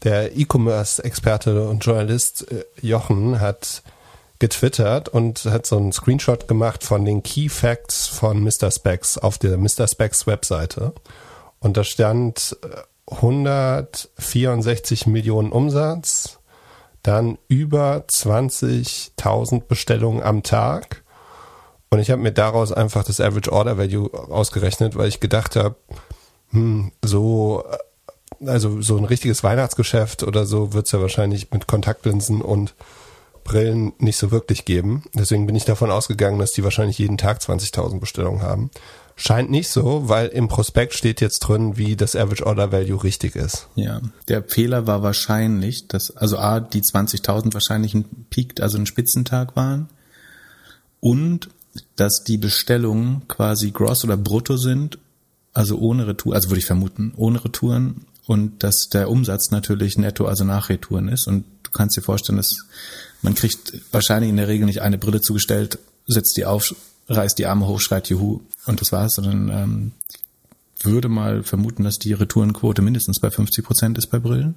der 0.04 0.36
E-Commerce-Experte 0.36 1.68
und 1.68 1.86
Journalist 1.86 2.52
äh, 2.52 2.66
Jochen 2.82 3.40
hat 3.40 3.84
getwittert 4.40 5.08
und 5.10 5.46
hat 5.46 5.66
so 5.66 5.78
einen 5.78 5.94
Screenshot 5.94 6.48
gemacht 6.50 6.84
von 6.84 7.06
den 7.06 7.24
Key 7.24 7.48
Facts 7.48 8.08
von 8.08 8.44
Mr. 8.44 8.72
Specs 8.72 9.18
auf 9.18 9.38
der 9.38 9.58
Mr. 9.58 9.88
Specs 9.88 10.28
Webseite. 10.28 10.94
Und 11.60 11.78
da 11.78 11.86
stand 11.86 12.58
164 13.08 15.06
äh, 15.06 15.10
Millionen 15.10 15.52
Umsatz, 15.52 16.40
dann 17.04 17.38
über 17.48 18.04
20.000 18.10 19.62
Bestellungen 19.62 20.22
am 20.22 20.44
Tag. 20.44 21.03
Und 21.94 22.00
ich 22.00 22.10
habe 22.10 22.24
mir 22.24 22.32
daraus 22.32 22.72
einfach 22.72 23.04
das 23.04 23.22
Average 23.22 23.52
Order 23.52 23.78
Value 23.78 24.10
ausgerechnet, 24.12 24.96
weil 24.96 25.10
ich 25.10 25.20
gedacht 25.20 25.56
habe, 25.56 25.76
hm, 26.50 26.92
so, 27.06 27.64
äh, 28.42 28.50
also 28.50 28.82
so 28.82 28.98
ein 28.98 29.06
richtiges 29.06 29.44
Weihnachtsgeschäft 29.44 30.24
oder 30.24 30.48
so 30.48 30.74
wird's 30.74 30.92
ja 30.92 31.00
wahrscheinlich 31.00 31.52
mit 31.52 31.68
Kontaktlinsen 31.68 32.42
und 32.42 32.74
Brillen 33.44 33.94
nicht 34.00 34.18
so 34.18 34.32
wirklich 34.32 34.66
geben. 34.66 35.04
Deswegen 35.14 35.46
bin 35.46 35.56
ich 35.56 35.66
davon 35.66 35.92
ausgegangen, 35.92 36.40
dass 36.40 36.52
die 36.54 36.64
wahrscheinlich 36.64 36.98
jeden 36.98 37.20
Tag 37.20 37.42
20.000 37.42 38.00
Bestellungen 38.00 38.42
haben. 38.42 38.72
Scheint 39.16 39.52
nicht 39.52 39.70
so, 39.70 40.10
weil 40.10 40.30
im 40.30 40.48
Prospekt 40.48 40.96
steht 40.96 41.22
jetzt 41.22 41.42
drin, 41.42 41.78
wie 41.78 41.96
das 41.96 42.16
Average 42.16 42.48
Order 42.48 42.72
Value 42.72 43.04
richtig 43.04 43.36
ist. 43.36 43.68
Ja, 43.76 44.02
der 44.30 44.44
Fehler 44.46 44.88
war 44.88 45.04
wahrscheinlich, 45.04 45.88
dass 45.90 46.10
also 46.18 46.40
A, 46.40 46.60
die 46.60 46.82
20.000 46.82 47.54
wahrscheinlich 47.54 47.94
ein 47.94 48.26
Peak, 48.32 48.62
also 48.62 48.80
ein 48.80 48.88
Spitzentag 48.88 49.56
waren 49.56 49.90
und 51.00 51.50
dass 51.96 52.24
die 52.24 52.38
Bestellungen 52.38 53.28
quasi 53.28 53.72
gross 53.72 54.04
oder 54.04 54.18
brutto 54.18 54.58
sind, 54.58 55.00
also 55.54 55.78
ohne 55.78 56.08
Retour, 56.08 56.36
also 56.36 56.50
würde 56.50 56.60
ich 56.60 56.66
vermuten, 56.66 57.14
ohne 57.16 57.44
Retouren 57.44 58.06
und 58.26 58.64
dass 58.64 58.90
der 58.92 59.10
Umsatz 59.10 59.52
natürlich 59.52 59.98
netto, 59.98 60.26
also 60.26 60.44
nach 60.44 60.70
Retouren 60.70 61.08
ist 61.08 61.28
und 61.28 61.46
du 61.64 61.72
kannst 61.72 61.98
dir 61.98 62.02
vorstellen, 62.02 62.38
dass 62.38 62.58
man 63.22 63.36
kriegt 63.36 63.74
wahrscheinlich 63.92 64.30
in 64.30 64.38
der 64.38 64.48
Regel 64.48 64.66
nicht 64.66 64.82
eine 64.82 64.98
Brille 64.98 65.22
zugestellt, 65.22 65.80
setzt 66.08 66.38
die 66.38 66.46
auf, 66.46 66.76
reißt 67.10 67.38
die 67.38 67.46
Arme 67.46 67.68
hoch, 67.68 67.80
schreit 67.80 68.10
Juhu 68.10 68.42
und 68.66 68.82
das 68.82 68.92
war's, 68.92 69.14
sondern 69.16 69.50
ähm, 69.50 69.92
würde 70.82 71.10
mal 71.10 71.44
vermuten, 71.44 71.84
dass 71.84 72.00
die 72.00 72.14
Retourenquote 72.14 72.82
mindestens 72.82 73.20
bei 73.20 73.32
50 73.32 73.64
Prozent 73.64 73.98
ist 73.98 74.08
bei 74.08 74.20
Brillen. 74.20 74.56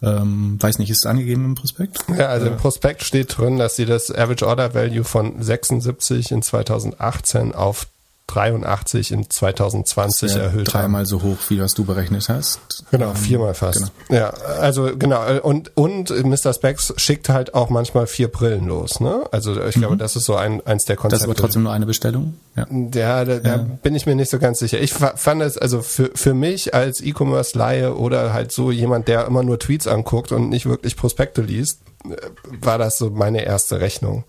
Ähm, 0.00 0.56
weiß 0.60 0.78
nicht, 0.78 0.90
ist 0.90 0.98
es 0.98 1.06
angegeben 1.06 1.44
im 1.44 1.54
Prospekt? 1.54 1.98
Ja, 2.16 2.26
also 2.26 2.46
im 2.46 2.56
Prospekt 2.56 3.02
steht 3.02 3.36
drin, 3.36 3.58
dass 3.58 3.76
sie 3.76 3.84
das 3.84 4.10
Average 4.10 4.46
Order 4.46 4.74
Value 4.74 5.04
von 5.04 5.42
76 5.42 6.30
in 6.30 6.42
2018 6.42 7.54
auf 7.54 7.88
83 8.28 9.10
in 9.10 9.28
2020 9.28 10.34
ja 10.34 10.42
erhöht 10.42 10.72
dreimal 10.72 11.00
haben. 11.00 11.06
so 11.06 11.22
hoch, 11.22 11.38
wie 11.48 11.60
was 11.60 11.74
du 11.74 11.84
berechnet 11.84 12.28
hast. 12.28 12.84
Genau, 12.90 13.10
ähm, 13.10 13.16
viermal 13.16 13.54
fast. 13.54 13.92
Genau. 14.08 14.20
Ja, 14.20 14.30
also 14.30 14.96
genau. 14.96 15.40
Und, 15.40 15.76
und 15.76 16.10
Mr. 16.10 16.52
Specs 16.52 16.94
schickt 16.98 17.30
halt 17.30 17.54
auch 17.54 17.70
manchmal 17.70 18.06
vier 18.06 18.28
Brillen 18.28 18.66
los. 18.66 19.00
Ne? 19.00 19.24
Also 19.32 19.60
ich 19.62 19.76
mhm. 19.76 19.80
glaube, 19.80 19.96
das 19.96 20.14
ist 20.14 20.26
so 20.26 20.36
ein, 20.36 20.64
eins 20.66 20.84
der 20.84 20.96
Konzepte. 20.96 21.14
Das 21.14 21.20
ist 21.22 21.24
aber 21.24 21.34
trotzdem 21.34 21.62
nur 21.62 21.72
eine 21.72 21.86
Bestellung? 21.86 22.34
Ja, 22.54 22.66
ja 22.94 23.24
da, 23.24 23.38
da 23.38 23.56
ja. 23.56 23.66
bin 23.82 23.94
ich 23.94 24.04
mir 24.04 24.14
nicht 24.14 24.30
so 24.30 24.38
ganz 24.38 24.58
sicher. 24.58 24.78
Ich 24.80 24.92
fand 24.92 25.42
es, 25.42 25.56
also 25.56 25.80
für, 25.80 26.10
für 26.14 26.34
mich 26.34 26.74
als 26.74 27.00
E-Commerce-Laie 27.00 27.94
oder 27.94 28.34
halt 28.34 28.52
so 28.52 28.70
jemand, 28.70 29.08
der 29.08 29.26
immer 29.26 29.42
nur 29.42 29.58
Tweets 29.58 29.86
anguckt 29.86 30.32
und 30.32 30.50
nicht 30.50 30.66
wirklich 30.66 30.96
Prospekte 30.96 31.40
liest, 31.40 31.80
äh, 32.04 32.16
war 32.60 32.76
das 32.76 32.98
so 32.98 33.10
meine 33.10 33.44
erste 33.44 33.80
Rechnung. 33.80 34.24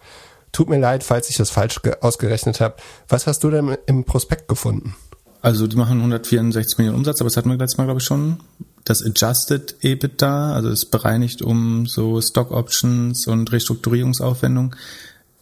Tut 0.60 0.68
mir 0.68 0.78
leid, 0.78 1.05
falls 1.05 1.30
ich 1.30 1.38
das 1.38 1.51
falsch 1.51 1.80
ausgerechnet 2.01 2.60
habe. 2.60 2.76
Was 3.07 3.28
hast 3.28 3.45
du 3.45 3.49
denn 3.49 3.78
im 3.86 4.03
Prospekt 4.03 4.49
gefunden? 4.49 4.93
Also 5.41 5.68
die 5.68 5.78
machen 5.78 5.99
164 5.99 6.78
Millionen 6.78 6.97
Umsatz, 6.97 7.22
aber 7.22 7.30
das 7.30 7.38
hatten 7.38 7.49
wir 7.49 7.57
letztes 7.57 7.78
Mal, 7.78 7.86
glaube 7.86 8.01
ich, 8.01 8.05
schon. 8.05 8.41
Das 8.84 9.01
Adjusted 9.01 9.78
EBITDA, 9.80 10.53
also 10.53 10.68
ist 10.68 10.88
bereinigt 10.88 11.41
um 11.41 11.86
so 11.86 12.20
Stock 12.20 12.51
Options 12.51 13.26
und 13.26 13.49
Restrukturierungsaufwendung, 13.53 14.76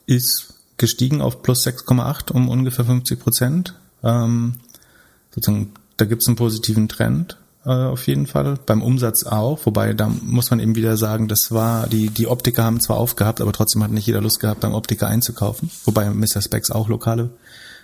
ist 0.06 0.54
gestiegen 0.78 1.22
auf 1.22 1.42
plus 1.42 1.66
6,8 1.66 2.32
um 2.32 2.48
ungefähr 2.48 2.86
50 2.86 3.20
Prozent. 3.20 3.74
Ähm, 4.04 4.58
sozusagen, 5.34 5.74
da 5.98 6.06
gibt 6.06 6.22
es 6.22 6.28
einen 6.28 6.38
positiven 6.38 6.90
Trend 6.90 7.40
äh, 7.68 7.72
auf 7.72 8.08
jeden 8.08 8.28
Fall. 8.28 8.58
Beim 8.66 8.82
Umsatz 8.82 9.26
auch, 9.26 9.66
wobei 9.66 9.94
da 9.94 10.10
muss 10.22 10.50
man 10.50 10.60
eben 10.60 10.76
wieder 10.76 10.96
sagen, 10.96 11.28
das 11.28 11.52
war, 11.52 11.88
die, 11.88 12.10
die 12.10 12.28
Optiker 12.28 12.64
haben 12.64 12.80
zwar 12.80 12.98
aufgehabt, 12.98 13.42
aber 13.42 13.52
trotzdem 13.52 13.84
hat 13.84 13.92
nicht 13.92 14.08
jeder 14.08 14.22
Lust 14.22 14.40
gehabt, 14.40 14.62
beim 14.62 14.74
Optiker 14.74 15.08
einzukaufen. 15.08 15.70
Wobei 15.84 16.10
Mr. 16.10 16.42
Specs 16.42 16.72
auch 16.72 16.88
lokale 16.88 17.32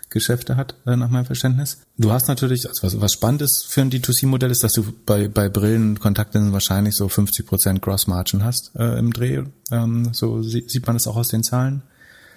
Geschäfte 0.10 0.56
hat, 0.56 0.76
äh, 0.86 0.96
nach 0.96 1.10
meinem 1.10 1.26
Verständnis. 1.26 1.80
Du 1.98 2.12
hast 2.12 2.28
natürlich, 2.28 2.68
also 2.68 2.88
was, 2.88 3.02
was 3.02 3.14
spannend 3.14 3.42
ist 3.42 3.66
für 3.68 3.82
ein 3.82 3.92
D2C-Modell, 3.92 4.52
ist, 4.52 4.64
dass 4.64 4.74
du 4.74 4.86
bei, 5.06 5.28
bei 5.28 5.50
Brillen 5.50 5.90
und 5.90 6.00
Kontaktlinsen 6.00 6.54
wahrscheinlich 6.54 6.96
so 6.96 7.08
50% 7.08 7.80
Gross 7.80 8.08
Margin 8.08 8.44
hast 8.44 8.72
äh, 8.76 8.98
im 8.98 9.12
Dreh. 9.12 9.44
Ähm, 9.72 10.14
so 10.14 10.42
sie, 10.44 10.64
sieht 10.68 10.88
man 10.88 10.96
das 10.96 11.08
auch 11.08 11.18
aus 11.18 11.28
den 11.28 11.44
Zahlen. 11.44 11.82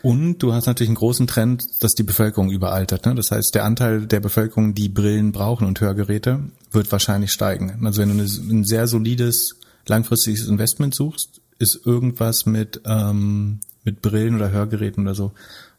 Und 0.03 0.39
du 0.39 0.53
hast 0.53 0.67
natürlich 0.67 0.91
einen 0.91 0.97
großen 0.97 1.27
Trend, 1.27 1.65
dass 1.81 1.93
die 1.95 2.03
Bevölkerung 2.03 2.51
überaltert. 2.51 3.07
Ne? 3.07 3.15
Das 3.15 3.31
heißt, 3.31 3.55
der 3.55 3.65
Anteil 3.65 4.07
der 4.07 4.21
Bevölkerung, 4.21 4.75
die 4.75 4.89
Brillen 4.89 5.33
brauchen 5.33 5.67
und 5.67 5.81
Hörgeräte, 5.81 6.41
wird 6.71 6.93
wahrscheinlich 6.93 7.33
steigen. 7.33 7.85
Also 7.85 8.03
wenn 8.03 8.17
du 8.17 8.23
ein 8.23 8.65
sehr 8.65 8.87
solides, 8.87 9.57
langfristiges 9.87 10.47
Investment 10.47 10.95
suchst, 10.95 11.41
ist 11.59 11.81
irgendwas 11.85 12.47
mit, 12.47 12.83
ähm, 12.85 13.61
mit 13.85 14.03
Brillen 14.03 14.37
oder 14.37 14.51
Hörgeräten 14.51 15.05
oder 15.05 15.15
so 15.15 15.33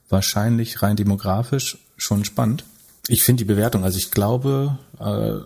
wahrscheinlich 0.09 0.81
rein 0.81 0.95
demografisch 0.95 1.77
schon 1.97 2.25
spannend. 2.25 2.63
Ich 3.07 3.23
finde 3.23 3.43
die 3.43 3.47
Bewertung, 3.47 3.83
also 3.83 3.97
ich 3.97 4.11
glaube, 4.11 4.77
äh, 4.99 5.45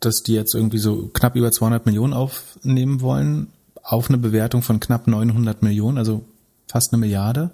dass 0.00 0.22
die 0.22 0.34
jetzt 0.34 0.54
irgendwie 0.54 0.78
so 0.78 1.08
knapp 1.08 1.36
über 1.36 1.50
200 1.50 1.86
Millionen 1.86 2.12
aufnehmen 2.12 3.00
wollen, 3.00 3.48
auf 3.82 4.08
eine 4.08 4.18
Bewertung 4.18 4.62
von 4.62 4.80
knapp 4.80 5.06
900 5.06 5.62
Millionen, 5.62 5.98
also 5.98 6.24
fast 6.68 6.92
eine 6.92 7.00
Milliarde. 7.00 7.50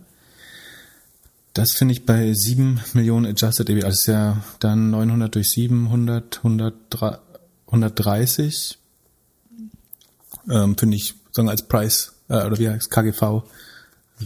Das 1.52 1.72
finde 1.72 1.92
ich 1.92 2.06
bei 2.06 2.32
7 2.32 2.80
Millionen 2.94 3.26
Adjusted 3.26 3.68
EBITDA, 3.68 3.86
also 3.86 3.98
ist 3.98 4.06
ja 4.06 4.42
dann 4.60 4.90
900 4.90 5.34
durch 5.34 5.50
700, 5.50 6.40
130, 7.66 8.78
ähm, 10.48 10.76
finde 10.76 10.96
ich, 10.96 11.14
sagen 11.32 11.48
als 11.48 11.66
Preis, 11.66 12.12
äh, 12.28 12.44
oder 12.44 12.58
wie 12.58 12.68
heißt 12.68 12.90
KGV, 12.90 13.42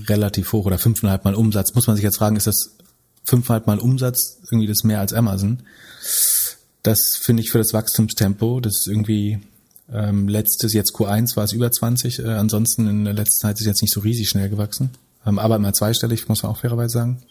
relativ 0.06 0.52
hoch 0.52 0.66
oder 0.66 0.78
fünfeinhalb 0.78 1.24
Mal 1.24 1.34
Umsatz. 1.34 1.74
Muss 1.74 1.86
man 1.86 1.96
sich 1.96 2.04
jetzt 2.04 2.18
fragen, 2.18 2.36
ist 2.36 2.46
das 2.46 2.76
fünfeinhalb 3.24 3.66
Mal 3.66 3.78
Umsatz 3.78 4.38
irgendwie 4.50 4.66
das 4.66 4.84
mehr 4.84 5.00
als 5.00 5.14
Amazon? 5.14 5.62
Das 6.82 7.16
finde 7.16 7.42
ich 7.42 7.50
für 7.50 7.58
das 7.58 7.72
Wachstumstempo, 7.72 8.60
das 8.60 8.80
ist 8.80 8.88
irgendwie 8.88 9.40
ähm, 9.90 10.28
letztes, 10.28 10.74
jetzt 10.74 10.94
Q1 10.94 11.36
war 11.36 11.44
es 11.44 11.52
über 11.52 11.70
20, 11.70 12.18
äh, 12.18 12.28
ansonsten 12.28 12.86
in 12.86 13.04
der 13.04 13.14
letzten 13.14 13.40
Zeit 13.40 13.54
ist 13.54 13.62
es 13.62 13.66
jetzt 13.66 13.82
nicht 13.82 13.92
so 13.92 14.00
riesig 14.00 14.28
schnell 14.28 14.50
gewachsen. 14.50 14.90
Ähm, 15.26 15.38
aber 15.38 15.56
immer 15.56 15.72
zweistellig, 15.72 16.28
muss 16.28 16.42
man 16.42 16.52
auch 16.52 16.58
fairerweise 16.58 16.94
sagen. 16.94 17.22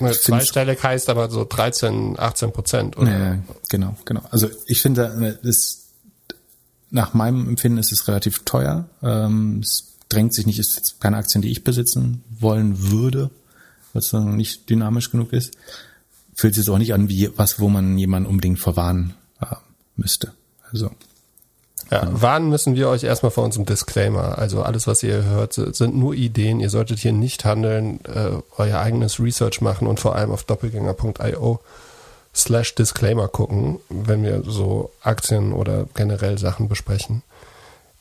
Ja, 0.00 0.12
zweistellig 0.12 0.82
heißt 0.82 1.10
aber 1.10 1.30
so 1.30 1.44
13, 1.44 2.18
18 2.18 2.52
Prozent, 2.52 2.96
oder? 2.96 3.10
Ja, 3.10 3.38
genau, 3.68 3.96
genau. 4.04 4.22
Also 4.30 4.48
ich 4.66 4.80
finde, 4.80 5.38
das, 5.42 5.88
nach 6.90 7.12
meinem 7.12 7.48
Empfinden 7.48 7.78
ist 7.78 7.92
es 7.92 8.08
relativ 8.08 8.40
teuer. 8.44 8.88
Ähm, 9.02 9.60
es 9.62 9.96
drängt 10.08 10.34
sich 10.34 10.46
nicht, 10.46 10.58
ist 10.58 10.76
jetzt 10.76 11.00
keine 11.00 11.18
Aktien, 11.18 11.42
die 11.42 11.50
ich 11.50 11.64
besitzen 11.64 12.24
wollen 12.38 12.90
würde, 12.90 13.30
was 13.92 14.08
dann 14.08 14.36
nicht 14.36 14.70
dynamisch 14.70 15.10
genug 15.10 15.32
ist. 15.32 15.54
Fühlt 16.34 16.54
sich 16.54 16.68
auch 16.70 16.78
nicht 16.78 16.94
an 16.94 17.08
wie 17.08 17.30
was, 17.36 17.60
wo 17.60 17.68
man 17.68 17.98
jemanden 17.98 18.28
unbedingt 18.28 18.58
verwarnen 18.58 19.14
äh, 19.40 19.54
müsste. 19.96 20.32
Also 20.72 20.90
ja, 21.90 22.08
warnen 22.10 22.48
müssen 22.48 22.76
wir 22.76 22.88
euch 22.88 23.02
erstmal 23.02 23.30
vor 23.30 23.44
unserem 23.44 23.66
Disclaimer. 23.66 24.38
Also 24.38 24.62
alles, 24.62 24.86
was 24.86 25.02
ihr 25.02 25.24
hört, 25.24 25.54
sind 25.54 25.96
nur 25.96 26.14
Ideen. 26.14 26.60
Ihr 26.60 26.70
solltet 26.70 27.00
hier 27.00 27.12
nicht 27.12 27.44
handeln, 27.44 28.00
äh, 28.04 28.30
euer 28.56 28.78
eigenes 28.78 29.18
Research 29.18 29.60
machen 29.60 29.86
und 29.88 29.98
vor 29.98 30.14
allem 30.14 30.30
auf 30.30 30.44
doppelgänger.io 30.44 31.60
slash 32.34 32.74
Disclaimer 32.76 33.28
gucken, 33.28 33.80
wenn 33.88 34.22
wir 34.22 34.42
so 34.46 34.90
Aktien 35.02 35.52
oder 35.52 35.86
generell 35.94 36.38
Sachen 36.38 36.68
besprechen. 36.68 37.22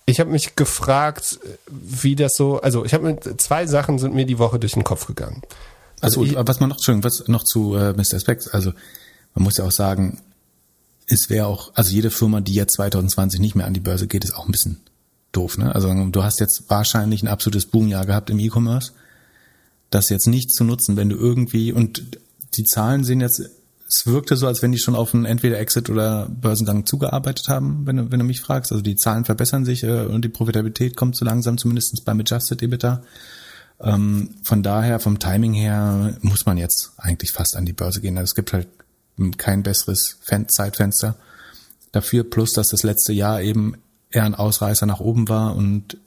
Ich 0.06 0.20
habe 0.20 0.32
mich 0.32 0.56
gefragt, 0.56 1.40
wie 1.70 2.16
das 2.16 2.34
so, 2.36 2.62
also 2.62 2.86
ich 2.86 2.94
habe 2.94 3.06
mit 3.06 3.42
zwei 3.42 3.68
Sachen 3.68 4.00
sind 4.00 4.16
mir 4.16 4.26
die 4.26 4.40
Woche 4.40 4.60
durch 4.60 4.74
den 4.74 4.84
Kopf 4.84 5.06
gegangen. 5.06 5.42
Also, 6.02 6.22
also 6.22 6.36
was 6.48 6.60
man 6.60 6.70
noch, 6.70 6.78
Entschuldigung, 6.78 7.04
was 7.04 7.28
noch 7.28 7.44
zu 7.44 7.76
äh, 7.76 7.94
Mr. 7.94 8.20
Specs, 8.20 8.48
also 8.48 8.72
man 9.36 9.44
muss 9.44 9.58
ja 9.58 9.66
auch 9.66 9.72
sagen, 9.72 10.20
es 11.10 11.30
wäre 11.30 11.48
auch, 11.48 11.72
also 11.74 11.92
jede 11.92 12.12
Firma, 12.12 12.40
die 12.40 12.54
jetzt 12.54 12.76
2020 12.76 13.40
nicht 13.40 13.56
mehr 13.56 13.66
an 13.66 13.74
die 13.74 13.80
Börse 13.80 14.08
geht, 14.08 14.24
ist 14.24 14.36
auch 14.36 14.46
ein 14.46 14.52
bisschen 14.52 14.78
doof. 15.32 15.58
Ne? 15.58 15.74
Also 15.74 15.92
du 15.94 16.24
hast 16.24 16.40
jetzt 16.40 16.66
wahrscheinlich 16.70 17.24
ein 17.24 17.28
absolutes 17.28 17.66
Boomjahr 17.66 18.06
gehabt 18.06 18.30
im 18.30 18.40
E-Commerce. 18.40 18.92
Das 19.90 20.10
jetzt 20.10 20.28
nicht 20.28 20.52
zu 20.52 20.64
nutzen, 20.64 20.98
wenn 20.98 21.10
du 21.10 21.18
irgendwie, 21.18 21.74
und 21.74 22.20
die 22.56 22.64
Zahlen 22.64 23.04
sehen 23.04 23.22
jetzt, 23.22 23.42
es 23.88 24.06
wirkte 24.06 24.38
so, 24.38 24.46
als 24.46 24.62
wenn 24.62 24.72
die 24.72 24.78
schon 24.78 24.96
auf 24.96 25.16
einen 25.16 25.26
entweder 25.26 25.58
Exit 25.58 25.90
oder 25.90 26.30
Börsengang 26.30 26.86
zugearbeitet 26.86 27.48
haben, 27.48 27.88
wenn 27.88 27.98
du, 27.98 28.12
wenn 28.12 28.20
du 28.20 28.26
mich 28.26 28.40
fragst. 28.40 28.72
Also 28.72 28.84
die 28.84 28.96
Zahlen 28.96 29.26
verbessern 29.26 29.66
sich 29.66 29.84
äh, 29.84 30.06
und 30.06 30.24
die 30.24 30.30
Profitabilität 30.30 30.96
kommt 30.96 31.16
so 31.16 31.26
langsam, 31.26 31.58
zumindest 31.58 32.06
beim 32.06 32.20
Adjusted 32.20 32.62
EBITDA. 32.62 33.02
Ähm, 33.82 34.36
von 34.44 34.62
daher, 34.62 35.00
vom 35.00 35.18
Timing 35.18 35.54
her, 35.54 36.16
muss 36.22 36.46
man 36.46 36.58
jetzt 36.58 36.92
eigentlich 36.98 37.32
fast 37.32 37.56
an 37.56 37.66
die 37.66 37.74
Börse 37.74 38.00
gehen. 38.00 38.16
Also 38.18 38.30
es 38.30 38.36
gibt 38.36 38.54
halt 38.54 38.68
kein 39.38 39.64
besseres 39.64 40.18
Zeitfenster 40.48 41.16
dafür, 41.92 42.24
plus 42.24 42.54
dass 42.54 42.68
das 42.68 42.84
letzte 42.84 43.14
Jahr 43.14 43.42
eben 43.42 43.76
eher 44.12 44.24
ein 44.24 44.36
Ausreißer 44.36 44.86
nach 44.86 45.00
oben 45.00 45.30
war 45.30 45.56
und 45.56 45.98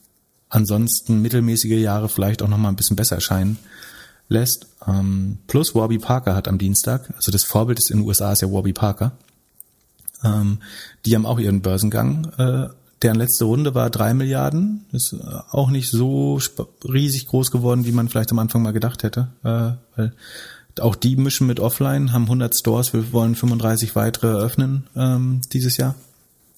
ansonsten 0.48 1.22
mittelmäßige 1.22 1.80
Jahre 1.80 2.08
vielleicht 2.08 2.42
auch 2.42 2.48
nochmal 2.48 2.72
ein 2.72 2.76
bisschen 2.76 2.96
besser 2.96 3.16
erscheinen 3.16 3.58
lässt. 4.28 4.66
Ähm, 4.86 5.38
plus 5.46 5.74
Warby 5.74 5.98
Parker 5.98 6.34
hat 6.34 6.48
am 6.48 6.58
Dienstag, 6.58 7.12
also 7.16 7.30
das 7.30 7.44
Vorbild 7.44 7.78
ist 7.78 7.90
in 7.90 7.98
den 7.98 8.06
USA 8.06 8.32
ist 8.32 8.42
ja 8.42 8.50
Warby 8.50 8.72
Parker, 8.72 9.12
ähm, 10.24 10.58
die 11.04 11.14
haben 11.14 11.26
auch 11.26 11.38
ihren 11.38 11.62
Börsengang. 11.62 12.32
Äh, 12.38 12.68
deren 13.02 13.16
letzte 13.16 13.44
Runde 13.44 13.74
war 13.74 13.90
drei 13.90 14.14
Milliarden, 14.14 14.86
ist 14.92 15.12
äh, 15.12 15.18
auch 15.50 15.70
nicht 15.70 15.90
so 15.90 16.38
riesig 16.84 17.26
groß 17.26 17.50
geworden, 17.50 17.84
wie 17.84 17.92
man 17.92 18.08
vielleicht 18.08 18.30
am 18.30 18.38
Anfang 18.38 18.62
mal 18.62 18.72
gedacht 18.72 19.02
hätte, 19.02 19.28
äh, 19.42 19.72
weil 19.96 20.12
auch 20.80 20.94
die 20.94 21.16
mischen 21.16 21.46
mit 21.46 21.60
Offline, 21.60 22.12
haben 22.12 22.24
100 22.24 22.56
Stores, 22.56 22.92
wir 22.92 23.12
wollen 23.12 23.34
35 23.34 23.94
weitere 23.94 24.28
eröffnen 24.28 24.86
ähm, 24.96 25.40
dieses 25.52 25.76
Jahr. 25.76 25.94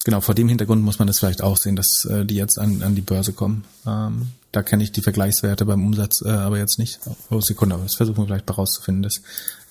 Genau, 0.05 0.21
vor 0.21 0.35
dem 0.35 0.47
Hintergrund 0.47 0.83
muss 0.83 0.99
man 0.99 1.07
das 1.07 1.19
vielleicht 1.19 1.41
auch 1.41 1.57
sehen, 1.57 1.75
dass 1.75 2.05
äh, 2.05 2.25
die 2.25 2.35
jetzt 2.35 2.59
an, 2.59 2.83
an 2.83 2.93
die 2.93 3.01
Börse 3.01 3.33
kommen. 3.33 3.65
Ähm, 3.87 4.27
da 4.51 4.61
kenne 4.61 4.83
ich 4.83 4.91
die 4.91 5.01
Vergleichswerte 5.01 5.65
beim 5.65 5.83
Umsatz 5.83 6.21
äh, 6.23 6.29
aber 6.29 6.59
jetzt 6.59 6.77
nicht. 6.79 6.99
Oh, 7.31 7.41
Sekunde, 7.41 7.75
aber 7.75 7.83
das 7.83 7.95
versuchen 7.95 8.19
wir 8.19 8.25
vielleicht 8.25 8.47
mal 8.47 8.53
rauszufinden. 8.53 9.03
Das 9.03 9.21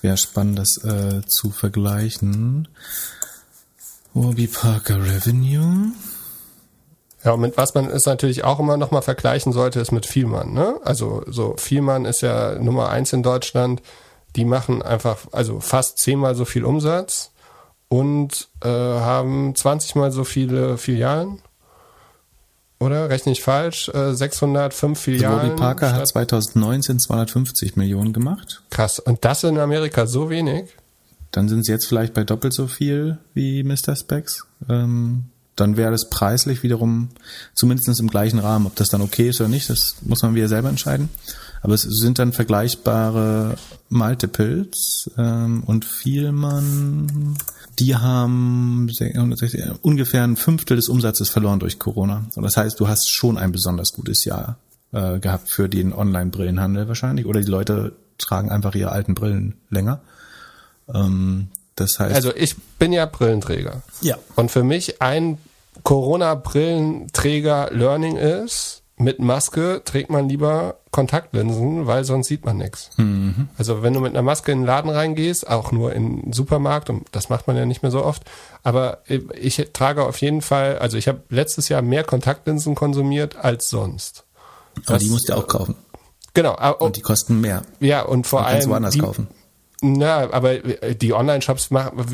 wäre 0.01 0.17
spannend, 0.17 0.59
das 0.59 0.77
äh, 0.83 1.21
zu 1.25 1.51
vergleichen. 1.51 2.67
Warby 4.13 4.47
Parker 4.47 5.03
Revenue. 5.03 5.91
Ja, 7.23 7.31
und 7.31 7.41
mit 7.41 7.57
was 7.57 7.73
man 7.73 7.89
es 7.89 8.05
natürlich 8.05 8.43
auch 8.43 8.59
immer 8.59 8.77
noch 8.77 8.91
mal 8.91 9.01
vergleichen 9.01 9.51
sollte, 9.53 9.79
ist 9.79 9.91
mit 9.91 10.05
Vielmann. 10.05 10.53
Ne? 10.53 10.79
Also 10.83 11.23
so 11.27 11.55
Vielmann 11.57 12.05
ist 12.05 12.21
ja 12.21 12.59
Nummer 12.59 12.89
eins 12.89 13.13
in 13.13 13.23
Deutschland 13.23 13.81
die 14.35 14.45
machen 14.45 14.81
einfach, 14.81 15.19
also 15.31 15.59
fast 15.59 15.97
zehnmal 15.99 16.35
so 16.35 16.45
viel 16.45 16.65
Umsatz 16.65 17.31
und 17.87 18.49
äh, 18.61 18.67
haben 18.67 19.55
20 19.55 19.95
mal 19.95 20.11
so 20.11 20.23
viele 20.23 20.77
Filialen. 20.77 21.41
Oder? 22.79 23.09
Rechne 23.09 23.31
ich 23.31 23.41
falsch? 23.41 23.89
Äh, 23.89 24.13
605 24.13 24.99
Filialen. 24.99 25.49
Warby 25.49 25.55
Parker 25.55 25.93
hat 25.93 26.07
2019 26.07 26.99
250 26.99 27.77
Millionen 27.77 28.11
gemacht. 28.11 28.63
Krass. 28.69 28.99
Und 28.99 29.23
das 29.23 29.43
in 29.43 29.57
Amerika 29.57 30.05
so 30.05 30.29
wenig? 30.29 30.75
Dann 31.31 31.47
sind 31.47 31.65
sie 31.65 31.71
jetzt 31.71 31.85
vielleicht 31.85 32.13
bei 32.13 32.23
doppelt 32.23 32.53
so 32.53 32.67
viel 32.67 33.17
wie 33.33 33.63
Mr. 33.63 33.95
Specs. 33.95 34.45
Ähm, 34.69 35.25
dann 35.55 35.77
wäre 35.77 35.91
das 35.91 36.09
preislich 36.09 36.63
wiederum 36.63 37.09
zumindest 37.53 37.99
im 37.99 38.09
gleichen 38.09 38.39
Rahmen. 38.39 38.65
Ob 38.65 38.75
das 38.75 38.89
dann 38.89 39.01
okay 39.01 39.29
ist 39.29 39.39
oder 39.39 39.49
nicht, 39.49 39.69
das 39.69 39.95
muss 40.01 40.21
man 40.21 40.35
wieder 40.35 40.47
selber 40.47 40.69
entscheiden. 40.69 41.09
Aber 41.61 41.73
es 41.73 41.81
sind 41.81 42.19
dann 42.19 42.33
vergleichbare 42.33 43.55
Multiples 43.89 45.09
ähm, 45.17 45.63
und 45.65 45.85
Vielmann, 45.85 47.37
die 47.79 47.95
haben 47.95 48.87
ungefähr 49.81 50.23
ein 50.23 50.35
Fünftel 50.35 50.77
des 50.77 50.89
Umsatzes 50.89 51.29
verloren 51.29 51.59
durch 51.59 51.79
Corona. 51.79 52.25
Und 52.35 52.43
das 52.43 52.57
heißt, 52.57 52.79
du 52.79 52.87
hast 52.87 53.09
schon 53.09 53.37
ein 53.37 53.51
besonders 53.51 53.93
gutes 53.93 54.25
Jahr 54.25 54.57
äh, 54.91 55.19
gehabt 55.19 55.49
für 55.49 55.67
den 55.67 55.91
Online-Brillenhandel 55.93 56.87
wahrscheinlich. 56.87 57.25
Oder 57.25 57.41
die 57.41 57.49
Leute 57.49 57.93
tragen 58.17 58.51
einfach 58.51 58.75
ihre 58.75 58.91
alten 58.91 59.15
Brillen 59.15 59.55
länger. 59.69 60.01
Ähm, 60.93 61.47
das 61.75 61.99
heißt. 61.99 62.15
Also 62.15 62.33
ich 62.35 62.55
bin 62.79 62.91
ja 62.93 63.05
Brillenträger. 63.05 63.83
Ja. 64.01 64.17
Und 64.35 64.49
für 64.51 64.63
mich 64.63 65.01
ein 65.01 65.37
Corona-Brillenträger-Learning 65.83 68.17
ist, 68.17 68.81
mit 68.97 69.19
Maske 69.19 69.81
trägt 69.83 70.09
man 70.09 70.29
lieber 70.29 70.77
Kontaktlinsen, 70.91 71.85
weil 71.85 72.05
sonst 72.05 72.27
sieht 72.27 72.45
man 72.45 72.55
nichts. 72.57 72.91
Mhm. 72.95 73.49
Also 73.57 73.83
wenn 73.83 73.93
du 73.93 73.99
mit 73.99 74.13
einer 74.13 74.21
Maske 74.21 74.53
in 74.53 74.59
den 74.59 74.65
Laden 74.65 74.89
reingehst, 74.89 75.49
auch 75.49 75.73
nur 75.73 75.91
in 75.91 76.21
den 76.21 76.31
Supermarkt, 76.31 76.89
und 76.89 77.05
das 77.11 77.27
macht 77.27 77.45
man 77.47 77.57
ja 77.57 77.65
nicht 77.65 77.83
mehr 77.83 77.91
so 77.91 78.05
oft, 78.05 78.23
aber 78.63 78.99
ich 79.37 79.57
trage 79.73 80.05
auf 80.05 80.21
jeden 80.21 80.41
Fall, 80.41 80.77
also 80.77 80.95
ich 80.97 81.09
habe 81.09 81.23
letztes 81.29 81.67
Jahr 81.67 81.81
mehr 81.81 82.05
Kontaktlinsen 82.05 82.73
konsumiert 82.73 83.35
als 83.35 83.67
sonst. 83.69 84.23
Aber 84.85 84.93
das, 84.93 85.03
die 85.03 85.09
musst 85.09 85.27
du 85.27 85.33
auch 85.33 85.47
kaufen. 85.47 85.75
Genau. 86.33 86.55
Und 86.77 86.95
die 86.95 87.01
kosten 87.01 87.41
mehr. 87.41 87.63
Ja, 87.81 88.03
und 88.03 88.27
vor 88.27 88.45
allem. 88.45 88.69
woanders 88.69 88.93
die, 88.93 88.99
kaufen. 88.99 89.27
Na, 89.81 90.31
aber 90.31 90.57
die 90.57 91.13
Online-Shops 91.13 91.71
machen, 91.71 92.05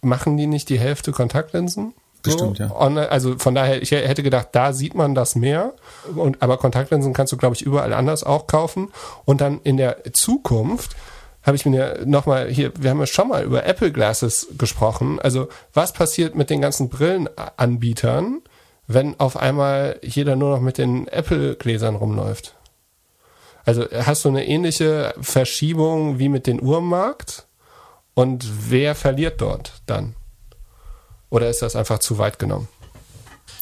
machen 0.00 0.36
die 0.36 0.46
nicht 0.46 0.68
die 0.68 0.78
Hälfte 0.78 1.12
Kontaktlinsen? 1.12 1.94
Bestimmt, 2.22 2.58
ja. 2.58 2.74
Online, 2.74 3.08
also 3.08 3.38
von 3.38 3.54
daher, 3.54 3.80
ich 3.80 3.92
hätte 3.92 4.22
gedacht, 4.22 4.48
da 4.52 4.72
sieht 4.72 4.94
man 4.94 5.14
das 5.14 5.36
mehr. 5.36 5.74
Und, 6.14 6.42
aber 6.42 6.56
Kontaktlinsen 6.56 7.12
kannst 7.12 7.32
du, 7.32 7.36
glaube 7.36 7.54
ich, 7.54 7.62
überall 7.62 7.92
anders 7.92 8.24
auch 8.24 8.46
kaufen. 8.46 8.88
Und 9.24 9.40
dann 9.40 9.60
in 9.62 9.76
der 9.76 9.98
Zukunft 10.12 10.96
habe 11.42 11.56
ich 11.56 11.64
mir 11.64 12.00
nochmal 12.04 12.48
hier, 12.48 12.72
wir 12.76 12.90
haben 12.90 12.98
ja 12.98 13.06
schon 13.06 13.28
mal 13.28 13.44
über 13.44 13.64
Apple 13.64 13.92
Glasses 13.92 14.48
gesprochen. 14.58 15.20
Also 15.20 15.48
was 15.72 15.92
passiert 15.92 16.34
mit 16.34 16.50
den 16.50 16.60
ganzen 16.60 16.88
Brillenanbietern, 16.88 18.42
wenn 18.88 19.18
auf 19.20 19.36
einmal 19.36 20.00
jeder 20.02 20.34
nur 20.34 20.50
noch 20.50 20.60
mit 20.60 20.78
den 20.78 21.06
Apple-Gläsern 21.06 21.94
rumläuft? 21.94 22.55
Also 23.66 23.84
hast 23.92 24.24
du 24.24 24.28
eine 24.28 24.46
ähnliche 24.46 25.12
Verschiebung 25.20 26.18
wie 26.18 26.28
mit 26.28 26.46
dem 26.46 26.60
Uhrmarkt? 26.60 27.46
Und 28.14 28.46
wer 28.70 28.94
verliert 28.94 29.42
dort 29.42 29.82
dann? 29.84 30.14
Oder 31.28 31.50
ist 31.50 31.60
das 31.60 31.76
einfach 31.76 31.98
zu 31.98 32.16
weit 32.16 32.38
genommen? 32.38 32.68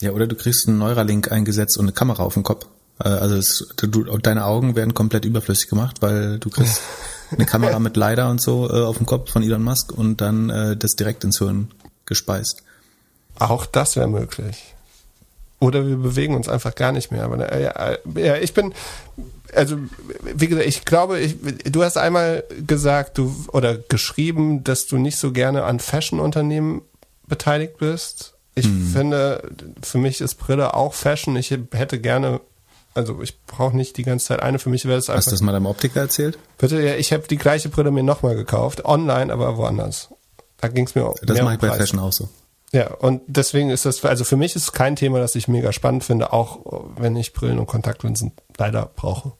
Ja, 0.00 0.12
oder 0.12 0.26
du 0.26 0.36
kriegst 0.36 0.68
einen 0.68 0.78
Neuralink 0.78 1.32
eingesetzt 1.32 1.78
und 1.78 1.86
eine 1.86 1.92
Kamera 1.92 2.22
auf 2.22 2.34
dem 2.34 2.42
Kopf. 2.42 2.66
Äh, 3.02 3.08
also 3.08 3.34
es, 3.36 3.66
du, 3.76 4.04
deine 4.18 4.44
Augen 4.44 4.76
werden 4.76 4.94
komplett 4.94 5.24
überflüssig 5.24 5.70
gemacht, 5.70 6.02
weil 6.02 6.38
du 6.38 6.50
kriegst 6.50 6.82
eine 7.30 7.46
Kamera 7.46 7.78
mit 7.78 7.96
LiDAR 7.96 8.30
und 8.30 8.40
so 8.40 8.68
äh, 8.68 8.84
auf 8.84 8.98
dem 8.98 9.06
Kopf 9.06 9.32
von 9.32 9.42
Elon 9.42 9.62
Musk 9.62 9.90
und 9.90 10.20
dann 10.20 10.50
äh, 10.50 10.76
das 10.76 10.92
direkt 10.92 11.24
ins 11.24 11.38
Hirn 11.38 11.70
gespeist. 12.04 12.62
Auch 13.38 13.64
das 13.66 13.96
wäre 13.96 14.06
möglich. 14.06 14.74
Oder 15.58 15.86
wir 15.88 15.96
bewegen 15.96 16.34
uns 16.34 16.48
einfach 16.48 16.74
gar 16.74 16.92
nicht 16.92 17.10
mehr. 17.10 17.24
Aber 17.24 17.50
äh, 17.50 17.62
ja, 17.62 17.96
ja, 18.16 18.36
ich 18.36 18.52
bin, 18.52 18.74
also 19.54 19.78
wie 20.22 20.48
gesagt, 20.48 20.66
ich 20.66 20.84
glaube, 20.84 21.18
ich, 21.20 21.36
du 21.64 21.82
hast 21.82 21.96
einmal 21.96 22.44
gesagt, 22.66 23.18
du 23.18 23.34
oder 23.52 23.76
geschrieben, 23.76 24.64
dass 24.64 24.86
du 24.86 24.96
nicht 24.96 25.16
so 25.16 25.32
gerne 25.32 25.64
an 25.64 25.80
Fashion-Unternehmen 25.80 26.82
beteiligt 27.26 27.78
bist. 27.78 28.34
Ich 28.54 28.66
hm. 28.66 28.92
finde, 28.92 29.50
für 29.82 29.98
mich 29.98 30.20
ist 30.20 30.36
Brille 30.36 30.74
auch 30.74 30.94
Fashion. 30.94 31.36
Ich 31.36 31.50
hätte 31.50 32.00
gerne, 32.00 32.40
also 32.94 33.20
ich 33.22 33.40
brauche 33.46 33.76
nicht 33.76 33.96
die 33.96 34.04
ganze 34.04 34.26
Zeit 34.26 34.42
eine. 34.42 34.58
Für 34.58 34.70
mich 34.70 34.84
wäre 34.84 34.98
es 34.98 35.08
einfach. 35.08 35.18
Hast 35.18 35.26
du 35.28 35.30
das 35.32 35.40
mal 35.40 35.52
deinem 35.52 35.66
Optiker 35.66 36.00
erzählt? 36.00 36.38
Bitte, 36.58 36.80
ja, 36.80 36.94
ich 36.94 37.12
habe 37.12 37.26
die 37.28 37.38
gleiche 37.38 37.68
Brille 37.68 37.90
mir 37.90 38.04
nochmal 38.04 38.36
gekauft, 38.36 38.84
online, 38.84 39.32
aber 39.32 39.56
woanders. 39.56 40.08
Da 40.60 40.68
ging 40.68 40.86
es 40.86 40.94
mir 40.94 41.04
auch. 41.04 41.16
Das 41.22 41.42
mache 41.42 41.54
ich 41.54 41.60
bei 41.60 41.70
Fashion 41.70 41.98
auch 41.98 42.12
so. 42.12 42.28
Ja, 42.72 42.92
und 42.92 43.22
deswegen 43.28 43.70
ist 43.70 43.86
das, 43.86 44.04
also 44.04 44.24
für 44.24 44.36
mich 44.36 44.56
ist 44.56 44.62
es 44.62 44.72
kein 44.72 44.96
Thema, 44.96 45.20
das 45.20 45.36
ich 45.36 45.46
mega 45.46 45.72
spannend 45.72 46.02
finde, 46.02 46.32
auch 46.32 46.58
wenn 46.96 47.14
ich 47.14 47.32
Brillen 47.32 47.60
und 47.60 47.66
Kontaktlinsen 47.66 48.32
leider 48.56 48.90
brauche. 48.96 49.32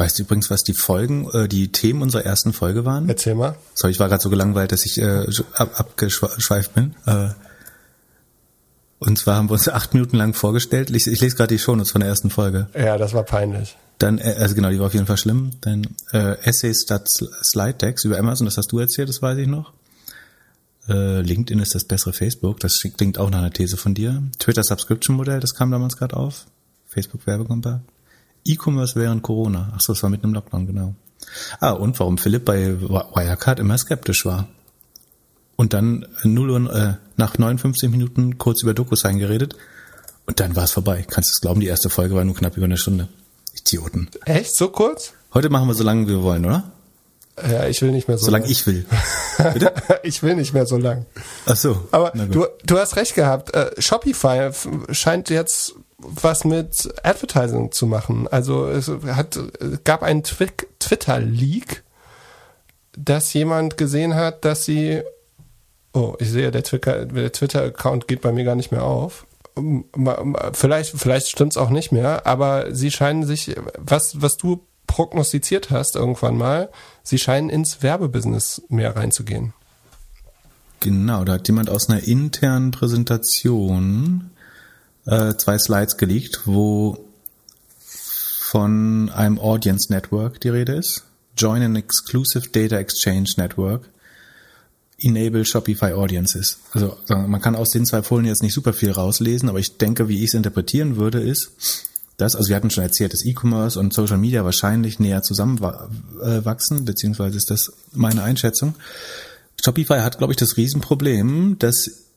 Weißt 0.00 0.18
du 0.18 0.22
übrigens, 0.22 0.48
was 0.48 0.64
die 0.64 0.72
Folgen, 0.72 1.28
äh, 1.34 1.46
die 1.46 1.72
Themen 1.72 2.00
unserer 2.00 2.24
ersten 2.24 2.54
Folge 2.54 2.86
waren? 2.86 3.06
Erzähl 3.10 3.34
mal. 3.34 3.56
Sorry, 3.74 3.92
ich 3.92 4.00
war 4.00 4.08
gerade 4.08 4.22
so 4.22 4.30
gelangweilt, 4.30 4.72
dass 4.72 4.86
ich 4.86 4.96
äh, 4.96 5.26
ab, 5.52 5.78
abgeschweift 5.78 6.72
bin. 6.72 6.94
Äh, 7.04 7.28
und 8.98 9.18
zwar 9.18 9.36
haben 9.36 9.50
wir 9.50 9.52
uns 9.52 9.68
acht 9.68 9.92
Minuten 9.92 10.16
lang 10.16 10.32
vorgestellt. 10.32 10.88
Ich, 10.88 11.06
ich 11.06 11.20
lese 11.20 11.36
gerade 11.36 11.54
die 11.54 11.58
Shownotes 11.58 11.90
von 11.90 12.00
der 12.00 12.08
ersten 12.08 12.30
Folge. 12.30 12.68
Ja, 12.74 12.96
das 12.96 13.12
war 13.12 13.24
peinlich. 13.24 13.76
Dann, 13.98 14.16
äh, 14.16 14.36
also 14.38 14.54
genau, 14.54 14.70
die 14.70 14.78
war 14.78 14.86
auf 14.86 14.94
jeden 14.94 15.04
Fall 15.04 15.18
schlimm. 15.18 15.50
Dann 15.60 15.86
äh, 16.14 16.38
Essays 16.44 16.80
statt 16.84 17.06
Slide 17.06 17.74
Decks 17.74 18.06
über 18.06 18.18
Amazon, 18.18 18.46
das 18.46 18.56
hast 18.56 18.72
du 18.72 18.78
erzählt, 18.78 19.10
das 19.10 19.20
weiß 19.20 19.36
ich 19.36 19.48
noch. 19.48 19.74
Äh, 20.88 21.20
LinkedIn 21.20 21.60
ist 21.60 21.74
das 21.74 21.84
bessere 21.84 22.14
Facebook, 22.14 22.58
das 22.60 22.82
klingt 22.96 23.18
auch 23.18 23.28
nach 23.28 23.40
einer 23.40 23.52
These 23.52 23.76
von 23.76 23.92
dir. 23.92 24.22
Twitter 24.38 24.62
Subscription 24.62 25.14
Modell, 25.14 25.40
das 25.40 25.54
kam 25.54 25.70
damals 25.70 25.98
gerade 25.98 26.16
auf. 26.16 26.46
Facebook 26.86 27.26
Werbekompakt. 27.26 27.82
E-Commerce 28.44 28.98
während 28.98 29.22
Corona. 29.22 29.72
Ach 29.74 29.80
so, 29.80 29.92
das 29.92 30.02
war 30.02 30.10
mitten 30.10 30.26
im 30.26 30.34
Lockdown, 30.34 30.66
genau. 30.66 30.94
Ah, 31.60 31.72
und 31.72 31.98
warum 32.00 32.18
Philipp 32.18 32.44
bei 32.44 32.80
Wirecard 32.80 33.60
immer 33.60 33.78
skeptisch 33.78 34.24
war. 34.24 34.48
Und 35.56 35.74
dann 35.74 36.06
null 36.24 36.50
und, 36.50 36.68
äh, 36.68 36.94
nach 37.16 37.36
59 37.36 37.90
Minuten 37.90 38.38
kurz 38.38 38.62
über 38.62 38.72
DocuSign 38.72 39.18
geredet 39.18 39.56
und 40.26 40.40
dann 40.40 40.56
war 40.56 40.64
es 40.64 40.72
vorbei. 40.72 41.04
Kannst 41.08 41.30
du 41.30 41.32
es 41.34 41.40
glauben, 41.40 41.60
die 41.60 41.66
erste 41.66 41.90
Folge 41.90 42.14
war 42.14 42.24
nur 42.24 42.34
knapp 42.34 42.56
über 42.56 42.64
eine 42.64 42.78
Stunde. 42.78 43.08
Idioten. 43.54 44.08
Echt? 44.24 44.54
So 44.54 44.68
kurz? 44.68 45.12
Heute 45.34 45.50
machen 45.50 45.68
wir 45.68 45.74
so 45.74 45.84
lange, 45.84 46.06
wie 46.06 46.12
wir 46.12 46.22
wollen, 46.22 46.46
oder? 46.46 46.72
Ja, 47.48 47.66
ich 47.66 47.80
will 47.82 47.90
nicht 47.90 48.08
mehr 48.08 48.18
so 48.18 48.26
Solange 48.26 48.44
lang. 48.44 48.52
ich 48.52 48.66
will. 48.66 48.84
Bitte? 49.52 49.72
ich 50.02 50.22
will 50.22 50.36
nicht 50.36 50.52
mehr 50.52 50.66
so 50.66 50.76
lang. 50.76 51.06
Ach 51.46 51.56
so. 51.56 51.88
Aber 51.90 52.10
du, 52.10 52.46
du 52.64 52.78
hast 52.78 52.96
recht 52.96 53.14
gehabt. 53.14 53.54
Äh, 53.54 53.70
Shopify 53.80 54.50
scheint 54.90 55.30
jetzt 55.30 55.74
was 56.02 56.44
mit 56.44 56.88
Advertising 57.02 57.72
zu 57.72 57.86
machen. 57.86 58.26
Also 58.28 58.66
es 58.66 58.88
hat, 58.88 59.38
gab 59.84 60.02
einen 60.02 60.22
Twitter-Leak, 60.22 61.82
dass 62.96 63.32
jemand 63.32 63.76
gesehen 63.76 64.14
hat, 64.14 64.44
dass 64.44 64.64
sie, 64.64 65.02
oh, 65.92 66.14
ich 66.18 66.30
sehe, 66.30 66.50
der 66.50 66.62
Twitter-Account 66.64 67.34
Twitter 67.34 67.70
geht 68.06 68.20
bei 68.22 68.32
mir 68.32 68.44
gar 68.44 68.56
nicht 68.56 68.72
mehr 68.72 68.84
auf. 68.84 69.26
Vielleicht, 70.52 70.98
vielleicht 70.98 71.28
stimmt's 71.28 71.56
auch 71.56 71.70
nicht 71.70 71.92
mehr, 71.92 72.26
aber 72.26 72.74
sie 72.74 72.90
scheinen 72.90 73.24
sich, 73.24 73.54
was, 73.76 74.22
was 74.22 74.36
du 74.36 74.64
prognostiziert 74.86 75.70
hast 75.70 75.96
irgendwann 75.96 76.36
mal, 76.36 76.70
sie 77.02 77.18
scheinen 77.18 77.50
ins 77.50 77.82
Werbebusiness 77.82 78.62
mehr 78.68 78.96
reinzugehen. 78.96 79.52
Genau, 80.80 81.24
da 81.24 81.34
hat 81.34 81.46
jemand 81.46 81.68
aus 81.68 81.90
einer 81.90 82.02
internen 82.02 82.70
Präsentation 82.70 84.30
äh, 85.10 85.36
zwei 85.36 85.58
Slides 85.58 85.96
geleakt, 85.96 86.42
wo 86.46 87.04
von 88.50 89.10
einem 89.10 89.38
Audience 89.38 89.92
Network 89.92 90.40
die 90.40 90.48
Rede 90.48 90.74
ist. 90.74 91.04
Join 91.36 91.62
an 91.62 91.76
exclusive 91.76 92.48
data 92.50 92.76
exchange 92.76 93.34
network. 93.36 93.88
Enable 94.98 95.44
Shopify 95.44 95.92
Audiences. 95.92 96.58
Also 96.72 96.96
man 97.08 97.40
kann 97.40 97.56
aus 97.56 97.70
den 97.70 97.86
zwei 97.86 98.02
Folien 98.02 98.26
jetzt 98.26 98.42
nicht 98.42 98.52
super 98.52 98.72
viel 98.72 98.90
rauslesen, 98.90 99.48
aber 99.48 99.58
ich 99.58 99.78
denke, 99.78 100.08
wie 100.08 100.18
ich 100.18 100.28
es 100.28 100.34
interpretieren 100.34 100.96
würde, 100.96 101.20
ist, 101.20 101.52
dass, 102.18 102.36
also 102.36 102.50
wir 102.50 102.56
hatten 102.56 102.70
schon 102.70 102.84
erzählt, 102.84 103.14
dass 103.14 103.24
E-Commerce 103.24 103.80
und 103.80 103.94
Social 103.94 104.18
Media 104.18 104.44
wahrscheinlich 104.44 104.98
näher 104.98 105.22
zusammenwachsen, 105.22 106.84
beziehungsweise 106.84 107.38
ist 107.38 107.50
das 107.50 107.72
meine 107.92 108.22
Einschätzung. 108.22 108.74
Shopify 109.64 110.00
hat, 110.00 110.18
glaube 110.18 110.34
ich, 110.34 110.36
das 110.36 110.58
Riesenproblem, 110.58 111.56
dass 111.58 112.09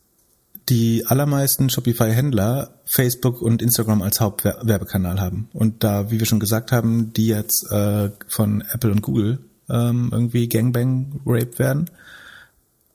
die 0.69 1.05
allermeisten 1.05 1.69
Shopify-Händler 1.69 2.73
Facebook 2.85 3.41
und 3.41 3.61
Instagram 3.61 4.01
als 4.01 4.19
Hauptwerbekanal 4.21 5.19
haben. 5.19 5.49
Und 5.53 5.83
da, 5.83 6.09
wie 6.09 6.19
wir 6.19 6.25
schon 6.25 6.39
gesagt 6.39 6.71
haben, 6.71 7.13
die 7.13 7.27
jetzt 7.27 7.69
äh, 7.71 8.11
von 8.27 8.61
Apple 8.71 8.91
und 8.91 9.01
Google 9.01 9.39
ähm, 9.69 10.09
irgendwie 10.11 10.47
Gangbang-raped 10.47 11.59
werden, 11.59 11.89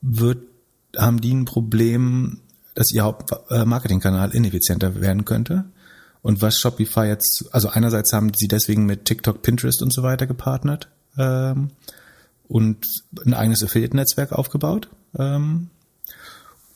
wird, 0.01 0.39
haben 0.97 1.21
die 1.21 1.33
ein 1.33 1.45
Problem, 1.45 2.39
dass 2.73 2.91
ihr 2.91 3.03
Hauptmarketingkanal 3.03 4.33
ineffizienter 4.33 4.99
werden 5.01 5.25
könnte. 5.25 5.65
Und 6.21 6.41
was 6.41 6.57
Shopify 6.57 7.05
jetzt, 7.05 7.45
also 7.51 7.69
einerseits 7.69 8.13
haben 8.13 8.31
sie 8.35 8.47
deswegen 8.47 8.85
mit 8.85 9.05
TikTok, 9.05 9.41
Pinterest 9.41 9.81
und 9.81 9.93
so 9.93 10.03
weiter 10.03 10.27
gepartnert 10.27 10.89
ähm, 11.17 11.69
und 12.47 12.85
ein 13.25 13.33
eigenes 13.33 13.63
Affiliate-Netzwerk 13.63 14.31
aufgebaut. 14.31 14.89
Ähm, 15.17 15.69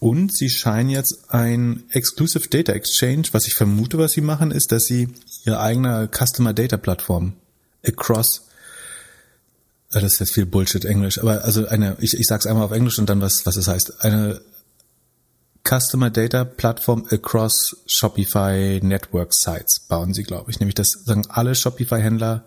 und 0.04 0.36
sie 0.36 0.50
scheinen 0.50 0.90
jetzt 0.90 1.30
ein 1.30 1.86
Exclusive 1.92 2.50
Data 2.50 2.74
Exchange, 2.74 3.30
was 3.32 3.48
ich 3.48 3.54
vermute, 3.56 3.98
was 3.98 4.12
sie 4.12 4.20
machen, 4.20 4.52
ist, 4.52 4.74
dass 4.74 4.84
sie 4.84 5.08
ihre 5.46 5.62
eigene 5.62 6.10
Customer 6.12 6.52
Data 6.54 6.76
Plattform 6.76 7.38
across 7.86 8.42
das 9.92 10.04
ist 10.04 10.20
jetzt 10.20 10.34
viel 10.34 10.48
Bullshit 10.48 10.84
Englisch, 10.86 11.20
aber 11.20 11.44
also 11.46 11.68
eine, 11.68 11.96
ich, 12.00 12.16
ich 12.16 12.26
sag's 12.26 12.48
einmal 12.48 12.66
auf 12.66 12.72
Englisch 12.72 12.98
und 13.00 13.08
dann 13.10 13.22
was, 13.22 13.46
was 13.46 13.56
es 13.56 13.68
heißt. 13.68 14.04
Eine 14.04 14.42
Customer 15.64 16.10
Data 16.10 16.44
Plattform 16.44 17.06
across 17.12 17.78
Shopify 17.86 18.80
Network 18.82 19.34
Sites 19.34 19.80
bauen 19.80 20.14
sie, 20.14 20.24
glaube 20.24 20.50
ich. 20.50 20.60
Nämlich, 20.60 20.74
dass 20.74 20.90
sagen 21.06 21.28
alle 21.30 21.54
Shopify-Händler 21.54 22.44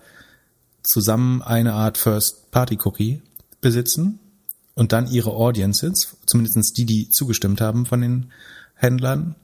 zusammen 0.83 1.41
eine 1.41 1.75
Art 1.75 1.99
First-Party-Cookie 1.99 3.23
besitzen 3.61 4.19
und 4.77 4.93
dann 4.93 5.09
ihre 5.11 5.31
Audiences, 5.31 6.17
zumindestens 6.27 6.73
die, 6.73 6.85
die 6.85 7.09
zugestimmt 7.09 7.61
haben 7.61 7.87
von 7.87 8.03
den 8.03 8.31
Händlern, 8.75 9.35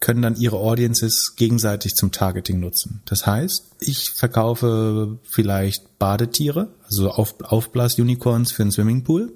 können 0.00 0.20
dann 0.20 0.36
ihre 0.36 0.56
Audiences 0.56 1.34
gegenseitig 1.36 1.94
zum 1.94 2.12
Targeting 2.12 2.60
nutzen. 2.60 3.00
Das 3.06 3.24
heißt, 3.24 3.76
ich 3.80 4.10
verkaufe 4.10 5.18
vielleicht 5.22 5.98
Badetiere, 5.98 6.68
also 6.84 7.10
Auf 7.10 7.40
Aufblas-Unicorns 7.40 8.52
für 8.52 8.62
einen 8.64 8.72
Swimmingpool. 8.72 9.32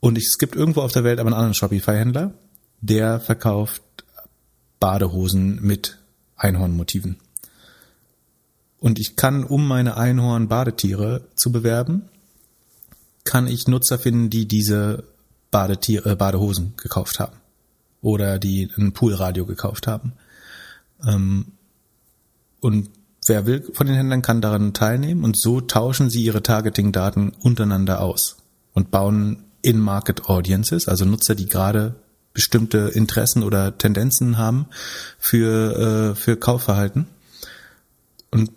Und 0.00 0.16
es 0.16 0.38
gibt 0.38 0.56
irgendwo 0.56 0.80
auf 0.80 0.92
der 0.92 1.04
Welt 1.04 1.18
aber 1.18 1.28
einen 1.28 1.34
anderen 1.34 1.54
Shopify-Händler, 1.54 2.32
der 2.80 3.20
verkauft 3.20 3.82
Badehosen 4.78 5.60
mit 5.60 5.98
Einhornmotiven. 6.36 7.16
Und 8.78 8.98
ich 8.98 9.16
kann, 9.16 9.42
um 9.42 9.66
meine 9.66 9.96
Einhorn-Badetiere 9.96 11.26
zu 11.34 11.50
bewerben, 11.50 12.08
kann 13.26 13.46
ich 13.46 13.68
Nutzer 13.68 13.98
finden, 13.98 14.30
die 14.30 14.48
diese 14.48 15.04
Badetier, 15.50 16.06
äh, 16.06 16.16
Badehosen 16.16 16.74
gekauft 16.76 17.20
haben 17.20 17.36
oder 18.00 18.38
die 18.38 18.70
ein 18.78 18.92
Poolradio 18.92 19.44
gekauft 19.44 19.86
haben. 19.86 20.12
Ähm, 21.06 21.52
und 22.60 22.88
wer 23.26 23.46
will 23.46 23.70
von 23.74 23.86
den 23.86 23.96
Händlern 23.96 24.22
kann 24.22 24.40
daran 24.40 24.72
teilnehmen 24.72 25.24
und 25.24 25.36
so 25.36 25.60
tauschen 25.60 26.08
sie 26.08 26.24
ihre 26.24 26.42
Targeting-Daten 26.42 27.30
untereinander 27.40 28.00
aus 28.00 28.36
und 28.72 28.90
bauen 28.90 29.44
in-Market 29.62 30.28
Audiences, 30.28 30.88
also 30.88 31.04
Nutzer, 31.04 31.34
die 31.34 31.48
gerade 31.48 31.96
bestimmte 32.32 32.90
Interessen 32.94 33.42
oder 33.42 33.78
Tendenzen 33.78 34.36
haben 34.38 34.66
für, 35.18 36.12
äh, 36.12 36.14
für 36.14 36.36
Kaufverhalten. 36.36 37.06
Und 38.30 38.50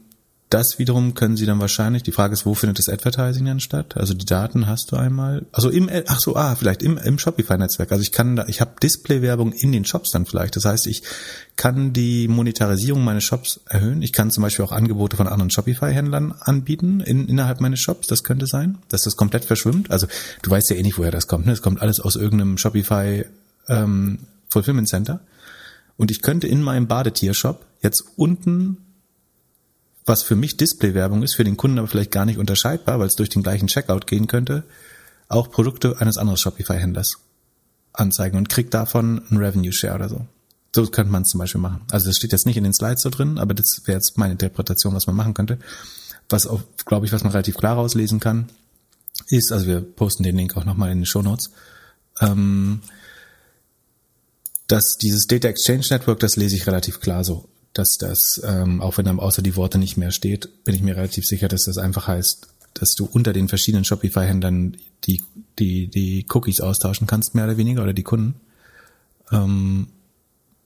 das 0.49 0.79
wiederum 0.79 1.13
können 1.13 1.37
Sie 1.37 1.45
dann 1.45 1.59
wahrscheinlich, 1.59 2.01
die 2.01 2.11
Frage 2.11 2.33
ist, 2.33 2.43
wo 2.43 2.55
findet 2.55 2.79
das 2.79 2.89
Advertising 2.89 3.45
dann 3.45 3.59
statt? 3.59 3.95
Also 3.95 4.15
die 4.15 4.25
Daten 4.25 4.65
hast 4.65 4.91
du 4.91 4.95
einmal, 4.95 5.45
also 5.51 5.69
im, 5.69 5.89
ach 6.07 6.19
so, 6.19 6.35
ah, 6.35 6.55
vielleicht 6.55 6.81
im, 6.81 6.97
im 6.97 7.19
Shopify-Netzwerk. 7.19 7.91
Also 7.91 8.01
ich 8.01 8.11
kann 8.11 8.35
da, 8.35 8.45
ich 8.47 8.59
habe 8.59 8.71
Display-Werbung 8.81 9.53
in 9.53 9.71
den 9.71 9.85
Shops 9.85 10.09
dann 10.09 10.25
vielleicht. 10.25 10.55
Das 10.55 10.65
heißt, 10.65 10.87
ich 10.87 11.03
kann 11.55 11.93
die 11.93 12.27
Monetarisierung 12.27 13.03
meines 13.03 13.25
Shops 13.25 13.59
erhöhen. 13.67 14.01
Ich 14.01 14.11
kann 14.11 14.31
zum 14.31 14.41
Beispiel 14.41 14.65
auch 14.65 14.71
Angebote 14.71 15.17
von 15.17 15.27
anderen 15.27 15.51
Shopify-Händlern 15.51 16.33
anbieten 16.39 17.01
in, 17.01 17.27
innerhalb 17.27 17.61
meines 17.61 17.79
Shops. 17.79 18.07
Das 18.07 18.23
könnte 18.23 18.47
sein, 18.47 18.79
dass 18.89 19.03
das 19.03 19.15
komplett 19.15 19.45
verschwimmt. 19.45 19.91
Also 19.91 20.07
du 20.41 20.49
weißt 20.49 20.71
ja 20.71 20.77
eh 20.77 20.81
nicht, 20.81 20.97
woher 20.97 21.11
das 21.11 21.27
kommt. 21.27 21.45
Ne? 21.45 21.51
Das 21.51 21.61
kommt 21.61 21.79
alles 21.79 21.99
aus 21.99 22.15
irgendeinem 22.15 22.57
Shopify 22.57 23.23
ähm, 23.67 24.19
Fulfillment 24.49 24.89
Center. 24.89 25.19
Und 25.95 26.09
ich 26.09 26.23
könnte 26.23 26.47
in 26.47 26.63
meinem 26.63 26.87
Badetier-Shop 26.87 27.67
jetzt 27.83 28.03
unten 28.15 28.77
was 30.05 30.23
für 30.23 30.35
mich 30.35 30.57
Display-Werbung 30.57 31.23
ist, 31.23 31.35
für 31.35 31.43
den 31.43 31.57
Kunden 31.57 31.79
aber 31.79 31.87
vielleicht 31.87 32.11
gar 32.11 32.25
nicht 32.25 32.39
unterscheidbar, 32.39 32.99
weil 32.99 33.07
es 33.07 33.15
durch 33.15 33.29
den 33.29 33.43
gleichen 33.43 33.67
Checkout 33.67 34.07
gehen 34.07 34.27
könnte, 34.27 34.63
auch 35.27 35.51
Produkte 35.51 35.99
eines 35.99 36.17
anderen 36.17 36.37
Shopify-Händlers 36.37 37.17
anzeigen 37.93 38.37
und 38.37 38.49
kriegt 38.49 38.73
davon 38.73 39.23
einen 39.29 39.39
Revenue 39.39 39.71
Share 39.71 39.95
oder 39.95 40.09
so. 40.09 40.25
So 40.75 40.85
könnte 40.87 41.11
man 41.11 41.23
es 41.23 41.29
zum 41.29 41.39
Beispiel 41.39 41.61
machen. 41.61 41.81
Also 41.91 42.07
das 42.07 42.17
steht 42.17 42.31
jetzt 42.31 42.45
nicht 42.45 42.57
in 42.57 42.63
den 42.63 42.73
Slides 42.73 43.01
so 43.01 43.09
drin, 43.09 43.37
aber 43.37 43.53
das 43.53 43.81
wäre 43.85 43.97
jetzt 43.97 44.17
meine 44.17 44.33
Interpretation, 44.33 44.93
was 44.93 45.07
man 45.07 45.15
machen 45.15 45.33
könnte. 45.33 45.59
Was 46.29 46.45
auch, 46.45 46.61
glaube 46.85 47.05
ich, 47.05 47.11
was 47.11 47.23
man 47.23 47.31
relativ 47.31 47.57
klar 47.57 47.75
rauslesen 47.75 48.19
kann, 48.19 48.49
ist, 49.27 49.51
also 49.51 49.65
wir 49.65 49.81
posten 49.81 50.23
den 50.23 50.35
Link 50.35 50.55
auch 50.55 50.65
nochmal 50.65 50.91
in 50.91 50.99
den 50.99 51.05
Show 51.05 51.21
Notes, 51.21 51.51
ähm, 52.21 52.81
dass 54.67 54.97
dieses 55.01 55.25
Data 55.25 55.47
Exchange 55.47 55.85
Network, 55.89 56.19
das 56.19 56.35
lese 56.35 56.55
ich 56.55 56.67
relativ 56.67 56.99
klar 56.99 57.23
so 57.23 57.49
dass 57.79 57.97
das, 57.97 58.41
ähm, 58.43 58.81
auch 58.81 58.97
wenn 58.97 59.05
dann 59.05 59.19
außer 59.19 59.41
die 59.41 59.55
Worte 59.55 59.77
nicht 59.77 59.97
mehr 59.97 60.11
steht, 60.11 60.63
bin 60.65 60.75
ich 60.75 60.81
mir 60.81 60.97
relativ 60.97 61.25
sicher, 61.25 61.47
dass 61.47 61.63
das 61.63 61.77
einfach 61.77 62.07
heißt, 62.07 62.47
dass 62.73 62.91
du 62.91 63.05
unter 63.05 63.33
den 63.33 63.47
verschiedenen 63.47 63.85
Shopify-Händlern 63.85 64.77
die, 65.05 65.23
die, 65.57 65.87
die 65.87 66.25
Cookies 66.29 66.61
austauschen 66.61 67.07
kannst, 67.07 67.35
mehr 67.35 67.45
oder 67.45 67.57
weniger, 67.57 67.81
oder 67.81 67.93
die 67.93 68.03
Kunden, 68.03 68.35
ähm, 69.31 69.87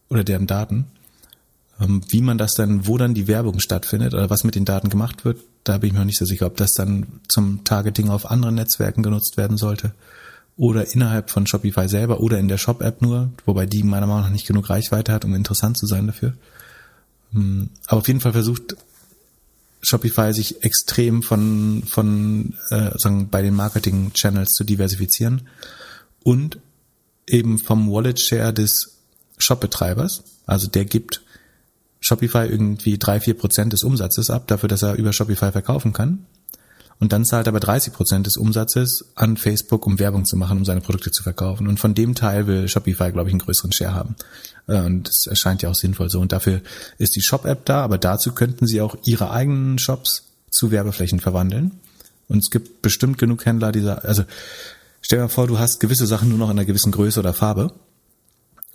oder 0.10 0.24
deren 0.24 0.48
Daten. 0.48 0.86
Ähm, 1.80 2.02
wie 2.10 2.22
man 2.22 2.38
das 2.38 2.56
dann, 2.56 2.88
wo 2.88 2.98
dann 2.98 3.14
die 3.14 3.28
Werbung 3.28 3.60
stattfindet, 3.60 4.14
oder 4.14 4.30
was 4.30 4.44
mit 4.44 4.56
den 4.56 4.66
Daten 4.66 4.90
gemacht 4.90 5.24
wird, 5.24 5.40
da 5.64 5.78
bin 5.78 5.88
ich 5.88 5.94
mir 5.94 6.00
noch 6.00 6.06
nicht 6.06 6.20
so 6.20 6.26
sicher, 6.26 6.48
ob 6.48 6.58
das 6.58 6.74
dann 6.74 7.22
zum 7.28 7.64
Targeting 7.64 8.10
auf 8.10 8.30
anderen 8.30 8.56
Netzwerken 8.56 9.04
genutzt 9.04 9.38
werden 9.38 9.58
sollte 9.58 9.94
oder 10.58 10.94
innerhalb 10.94 11.30
von 11.30 11.48
Shopify 11.48 11.88
selber 11.88 12.20
oder 12.20 12.38
in 12.40 12.48
der 12.48 12.58
Shop-App 12.58 13.02
nur, 13.02 13.32
wobei 13.46 13.66
die 13.66 13.84
meiner 13.84 14.08
Meinung 14.08 14.24
nach 14.24 14.30
nicht 14.30 14.48
genug 14.48 14.70
Reichweite 14.70 15.12
hat, 15.12 15.26
um 15.26 15.34
interessant 15.34 15.78
zu 15.78 15.88
sein 15.88 16.08
dafür. 16.08 16.34
Hm, 17.34 17.70
aber 17.88 18.00
auf 18.00 18.08
jeden 18.08 18.20
Fall 18.20 18.34
versucht 18.34 18.76
Shopify 19.82 20.34
sich 20.34 20.64
extrem 20.64 21.24
von, 21.24 21.84
von 21.86 22.54
äh, 22.70 22.98
sagen, 22.98 23.30
bei 23.30 23.42
den 23.42 23.54
Marketing-Channels 23.54 24.52
zu 24.52 24.64
diversifizieren 24.64 25.48
und 26.24 26.58
eben 27.28 27.60
vom 27.60 27.92
Wallet 27.92 28.20
Share 28.20 28.54
des 28.54 28.98
Shop-Betreibers. 29.38 30.24
Also 30.46 30.68
der 30.68 30.86
gibt 30.86 31.22
Shopify 32.00 32.46
irgendwie 32.46 32.98
drei, 32.98 33.20
vier 33.20 33.34
Prozent 33.34 33.74
des 33.74 33.84
Umsatzes 33.84 34.30
ab, 34.30 34.48
dafür, 34.48 34.70
dass 34.70 34.84
er 34.84 34.96
über 34.96 35.14
Shopify 35.14 35.52
verkaufen 35.52 35.94
kann. 35.94 36.26
Und 37.04 37.12
dann 37.12 37.26
zahlt 37.26 37.48
er 37.48 37.50
aber 37.50 37.60
30 37.60 37.92
Prozent 37.92 38.28
des 38.28 38.38
Umsatzes 38.38 39.12
an 39.16 39.36
Facebook, 39.36 39.86
um 39.86 40.00
Werbung 40.00 40.24
zu 40.24 40.38
machen, 40.38 40.60
um 40.60 40.64
seine 40.64 40.80
Produkte 40.80 41.12
zu 41.12 41.22
verkaufen. 41.22 41.68
Und 41.68 41.78
von 41.78 41.94
dem 41.94 42.16
Teil 42.16 42.48
will 42.48 42.70
Shopify, 42.70 43.12
glaube 43.12 43.28
ich, 43.28 43.34
einen 43.34 43.42
größeren 43.42 43.74
Share 43.74 43.94
haben. 43.94 44.16
Äh, 44.68 44.80
und 44.80 45.10
das 45.10 45.28
erscheint 45.28 45.62
ja 45.62 45.70
auch 45.70 45.76
sinnvoll 45.76 46.10
so. 46.10 46.22
Und 46.22 46.32
dafür 46.32 46.62
ist 47.00 47.18
die 47.18 47.22
Shop-App 47.22 47.66
da, 47.66 47.84
aber 47.84 47.98
dazu 47.98 48.32
könnten 48.32 48.68
sie 48.68 48.80
auch 48.80 48.96
ihre 49.04 49.32
eigenen 49.32 49.80
Shops 49.80 50.30
zu 50.50 50.72
Werbeflächen 50.72 51.20
verwandeln. 51.20 51.72
Und 52.30 52.38
es 52.38 52.50
gibt 52.50 52.82
bestimmt 52.82 53.18
genug 53.18 53.46
Händler, 53.46 53.74
die 53.74 53.82
sagen, 53.82 54.08
also 54.08 54.24
stell 55.02 55.20
dir 55.20 55.24
mal 55.24 55.28
vor, 55.28 55.48
du 55.48 55.60
hast 55.60 55.82
gewisse 55.82 56.08
Sachen 56.08 56.30
nur 56.30 56.38
noch 56.38 56.52
in 56.52 56.58
einer 56.58 56.66
gewissen 56.66 56.94
Größe 56.94 57.20
oder 57.20 57.34
Farbe. 57.34 57.74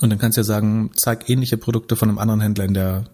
Und 0.03 0.11
dann 0.11 0.19
kannst 0.19 0.37
du 0.37 0.41
ja 0.41 0.45
sagen, 0.45 0.91
zeig 0.97 1.31
ähnliche 1.31 1.57
Produkte 1.57 1.97
von 1.97 2.11
einem 2.11 2.19
anderen 2.19 2.43
Händler 2.43 2.67
in 2.67 2.75
der, 2.75 3.05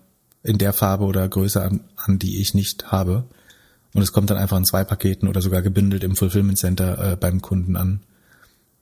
in 0.43 0.59
der 0.59 0.73
Farbe 0.73 1.05
oder 1.05 1.29
Größe 1.29 1.63
an, 1.63 1.85
an 1.95 2.19
die 2.19 2.41
ich 2.41 2.53
nicht 2.53 2.91
habe. 2.91 3.27
Und 3.95 4.03
es 4.03 4.13
kommt 4.13 4.29
dann 4.29 4.37
einfach 4.37 4.59
in 4.59 4.65
zwei 4.65 4.85
Paketen 4.85 5.29
oder 5.29 5.41
sogar 5.41 5.63
gebündelt 5.63 6.05
im 6.05 6.17
Fulfillment 6.17 6.59
Center 6.59 7.13
äh, 7.13 7.17
beim 7.17 7.41
Kunden 7.41 7.77
an. 7.77 8.01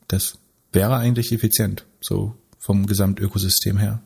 Das 0.09 0.39
wäre 0.73 0.97
eigentlich 0.97 1.33
effizient, 1.33 1.85
so 2.01 2.35
vom 2.59 2.87
Gesamtökosystem 2.87 3.77
her. 3.77 4.01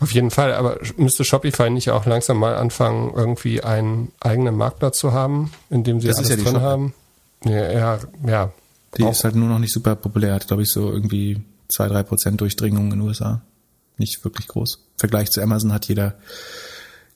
Auf 0.00 0.10
jeden 0.10 0.30
Fall, 0.30 0.52
aber 0.52 0.80
müsste 0.96 1.24
Shopify 1.24 1.70
nicht 1.70 1.90
auch 1.90 2.04
langsam 2.04 2.38
mal 2.38 2.56
anfangen, 2.56 3.12
irgendwie 3.14 3.62
einen 3.62 4.10
eigenen 4.20 4.56
Marktplatz 4.56 4.98
zu 4.98 5.12
haben, 5.12 5.52
in 5.70 5.84
dem 5.84 6.00
sie 6.00 6.08
das 6.08 6.18
alles 6.18 6.30
ja 6.30 6.36
drin 6.36 6.60
haben? 6.60 6.94
Ja, 7.44 7.72
ja, 7.72 7.98
ja. 8.26 8.52
Die 8.98 9.04
auch. 9.04 9.12
ist 9.12 9.22
halt 9.22 9.36
nur 9.36 9.48
noch 9.48 9.58
nicht 9.58 9.72
super 9.72 9.94
populär, 9.94 10.34
hat 10.34 10.48
glaube 10.48 10.62
ich 10.62 10.70
so 10.70 10.90
irgendwie 10.90 11.44
zwei, 11.68 11.88
drei 11.88 12.02
Prozent 12.02 12.40
Durchdringung 12.40 12.86
in 12.86 12.98
den 12.98 13.00
USA. 13.02 13.42
Nicht 13.96 14.24
wirklich 14.24 14.48
groß. 14.48 14.76
Im 14.76 14.98
Vergleich 14.98 15.30
zu 15.30 15.40
Amazon 15.40 15.72
hat 15.72 15.86
jeder, 15.86 16.14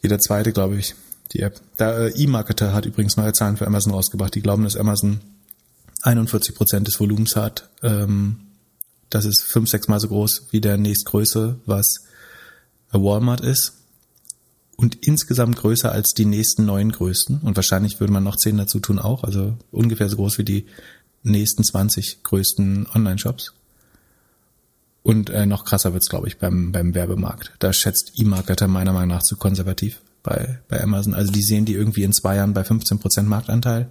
jeder 0.01 0.19
zweite, 0.21 0.53
glaube 0.53 0.77
ich, 0.77 0.95
die 1.33 1.41
App. 1.41 1.61
Der 1.79 1.99
äh, 1.99 2.11
E-Marketer 2.11 2.73
hat 2.73 2.87
übrigens 2.87 3.17
neue 3.17 3.33
Zahlen 3.33 3.57
für 3.57 3.67
Amazon 3.67 3.93
rausgebracht. 3.93 4.35
Die 4.35 4.43
glauben, 4.43 4.65
dass 4.65 4.77
Amazon 4.77 5.21
41 6.03 6.55
Prozent 6.55 6.87
des 6.87 6.99
Volumens 6.99 7.37
hat. 7.37 7.69
Ähm, 7.83 8.41
das 9.11 9.25
ist 9.25 9.43
fünf, 9.43 9.69
sechs 9.69 9.89
Mal 9.89 10.01
so 10.01 10.09
groß 10.09 10.49
wie 10.51 10.61
der 10.61 10.77
nächstgröße, 10.77 11.61
was 11.67 12.05
Walmart 12.91 13.41
ist. 13.41 13.75
Und 14.77 15.07
insgesamt 15.07 15.57
größer 15.57 15.91
als 15.91 16.15
die 16.15 16.25
nächsten 16.25 16.65
neun 16.65 16.93
größten. 16.93 17.41
Und 17.41 17.57
wahrscheinlich 17.57 17.99
würde 17.99 18.13
man 18.13 18.23
noch 18.23 18.37
zehn 18.37 18.57
dazu 18.57 18.79
tun 18.79 18.99
auch. 18.99 19.25
Also 19.25 19.57
ungefähr 19.73 20.09
so 20.09 20.17
groß 20.17 20.39
wie 20.39 20.45
die 20.45 20.67
nächsten 21.25 21.65
20 21.65 22.23
größten 22.23 22.87
Online-Shops. 22.95 23.55
Und 25.03 25.31
äh, 25.31 25.47
noch 25.47 25.65
krasser 25.65 25.95
wird's, 25.95 26.09
glaube 26.09 26.29
ich, 26.29 26.39
beim, 26.39 26.71
beim 26.71 26.95
Werbemarkt. 26.95 27.53
Da 27.59 27.73
schätzt 27.73 28.13
E-Marketer 28.17 28.69
meiner 28.69 28.93
Meinung 28.93 29.17
nach 29.17 29.23
zu 29.23 29.37
konservativ 29.37 30.01
bei, 30.23 30.59
bei 30.69 30.83
Amazon. 30.83 31.15
Also 31.15 31.33
die 31.33 31.43
sehen 31.43 31.65
die 31.65 31.75
irgendwie 31.75 32.03
in 32.03 32.13
zwei 32.13 32.37
Jahren 32.37 32.55
bei 32.55 32.65
15 32.65 32.99
Prozent 32.99 33.29
Marktanteil 33.29 33.89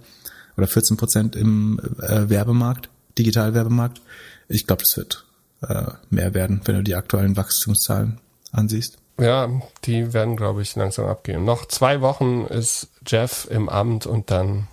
oder 0.56 0.66
14 0.66 0.96
Prozent 0.96 1.36
im 1.36 1.80
äh, 2.00 2.28
Werbemarkt, 2.28 2.90
Digitalwerbemarkt. 3.18 4.00
Ich 4.48 4.66
glaube, 4.66 4.82
das 4.82 4.96
wird 4.96 5.24
äh, 5.62 5.84
mehr 6.10 6.34
werden, 6.34 6.60
wenn 6.64 6.76
du 6.76 6.82
die 6.82 6.94
aktuellen 6.94 7.36
Wachstumszahlen 7.36 8.18
ansiehst. 8.52 8.98
Ja, 9.18 9.48
die 9.84 10.12
werden, 10.12 10.36
glaube 10.36 10.62
ich, 10.62 10.76
langsam 10.76 11.06
abgehen. 11.06 11.44
Noch 11.44 11.66
zwei 11.66 12.00
Wochen 12.00 12.44
ist 12.44 12.88
Jeff 13.06 13.48
im 13.50 13.68
Amt 13.68 14.06
und 14.06 14.30
dann 14.30 14.68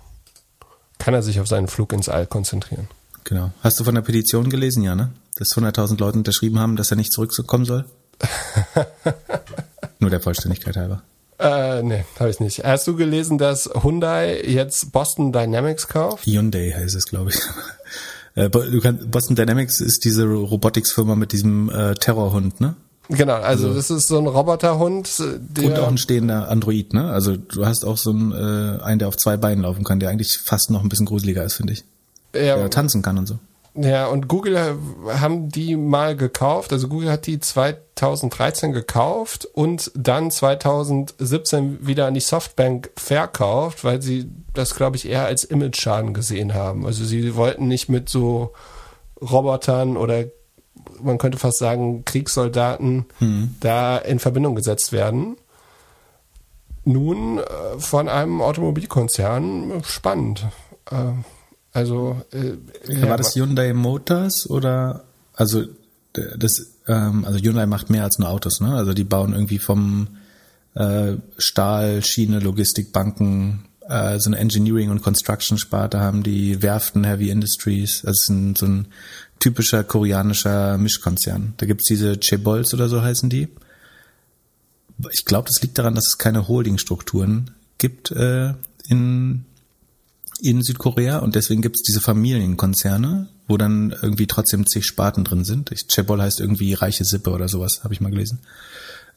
kann 0.99 1.15
er 1.15 1.23
sich 1.23 1.39
auf 1.39 1.47
seinen 1.47 1.67
Flug 1.67 1.93
ins 1.93 2.09
All 2.09 2.27
konzentrieren. 2.27 2.87
Genau. 3.23 3.51
Hast 3.61 3.79
du 3.79 3.83
von 3.83 3.95
der 3.95 4.03
Petition 4.03 4.49
gelesen, 4.49 4.83
ja, 4.83 4.95
ne? 4.95 5.11
Dass 5.37 5.49
100.000 5.49 5.99
Leute 5.99 6.19
unterschrieben 6.19 6.59
haben, 6.59 6.75
dass 6.75 6.91
er 6.91 6.97
nicht 6.97 7.11
zurückkommen 7.11 7.65
soll? 7.65 7.85
Nur 9.99 10.09
der 10.09 10.21
Vollständigkeit 10.21 10.77
halber. 10.77 11.01
Äh, 11.37 11.83
nee, 11.83 12.05
habe 12.19 12.29
ich 12.29 12.39
nicht. 12.39 12.63
Hast 12.63 12.87
du 12.87 12.95
gelesen, 12.95 13.37
dass 13.37 13.69
Hyundai 13.81 14.41
jetzt 14.45 14.91
Boston 14.91 15.31
Dynamics 15.33 15.87
kauft? 15.87 16.25
Hyundai 16.25 16.73
heißt 16.75 16.95
es, 16.95 17.05
glaube 17.05 17.31
ich. 17.31 17.39
Äh, 18.37 18.49
Boston 18.49 19.37
Dynamics 19.37 19.79
ist 19.79 20.03
diese 20.03 20.25
Robotics-Firma 20.25 21.15
mit 21.15 21.31
diesem 21.31 21.69
äh, 21.69 21.93
Terrorhund, 21.93 22.59
ne? 22.59 22.75
Genau, 23.07 23.35
also, 23.35 23.67
also 23.67 23.73
das 23.73 23.89
ist 23.89 24.07
so 24.07 24.17
ein 24.17 24.27
Roboterhund. 24.27 25.23
Der 25.37 25.65
und 25.65 25.79
auch 25.79 25.87
ein 25.87 25.97
stehender 25.97 26.49
Android, 26.49 26.93
ne? 26.93 27.11
Also 27.11 27.37
du 27.37 27.65
hast 27.65 27.85
auch 27.85 27.97
so 27.97 28.09
einen, 28.09 28.31
äh, 28.31 28.83
einen, 28.83 28.99
der 28.99 29.07
auf 29.07 29.15
zwei 29.15 29.37
Beinen 29.37 29.63
laufen 29.63 29.85
kann, 29.85 30.01
der 30.01 30.09
eigentlich 30.09 30.37
fast 30.37 30.69
noch 30.69 30.83
ein 30.83 30.89
bisschen 30.89 31.05
gruseliger 31.05 31.43
ist, 31.45 31.53
finde 31.53 31.73
ich. 31.73 31.85
Ja, 32.33 32.57
der 32.57 32.69
tanzen 32.69 33.01
kann 33.01 33.17
und 33.17 33.27
so. 33.27 33.39
Ja, 33.77 34.07
und 34.07 34.29
Google 34.29 34.77
haben 35.19 35.49
die 35.49 35.75
mal 35.75 36.15
gekauft. 36.15 36.71
Also 36.71 36.87
Google 36.87 37.11
hat 37.11 37.27
die 37.27 37.41
2013 37.41 38.71
gekauft 38.71 39.45
und 39.45 39.91
dann 39.95 40.31
2017 40.31 41.85
wieder 41.85 42.07
an 42.07 42.13
die 42.13 42.21
Softbank 42.21 42.91
verkauft, 42.95 43.83
weil 43.83 44.01
sie 44.01 44.31
das, 44.53 44.75
glaube 44.75 44.95
ich, 44.95 45.09
eher 45.09 45.25
als 45.25 45.43
Image-Schaden 45.43 46.13
gesehen 46.13 46.53
haben. 46.53 46.85
Also 46.85 47.03
sie 47.03 47.35
wollten 47.35 47.67
nicht 47.67 47.89
mit 47.89 48.07
so 48.07 48.53
Robotern 49.21 49.97
oder 49.97 50.25
man 51.01 51.17
könnte 51.17 51.37
fast 51.37 51.57
sagen 51.57 52.05
Kriegssoldaten 52.05 53.05
hm. 53.19 53.55
da 53.59 53.97
in 53.97 54.19
Verbindung 54.19 54.55
gesetzt 54.55 54.93
werden. 54.93 55.35
Nun 56.85 57.39
äh, 57.39 57.43
von 57.77 58.07
einem 58.07 58.41
Automobilkonzern 58.41 59.83
spannend. 59.83 60.47
Äh, 60.89 61.11
also 61.75 62.21
äh, 62.31 62.53
ja, 62.87 63.09
war 63.09 63.17
das 63.17 63.35
Hyundai 63.35 63.73
Motors 63.73 64.49
oder 64.49 65.03
also 65.33 65.65
das 66.13 66.71
ähm, 66.87 67.25
also 67.25 67.37
Hyundai 67.37 67.65
macht 67.65 67.89
mehr 67.89 68.05
als 68.05 68.17
nur 68.17 68.29
Autos, 68.29 68.61
ne? 68.61 68.73
Also 68.73 68.93
die 68.93 69.03
bauen 69.03 69.33
irgendwie 69.33 69.59
vom 69.59 70.07
äh, 70.73 71.15
Stahl, 71.37 72.01
Schiene, 72.01 72.39
Logistik, 72.39 72.93
Banken, 72.93 73.65
äh, 73.89 74.19
so 74.19 74.29
eine 74.29 74.37
Engineering 74.37 74.89
und 74.89 75.01
Construction 75.01 75.57
Sparte 75.57 75.99
haben 75.99 76.23
die 76.23 76.61
Werften, 76.61 77.03
Heavy 77.03 77.29
Industries. 77.29 78.03
Das 78.03 78.21
ist 78.21 78.57
so 78.57 78.65
ein 78.65 78.87
typischer 79.39 79.83
koreanischer 79.83 80.77
Mischkonzern. 80.77 81.55
Da 81.57 81.65
gibt's 81.65 81.89
diese 81.89 82.17
Chebols 82.21 82.73
oder 82.73 82.87
so 82.87 83.01
heißen 83.01 83.29
die. 83.29 83.49
Ich 85.11 85.25
glaube, 85.25 85.49
das 85.51 85.61
liegt 85.61 85.77
daran, 85.77 85.93
dass 85.95 86.07
es 86.07 86.17
keine 86.17 86.47
Holdingstrukturen 86.47 87.51
gibt 87.77 88.11
äh, 88.11 88.53
in 88.87 89.43
in 90.41 90.61
Südkorea 90.61 91.19
und 91.19 91.35
deswegen 91.35 91.61
gibt 91.61 91.77
es 91.77 91.81
diese 91.81 92.01
Familienkonzerne, 92.01 93.27
wo 93.47 93.57
dann 93.57 93.95
irgendwie 94.01 94.27
trotzdem 94.27 94.65
zig 94.67 94.85
Sparten 94.85 95.23
drin 95.23 95.45
sind. 95.45 95.71
Chebol 95.87 96.21
heißt 96.21 96.39
irgendwie 96.39 96.73
reiche 96.73 97.05
Sippe 97.05 97.31
oder 97.31 97.47
sowas, 97.47 97.83
habe 97.83 97.93
ich 97.93 98.01
mal 98.01 98.11
gelesen. 98.11 98.39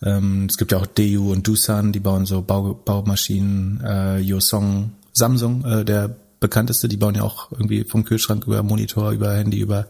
Ähm, 0.03 0.47
es 0.49 0.57
gibt 0.57 0.73
ja 0.73 0.79
auch 0.79 0.87
Daewoo 0.87 1.33
und 1.33 1.47
Doosan, 1.47 1.93
die 1.93 2.01
bauen 2.01 2.25
so 2.25 2.43
Bau, 2.43 2.75
Baumaschinen, 2.75 3.81
äh, 3.85 4.19
Yosong, 4.19 4.93
Samsung, 5.13 5.65
äh, 5.65 5.85
der 5.85 6.15
bekannteste, 6.41 6.89
die 6.89 6.97
bauen 6.97 7.17
ja 7.17 7.23
auch 7.23 7.51
irgendwie 7.51 7.85
vom 7.85 8.05
Kühlschrank 8.05 8.47
über 8.47 8.63
Monitor, 8.63 9.11
über 9.11 9.35
Handy, 9.35 9.59
über 9.59 9.89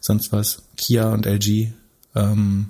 sonst 0.00 0.32
was. 0.32 0.62
Kia 0.76 1.12
und 1.12 1.26
LG. 1.26 1.72
Ähm, 2.14 2.68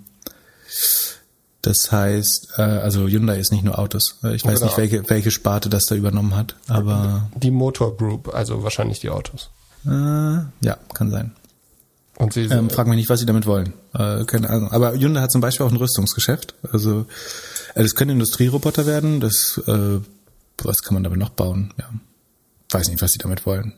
das 1.63 1.93
heißt, 1.93 2.55
äh, 2.57 2.63
also 2.63 3.07
Hyundai 3.07 3.39
ist 3.39 3.53
nicht 3.53 3.65
nur 3.65 3.79
Autos. 3.79 4.19
Äh, 4.23 4.35
ich 4.35 4.45
weiß 4.45 4.61
genau. 4.61 4.67
nicht, 4.67 4.79
welche, 4.79 5.11
welche 5.11 5.31
Sparte 5.31 5.69
das 5.69 5.85
da 5.87 5.95
übernommen 5.95 6.35
hat, 6.35 6.57
aber. 6.69 7.29
Die 7.37 7.51
Motor 7.51 7.97
Group, 7.97 8.35
also 8.35 8.63
wahrscheinlich 8.63 9.01
die 9.01 9.11
Autos. 9.11 9.51
Äh, 9.87 9.91
ja, 9.91 10.77
kann 10.95 11.11
sein. 11.11 11.33
Und 12.17 12.35
sie 12.35 12.43
ähm, 12.43 12.69
frag 12.69 12.87
mich 12.87 12.97
nicht, 12.97 13.09
was 13.09 13.21
sie 13.21 13.27
damit 13.27 13.47
wollen. 13.47 13.73
Äh, 13.95 14.25
keine 14.25 14.51
Ahnung. 14.51 14.71
Aber 14.73 14.93
Hyundai 14.93 15.23
hat 15.23 15.33
zum 15.33 15.41
Beispiel 15.41 15.65
auch 15.65 15.71
ein 15.71 15.77
Rüstungsgeschäft. 15.77 16.55
Also 16.71 17.07
äh, 17.75 17.83
das 17.83 17.95
können 17.95 18.11
Industrieroboter 18.11 18.87
werden. 18.87 19.21
Das 19.21 19.61
äh, 19.67 20.01
was 20.63 20.83
kann 20.83 20.95
man 20.95 21.03
damit 21.03 21.19
noch 21.19 21.31
bauen? 21.31 21.73
Ja, 21.79 21.89
weiß 22.71 22.89
nicht, 22.89 23.01
was 23.03 23.13
sie 23.13 23.19
damit 23.19 23.47
wollen. 23.47 23.73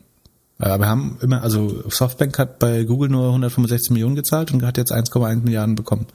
Äh, 0.59 0.65
aber 0.65 0.85
wir 0.85 0.89
haben 0.89 1.17
immer, 1.21 1.41
also 1.41 1.89
Softbank 1.89 2.37
hat 2.37 2.59
bei 2.59 2.83
Google 2.83 3.09
nur 3.09 3.27
165 3.27 3.91
Millionen 3.91 4.15
gezahlt 4.15 4.53
und 4.53 4.63
hat 4.63 4.77
jetzt 4.77 4.91
1,1 4.91 5.43
Milliarden 5.43 5.75
bekommen 5.75 6.07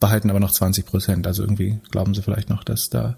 behalten 0.00 0.30
aber 0.30 0.40
noch 0.40 0.52
20 0.52 0.86
Prozent. 0.86 1.26
Also 1.26 1.42
irgendwie 1.42 1.80
glauben 1.90 2.14
sie 2.14 2.22
vielleicht 2.22 2.50
noch, 2.50 2.64
dass 2.64 2.88
da 2.88 3.16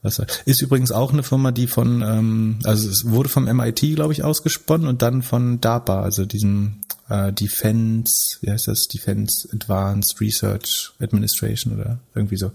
was 0.00 0.20
ist 0.44 0.62
übrigens 0.62 0.92
auch 0.92 1.12
eine 1.12 1.24
Firma, 1.24 1.50
die 1.50 1.66
von, 1.66 2.02
ähm, 2.02 2.60
also 2.62 2.88
es 2.88 3.10
wurde 3.10 3.28
vom 3.28 3.44
MIT, 3.44 3.80
glaube 3.96 4.12
ich, 4.12 4.22
ausgesponnen 4.22 4.86
und 4.86 5.02
dann 5.02 5.22
von 5.22 5.60
DARPA, 5.60 6.02
also 6.02 6.24
diesem 6.24 6.82
äh, 7.08 7.32
Defense, 7.32 8.38
wie 8.40 8.50
heißt 8.50 8.68
das, 8.68 8.86
Defense 8.86 9.48
Advanced 9.52 10.20
Research 10.20 10.92
Administration 11.00 11.74
oder 11.74 11.98
irgendwie 12.14 12.36
so, 12.36 12.52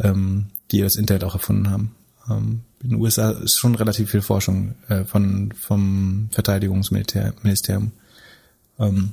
ähm, 0.00 0.46
die 0.70 0.80
das 0.80 0.96
Internet 0.96 1.24
auch 1.24 1.34
erfunden 1.34 1.70
haben. 1.70 1.94
Ähm, 2.30 2.62
in 2.82 2.90
den 2.90 3.00
USA 3.00 3.32
ist 3.32 3.58
schon 3.58 3.74
relativ 3.74 4.10
viel 4.10 4.22
Forschung 4.22 4.74
äh, 4.88 5.04
von 5.04 5.52
vom 5.52 6.30
Verteidigungsministerium 6.32 7.92
ähm, 8.78 9.12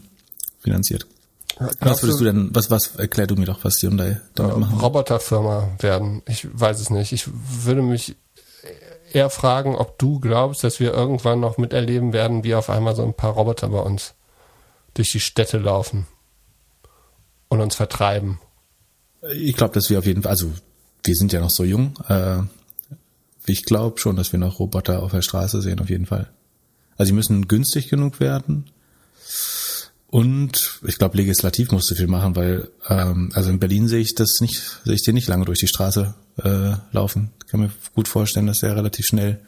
finanziert. 0.62 1.08
Was 1.58 2.04
würdest 2.04 2.20
du 2.20 2.26
denn, 2.26 2.50
was, 2.54 2.70
was, 2.70 2.96
erklär 2.98 3.28
du 3.28 3.36
mir 3.36 3.46
doch, 3.46 3.64
was 3.64 3.82
Hyundai 3.82 4.20
damit 4.36 4.58
machen? 4.58 4.80
Roboterfirma 4.80 5.70
werden. 5.80 6.22
Ich 6.28 6.48
weiß 6.52 6.80
es 6.80 6.90
nicht. 6.90 7.14
Ich 7.14 7.30
würde 7.64 7.82
mich 7.82 8.16
eher 9.14 9.30
fragen, 9.30 9.76
ob 9.76 9.98
du 9.98 10.20
glaubst, 10.20 10.64
dass 10.64 10.80
wir 10.80 10.94
irgendwann 10.94 11.40
noch 11.40 11.58
miterleben 11.58 12.12
werden, 12.12 12.44
wie 12.44 12.56
auf 12.56 12.70
einmal 12.70 12.96
so 12.96 13.04
ein 13.04 13.14
paar 13.14 13.32
Roboter 13.32 13.70
bei 13.70 13.80
uns 13.80 14.14
durch 14.94 15.12
die 15.12 15.22
Städte 15.22 15.58
laufen 15.58 16.08
und 17.48 17.62
uns 17.62 17.76
vertreiben. 17.76 18.40
Ich 19.34 19.56
glaube, 19.56 19.74
dass 19.74 19.90
wir 19.90 20.00
auf 20.00 20.06
jeden 20.06 20.24
Fall, 20.24 20.32
also 20.32 20.52
wir 21.04 21.16
sind 21.16 21.32
ja 21.32 21.40
noch 21.40 21.50
so 21.50 21.64
jung. 21.64 21.98
Äh, 22.10 22.42
ich 23.46 23.64
glaube 23.64 24.00
schon, 24.00 24.16
dass 24.16 24.32
wir 24.32 24.40
noch 24.40 24.60
Roboter 24.60 25.02
auf 25.02 25.12
der 25.12 25.22
Straße 25.22 25.62
sehen, 25.62 25.80
auf 25.80 25.90
jeden 25.90 26.06
Fall. 26.06 26.30
Also 26.98 27.12
die 27.12 27.16
müssen 27.16 27.48
günstig 27.48 27.90
genug 27.90 28.20
werden 28.20 28.66
und 30.16 30.80
ich 30.88 30.98
glaube, 30.98 31.18
legislativ 31.18 31.74
musst 31.74 31.92
du 31.92 31.96
viel 31.96 32.08
machen, 32.08 32.38
weil 32.38 32.70
ähm, 32.88 33.32
also 33.34 33.50
in 33.50 33.60
Berlin 33.60 33.90
sehe 33.90 34.00
ich 34.00 34.16
das 34.16 34.40
nicht, 34.40 34.62
sehe 34.86 34.94
ich 34.94 35.04
dir 35.04 35.12
nicht 35.12 35.28
lange 35.28 35.44
durch 35.44 35.60
die 35.60 35.68
Straße 35.68 36.14
äh, 36.42 36.72
laufen. 36.94 37.34
Ich 37.44 37.52
kann 37.52 37.60
mir 37.60 37.70
gut 37.96 38.08
vorstellen, 38.08 38.48
dass 38.48 38.64
er 38.64 38.78
relativ 38.78 39.06
schnell 39.06 39.42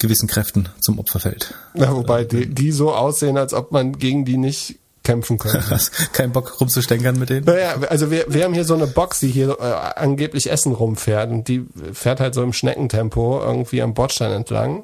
gewissen 0.00 0.26
Kräften 0.26 0.70
zum 0.80 0.98
Opfer 0.98 1.20
fällt. 1.20 1.54
Ja, 1.74 1.94
wobei 1.94 2.24
die, 2.24 2.52
die 2.52 2.72
so 2.72 2.92
aussehen, 2.92 3.38
als 3.38 3.54
ob 3.54 3.70
man 3.70 3.96
gegen 3.96 4.24
die 4.24 4.38
nicht 4.38 4.80
kämpfen 5.04 5.38
könnte. 5.38 5.62
Hast 5.70 6.12
keinen 6.12 6.32
Bock 6.32 6.60
rumzustänkern 6.60 7.16
mit 7.16 7.30
denen? 7.30 7.46
Naja, 7.46 7.76
also 7.88 8.10
wir, 8.10 8.26
wir 8.28 8.42
haben 8.42 8.54
hier 8.54 8.64
so 8.64 8.74
eine 8.74 8.88
Box, 8.88 9.20
die 9.20 9.28
hier 9.28 9.56
äh, 9.60 10.00
angeblich 10.00 10.50
Essen 10.50 10.72
rumfährt 10.72 11.30
und 11.30 11.46
die 11.46 11.64
fährt 11.92 12.18
halt 12.18 12.34
so 12.34 12.42
im 12.42 12.52
Schneckentempo 12.52 13.40
irgendwie 13.40 13.82
am 13.82 13.94
Bordstein 13.94 14.32
entlang 14.32 14.82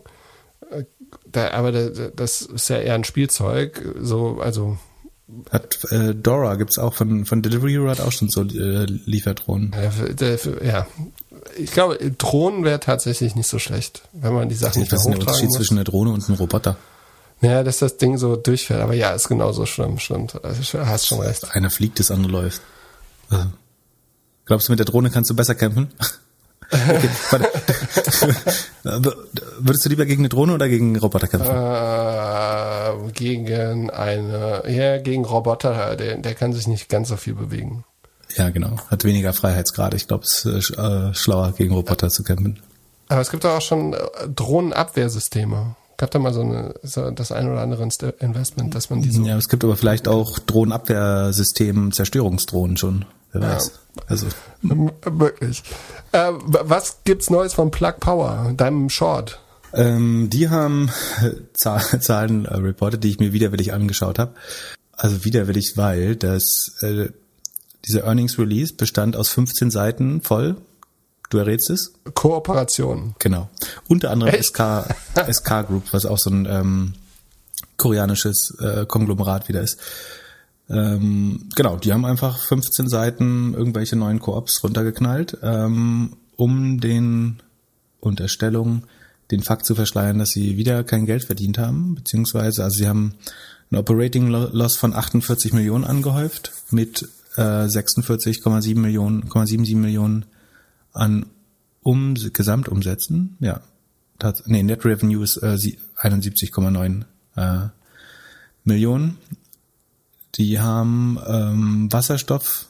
da, 1.37 1.51
aber 1.51 1.73
da, 1.73 1.89
das 2.15 2.43
ist 2.43 2.69
ja 2.69 2.79
eher 2.79 2.95
ein 2.95 3.05
Spielzeug, 3.05 3.83
so, 4.01 4.41
also. 4.41 4.79
Hat 5.51 5.79
äh, 5.91 6.15
Dora 6.15 6.57
gibt's 6.57 6.79
auch 6.79 6.95
von 6.95 7.25
von 7.25 7.41
Delivery 7.41 7.73
Hero 7.73 7.89
hat 7.89 8.01
auch 8.01 8.13
schon 8.13 8.29
so 8.29 8.43
äh, 8.43 8.85
Lieferdrohnen. 8.85 9.75
Ja, 9.75 10.37
ja, 10.63 10.87
ich 11.57 11.71
glaube, 11.73 11.99
Drohnen 12.19 12.63
wäre 12.65 12.79
tatsächlich 12.79 13.35
nicht 13.35 13.49
so 13.49 13.59
schlecht, 13.59 14.03
wenn 14.13 14.35
man 14.35 14.51
die 14.51 14.55
Sachen 14.55 14.81
nicht, 14.81 14.93
Was 14.93 15.01
ist 15.01 15.09
der 15.09 15.19
Unterschied 15.19 15.47
muss. 15.47 15.57
zwischen 15.57 15.79
einer 15.79 15.85
Drohne 15.85 16.11
und 16.11 16.29
einem 16.29 16.37
Roboter? 16.37 16.77
Ja, 17.41 17.63
dass 17.63 17.79
das 17.79 17.97
Ding 17.97 18.19
so 18.19 18.37
durchfährt. 18.37 18.81
Aber 18.81 18.95
ja, 18.95 19.13
ist 19.13 19.29
genauso 19.29 19.67
schlimm, 19.67 19.99
stimmt. 19.99 20.43
Also, 20.45 20.79
hast 20.81 21.07
schon 21.07 21.21
recht. 21.21 21.55
Einer 21.55 21.71
fliegt, 21.71 22.01
das 22.01 22.11
andere 22.11 22.33
läuft. 22.33 22.63
Also, 23.31 23.47
glaubst 24.45 24.69
du, 24.69 24.73
mit 24.73 24.79
der 24.79 24.87
Drohne 24.87 25.11
kannst 25.11 25.31
du 25.31 25.35
besser 25.35 25.55
kämpfen? 25.55 25.91
Okay, 26.75 27.09
warte. 27.31 27.49
Würdest 29.61 29.85
du 29.85 29.89
lieber 29.89 30.07
gegen 30.07 30.23
eine 30.23 30.29
Drohne 30.29 30.55
oder 30.55 30.69
gegen 30.69 30.89
einen 30.89 30.97
Roboter 30.97 31.29
kämpfen? 31.29 31.51
Äh, 31.51 33.13
gegen 33.13 33.91
eine, 33.91 34.63
ja, 34.69 34.99
gegen 34.99 35.25
Roboter, 35.25 35.97
der, 35.97 36.19
der 36.19 36.35
kann 36.35 36.53
sich 36.53 36.67
nicht 36.67 36.89
ganz 36.89 37.09
so 37.09 37.17
viel 37.17 37.35
bewegen. 37.35 37.85
Ja, 38.37 38.51
genau. 38.51 38.77
Hat 38.91 39.05
weniger 39.05 39.33
Freiheitsgrade. 39.33 39.97
Ich 39.97 40.09
glaube, 40.09 40.25
es 40.25 40.45
ist 40.45 40.71
äh, 40.71 41.15
schlauer, 41.15 41.53
gegen 41.53 41.75
Roboter 41.75 42.09
zu 42.11 42.25
kämpfen. 42.25 42.61
Aber 43.09 43.21
es 43.21 43.31
gibt 43.31 43.47
auch 43.47 43.61
schon 43.61 43.93
äh, 43.93 43.99
Drohnenabwehrsysteme. 44.35 45.77
Gab 45.97 46.11
da 46.11 46.19
mal 46.19 46.35
so, 46.35 46.41
eine, 46.41 46.75
so 46.83 47.11
das 47.13 47.31
ein 47.31 47.49
oder 47.49 47.61
andere 47.61 47.89
Investment, 48.19 48.75
dass 48.75 48.91
man 48.91 49.03
diese. 49.03 49.23
Ja, 49.23 49.37
es 49.37 49.49
gibt 49.49 49.63
aber 49.63 49.77
vielleicht 49.77 50.09
auch 50.09 50.41
Drohnenabwehrsystem, 50.41 51.93
Zerstörungsdrohnen 51.93 52.77
schon. 52.77 53.05
Wer 53.35 53.43
weiß. 53.43 53.73
Ja. 53.97 54.03
Also. 54.07 54.27
Möglich. 54.63 55.63
Äh, 56.13 56.33
was 56.47 56.99
gibt's 57.05 57.29
Neues 57.31 57.53
von 57.53 57.71
Plug 57.71 57.95
Power, 58.01 58.53
deinem 58.57 58.89
Short? 58.89 59.41
Ähm, 59.75 60.31
die 60.31 60.49
haben 60.49 60.91
Zahlen 61.55 62.47
äh, 62.47 62.57
reported, 62.57 63.03
die 63.05 63.11
ich 63.11 63.19
mir 63.19 63.33
widerwillig 63.33 63.73
angeschaut 63.73 64.19
habe. 64.19 64.35
Also 64.93 65.25
widerwillig, 65.25 65.77
weil 65.77 66.17
das 66.17 66.77
äh, 66.81 67.09
dieser 67.85 68.05
Earnings 68.05 68.39
Release 68.39 68.73
bestand 68.73 69.17
aus 69.17 69.29
15 69.31 69.71
Seiten 69.71 70.21
voll. 70.23 70.57
Du 71.31 71.39
errätst 71.39 71.71
es? 71.71 71.93
Kooperation. 72.15 73.17
Genau. 73.19 73.51
Unter 73.89 74.11
anderem 74.11 74.41
SK, 74.41 74.85
SK 75.31 75.67
Group, 75.67 75.93
was 75.93 76.07
auch 76.07 76.19
so 76.19 76.31
ein 76.31 76.47
ähm, 76.47 76.95
koreanisches 77.77 78.57
äh, 78.61 78.87
Konglomerat 78.87 79.49
wieder 79.49 79.61
ist. 79.61 79.81
Ähm, 80.69 81.49
genau, 81.55 81.77
die 81.77 81.93
haben 81.93 82.05
einfach 82.05 82.39
15 82.39 82.89
Seiten 82.89 83.55
irgendwelche 83.55 83.97
neuen 83.97 84.21
Koops 84.21 84.63
runtergeknallt, 84.65 85.39
ähm, 85.43 86.17
um 86.37 86.81
den 86.81 87.43
Unterstellungen 88.01 88.85
den 89.31 89.43
Fakt 89.43 89.67
zu 89.67 89.75
verschleiern, 89.75 90.19
dass 90.19 90.31
sie 90.31 90.57
wieder 90.57 90.85
kein 90.85 91.07
Geld 91.07 91.25
verdient 91.25 91.59
haben, 91.59 91.95
beziehungsweise, 91.95 92.65
also 92.65 92.77
sie 92.77 92.89
haben 92.89 93.15
ein 93.71 93.77
Operating 93.77 94.29
Loss 94.29 94.77
von 94.77 94.95
48 94.95 95.53
Millionen 95.53 95.85
angehäuft 95.85 96.53
mit 96.71 97.09
äh, 97.37 97.41
46,7 97.41 98.79
Millionen, 98.79 99.25
0,77 99.25 99.77
Millionen 99.77 100.27
an 100.93 101.27
um 101.83 102.15
Gesamtumsätzen, 102.15 103.37
ja. 103.41 103.61
Das, 104.19 104.47
nee, 104.47 104.63
Net 104.63 104.85
Revenue 104.85 105.25
ist 105.25 105.39
äh, 105.39 105.57
71,9 106.01 107.03
äh, 107.37 107.69
Millionen. 108.63 109.19
Die 110.37 110.61
haben 110.61 111.19
ähm, 111.27 111.93
Wasserstoff 111.93 112.67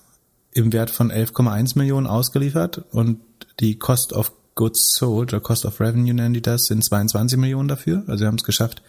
im 0.53 0.73
Wert 0.73 0.91
von 0.91 1.11
11,1 1.11 1.79
Millionen 1.79 2.07
ausgeliefert 2.07 2.85
und 2.93 3.21
die 3.61 3.79
Cost 3.79 4.13
of 4.13 4.33
Goods 4.55 4.95
Sold 4.95 5.33
oder 5.33 5.41
Cost 5.41 5.65
of 5.67 5.81
Revenue 5.81 6.15
nennen 6.15 6.35
die 6.35 6.43
das, 6.43 6.65
sind 6.67 6.85
22 6.85 7.39
Millionen 7.39 7.69
dafür. 7.69 8.05
Also 8.07 8.19
sie 8.19 8.27
haben 8.27 8.37
es 8.37 8.45
geschafft, 8.45 8.83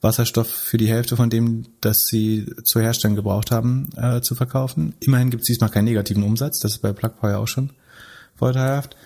Wasserstoff 0.00 0.48
für 0.48 0.76
die 0.76 0.88
Hälfte 0.88 1.16
von 1.16 1.30
dem, 1.30 1.66
das 1.80 2.04
sie 2.06 2.46
zu 2.64 2.80
herstellen 2.80 3.16
gebraucht 3.16 3.50
haben, 3.50 3.90
äh, 3.96 4.20
zu 4.20 4.34
verkaufen. 4.34 4.94
Immerhin 5.00 5.30
gibt 5.30 5.42
es 5.42 5.48
diesmal 5.48 5.70
keinen 5.70 5.86
negativen 5.86 6.22
Umsatz, 6.22 6.60
das 6.60 6.72
ist 6.72 6.82
bei 6.82 6.92
Plug 6.92 7.16
Power 7.20 7.38
auch 7.38 7.48
schon 7.48 7.70
vorteilhaft. 8.36 8.96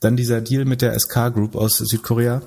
Dann 0.00 0.16
dieser 0.16 0.40
Deal 0.40 0.64
mit 0.64 0.82
der 0.82 0.98
SK 0.98 1.30
Group 1.30 1.56
aus 1.56 1.78
Südkorea. 1.78 2.42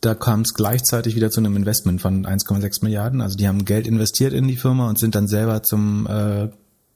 Da 0.00 0.14
kam 0.14 0.40
es 0.42 0.54
gleichzeitig 0.54 1.14
wieder 1.14 1.30
zu 1.30 1.40
einem 1.40 1.56
Investment 1.56 2.00
von 2.00 2.26
1,6 2.26 2.82
Milliarden. 2.82 3.20
Also 3.20 3.36
die 3.36 3.48
haben 3.48 3.64
Geld 3.64 3.86
investiert 3.86 4.32
in 4.32 4.48
die 4.48 4.56
Firma 4.56 4.88
und 4.88 4.98
sind 4.98 5.14
dann 5.14 5.28
selber 5.28 5.62
zum 5.62 6.06
äh, 6.06 6.48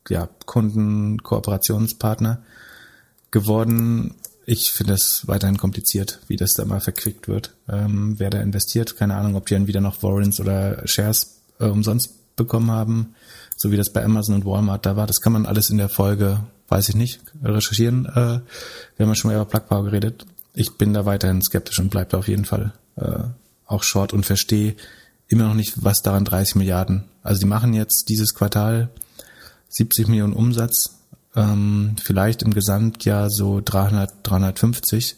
ja, 0.09 0.29
Kunden, 0.45 1.23
Kooperationspartner 1.23 2.43
geworden. 3.31 4.15
Ich 4.45 4.73
finde 4.73 4.95
es 4.95 5.27
weiterhin 5.27 5.57
kompliziert, 5.57 6.21
wie 6.29 6.37
das 6.37 6.53
da 6.53 6.65
mal 6.65 6.81
verquickt 6.81 7.29
wird. 7.29 7.55
Ähm, 7.69 8.15
wer 8.19 8.31
da 8.31 8.41
investiert, 8.41 8.97
keine 8.97 9.15
Ahnung, 9.17 9.37
ob 9.37 9.47
die 9.47 9.55
dann 9.55 9.67
wieder 9.67 9.81
noch 9.81 10.03
Warrants 10.03 10.41
oder 10.41 10.87
Shares 10.87 11.43
äh, 11.59 11.67
umsonst 11.67 12.37
bekommen 12.37 12.71
haben, 12.71 13.15
so 13.57 13.71
wie 13.73 13.77
das 13.77 13.93
bei 13.93 14.05
Amazon 14.05 14.37
und 14.37 14.45
Walmart 14.45 14.87
da 14.87 14.97
war. 14.97 15.07
Das 15.07 15.21
kann 15.21 15.33
man 15.33 15.47
alles 15.47 15.71
in 15.71 15.79
der 15.79 15.89
Folge, 15.89 16.41
weiß 16.69 16.89
ich 16.91 16.95
nicht, 16.95 17.21
recherchieren. 17.43 18.07
Äh, 18.07 18.41
wir 18.97 19.07
haben 19.07 19.15
schon 19.15 19.31
mal 19.31 19.37
über 19.37 19.47
Plug 19.47 19.67
Power 19.69 19.85
geredet. 19.85 20.27
Ich 20.59 20.79
bin 20.79 20.95
da 20.95 21.05
weiterhin 21.05 21.43
skeptisch 21.43 21.79
und 21.79 21.91
bleibe 21.91 22.11
da 22.11 22.19
auf 22.19 22.29
jeden 22.29 22.47
Fall 22.47 22.73
äh, 22.97 23.25
auch 23.67 23.83
short 23.83 24.15
und 24.15 24.25
verstehe 24.25 24.75
immer 25.29 25.49
noch 25.49 25.55
nicht, 25.55 25.85
was 25.85 26.01
daran 26.01 26.25
30 26.25 26.57
Milliarden. 26.57 27.05
Also 27.23 27.41
die 27.41 27.47
machen 27.47 27.75
jetzt 27.75 28.09
dieses 28.09 28.33
Quartal 28.35 28.89
70 29.69 30.09
Millionen 30.09 30.33
Umsatz, 30.33 30.97
ähm, 31.35 31.97
vielleicht 32.03 32.43
im 32.43 32.55
Gesamtjahr 32.55 33.29
so 33.29 33.61
300, 33.63 34.11
350. 34.23 35.17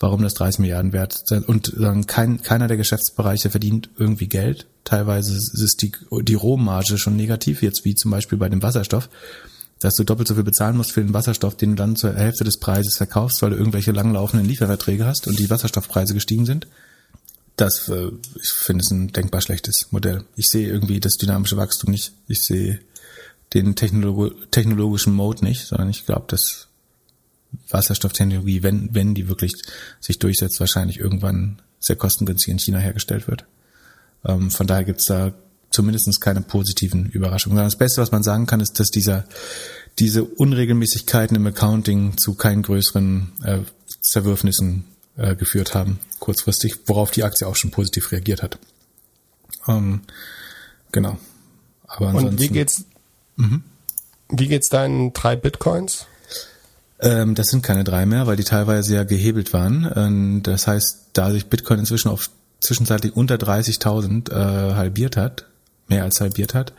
Warum 0.00 0.22
das 0.22 0.34
30 0.34 0.58
Milliarden 0.58 0.92
wert? 0.92 1.22
Und 1.46 1.72
sagen, 1.76 2.06
kein, 2.06 2.42
keiner 2.42 2.66
der 2.66 2.76
Geschäftsbereiche 2.76 3.48
verdient 3.48 3.90
irgendwie 3.96 4.26
Geld. 4.26 4.66
Teilweise 4.82 5.36
ist 5.36 5.82
die, 5.82 5.92
die 6.22 6.34
Rohmarge 6.34 6.98
schon 6.98 7.14
negativ, 7.14 7.62
jetzt 7.62 7.84
wie 7.84 7.94
zum 7.94 8.10
Beispiel 8.10 8.38
bei 8.38 8.48
dem 8.48 8.62
Wasserstoff, 8.62 9.08
dass 9.80 9.94
du 9.94 10.04
doppelt 10.04 10.28
so 10.28 10.34
viel 10.34 10.44
bezahlen 10.44 10.76
musst 10.76 10.92
für 10.92 11.02
den 11.02 11.14
Wasserstoff, 11.14 11.56
den 11.56 11.70
du 11.70 11.76
dann 11.76 11.96
zur 11.96 12.14
Hälfte 12.14 12.44
des 12.44 12.58
Preises 12.58 12.96
verkaufst, 12.96 13.42
weil 13.42 13.50
du 13.50 13.56
irgendwelche 13.56 13.92
langlaufenden 13.92 14.48
Lieferverträge 14.48 15.06
hast 15.06 15.26
und 15.26 15.38
die 15.38 15.50
Wasserstoffpreise 15.50 16.14
gestiegen 16.14 16.46
sind. 16.46 16.66
Das, 17.56 17.88
äh, 17.88 18.10
ich 18.40 18.50
finde 18.50 18.82
es 18.82 18.90
ein 18.90 19.12
denkbar 19.12 19.40
schlechtes 19.40 19.88
Modell. 19.90 20.24
Ich 20.36 20.48
sehe 20.48 20.68
irgendwie 20.68 21.00
das 21.00 21.16
dynamische 21.16 21.56
Wachstum 21.56 21.90
nicht. 21.90 22.12
Ich 22.28 22.42
sehe 22.42 22.80
den 23.54 23.76
Technolog 23.76 24.50
technologischen 24.50 25.14
Mode 25.14 25.44
nicht, 25.44 25.66
sondern 25.66 25.90
ich 25.90 26.04
glaube, 26.04 26.26
dass 26.28 26.68
Wasserstofftechnologie, 27.70 28.62
wenn, 28.62 28.94
wenn 28.94 29.14
die 29.14 29.28
wirklich 29.28 29.52
sich 30.00 30.18
durchsetzt, 30.18 30.60
wahrscheinlich 30.60 30.98
irgendwann 30.98 31.62
sehr 31.78 31.96
kostengünstig 31.96 32.52
in 32.52 32.58
China 32.58 32.78
hergestellt 32.78 33.28
wird. 33.28 33.44
Ähm, 34.24 34.50
von 34.50 34.66
daher 34.66 34.84
gibt's 34.84 35.06
da 35.06 35.32
zumindest 35.76 36.20
keine 36.20 36.40
positiven 36.40 37.06
Überraschungen. 37.06 37.58
Das 37.58 37.76
Beste, 37.76 38.00
was 38.00 38.10
man 38.10 38.22
sagen 38.22 38.46
kann, 38.46 38.60
ist, 38.60 38.80
dass 38.80 38.90
dieser, 38.90 39.24
diese 39.98 40.24
Unregelmäßigkeiten 40.24 41.36
im 41.36 41.46
Accounting 41.46 42.18
zu 42.18 42.34
keinen 42.34 42.62
größeren 42.62 43.32
äh, 43.44 43.58
Zerwürfnissen 44.00 44.84
äh, 45.16 45.36
geführt 45.36 45.74
haben, 45.74 46.00
kurzfristig, 46.18 46.74
worauf 46.86 47.10
die 47.12 47.22
Aktie 47.22 47.46
auch 47.46 47.56
schon 47.56 47.70
positiv 47.70 48.10
reagiert 48.10 48.42
hat. 48.42 48.58
Ähm, 49.68 50.00
genau. 50.90 51.18
Aber 51.86 52.12
Und 52.14 52.40
wie 52.40 52.48
geht's 52.48 52.84
Mhm. 53.36 53.62
Wie 54.28 54.48
geht's 54.48 54.68
deinen 54.68 55.12
drei 55.12 55.36
Bitcoins? 55.36 56.06
Ähm, 56.98 57.34
das 57.34 57.48
sind 57.48 57.62
keine 57.62 57.84
drei 57.84 58.06
mehr, 58.06 58.26
weil 58.26 58.36
die 58.36 58.44
teilweise 58.44 58.94
ja 58.94 59.04
gehebelt 59.04 59.52
waren. 59.52 59.90
Ähm, 59.94 60.42
das 60.42 60.66
heißt, 60.66 61.10
da 61.12 61.30
sich 61.30 61.46
Bitcoin 61.46 61.78
inzwischen 61.80 62.08
auf 62.08 62.30
zwischenzeitlich 62.60 63.14
unter 63.14 63.36
30.000 63.36 64.30
äh, 64.30 64.74
halbiert 64.74 65.16
hat, 65.16 65.46
mehr 65.88 66.04
als 66.04 66.20
halbiert 66.20 66.54
hat, 66.54 66.72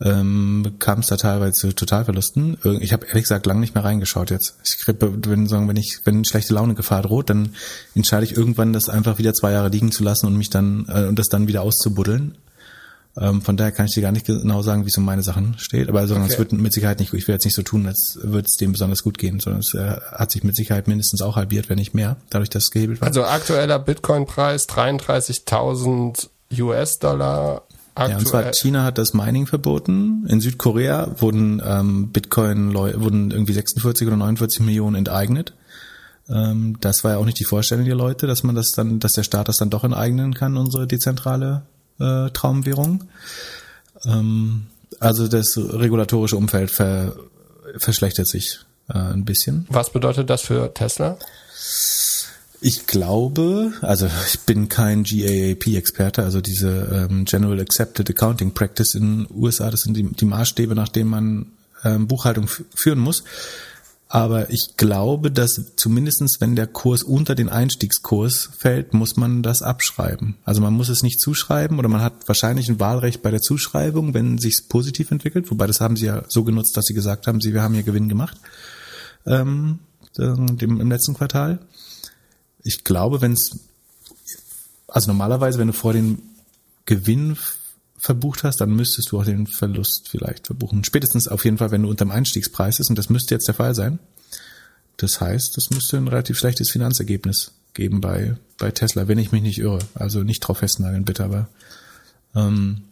ähm, 0.00 0.74
kam 0.78 1.00
es 1.00 1.06
da 1.06 1.16
teilweise 1.16 1.52
zu 1.52 1.72
Totalverlusten. 1.72 2.58
Ich 2.80 2.92
habe 2.92 3.06
ehrlich 3.06 3.24
gesagt 3.24 3.46
lange 3.46 3.60
nicht 3.60 3.74
mehr 3.74 3.84
reingeschaut 3.84 4.30
jetzt. 4.30 4.56
Ich 4.62 4.86
wenn, 4.86 5.46
sagen, 5.46 5.68
wenn 5.68 5.76
ich 5.76 6.00
wenn 6.04 6.24
schlechte 6.24 6.54
Laune 6.54 6.74
Gefahr 6.74 7.02
droht, 7.02 7.30
dann 7.30 7.54
entscheide 7.94 8.24
ich 8.24 8.36
irgendwann, 8.36 8.72
das 8.72 8.88
einfach 8.88 9.18
wieder 9.18 9.32
zwei 9.32 9.52
Jahre 9.52 9.68
liegen 9.68 9.92
zu 9.92 10.04
lassen 10.04 10.26
und 10.26 10.36
mich 10.36 10.50
dann 10.50 10.86
äh, 10.88 11.04
und 11.06 11.18
das 11.18 11.28
dann 11.28 11.48
wieder 11.48 11.62
auszubuddeln. 11.62 12.36
Ähm, 13.18 13.40
von 13.40 13.56
daher 13.56 13.72
kann 13.72 13.86
ich 13.86 13.94
dir 13.94 14.02
gar 14.02 14.12
nicht 14.12 14.26
genau 14.26 14.60
sagen, 14.60 14.84
wie 14.84 14.90
es 14.90 14.98
um 14.98 15.04
meine 15.04 15.22
Sachen 15.22 15.58
steht. 15.58 15.88
Aber 15.88 16.06
sondern 16.06 16.24
okay. 16.24 16.34
es 16.34 16.38
wird 16.38 16.52
mit 16.52 16.72
Sicherheit 16.72 17.00
nicht, 17.00 17.14
ich 17.14 17.26
will 17.26 17.34
jetzt 17.34 17.46
nicht 17.46 17.54
so 17.54 17.62
tun, 17.62 17.86
als 17.86 18.18
würde 18.22 18.46
es 18.46 18.56
dem 18.58 18.72
besonders 18.72 19.02
gut 19.02 19.16
gehen, 19.16 19.40
sondern 19.40 19.60
es 19.60 19.72
äh, 19.72 19.96
hat 20.12 20.30
sich 20.30 20.44
mit 20.44 20.54
Sicherheit 20.54 20.86
mindestens 20.86 21.22
auch 21.22 21.36
halbiert, 21.36 21.70
wenn 21.70 21.78
nicht 21.78 21.94
mehr, 21.94 22.16
dadurch, 22.28 22.50
dass 22.50 22.64
es 22.64 22.70
gehebelt 22.70 23.00
war. 23.00 23.08
Also 23.08 23.24
aktueller 23.24 23.78
Bitcoin-Preis 23.78 24.68
33.000 24.68 26.28
US-Dollar. 26.58 27.65
Ja, 27.98 28.18
und 28.18 28.28
zwar 28.28 28.52
China 28.52 28.84
hat 28.84 28.98
das 28.98 29.14
Mining 29.14 29.46
verboten. 29.46 30.26
In 30.28 30.40
Südkorea 30.40 31.14
wurden 31.18 31.62
ähm, 31.64 32.08
Bitcoin 32.10 32.74
wurden 32.74 33.30
irgendwie 33.30 33.54
46 33.54 34.06
oder 34.06 34.16
49 34.16 34.60
Millionen 34.60 34.96
enteignet. 34.96 35.54
Ähm, 36.28 36.76
das 36.80 37.04
war 37.04 37.12
ja 37.12 37.16
auch 37.18 37.24
nicht 37.24 37.40
die 37.40 37.44
Vorstellung 37.44 37.86
der 37.86 37.94
Leute, 37.94 38.26
dass 38.26 38.42
man 38.42 38.54
das 38.54 38.72
dann, 38.72 38.98
dass 39.00 39.12
der 39.12 39.22
Staat 39.22 39.48
das 39.48 39.56
dann 39.56 39.70
doch 39.70 39.84
enteignen 39.84 40.34
kann, 40.34 40.56
unsere 40.56 40.86
dezentrale 40.86 41.62
äh, 41.98 42.30
Traumwährung. 42.30 43.04
Ähm, 44.04 44.66
also 45.00 45.28
das 45.28 45.56
regulatorische 45.56 46.36
Umfeld 46.36 46.70
ver, 46.70 47.14
verschlechtert 47.76 48.28
sich 48.28 48.60
äh, 48.88 48.98
ein 48.98 49.24
bisschen. 49.24 49.66
Was 49.70 49.90
bedeutet 49.90 50.28
das 50.30 50.42
für 50.42 50.72
Tesla? 50.74 51.18
Ich 52.60 52.86
glaube, 52.86 53.72
also 53.82 54.08
ich 54.26 54.40
bin 54.40 54.68
kein 54.68 55.04
GAAP-Experte, 55.04 56.22
also 56.22 56.40
diese 56.40 57.08
ähm, 57.10 57.24
General 57.24 57.60
Accepted 57.60 58.08
Accounting 58.08 58.52
Practice 58.52 58.94
in 58.94 59.24
den 59.24 59.36
USA, 59.36 59.70
das 59.70 59.82
sind 59.82 59.96
die, 59.96 60.04
die 60.04 60.24
Maßstäbe, 60.24 60.74
nach 60.74 60.88
denen 60.88 61.10
man 61.10 61.46
ähm, 61.84 62.06
Buchhaltung 62.06 62.48
führen 62.74 62.98
muss. 62.98 63.24
Aber 64.08 64.50
ich 64.50 64.76
glaube, 64.76 65.32
dass 65.32 65.60
zumindestens 65.74 66.40
wenn 66.40 66.54
der 66.54 66.68
Kurs 66.68 67.02
unter 67.02 67.34
den 67.34 67.48
Einstiegskurs 67.48 68.50
fällt, 68.56 68.94
muss 68.94 69.16
man 69.16 69.42
das 69.42 69.62
abschreiben. 69.62 70.36
Also 70.44 70.60
man 70.60 70.74
muss 70.74 70.88
es 70.88 71.02
nicht 71.02 71.20
zuschreiben 71.20 71.78
oder 71.78 71.88
man 71.88 72.02
hat 72.02 72.28
wahrscheinlich 72.28 72.68
ein 72.68 72.78
Wahlrecht 72.78 73.22
bei 73.22 73.32
der 73.32 73.42
Zuschreibung, 73.42 74.14
wenn 74.14 74.38
sich's 74.38 74.62
positiv 74.62 75.10
entwickelt. 75.10 75.50
Wobei 75.50 75.66
das 75.66 75.80
haben 75.80 75.96
sie 75.96 76.06
ja 76.06 76.22
so 76.28 76.44
genutzt, 76.44 76.76
dass 76.76 76.84
sie 76.86 76.94
gesagt 76.94 77.26
haben, 77.26 77.40
sie, 77.40 77.52
wir 77.52 77.62
haben 77.62 77.74
hier 77.74 77.82
Gewinn 77.82 78.08
gemacht 78.08 78.38
ähm, 79.26 79.80
im 80.18 80.90
letzten 80.90 81.14
Quartal. 81.14 81.58
Ich 82.66 82.82
glaube, 82.82 83.20
wenn 83.20 83.32
es, 83.32 83.60
also 84.88 85.08
normalerweise, 85.08 85.58
wenn 85.58 85.68
du 85.68 85.72
vor 85.72 85.92
den 85.92 86.20
Gewinn 86.84 87.36
verbucht 87.96 88.42
hast, 88.42 88.60
dann 88.60 88.74
müsstest 88.74 89.12
du 89.12 89.20
auch 89.20 89.24
den 89.24 89.46
Verlust 89.46 90.08
vielleicht 90.08 90.46
verbuchen. 90.46 90.82
Spätestens 90.82 91.28
auf 91.28 91.44
jeden 91.44 91.58
Fall, 91.58 91.70
wenn 91.70 91.82
du 91.82 91.88
unterm 91.88 92.10
Einstiegspreis 92.10 92.80
ist, 92.80 92.90
und 92.90 92.98
das 92.98 93.08
müsste 93.08 93.34
jetzt 93.34 93.46
der 93.46 93.54
Fall 93.54 93.74
sein. 93.74 94.00
Das 94.96 95.20
heißt, 95.20 95.56
das 95.56 95.70
müsste 95.70 95.96
ein 95.96 96.08
relativ 96.08 96.38
schlechtes 96.38 96.70
Finanzergebnis 96.70 97.52
geben 97.72 98.00
bei, 98.00 98.36
bei 98.58 98.72
Tesla, 98.72 99.06
wenn 99.06 99.18
ich 99.18 99.30
mich 99.30 99.42
nicht 99.42 99.58
irre. 99.58 99.78
Also 99.94 100.24
nicht 100.24 100.40
drauf 100.40 100.58
festnageln, 100.58 101.04
bitte, 101.04 101.24
aber 101.24 101.48
ähm, 102.34 102.82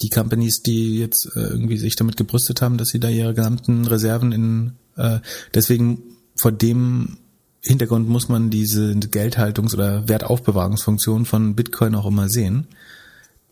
die 0.00 0.08
Companies, 0.08 0.62
die 0.62 0.98
jetzt 0.98 1.26
äh, 1.36 1.40
irgendwie 1.40 1.76
sich 1.76 1.96
damit 1.96 2.16
gebrüstet 2.16 2.62
haben, 2.62 2.78
dass 2.78 2.88
sie 2.88 3.00
da 3.00 3.08
ihre 3.10 3.34
gesamten 3.34 3.86
Reserven 3.86 4.32
in 4.32 4.72
äh, 4.96 5.20
deswegen 5.52 6.02
vor 6.36 6.52
dem 6.52 7.18
Hintergrund 7.64 8.08
muss 8.08 8.28
man 8.28 8.50
diese 8.50 8.92
Geldhaltungs- 8.92 9.74
oder 9.74 10.06
Wertaufbewahrungsfunktion 10.08 11.24
von 11.24 11.56
Bitcoin 11.56 11.94
auch 11.94 12.06
immer 12.06 12.28
sehen. 12.28 12.66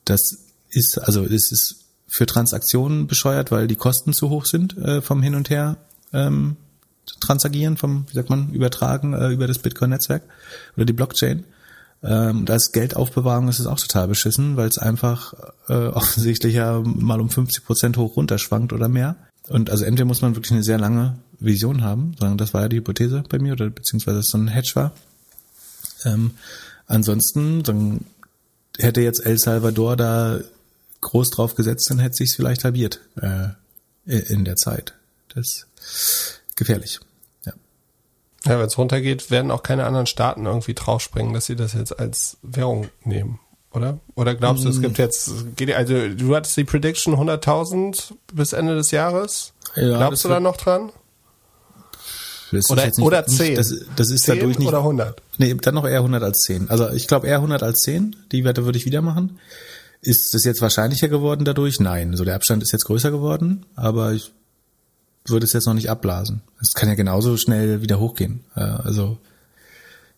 Das 0.05 0.21
ist, 0.71 0.99
also 0.99 1.25
es 1.25 1.51
ist 1.51 1.77
für 2.07 2.27
Transaktionen 2.27 3.07
bescheuert, 3.07 3.51
weil 3.51 3.67
die 3.67 3.77
Kosten 3.77 4.13
zu 4.13 4.29
hoch 4.29 4.45
sind 4.45 4.77
äh, 4.77 5.01
vom 5.01 5.23
Hin 5.23 5.35
und 5.35 5.49
Her 5.49 5.79
ähm, 6.13 6.57
transagieren, 7.21 7.79
vom, 7.79 8.05
wie 8.11 8.15
sagt 8.15 8.29
man, 8.29 8.51
übertragen 8.53 9.15
äh, 9.15 9.31
über 9.31 9.47
das 9.47 9.59
Bitcoin-Netzwerk 9.59 10.23
oder 10.77 10.85
die 10.85 10.93
Blockchain. 10.93 11.45
Ähm, 12.03 12.45
als 12.49 12.73
Geldaufbewahrung 12.73 13.49
ist 13.49 13.61
es 13.61 13.67
auch 13.67 13.81
total 13.81 14.09
beschissen, 14.09 14.57
weil 14.59 14.69
es 14.69 14.77
einfach 14.77 15.33
äh, 15.69 15.73
offensichtlich 15.89 16.55
ja 16.55 16.83
mal 16.85 17.21
um 17.21 17.31
50 17.31 17.65
Prozent 17.65 17.97
hoch 17.97 18.17
runterschwankt 18.17 18.75
oder 18.75 18.89
mehr. 18.89 19.17
Und 19.49 19.71
also 19.71 19.85
entweder 19.85 20.05
muss 20.05 20.21
man 20.21 20.35
wirklich 20.35 20.53
eine 20.53 20.63
sehr 20.63 20.79
lange 20.79 21.17
Vision 21.45 21.83
haben, 21.83 22.15
sondern 22.19 22.39
das 22.39 22.55
war 22.55 22.63
ja 22.63 22.69
die 22.69 22.77
Hypothese 22.77 23.25
bei 23.29 23.39
mir, 23.39 23.53
oder 23.53 23.71
beziehungsweise 23.71 24.23
so 24.23 24.39
ein 24.39 24.49
Hedge 24.49 24.73
war. 24.75 24.93
Ähm, 26.05 26.33
ansonsten, 26.87 27.63
dann 27.63 28.05
hätte 28.79 29.01
jetzt 29.01 29.25
El 29.25 29.39
Salvador 29.39 29.97
da 29.97 30.41
groß 31.01 31.31
drauf 31.31 31.55
gesetzt, 31.55 31.91
dann 31.91 31.99
hätte 31.99 32.15
sich's 32.15 32.35
vielleicht 32.35 32.65
halbiert 32.65 33.01
äh, 33.21 33.49
in 34.05 34.45
der 34.45 34.57
Zeit. 34.57 34.95
Das 35.35 35.67
ist 35.81 36.41
gefährlich. 36.57 37.01
Ja, 37.45 37.53
ja 38.47 38.59
wenn 38.59 38.67
es 38.67 38.79
runtergeht, 38.79 39.31
werden 39.31 39.51
auch 39.51 39.63
keine 39.63 39.85
anderen 39.85 40.07
Staaten 40.07 40.47
irgendwie 40.47 40.75
draufspringen, 40.75 41.35
dass 41.35 41.47
sie 41.47 41.57
das 41.57 41.75
jetzt 41.75 41.99
als 41.99 42.37
Währung 42.43 42.89
nehmen, 43.05 43.41
oder? 43.73 44.01
Oder 44.15 44.35
glaubst 44.35 44.65
du, 44.65 44.69
es 44.69 44.81
gibt 44.81 44.99
jetzt, 44.99 45.31
also 45.75 46.09
du 46.09 46.37
hattest 46.37 46.57
die 46.57 46.65
Prediction 46.65 47.15
100.000 47.15 48.15
bis 48.33 48.53
Ende 48.53 48.77
des 48.77 48.91
Jahres? 48.91 49.53
Ja, 49.77 49.99
glaubst 49.99 50.25
du 50.25 50.29
da 50.29 50.41
noch 50.41 50.57
dran? 50.57 50.93
Oder, 52.53 52.87
nicht, 52.87 52.99
oder 52.99 53.27
10. 53.27 53.55
das, 53.55 53.75
das 53.97 54.11
ist 54.11 54.25
10 54.25 54.39
dadurch 54.39 54.59
nicht. 54.59 54.69
Oder 54.69 54.79
100? 54.79 55.23
Nee, 55.39 55.55
dann 55.55 55.75
noch 55.75 55.87
eher 55.87 55.99
100 55.99 56.23
als 56.23 56.41
10. 56.43 56.71
Also 56.71 56.91
ich 56.91 57.09
glaube 57.09 57.27
eher 57.27 57.37
100 57.37 57.63
als 57.63 57.81
10. 57.81 58.17
Die 58.31 58.45
Wette 58.45 58.65
würde 58.65 58.79
ich 58.79 58.87
wieder 58.87 59.03
machen. 59.03 59.39
Ist 60.01 60.35
das 60.35 60.45
jetzt 60.45 60.61
wahrscheinlicher 60.61 61.09
geworden 61.09 61.45
dadurch? 61.45 61.81
Nein. 61.81 62.09
So 62.09 62.13
also 62.13 62.25
der 62.25 62.35
Abstand 62.35 62.63
ist 62.63 62.73
jetzt 62.73 62.85
größer 62.85 63.11
geworden, 63.11 63.65
aber 63.77 64.13
ich 64.13 64.33
würde 65.27 65.47
es 65.47 65.53
jetzt 65.53 65.67
noch 65.67 65.75
nicht 65.75 65.91
abblasen. 65.91 66.43
Es 66.61 66.75
kann 66.75 66.89
ja 66.89 66.95
genauso 66.95 67.37
schnell 67.37 67.83
wieder 67.83 68.01
hochgehen. 68.01 68.45
Äh, 68.57 68.61
also 68.61 69.19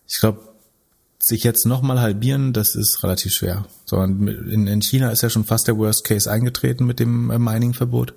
ich 0.07 0.19
glaube, 0.19 0.39
sich 1.19 1.43
jetzt 1.43 1.65
nochmal 1.65 2.01
halbieren, 2.01 2.53
das 2.53 2.75
ist 2.75 3.03
relativ 3.03 3.33
schwer. 3.33 3.65
So, 3.85 4.01
in, 4.01 4.67
in 4.67 4.81
China 4.81 5.09
ist 5.09 5.23
ja 5.23 5.29
schon 5.29 5.45
fast 5.45 5.67
der 5.67 5.77
Worst 5.77 6.03
Case 6.03 6.29
eingetreten 6.29 6.85
mit 6.85 6.99
dem 6.99 7.31
äh, 7.31 7.39
Mining-Verbot. 7.39 8.13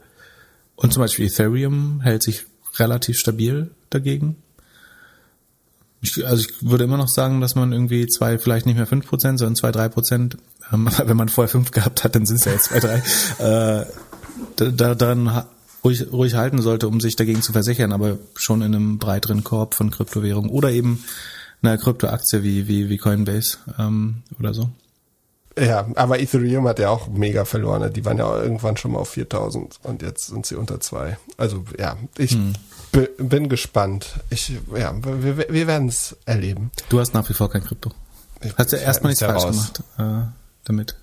Und 0.77 0.93
zum 0.93 1.03
Beispiel 1.03 1.27
Ethereum 1.27 2.01
hält 2.03 2.23
sich 2.23 2.47
relativ 2.77 3.19
stabil 3.19 3.71
dagegen. 3.91 4.37
Ich, 6.01 6.25
also 6.25 6.47
ich 6.49 6.69
würde 6.69 6.85
immer 6.85 6.97
noch 6.97 7.09
sagen, 7.09 7.41
dass 7.41 7.55
man 7.55 7.73
irgendwie 7.73 8.07
zwei, 8.07 8.39
vielleicht 8.39 8.67
nicht 8.67 8.77
mehr 8.77 8.87
fünf 8.87 9.07
Prozent, 9.07 9.39
sondern 9.39 9.57
zwei, 9.57 9.73
drei 9.73 9.89
Prozent, 9.89 10.37
ähm, 10.73 10.89
wenn 11.05 11.17
man 11.17 11.29
vorher 11.29 11.49
fünf 11.49 11.71
gehabt 11.71 12.05
hat, 12.05 12.15
dann 12.15 12.27
sind 12.27 12.37
es 12.37 12.45
ja 12.45 12.53
jetzt 12.53 12.67
zwei, 12.67 12.81
drei, 12.81 13.03
äh, 13.81 13.87
da, 14.57 14.95
daran 14.95 15.45
ruhig, 15.85 16.13
ruhig 16.13 16.35
halten 16.35 16.63
sollte, 16.63 16.89
um 16.89 17.01
sich 17.01 17.17
dagegen 17.17 17.43
zu 17.43 17.53
versichern, 17.53 17.93
aber 17.93 18.19
schon 18.35 18.63
in 18.63 18.75
einem 18.75 18.99
breiteren 18.99 19.45
Korb 19.45 19.75
von 19.75 19.91
Kryptowährungen 19.91 20.51
oder 20.51 20.71
eben 20.71 21.05
einer 21.63 21.79
Kryptoaktie 21.79 22.43
wie, 22.43 22.69
wie, 22.69 22.89
wie 22.89 22.99
Coinbase 22.99 23.59
ähm, 23.79 24.23
oder 24.39 24.55
so. 24.55 24.71
Ja, 25.59 25.89
aber 25.97 26.21
Ethereum 26.21 26.69
hat 26.69 26.79
ja 26.79 26.91
auch 26.91 27.09
mega 27.09 27.45
verloren. 27.45 27.93
Die 27.93 28.05
waren 28.05 28.19
ja 28.19 28.41
irgendwann 28.41 28.77
schon 28.77 28.93
mal 28.93 29.01
auf 29.01 29.11
4000 29.11 29.81
und 29.83 30.03
jetzt 30.03 30.29
sind 30.29 30.47
sie 30.47 30.55
unter 30.55 30.81
zwei. 30.81 31.19
Also 31.37 31.65
ja, 31.77 31.97
ich 32.17 32.33
hm. 32.33 32.53
Bin 33.19 33.49
gespannt. 33.49 34.07
Ich, 34.31 34.53
ja, 34.75 34.95
wir, 35.03 35.37
wir 35.37 35.67
werden 35.67 35.89
es 35.89 36.17
erleben. 36.25 36.71
Du 36.89 37.01
hast 37.01 37.15
nach 37.15 37.29
wie 37.29 37.35
vor 37.35 37.51
kein 37.51 37.65
Krypto. 37.65 37.93
Hast 38.57 38.73
du 38.73 38.77
ja 38.77 38.83
erstmal 38.83 39.11
nichts 39.11 39.25
falsch 39.25 39.45
raus. 39.45 39.73
gemacht 39.73 39.83
äh, 39.99 40.31
damit. 40.65 40.97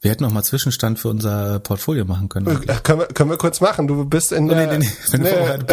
Wir 0.00 0.12
hätten 0.12 0.22
noch 0.22 0.32
mal 0.32 0.44
Zwischenstand 0.44 1.00
für 1.00 1.08
unser 1.08 1.58
Portfolio 1.58 2.04
machen 2.04 2.28
können. 2.28 2.46
Äh, 2.46 2.74
können, 2.84 3.00
wir, 3.00 3.06
können 3.06 3.30
wir 3.30 3.36
kurz 3.36 3.60
machen. 3.60 3.88
Du 3.88 4.04
bist 4.04 4.30
in 4.30 4.48
oh, 4.48 4.54
der... 4.54 4.78
Nee, 4.78 4.78
nee, 4.78 4.86
nee. 4.86 4.92
Wenn 5.10 5.22
nee. 5.22 5.58
Du 5.58 5.66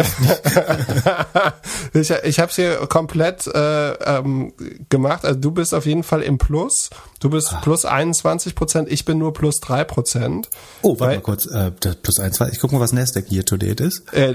bist 1.92 2.10
ich 2.10 2.24
ich 2.24 2.40
habe 2.40 2.50
es 2.50 2.56
hier 2.56 2.74
komplett 2.88 3.46
äh, 3.46 3.92
ähm, 3.92 4.52
gemacht. 4.88 5.24
Also 5.24 5.38
du 5.38 5.52
bist 5.52 5.72
auf 5.74 5.86
jeden 5.86 6.02
Fall 6.02 6.22
im 6.22 6.38
Plus. 6.38 6.90
Du 7.20 7.30
bist 7.30 7.52
ah. 7.52 7.60
plus 7.62 7.84
21 7.84 8.56
Prozent. 8.56 8.90
Ich 8.90 9.04
bin 9.04 9.18
nur 9.18 9.32
plus 9.32 9.60
3 9.60 9.84
Prozent. 9.84 10.50
Oh, 10.82 10.98
warte 10.98 11.14
mal 11.16 11.22
kurz. 11.22 11.46
Äh, 11.46 11.70
plus 11.70 12.18
21. 12.18 12.56
Ich 12.56 12.60
guck 12.60 12.72
mal, 12.72 12.80
was 12.80 12.92
Nasdaq 12.92 13.26
hier 13.28 13.44
to 13.44 13.56
date 13.56 13.80
ist. 13.80 14.12
Äh, 14.12 14.34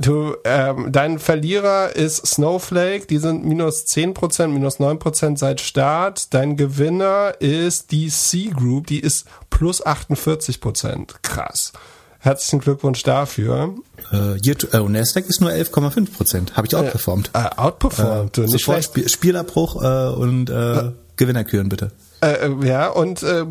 Du, 0.00 0.36
ähm, 0.44 0.92
dein 0.92 1.18
Verlierer 1.18 1.96
ist 1.96 2.24
Snowflake, 2.24 3.06
die 3.06 3.18
sind 3.18 3.44
minus 3.44 3.84
10%, 3.86 4.46
minus 4.48 4.78
9% 4.78 5.36
seit 5.36 5.60
Start. 5.60 6.32
Dein 6.32 6.56
Gewinner 6.56 7.34
ist 7.40 7.90
die 7.90 8.08
C 8.08 8.50
Group, 8.50 8.86
die 8.86 9.00
ist 9.00 9.26
plus 9.50 9.84
48%. 9.84 11.14
Krass. 11.22 11.72
Herzlichen 12.20 12.60
Glückwunsch 12.60 13.02
dafür. 13.02 13.74
Äh, 14.12 14.38
to, 14.54 14.66
äh, 14.68 14.88
Nasdaq 14.88 15.26
ist 15.26 15.40
nur 15.40 15.50
11,5%. 15.50 16.52
Habe 16.54 16.66
ich 16.66 16.76
outperformed. 16.76 17.30
Äh, 17.32 17.50
outperformed, 17.56 18.38
äh, 18.38 18.40
nicht 18.42 18.84
Spiel, 18.84 19.08
Spielabbruch 19.08 19.82
äh, 19.82 20.08
und 20.14 20.50
äh, 20.50 20.92
Gewinnerküren 21.16 21.68
bitte. 21.68 21.90
Äh, 22.20 22.48
äh, 22.48 22.66
ja, 22.66 22.88
und 22.88 23.22
äh, 23.22 23.46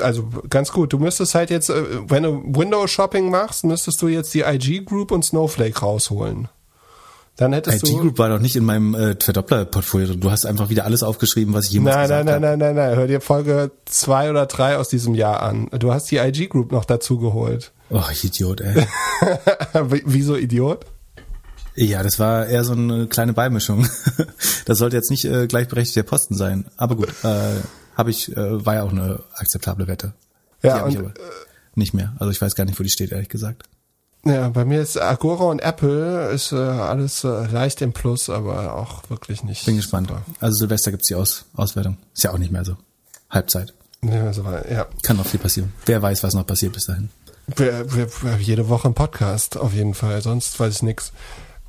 also 0.00 0.28
ganz 0.50 0.72
gut. 0.72 0.92
Du 0.92 0.98
müsstest 0.98 1.34
halt 1.34 1.50
jetzt, 1.50 1.70
äh, 1.70 1.82
wenn 2.08 2.22
du 2.22 2.42
Windows 2.44 2.90
Shopping 2.90 3.30
machst, 3.30 3.64
müsstest 3.64 4.02
du 4.02 4.08
jetzt 4.08 4.34
die 4.34 4.40
IG 4.40 4.84
Group 4.84 5.10
und 5.10 5.24
Snowflake 5.24 5.78
rausholen. 5.80 6.48
Dann 7.36 7.54
hättest 7.54 7.88
IG 7.88 7.96
Group 7.96 8.18
war 8.18 8.28
doch 8.28 8.38
nicht 8.38 8.56
in 8.56 8.64
meinem 8.64 8.94
äh, 8.94 9.16
Verdoppler-Portfolio. 9.18 10.14
Du 10.14 10.30
hast 10.30 10.44
einfach 10.44 10.68
wieder 10.68 10.84
alles 10.84 11.02
aufgeschrieben, 11.02 11.54
was 11.54 11.66
ich 11.66 11.72
jemals 11.72 11.96
nein, 11.96 12.02
gesagt 12.02 12.28
habe. 12.28 12.40
Nein, 12.40 12.40
nein, 12.40 12.58
nein, 12.58 12.76
nein, 12.76 12.88
nein. 12.88 12.96
Hör 12.98 13.06
dir 13.06 13.20
Folge 13.22 13.70
zwei 13.86 14.28
oder 14.28 14.44
drei 14.44 14.76
aus 14.76 14.88
diesem 14.88 15.14
Jahr 15.14 15.42
an. 15.42 15.68
Du 15.78 15.92
hast 15.92 16.10
die 16.10 16.18
IG 16.18 16.48
Group 16.48 16.72
noch 16.72 16.84
dazu 16.84 17.18
geholt. 17.18 17.72
Oh, 17.88 18.02
ich 18.12 18.24
Idiot, 18.24 18.60
ey. 18.60 18.86
Wieso 20.04 20.36
Idiot? 20.36 20.84
Ja, 21.74 22.02
das 22.02 22.18
war 22.18 22.46
eher 22.46 22.64
so 22.64 22.72
eine 22.72 23.06
kleine 23.06 23.32
Beimischung. 23.32 23.86
das 24.66 24.78
sollte 24.78 24.96
jetzt 24.96 25.10
nicht 25.10 25.24
äh, 25.24 25.46
gleichberechtigter 25.46 26.02
Posten 26.02 26.36
sein. 26.36 26.66
Aber 26.76 26.96
gut. 26.96 27.08
Äh, 27.24 27.60
habe 27.94 28.10
ich, 28.10 28.36
äh, 28.36 28.66
war 28.66 28.74
ja 28.74 28.82
auch 28.82 28.90
eine 28.90 29.20
akzeptable 29.34 29.86
Wette. 29.86 30.12
Ja, 30.62 30.84
und, 30.84 30.96
äh, 30.96 31.10
nicht 31.74 31.94
mehr. 31.94 32.14
Also 32.18 32.30
ich 32.30 32.40
weiß 32.40 32.54
gar 32.54 32.64
nicht, 32.64 32.78
wo 32.78 32.82
die 32.82 32.90
steht, 32.90 33.12
ehrlich 33.12 33.28
gesagt. 33.28 33.64
Ja, 34.24 34.48
bei 34.50 34.64
mir 34.64 34.80
ist 34.80 35.00
Agora 35.00 35.44
und 35.44 35.60
Apple 35.60 36.30
ist 36.30 36.52
äh, 36.52 36.56
alles 36.56 37.24
äh, 37.24 37.46
leicht 37.46 37.82
im 37.82 37.92
Plus, 37.92 38.30
aber 38.30 38.74
auch 38.74 39.10
wirklich 39.10 39.42
nicht. 39.42 39.66
Bin 39.66 39.76
gespannt. 39.76 40.08
Super. 40.08 40.22
Also 40.38 40.58
Silvester 40.58 40.92
gibt's 40.92 41.08
die 41.08 41.16
Aus 41.16 41.46
Auswertung. 41.54 41.96
Ist 42.14 42.22
ja 42.22 42.32
auch 42.32 42.38
nicht 42.38 42.52
mehr 42.52 42.64
so. 42.64 42.76
Halbzeit. 43.30 43.74
Ja, 44.04 44.32
so 44.32 44.44
war, 44.44 44.70
ja. 44.70 44.86
Kann 45.02 45.16
noch 45.16 45.26
viel 45.26 45.40
passieren. 45.40 45.72
Wer 45.86 46.02
weiß, 46.02 46.22
was 46.22 46.34
noch 46.34 46.46
passiert 46.46 46.72
bis 46.72 46.86
dahin. 46.86 47.08
Wir, 47.56 47.92
wir, 47.92 48.36
jede 48.38 48.68
Woche 48.68 48.88
ein 48.88 48.94
Podcast, 48.94 49.56
auf 49.56 49.74
jeden 49.74 49.94
Fall. 49.94 50.22
Sonst 50.22 50.58
weiß 50.58 50.76
ich 50.76 50.82
nix. 50.82 51.12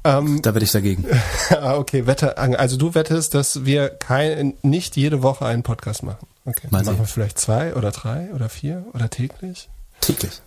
Ähm, 0.04 0.42
da 0.42 0.54
werde 0.54 0.66
ich 0.66 0.72
dagegen. 0.72 1.06
ah, 1.50 1.76
okay, 1.76 2.06
Wette, 2.08 2.38
also 2.38 2.78
du 2.78 2.94
wettest, 2.94 3.34
dass 3.34 3.66
wir 3.66 3.90
kein, 3.90 4.56
nicht 4.62 4.98
jede 4.98 5.24
Woche 5.24 5.46
einen 5.46 5.64
Podcast 5.64 6.04
machen. 6.04 6.28
Okay. 6.46 6.68
Mal 6.72 6.84
machen 6.84 7.00
wir 7.00 7.06
vielleicht 7.06 7.40
zwei 7.40 7.74
oder 7.74 7.92
drei 7.92 8.30
oder 8.34 8.50
vier 8.50 8.86
oder 8.94 9.10
täglich? 9.10 9.70
Täglich. 10.02 10.42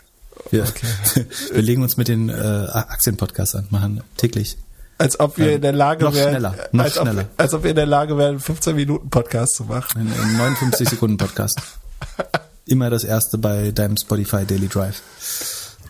Wir, 0.50 0.64
okay. 0.64 1.26
wir 1.52 1.62
legen 1.62 1.82
uns 1.82 1.96
mit 1.96 2.08
den 2.08 2.28
äh, 2.28 2.32
Aktienpodcasts 2.32 3.54
an, 3.54 3.66
machen 3.70 4.02
täglich. 4.18 4.58
Als 4.98 5.20
ob 5.20 5.38
wir 5.38 5.48
ähm, 5.48 5.56
in 5.56 5.62
der 5.62 5.72
Lage 5.72 6.04
noch 6.04 6.14
wären, 6.14 6.30
schneller, 6.30 6.54
noch 6.72 6.84
als 6.84 6.94
schneller. 6.94 7.22
Ob, 7.22 7.40
als 7.40 7.54
ob 7.54 7.62
wir 7.62 7.70
in 7.70 7.76
der 7.76 7.86
Lage 7.86 8.16
wären, 8.16 8.40
15 8.40 8.76
Minuten 8.76 9.10
Podcast 9.10 9.56
zu 9.56 9.64
machen. 9.64 10.00
Ein, 10.00 10.12
ein 10.12 10.36
59 10.36 10.88
Sekunden 10.88 11.16
Podcast. 11.16 11.60
Immer 12.66 12.90
das 12.90 13.04
erste 13.04 13.38
bei 13.38 13.70
deinem 13.70 13.96
Spotify 13.96 14.44
Daily 14.44 14.68
Drive. 14.68 15.02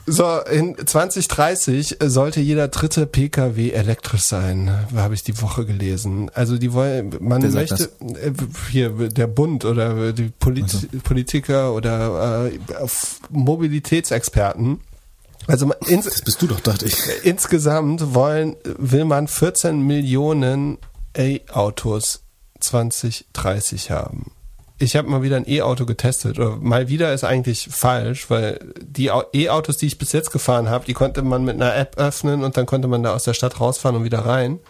So, 0.09 0.39
in 0.39 0.77
2030 0.77 1.97
sollte 2.01 2.41
jeder 2.41 2.69
dritte 2.69 3.07
PKW 3.07 3.71
elektrisch 3.71 4.23
sein, 4.23 4.71
habe 4.95 5.15
ich 5.15 5.25
die 5.25 5.43
Woche 5.43 5.67
gelesen. 5.67 6.31
Also 6.33 6.59
die 6.59 6.73
wollen, 6.73 7.17
man 7.19 7.43
Wer 7.43 7.51
möchte 7.51 7.91
äh, 8.01 8.33
hier 8.71 8.91
der 8.91 9.27
Bund 9.27 9.65
oder 9.65 10.13
die 10.13 10.31
Polit 10.39 10.65
also. 10.65 10.87
Politiker 11.03 11.75
oder 11.75 12.47
äh, 12.47 12.87
Mobilitätsexperten. 13.31 14.81
Also 15.49 15.73
ins, 15.87 16.05
das 16.05 16.23
bist 16.23 16.41
du 16.41 16.47
doch, 16.47 16.61
dachte 16.61 16.87
ich. 16.87 16.97
Insgesamt 17.25 18.15
wollen 18.15 18.55
will 18.79 19.05
man 19.05 19.27
14 19.27 19.81
Millionen 19.81 20.79
E-Autos 21.17 22.23
2030 22.61 23.91
haben 23.91 24.36
ich 24.79 24.97
habe 24.97 25.09
mal 25.09 25.23
wieder 25.23 25.37
ein 25.37 25.49
E-Auto 25.49 25.87
getestet. 25.87 26.39
Oder 26.39 26.57
mal 26.57 26.89
wieder 26.89 27.13
ist 27.13 27.25
eigentlich 27.25 27.69
falsch, 27.71 28.29
weil 28.29 28.75
die 28.83 29.07
E-Autos, 29.07 29.79
die 29.79 29.87
ich 29.87 29.99
bis 29.99 30.13
jetzt 30.13 30.33
gefahren 30.33 30.69
habe, 30.69 30.85
die 30.85 30.93
konnte 30.93 31.23
man 31.23 31.45
mit 31.45 31.57
einer 31.57 31.75
App 31.75 31.97
öffnen 31.97 32.45
und 32.45 32.57
dann 32.57 32.67
konnte 32.67 32.89
man 32.89 33.03
da 33.03 33.15
aus 33.15 33.25
der 33.25 33.35
Stadt 33.35 33.61
rausfahren 33.61 33.97
und 33.97 34.05
wieder 34.05 34.21
rein. 34.21 34.61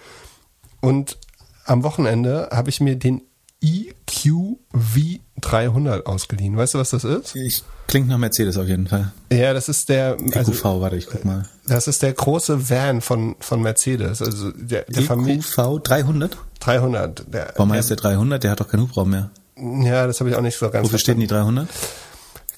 Und 0.80 1.18
am 1.64 1.82
Wochenende 1.82 2.48
habe 2.52 2.70
ich 2.70 2.80
mir 2.80 2.96
den 2.96 3.22
EQV 3.60 5.20
300 5.40 6.06
ausgeliehen. 6.06 6.56
Weißt 6.56 6.74
du, 6.74 6.78
was 6.78 6.90
das 6.90 7.04
ist? 7.04 7.34
Ich, 7.34 7.64
klingt 7.88 8.06
nach 8.08 8.18
Mercedes 8.18 8.56
auf 8.58 8.68
jeden 8.68 8.86
Fall. 8.86 9.12
Ja, 9.32 9.52
das 9.52 9.68
ist 9.68 9.88
der. 9.88 10.16
Also, 10.34 10.52
EQV, 10.52 10.64
warte, 10.80 10.96
ich 10.96 11.06
guck 11.06 11.24
mal. 11.24 11.48
Das 11.66 11.88
ist 11.88 12.02
der 12.02 12.12
große 12.12 12.70
Van 12.70 13.00
von, 13.00 13.34
von 13.40 13.60
Mercedes. 13.60 14.22
Also 14.22 14.52
der, 14.52 14.84
der 14.84 15.10
EQV 15.10 15.82
300? 15.82 16.36
300. 16.60 17.24
Der, 17.32 17.52
Warum 17.56 17.72
heißt 17.72 17.90
der 17.90 17.96
300? 17.96 18.44
Der 18.44 18.52
hat 18.52 18.60
doch 18.60 18.68
keinen 18.68 18.82
Hubraum 18.82 19.10
mehr. 19.10 19.30
Ja, 19.56 20.06
das 20.06 20.20
habe 20.20 20.30
ich 20.30 20.36
auch 20.36 20.42
nicht 20.42 20.58
so 20.58 20.68
ganz 20.70 20.84
Wofür 20.84 20.98
stehen 20.98 21.18
die 21.18 21.26
300? 21.26 21.68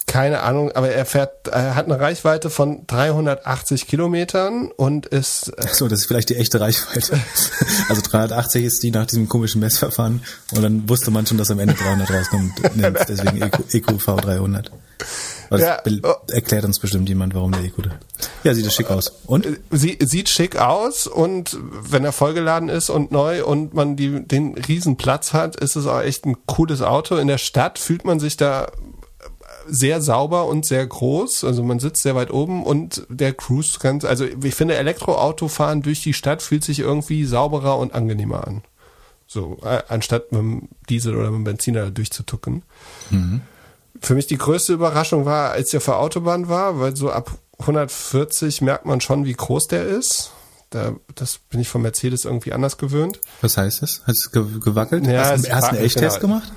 Keine 0.08 0.42
Ahnung, 0.42 0.72
aber 0.72 0.88
er 0.88 1.04
fährt, 1.04 1.48
er 1.48 1.74
hat 1.74 1.84
eine 1.84 2.00
Reichweite 2.00 2.48
von 2.48 2.86
380 2.86 3.86
Kilometern 3.86 4.70
und 4.74 5.04
ist. 5.04 5.52
Äh 5.58 5.66
so, 5.70 5.86
das 5.86 6.00
ist 6.00 6.06
vielleicht 6.06 6.30
die 6.30 6.36
echte 6.36 6.60
Reichweite. 6.60 7.20
also 7.90 8.00
380 8.00 8.64
ist 8.64 8.82
die 8.82 8.90
nach 8.90 9.04
diesem 9.04 9.28
komischen 9.28 9.60
Messverfahren 9.60 10.22
und 10.54 10.62
dann 10.62 10.88
wusste 10.88 11.10
man 11.10 11.26
schon, 11.26 11.36
dass 11.36 11.50
am 11.50 11.58
Ende 11.58 11.74
300 11.74 12.10
rauskommt. 12.10 12.52
Deswegen 13.08 13.42
EQ, 13.42 13.74
EQV 13.74 14.06
300. 14.16 14.70
Was 15.50 15.60
Ja, 15.60 15.78
oh. 16.02 16.14
erklärt 16.28 16.64
uns 16.64 16.78
bestimmt 16.78 17.08
jemand, 17.08 17.34
warum 17.34 17.52
der 17.52 17.62
E-Gute. 17.62 17.98
Ja, 18.44 18.54
sieht 18.54 18.66
das 18.66 18.74
schick 18.74 18.90
aus. 18.90 19.12
Und? 19.26 19.46
Sie, 19.70 19.98
sieht 20.00 20.28
schick 20.28 20.56
aus 20.56 21.06
und 21.06 21.56
wenn 21.60 22.04
er 22.04 22.12
vollgeladen 22.12 22.68
ist 22.68 22.90
und 22.90 23.12
neu 23.12 23.44
und 23.44 23.74
man 23.74 23.96
die, 23.96 24.26
den 24.26 24.54
riesen 24.54 24.96
Platz 24.96 25.32
hat, 25.32 25.56
ist 25.56 25.76
es 25.76 25.86
auch 25.86 26.00
echt 26.00 26.26
ein 26.26 26.36
cooles 26.46 26.82
Auto. 26.82 27.16
In 27.16 27.28
der 27.28 27.38
Stadt 27.38 27.78
fühlt 27.78 28.04
man 28.04 28.20
sich 28.20 28.36
da 28.36 28.70
sehr 29.66 30.00
sauber 30.00 30.46
und 30.46 30.66
sehr 30.66 30.86
groß. 30.86 31.44
Also 31.44 31.62
man 31.62 31.78
sitzt 31.78 32.02
sehr 32.02 32.14
weit 32.14 32.30
oben 32.30 32.64
und 32.64 33.06
der 33.08 33.34
Cruise 33.34 33.78
ganz, 33.78 34.04
also 34.04 34.24
ich 34.24 34.54
finde 34.54 34.76
Elektroautofahren 34.76 35.82
durch 35.82 36.02
die 36.02 36.14
Stadt 36.14 36.42
fühlt 36.42 36.64
sich 36.64 36.80
irgendwie 36.80 37.24
sauberer 37.24 37.78
und 37.78 37.94
angenehmer 37.94 38.46
an. 38.46 38.62
So, 39.26 39.58
äh, 39.62 39.82
anstatt 39.88 40.32
mit 40.32 40.40
dem 40.40 40.68
Diesel 40.88 41.14
oder 41.14 41.30
mit 41.30 41.40
dem 41.40 41.44
Benziner 41.44 41.90
durchzutucken. 41.90 42.62
Für 44.00 44.14
mich 44.14 44.26
die 44.26 44.38
größte 44.38 44.72
Überraschung 44.72 45.24
war, 45.24 45.50
als 45.50 45.68
ich 45.72 45.76
auf 45.78 45.84
der 45.86 45.98
Autobahn 45.98 46.48
war, 46.48 46.78
weil 46.80 46.96
so 46.96 47.10
ab 47.10 47.30
140 47.60 48.60
merkt 48.62 48.86
man 48.86 49.00
schon, 49.00 49.24
wie 49.24 49.32
groß 49.32 49.68
der 49.68 49.84
ist. 49.86 50.32
Da, 50.70 50.92
das 51.14 51.38
bin 51.48 51.60
ich 51.60 51.68
von 51.68 51.80
Mercedes 51.80 52.26
irgendwie 52.26 52.52
anders 52.52 52.76
gewöhnt. 52.76 53.20
Was 53.40 53.56
heißt 53.56 53.80
das? 53.80 54.02
Du 54.32 54.44
ge 54.44 54.60
gewackelt? 54.60 55.06
Ja, 55.06 55.24
hast 55.24 55.36
es 55.36 55.42
du 55.42 55.48
erst 55.48 55.68
einen 55.68 55.78
wackelt, 55.78 55.80
Elchtest 55.96 56.20
genau. 56.20 56.40
gemacht? 56.40 56.52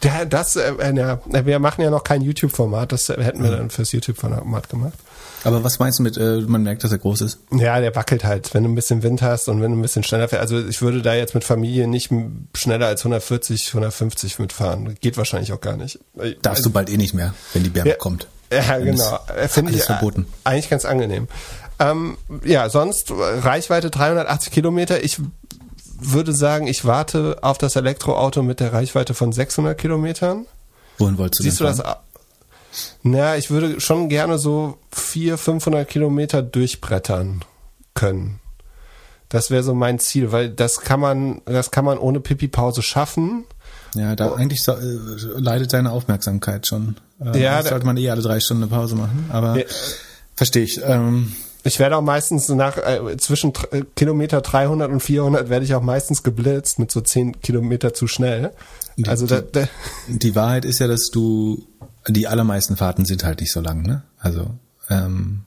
Das, 0.30 0.56
äh, 0.56 0.94
ja, 0.96 1.20
wir 1.26 1.58
machen 1.58 1.82
ja 1.82 1.90
noch 1.90 2.04
kein 2.04 2.22
YouTube-Format, 2.22 2.92
das 2.92 3.08
hätten 3.08 3.40
Mhm. 3.40 3.44
wir 3.44 3.50
dann 3.50 3.70
fürs 3.70 3.92
YouTube-Format 3.92 4.68
gemacht. 4.70 4.94
Aber 5.44 5.62
was 5.64 5.78
meinst 5.78 5.98
du 5.98 6.02
mit, 6.02 6.16
äh, 6.16 6.40
man 6.40 6.62
merkt, 6.62 6.82
dass 6.84 6.92
er 6.92 6.98
groß 6.98 7.20
ist? 7.22 7.38
Ja, 7.52 7.80
der 7.80 7.94
wackelt 7.94 8.24
halt, 8.24 8.52
wenn 8.54 8.64
du 8.64 8.68
ein 8.68 8.74
bisschen 8.74 9.02
Wind 9.02 9.22
hast 9.22 9.48
und 9.48 9.60
wenn 9.62 9.70
du 9.70 9.78
ein 9.78 9.82
bisschen 9.82 10.02
schneller 10.02 10.28
fährst. 10.28 10.42
Also 10.52 10.66
ich 10.66 10.82
würde 10.82 11.00
da 11.02 11.14
jetzt 11.14 11.34
mit 11.34 11.44
Familie 11.44 11.86
nicht 11.86 12.10
schneller 12.54 12.86
als 12.86 13.00
140, 13.02 13.68
150 13.68 14.38
mitfahren. 14.38 14.96
Geht 15.00 15.16
wahrscheinlich 15.16 15.52
auch 15.52 15.60
gar 15.60 15.76
nicht. 15.76 15.98
Darfst 16.42 16.64
du 16.66 16.70
bald 16.70 16.90
eh 16.90 16.96
nicht 16.96 17.14
mehr, 17.14 17.34
wenn 17.52 17.62
die 17.64 17.74
Wärme 17.74 17.90
Ja. 17.90 17.96
kommt. 17.96 18.26
Ja, 18.52 18.78
genau. 18.78 19.18
Äh, 19.36 19.46
Finde 19.48 19.72
ich 19.72 19.82
verboten. 19.84 20.22
äh, 20.44 20.48
eigentlich 20.48 20.70
ganz 20.70 20.84
angenehm. 20.86 21.28
Ähm, 21.78 22.16
ja, 22.44 22.68
sonst 22.70 23.10
äh, 23.10 23.14
Reichweite 23.14 23.90
380 23.90 24.50
Kilometer. 24.52 25.04
Ich 25.04 25.20
würde 26.00 26.32
sagen, 26.32 26.66
ich 26.66 26.84
warte 26.84 27.38
auf 27.42 27.58
das 27.58 27.76
Elektroauto 27.76 28.42
mit 28.42 28.60
der 28.60 28.72
Reichweite 28.72 29.14
von 29.14 29.32
600 29.32 29.76
Kilometern. 29.76 30.46
Wohin 30.96 31.18
wolltest 31.18 31.40
du 31.40 31.44
Siehst 31.44 31.60
du 31.60 31.64
das? 31.64 31.80
fahren? 31.80 31.96
Na, 33.02 33.36
ich 33.36 33.50
würde 33.50 33.80
schon 33.80 34.08
gerne 34.08 34.38
so 34.38 34.78
400, 34.92 35.40
500 35.40 35.88
Kilometer 35.88 36.42
durchbrettern 36.42 37.44
können. 37.94 38.40
Das 39.28 39.50
wäre 39.50 39.62
so 39.62 39.74
mein 39.74 39.98
Ziel, 39.98 40.32
weil 40.32 40.48
das 40.48 40.80
kann 40.80 41.00
man, 41.00 41.42
das 41.44 41.70
kann 41.70 41.84
man 41.84 41.98
ohne 41.98 42.20
Pipi-Pause 42.20 42.82
schaffen. 42.82 43.44
Ja, 43.94 44.14
da 44.16 44.32
eigentlich 44.34 44.62
so, 44.62 44.72
äh, 44.72 44.78
leidet 45.36 45.72
deine 45.72 45.90
Aufmerksamkeit 45.92 46.66
schon. 46.66 46.96
Äh, 47.20 47.40
Ja, 47.42 47.62
sollte 47.62 47.84
man 47.86 47.96
eh 47.96 48.08
alle 48.10 48.22
drei 48.22 48.40
Stunden 48.40 48.62
eine 48.64 48.70
Pause 48.72 48.96
machen. 48.96 49.28
Aber 49.30 49.58
Ja. 49.58 49.64
verstehe 50.34 50.64
ich. 50.64 50.80
Ähm, 50.82 51.32
Ich 51.64 51.78
werde 51.80 51.96
auch 51.96 52.02
meistens 52.02 52.48
nach 52.48 52.78
äh, 52.78 53.16
zwischen 53.18 53.52
äh, 53.72 53.82
Kilometer 53.96 54.40
300 54.40 54.90
und 54.90 55.00
400 55.00 55.50
werde 55.50 55.64
ich 55.66 55.74
auch 55.74 55.82
meistens 55.82 56.22
geblitzt 56.22 56.78
mit 56.78 56.90
so 56.90 57.00
10 57.02 57.40
Kilometer 57.42 57.92
zu 57.92 58.06
schnell. 58.06 58.52
Die- 58.96 59.06
Also 59.08 59.26
da, 59.26 59.40
da, 59.42 59.68
die 60.06 60.34
Wahrheit 60.34 60.64
ist 60.64 60.78
ja, 60.78 60.86
dass 60.86 61.10
du 61.10 61.66
die 62.08 62.26
allermeisten 62.26 62.76
Fahrten 62.76 63.04
sind 63.04 63.24
halt 63.24 63.40
nicht 63.40 63.52
so 63.52 63.60
lang, 63.60 63.82
ne? 63.82 64.02
Also 64.18 64.50
ähm, 64.90 65.42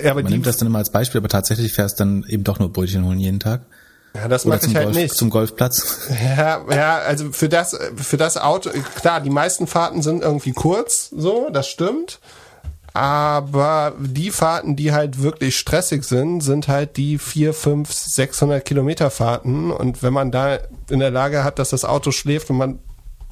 ja, 0.00 0.12
aber 0.12 0.22
man 0.22 0.32
nimmt 0.32 0.46
das 0.46 0.56
dann 0.56 0.66
immer 0.66 0.78
als 0.78 0.90
Beispiel, 0.90 1.18
aber 1.18 1.28
tatsächlich 1.28 1.72
fährst 1.72 2.00
dann 2.00 2.24
eben 2.28 2.44
doch 2.44 2.58
nur 2.58 2.72
Brötchen 2.72 3.04
holen 3.04 3.18
jeden 3.18 3.40
Tag. 3.40 3.62
ja, 4.14 4.28
das 4.28 4.46
Oder 4.46 4.56
mache 4.56 4.66
ich 4.66 4.74
halt 4.74 4.86
Golf, 4.86 4.96
nicht. 4.96 5.14
zum 5.14 5.30
Golfplatz. 5.30 6.08
Ja, 6.36 6.64
ja, 6.70 6.98
also 6.98 7.32
für 7.32 7.48
das, 7.48 7.78
für 7.96 8.16
das 8.16 8.36
Auto, 8.36 8.70
klar, 8.94 9.20
die 9.20 9.30
meisten 9.30 9.66
Fahrten 9.66 10.02
sind 10.02 10.22
irgendwie 10.22 10.52
kurz, 10.52 11.10
so, 11.10 11.50
das 11.52 11.68
stimmt. 11.68 12.18
Aber 12.92 13.92
die 14.00 14.30
Fahrten, 14.30 14.74
die 14.74 14.92
halt 14.92 15.22
wirklich 15.22 15.56
stressig 15.56 16.02
sind, 16.02 16.40
sind 16.40 16.66
halt 16.66 16.96
die 16.96 17.18
4, 17.18 17.54
5, 17.54 17.92
600 17.92 18.64
Kilometer 18.64 19.10
Fahrten. 19.10 19.70
Und 19.70 20.02
wenn 20.02 20.12
man 20.12 20.32
da 20.32 20.58
in 20.88 20.98
der 20.98 21.12
Lage 21.12 21.44
hat, 21.44 21.60
dass 21.60 21.70
das 21.70 21.84
Auto 21.84 22.10
schläft 22.10 22.50
und 22.50 22.56
man 22.56 22.78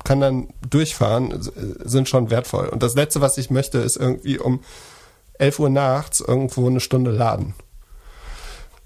kann 0.04 0.20
dann 0.20 0.48
durchfahren, 0.68 1.32
s- 1.32 1.52
sind 1.84 2.08
schon 2.08 2.30
wertvoll. 2.30 2.68
Und 2.68 2.82
das 2.82 2.94
Letzte, 2.94 3.20
was 3.20 3.38
ich 3.38 3.50
möchte, 3.50 3.78
ist 3.78 3.96
irgendwie 3.96 4.38
um 4.38 4.60
11 5.38 5.58
Uhr 5.60 5.70
nachts 5.70 6.20
irgendwo 6.20 6.66
eine 6.66 6.80
Stunde 6.80 7.10
laden. 7.10 7.54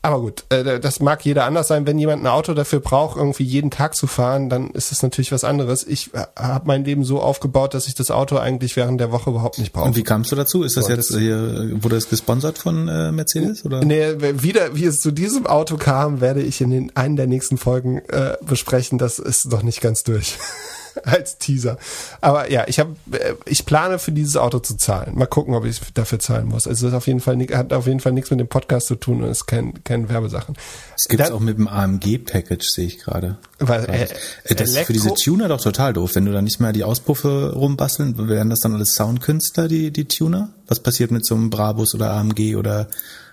Aber 0.05 0.21
gut, 0.21 0.43
äh, 0.49 0.81
das 0.81 0.99
mag 0.99 1.25
jeder 1.25 1.45
anders 1.45 1.69
sein. 1.69 1.87
Wenn 1.87 1.97
jemand 1.97 2.25
ein 2.25 2.27
Auto 2.27 2.55
dafür 2.55 2.81
braucht, 2.81 3.17
irgendwie 3.17 3.45
jeden 3.45 3.71
Tag 3.71 3.95
zu 3.95 4.09
fahren, 4.09 4.51
dann 4.51 4.71
ist 4.71 4.91
das 4.91 5.01
natürlich 5.05 5.31
was 5.31 5.45
anderes. 5.45 5.87
Ich 5.87 6.11
habe 6.35 6.67
mein 6.67 6.85
Leben 6.85 7.05
so 7.05 7.21
aufgebaut, 7.23 7.73
dass 7.73 7.87
ich 7.87 7.95
das 7.95 8.11
Auto 8.11 8.37
eigentlich 8.37 8.75
während 8.75 9.01
der 9.01 9.13
Woche 9.13 9.31
überhaupt 9.31 9.61
nicht 9.61 9.73
brauche. 9.73 9.85
Und 9.87 9.95
wie 9.97 10.03
kamst 10.03 10.33
du 10.33 10.37
dazu? 10.37 10.65
Ist 10.65 10.77
das 10.77 10.87
So, 10.87 10.91
jetzt 10.93 11.11
das- 11.11 11.19
hier, 11.21 11.71
wurde 11.85 11.95
das 11.95 12.09
gesponsert 12.09 12.59
von 12.59 12.89
äh, 12.89 13.13
Mercedes 13.13 13.65
oder? 13.65 13.85
Nee, 13.85 14.17
wieder, 14.43 14.75
wie 14.75 14.87
es 14.87 14.99
zu 15.01 15.13
diesem 15.13 15.47
Auto 15.47 15.77
kam, 15.77 16.21
werde 16.21 16.43
ich 16.43 16.61
in 16.61 16.71
den 16.71 16.97
einen 16.97 17.15
der 17.15 17.29
nächsten 17.29 17.57
Folgen 17.57 17.99
äh, 18.09 18.37
besprechen. 18.45 18.99
Das 18.99 19.21
ist 19.21 19.53
noch 19.53 19.63
nicht 19.63 19.81
ganz 19.81 20.03
durch. 20.03 20.37
Als 21.05 21.39
Teaser. 21.39 21.79
Aber 22.21 22.51
ja, 22.51 22.65
ich 22.69 22.79
habe, 22.79 22.95
äh, 23.13 23.35
ich 23.47 23.65
plane 23.67 23.99
für 23.99 24.13
dieses 24.13 24.37
Auto 24.37 24.59
zu 24.59 24.77
zahlen. 24.77 25.17
Mal 25.17 25.27
gucken, 25.27 25.55
ob 25.55 25.65
ich 25.65 25.81
dafür 25.95 26.19
zahlen 26.19 26.47
muss. 26.49 26.67
Also 26.67 26.87
es 26.87 26.93
ist 26.93 26.97
auf 26.97 27.07
jeden 27.07 27.21
Fall 27.21 27.39
hat 27.55 27.73
auf 27.73 27.87
jeden 27.87 28.01
Fall 28.01 28.13
nichts 28.13 28.31
mit 28.31 28.41
dem 28.41 28.49
Podcast 28.49 28.87
zu 28.87 28.95
tun 28.97 29.23
und 29.23 29.31
ist 29.31 29.47
kein 29.47 29.83
kein 29.85 30.09
Werbesachen. 30.09 30.57
Es 30.97 31.09
gibt 31.09 31.21
Dann- 31.21 31.33
auch 31.33 31.41
mit 31.41 31.59
dem 31.59 31.69
AMG-Package, 31.69 32.67
sehe 32.69 32.87
ich 32.87 32.99
gerade. 32.99 33.39
Weil, 33.59 33.85
äh, 33.87 34.03
Äh, 34.45 34.55
Das 34.55 34.71
ist 34.71 34.79
für 34.81 34.93
diese 34.93 35.15
Tuner 35.15 35.49
doch 35.49 35.61
total 35.61 35.93
doof, 35.93 36.15
wenn 36.15 36.25
du 36.25 36.33
da 36.33 36.43
nicht 36.43 36.61
mehr 36.61 36.73
die 36.73 36.85
Auspuffe 36.85 37.53
rumbasteln, 37.55 38.29
werden 38.29 38.51
das 38.51 38.61
dann 38.61 38.75
alles 38.75 38.95
Soundkünstler, 38.95 39.69
die, 39.69 39.91
die 39.93 40.07
Tuner? 40.07 40.51
Was 40.69 40.81
passiert 40.81 41.11
mit 41.11 41.25
so 41.27 41.35
einem 41.35 41.51
Brabus 41.51 41.95
oder 41.95 42.13
AMG 42.13 42.57
oder 42.57 42.89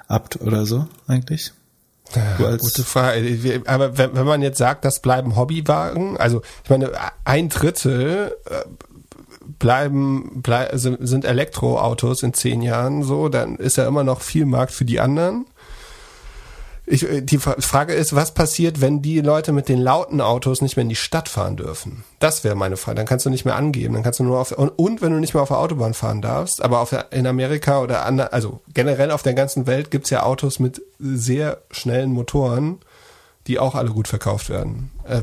Abt 0.07 0.41
oder 0.41 0.65
so 0.65 0.87
eigentlich? 1.07 1.51
Als- 2.15 2.61
Gute 2.61 2.83
Frage. 2.83 3.61
Aber 3.65 3.97
wenn, 3.97 4.15
wenn 4.15 4.25
man 4.25 4.41
jetzt 4.41 4.57
sagt, 4.57 4.85
das 4.85 4.99
bleiben 5.01 5.35
Hobbywagen, 5.35 6.17
also 6.17 6.41
ich 6.63 6.69
meine, 6.69 6.91
ein 7.25 7.49
Drittel 7.49 8.35
äh, 8.49 8.63
bleiben, 9.59 10.41
blei 10.41 10.69
sind, 10.73 10.97
sind 11.07 11.25
Elektroautos 11.25 12.23
in 12.23 12.33
zehn 12.33 12.61
Jahren 12.61 13.03
so, 13.03 13.29
dann 13.29 13.57
ist 13.57 13.77
ja 13.77 13.87
immer 13.87 14.03
noch 14.03 14.21
viel 14.21 14.45
Markt 14.45 14.71
für 14.71 14.85
die 14.85 14.99
anderen. 14.99 15.45
Ich, 16.91 17.07
äh, 17.07 17.21
die 17.21 17.37
Fra- 17.37 17.55
Frage 17.59 17.93
ist, 17.93 18.15
was 18.15 18.33
passiert, 18.33 18.81
wenn 18.81 19.03
die 19.03 19.21
Leute 19.21 19.51
mit 19.51 19.69
den 19.69 19.79
lauten 19.79 20.21
Autos 20.21 20.61
nicht 20.63 20.75
mehr 20.75 20.81
in 20.81 20.89
die 20.89 20.95
Stadt 20.95 21.29
fahren 21.29 21.55
dürfen? 21.55 22.03
Das 22.17 22.43
wäre 22.43 22.55
meine 22.55 22.77
Frage. 22.77 22.95
Dann 22.95 23.05
kannst 23.05 23.27
du 23.27 23.29
nicht 23.29 23.45
mehr 23.45 23.55
angeben. 23.55 23.93
Dann 23.93 24.01
kannst 24.03 24.19
du 24.19 24.23
nur 24.23 24.39
auf 24.39 24.51
und, 24.51 24.69
und 24.69 25.01
wenn 25.01 25.11
du 25.11 25.19
nicht 25.19 25.35
mehr 25.35 25.43
auf 25.43 25.49
der 25.49 25.59
Autobahn 25.59 25.93
fahren 25.93 26.21
darfst, 26.23 26.63
aber 26.63 26.79
auf 26.79 26.95
in 27.11 27.27
Amerika 27.27 27.79
oder 27.81 28.05
an, 28.05 28.19
also 28.19 28.61
generell 28.73 29.11
auf 29.11 29.21
der 29.21 29.35
ganzen 29.35 29.67
Welt 29.67 29.91
gibt's 29.91 30.09
ja 30.09 30.23
Autos 30.23 30.57
mit 30.59 30.81
sehr 30.99 31.61
schnellen 31.69 32.09
Motoren, 32.11 32.79
die 33.45 33.59
auch 33.59 33.75
alle 33.75 33.91
gut 33.91 34.07
verkauft 34.07 34.49
werden. 34.49 34.89
Äh, 35.07 35.21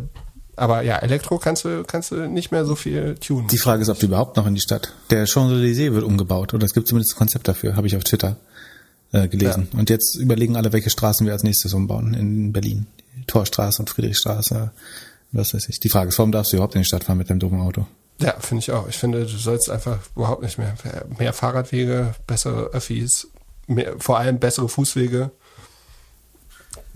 aber 0.59 0.83
ja, 0.83 0.97
Elektro 0.99 1.39
kannst 1.39 1.65
du 1.65 1.83
kannst 1.85 2.13
du 2.13 2.29
nicht 2.29 2.51
mehr 2.53 2.65
so 2.65 2.77
viel 2.77 3.17
tunen. 3.17 3.49
Die 3.49 3.59
Frage 3.59 3.83
ist, 3.83 3.89
ob 3.91 3.99
du 3.99 4.07
überhaupt 4.07 4.37
noch 4.37 4.47
in 4.47 4.55
die 4.55 4.61
Stadt. 4.61 4.95
Der 5.11 5.27
Champs-Élysées 5.27 5.93
wird 5.93 6.05
umgebaut 6.05 6.55
oder 6.55 6.65
es 6.65 6.73
gibt 6.73 6.87
zumindest 6.89 7.15
ein 7.15 7.19
Konzept 7.19 7.47
dafür, 7.49 7.77
habe 7.77 7.87
ich 7.89 7.97
auf 7.97 8.05
Twitter 8.05 8.37
äh, 9.13 9.29
gelesen. 9.29 9.69
Und 9.77 9.91
jetzt 9.91 10.17
überlegen 10.17 10.57
alle, 10.57 10.73
welche 10.73 10.91
Straßen 10.91 11.27
wir 11.27 11.33
als 11.33 11.43
nächstes 11.43 11.73
umbauen 11.75 12.15
in 12.15 12.53
Berlin. 12.53 12.87
Torstraße 13.27 13.83
und 13.83 13.91
Friedrichstraße, 13.91 14.71
was 15.33 15.55
weiß 15.55 15.69
ich. 15.69 15.81
Die 15.81 15.89
Frage 15.89 16.09
ist, 16.11 16.19
warum 16.19 16.33
darfst 16.33 16.53
du 16.53 16.57
überhaupt 16.57 16.75
in 16.75 16.83
die 16.83 16.87
Stadt 16.87 17.05
fahren 17.05 17.19
mit 17.19 17.29
deinem 17.31 17.41
doofen 17.41 17.61
Auto? 17.61 17.87
Ja, 18.21 18.35
finde 18.41 18.61
ich 18.61 18.71
auch. 18.71 18.89
Ich 18.89 18.97
finde, 18.97 19.21
du 19.27 19.37
sollst 19.37 19.69
einfach 19.69 19.99
überhaupt 20.15 20.43
nicht 20.43 20.59
mehr. 20.59 20.75
Mehr 21.19 21.33
Fahrradwege, 21.33 22.15
bessere 22.27 22.67
Öffis, 22.69 23.29
mehr, 23.67 23.95
vor 23.99 24.19
allem 24.19 24.39
bessere 24.39 24.69
Fußwege. 24.69 25.31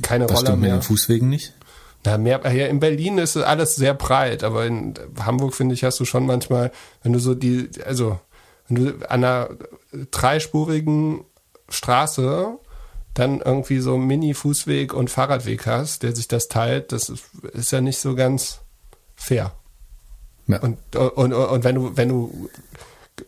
Keine 0.03 0.27
Das 0.27 0.37
Roller 0.39 0.47
stimmt 0.47 0.62
mit 0.62 0.70
mehr. 0.70 0.78
den 0.78 0.82
Fußwegen 0.82 1.28
nicht. 1.28 1.55
Na, 2.05 2.16
mehr, 2.16 2.41
ja, 2.55 2.66
in 2.66 2.81
Berlin 2.81 3.19
ist 3.19 3.37
alles 3.37 3.77
sehr 3.77 3.93
breit, 3.93 4.43
aber 4.45 4.65
in 4.65 4.95
Hamburg, 5.19 5.55
finde 5.55 5.74
ich, 5.74 5.85
hast 5.85 6.01
du 6.01 6.07
schon 6.07 6.24
manchmal, 6.24 6.73
wenn 7.03 7.12
du 7.12 7.19
so 7.19 7.35
die, 7.35 7.69
also, 7.85 8.19
wenn 8.69 8.85
du 8.85 9.11
an 9.11 9.23
einer 9.24 9.51
dreispurigen 10.11 11.24
Straße 11.71 12.59
dann 13.15 13.41
irgendwie 13.41 13.81
so 13.81 13.99
Mini-Fußweg 13.99 14.93
und 14.93 15.11
Fahrradweg 15.11 15.67
hast, 15.67 16.03
der 16.03 16.15
sich 16.15 16.29
das 16.29 16.49
teilt, 16.49 16.93
das 16.93 17.09
ist, 17.09 17.25
ist 17.53 17.73
ja 17.73 17.81
nicht 17.81 17.99
so 17.99 18.15
ganz 18.15 18.61
fair. 19.17 19.53
Ja. 20.47 20.61
Und, 20.61 20.79
und, 20.97 21.33
und 21.33 21.65
wenn 21.65 21.75
du, 21.75 21.97
wenn 21.97 22.09
du 22.09 22.49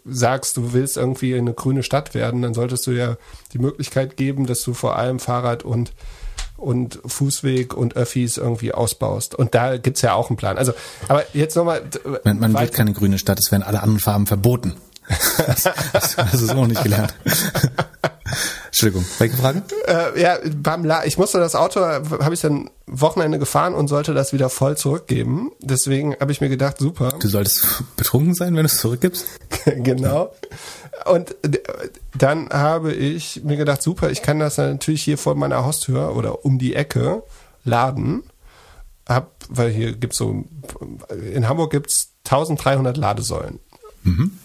sagst, 0.04 0.56
du 0.56 0.72
willst 0.72 0.96
irgendwie 0.96 1.34
eine 1.34 1.52
grüne 1.52 1.82
Stadt 1.82 2.14
werden, 2.14 2.42
dann 2.42 2.54
solltest 2.54 2.86
du 2.86 2.92
ja 2.92 3.16
die 3.52 3.58
Möglichkeit 3.58 4.16
geben, 4.16 4.46
dass 4.46 4.62
du 4.62 4.74
vor 4.74 4.96
allem 4.96 5.18
Fahrrad 5.18 5.64
und 5.64 5.92
und 6.56 7.00
Fußweg 7.04 7.74
und 7.74 7.96
Öffis 7.96 8.36
irgendwie 8.36 8.72
ausbaust. 8.72 9.34
Und 9.34 9.52
da 9.52 9.78
gibt's 9.78 10.00
ja 10.02 10.14
auch 10.14 10.30
einen 10.30 10.36
Plan. 10.36 10.56
Also, 10.58 10.72
aber 11.08 11.24
jetzt 11.34 11.56
nochmal. 11.56 11.82
Man, 12.22 12.38
man 12.38 12.54
wird 12.54 12.72
keine 12.72 12.92
grüne 12.92 13.18
Stadt, 13.18 13.40
es 13.40 13.50
werden 13.50 13.64
alle 13.64 13.82
anderen 13.82 13.98
Farben 13.98 14.26
verboten. 14.26 14.74
das, 15.46 15.68
das, 15.92 16.14
das 16.14 16.34
ist 16.40 16.54
auch 16.54 16.68
nicht 16.68 16.82
gelernt. 16.84 17.14
Entschuldigung, 18.72 19.04
welche 19.18 19.36
Frage? 19.36 19.62
Äh, 19.86 20.18
ja, 20.18 20.38
beim 20.56 20.82
La 20.82 21.04
ich 21.04 21.18
musste 21.18 21.38
das 21.38 21.54
Auto, 21.54 21.80
habe 21.80 22.32
ich 22.32 22.40
dann 22.40 22.70
Wochenende 22.86 23.38
gefahren 23.38 23.74
und 23.74 23.88
sollte 23.88 24.14
das 24.14 24.32
wieder 24.32 24.48
voll 24.48 24.78
zurückgeben. 24.78 25.52
Deswegen 25.60 26.16
habe 26.18 26.32
ich 26.32 26.40
mir 26.40 26.48
gedacht, 26.48 26.78
super. 26.78 27.12
Du 27.20 27.28
solltest 27.28 27.84
betrunken 27.98 28.34
sein, 28.34 28.56
wenn 28.56 28.62
du 28.62 28.72
es 28.72 28.78
zurückgibst? 28.78 29.26
genau. 29.76 30.34
Und 31.04 31.36
dann 32.16 32.48
habe 32.48 32.94
ich 32.94 33.44
mir 33.44 33.58
gedacht, 33.58 33.82
super, 33.82 34.10
ich 34.10 34.22
kann 34.22 34.38
das 34.38 34.56
natürlich 34.56 35.02
hier 35.02 35.18
vor 35.18 35.34
meiner 35.34 35.66
Haustür 35.66 36.16
oder 36.16 36.46
um 36.46 36.58
die 36.58 36.74
Ecke 36.74 37.22
laden. 37.64 38.22
Hab, 39.06 39.32
weil 39.50 39.70
hier 39.70 39.92
gibt's 39.92 40.16
so, 40.16 40.46
in 41.34 41.46
Hamburg 41.46 41.72
gibt's 41.72 42.12
1300 42.24 42.96
Ladesäulen. 42.96 43.58
Mhm. 44.02 44.38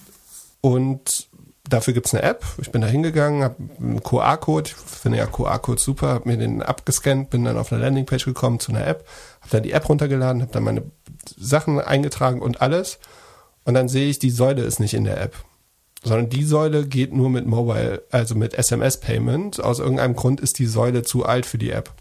Und 0.60 1.30
dafür 1.70 1.94
gibt's 1.94 2.14
eine 2.14 2.24
App. 2.24 2.46
Ich 2.60 2.72
bin 2.72 2.82
da 2.82 2.88
hingegangen, 2.88 3.44
habe 3.44 3.56
einen 3.80 4.04
QR-Code, 4.04 4.70
ich 4.70 4.76
finde 4.76 5.18
ja 5.18 5.26
QR-Code 5.26 5.82
super, 5.82 6.08
habe 6.10 6.30
mir 6.30 6.38
den 6.38 6.62
abgescannt, 6.62 7.30
bin 7.30 7.46
dann 7.46 7.58
auf 7.58 7.72
eine 7.72 7.82
Landingpage 7.82 8.26
gekommen 8.26 8.60
zu 8.60 8.72
einer 8.72 8.86
App, 8.86 9.08
habe 9.42 9.52
dann 9.52 9.64
die 9.64 9.72
App 9.72 9.88
runtergeladen, 9.88 10.42
habe 10.42 10.52
dann 10.52 10.64
meine 10.64 10.84
Sachen 11.38 11.80
eingetragen 11.80 12.42
und 12.42 12.62
alles. 12.62 13.00
Und 13.66 13.74
dann 13.74 13.90
sehe 13.90 14.10
ich, 14.10 14.20
die 14.20 14.30
Säule 14.30 14.64
ist 14.64 14.80
nicht 14.80 14.94
in 14.94 15.04
der 15.04 15.20
App. 15.20 15.36
Sondern 16.04 16.30
die 16.30 16.44
Säule 16.44 16.86
geht 16.86 17.12
nur 17.12 17.30
mit 17.30 17.46
Mobile, 17.48 18.04
also 18.12 18.36
mit 18.36 18.54
SMS-Payment. 18.54 19.62
Aus 19.62 19.80
irgendeinem 19.80 20.16
Grund 20.16 20.40
ist 20.40 20.60
die 20.60 20.68
Säule 20.68 21.04
zu 21.04 21.26
alt 21.26 21.46
für 21.46 21.58
die 21.58 21.72
App. 21.72 21.92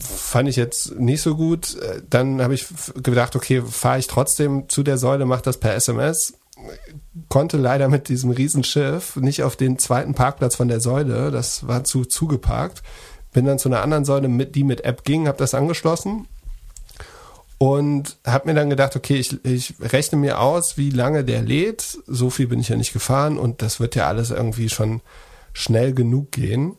Fand 0.00 0.48
ich 0.48 0.56
jetzt 0.56 0.98
nicht 0.98 1.22
so 1.22 1.36
gut. 1.36 1.76
Dann 2.10 2.42
habe 2.42 2.54
ich 2.54 2.66
gedacht, 3.02 3.36
okay, 3.36 3.62
fahre 3.62 3.98
ich 3.98 4.06
trotzdem 4.06 4.68
zu 4.68 4.82
der 4.82 4.98
Säule, 4.98 5.26
mache 5.26 5.42
das 5.42 5.58
per 5.58 5.74
SMS. 5.74 6.34
Konnte 7.28 7.56
leider 7.56 7.88
mit 7.88 8.08
diesem 8.08 8.30
Riesenschiff 8.30 9.16
nicht 9.16 9.42
auf 9.42 9.56
den 9.56 9.78
zweiten 9.78 10.14
Parkplatz 10.14 10.56
von 10.56 10.68
der 10.68 10.80
Säule. 10.80 11.30
Das 11.30 11.66
war 11.66 11.84
zu 11.84 12.04
zugeparkt. 12.04 12.82
Bin 13.32 13.44
dann 13.44 13.58
zu 13.58 13.68
einer 13.68 13.82
anderen 13.82 14.04
Säule, 14.04 14.28
mit, 14.28 14.54
die 14.54 14.64
mit 14.64 14.84
App 14.84 15.04
ging, 15.04 15.26
habe 15.26 15.38
das 15.38 15.54
angeschlossen 15.54 16.28
und 17.58 18.18
habe 18.26 18.48
mir 18.48 18.54
dann 18.54 18.70
gedacht, 18.70 18.96
okay, 18.96 19.16
ich, 19.16 19.44
ich 19.44 19.74
rechne 19.80 20.18
mir 20.18 20.40
aus, 20.40 20.76
wie 20.76 20.90
lange 20.90 21.24
der 21.24 21.42
lädt. 21.42 21.98
So 22.06 22.28
viel 22.28 22.48
bin 22.48 22.60
ich 22.60 22.68
ja 22.68 22.76
nicht 22.76 22.92
gefahren 22.92 23.38
und 23.38 23.62
das 23.62 23.78
wird 23.78 23.94
ja 23.94 24.08
alles 24.08 24.30
irgendwie 24.30 24.68
schon 24.68 25.00
schnell 25.52 25.94
genug 25.94 26.32
gehen 26.32 26.76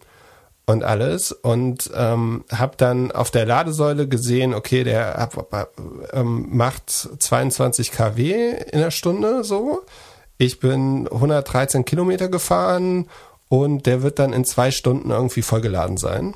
und 0.65 0.83
alles. 0.83 1.31
Und 1.31 1.91
ähm, 1.95 2.43
habe 2.51 2.77
dann 2.77 3.11
auf 3.11 3.31
der 3.31 3.45
Ladesäule 3.45 4.07
gesehen, 4.07 4.53
okay, 4.53 4.83
der 4.83 5.15
hab, 5.15 5.67
ähm, 6.13 6.47
macht 6.51 6.89
22 6.89 7.91
kW 7.91 8.51
in 8.71 8.79
der 8.79 8.91
Stunde 8.91 9.43
so. 9.43 9.81
Ich 10.37 10.59
bin 10.59 11.07
113 11.07 11.85
Kilometer 11.85 12.27
gefahren 12.27 13.07
und 13.49 13.85
der 13.85 14.01
wird 14.01 14.19
dann 14.19 14.33
in 14.33 14.45
zwei 14.45 14.71
Stunden 14.71 15.11
irgendwie 15.11 15.41
vollgeladen 15.41 15.97
sein 15.97 16.33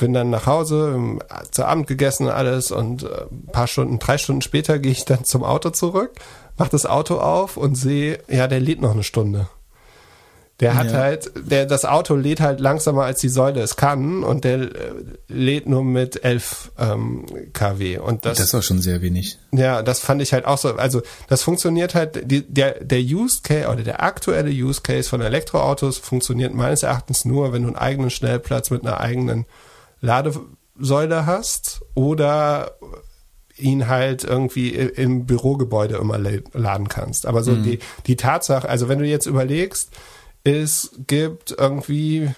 bin 0.00 0.12
dann 0.12 0.30
nach 0.30 0.46
Hause, 0.46 0.92
ähm, 0.94 1.20
zu 1.52 1.64
Abend 1.64 1.86
gegessen 1.86 2.28
alles 2.28 2.72
und 2.72 3.04
äh, 3.04 3.26
ein 3.30 3.46
paar 3.52 3.68
Stunden, 3.68 3.98
drei 4.00 4.18
Stunden 4.18 4.42
später 4.42 4.78
gehe 4.80 4.92
ich 4.92 5.04
dann 5.04 5.24
zum 5.24 5.44
Auto 5.44 5.70
zurück, 5.70 6.12
mache 6.58 6.70
das 6.70 6.86
Auto 6.86 7.18
auf 7.18 7.56
und 7.56 7.76
sehe, 7.76 8.18
ja, 8.28 8.48
der 8.48 8.60
lädt 8.60 8.80
noch 8.80 8.92
eine 8.92 9.04
Stunde. 9.04 9.48
Der 10.60 10.74
hat 10.74 10.92
ja. 10.92 10.98
halt, 10.98 11.32
der, 11.50 11.64
das 11.64 11.86
Auto 11.86 12.14
lädt 12.14 12.40
halt 12.40 12.60
langsamer 12.60 13.04
als 13.04 13.20
die 13.20 13.30
Säule 13.30 13.62
es 13.62 13.76
kann 13.76 14.22
und 14.22 14.44
der 14.44 14.60
äh, 14.60 14.70
lädt 15.26 15.66
nur 15.66 15.82
mit 15.82 16.22
11 16.22 16.72
ähm, 16.78 17.24
kW. 17.54 17.98
Und 17.98 18.26
das, 18.26 18.38
das 18.38 18.52
war 18.52 18.60
schon 18.60 18.82
sehr 18.82 19.00
wenig. 19.00 19.38
Ja, 19.52 19.82
das 19.82 20.00
fand 20.00 20.20
ich 20.20 20.34
halt 20.34 20.44
auch 20.44 20.58
so. 20.58 20.76
Also 20.76 21.00
das 21.28 21.42
funktioniert 21.42 21.94
halt, 21.94 22.30
die, 22.30 22.46
der, 22.46 22.84
der 22.84 23.00
Use 23.00 23.40
Case 23.42 23.68
oder 23.68 23.82
der 23.82 24.02
aktuelle 24.02 24.50
Use 24.50 24.82
Case 24.82 25.08
von 25.08 25.22
Elektroautos 25.22 25.96
funktioniert 25.96 26.52
meines 26.52 26.82
Erachtens 26.82 27.24
nur, 27.24 27.54
wenn 27.54 27.62
du 27.62 27.68
einen 27.68 27.76
eigenen 27.76 28.10
Schnellplatz 28.10 28.70
mit 28.70 28.84
einer 28.84 29.00
eigenen 29.00 29.46
Ladesäule 30.02 31.24
hast 31.24 31.80
oder 31.94 32.72
ihn 33.56 33.88
halt 33.88 34.24
irgendwie 34.24 34.70
im 34.70 35.24
Bürogebäude 35.24 35.96
immer 35.96 36.18
laden 36.18 36.88
kannst. 36.88 37.26
Aber 37.26 37.42
so 37.42 37.52
mhm. 37.52 37.62
die, 37.62 37.78
die 38.06 38.16
Tatsache, 38.16 38.68
also 38.68 38.88
wenn 38.88 38.98
du 38.98 39.06
jetzt 39.06 39.26
überlegst, 39.26 39.90
es 40.44 40.92
gibt 41.06 41.52
irgendwie 41.56 42.30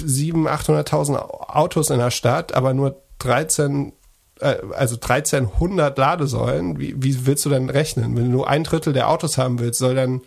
700.000, 0.00 0.86
800.000 0.88 1.16
Autos 1.16 1.90
in 1.90 1.98
der 1.98 2.10
Stadt, 2.10 2.54
aber 2.54 2.74
nur 2.74 3.02
13, 3.18 3.92
äh, 4.40 4.56
also 4.72 4.96
1300 4.96 5.96
Ladesäulen. 5.96 6.78
Wie, 6.78 6.94
wie 7.02 7.26
willst 7.26 7.44
du 7.44 7.50
denn 7.50 7.70
rechnen? 7.70 8.16
Wenn 8.16 8.26
du 8.26 8.30
nur 8.30 8.48
ein 8.48 8.64
Drittel 8.64 8.92
der 8.92 9.08
Autos 9.08 9.38
haben 9.38 9.58
willst, 9.58 9.78
soll 9.78 9.94
dann 9.94 10.22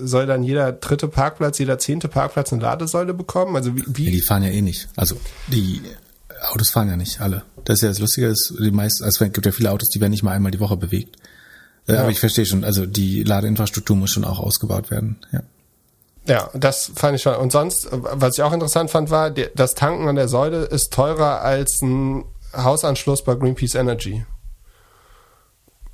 soll 0.00 0.26
dann 0.26 0.42
jeder 0.42 0.72
dritte 0.72 1.08
Parkplatz, 1.08 1.58
jeder 1.58 1.78
zehnte 1.78 2.08
Parkplatz 2.08 2.52
eine 2.52 2.62
Ladesäule 2.62 3.14
bekommen? 3.14 3.56
Also 3.56 3.74
wie, 3.76 3.84
wie? 3.86 4.10
Die 4.10 4.22
fahren 4.22 4.42
ja 4.42 4.50
eh 4.50 4.62
nicht. 4.62 4.88
Also 4.96 5.16
die 5.48 5.82
Autos 6.52 6.70
fahren 6.70 6.88
ja 6.88 6.96
nicht 6.96 7.20
alle. 7.20 7.42
Das 7.64 7.76
ist 7.76 7.82
ja 7.82 7.88
das 7.88 7.98
Lustige, 7.98 8.28
ist, 8.28 8.54
die 8.60 8.70
meisten, 8.70 9.04
also 9.04 9.24
es 9.24 9.32
gibt 9.32 9.46
ja 9.46 9.52
viele 9.52 9.72
Autos, 9.72 9.88
die 9.88 10.00
werden 10.00 10.12
nicht 10.12 10.22
mal 10.22 10.32
einmal 10.32 10.52
die 10.52 10.60
Woche 10.60 10.76
bewegt. 10.76 11.16
Ja. 11.86 12.00
Aber 12.00 12.10
ich 12.10 12.20
verstehe 12.20 12.46
schon, 12.46 12.64
also 12.64 12.84
die 12.86 13.22
Ladeinfrastruktur 13.22 13.96
muss 13.96 14.10
schon 14.10 14.24
auch 14.24 14.40
ausgebaut 14.40 14.90
werden, 14.90 15.18
ja. 15.32 15.42
Ja, 16.28 16.50
das 16.54 16.90
fand 16.94 17.16
ich 17.16 17.22
schon. 17.22 17.36
Und 17.36 17.52
sonst, 17.52 17.88
was 17.92 18.36
ich 18.36 18.42
auch 18.42 18.52
interessant 18.52 18.90
fand, 18.90 19.10
war, 19.10 19.30
das 19.30 19.74
Tanken 19.74 20.08
an 20.08 20.16
der 20.16 20.26
Säule 20.26 20.64
ist 20.64 20.92
teurer 20.92 21.42
als 21.42 21.80
ein 21.82 22.24
Hausanschluss 22.52 23.22
bei 23.22 23.34
Greenpeace 23.36 23.76
Energy. 23.76 24.24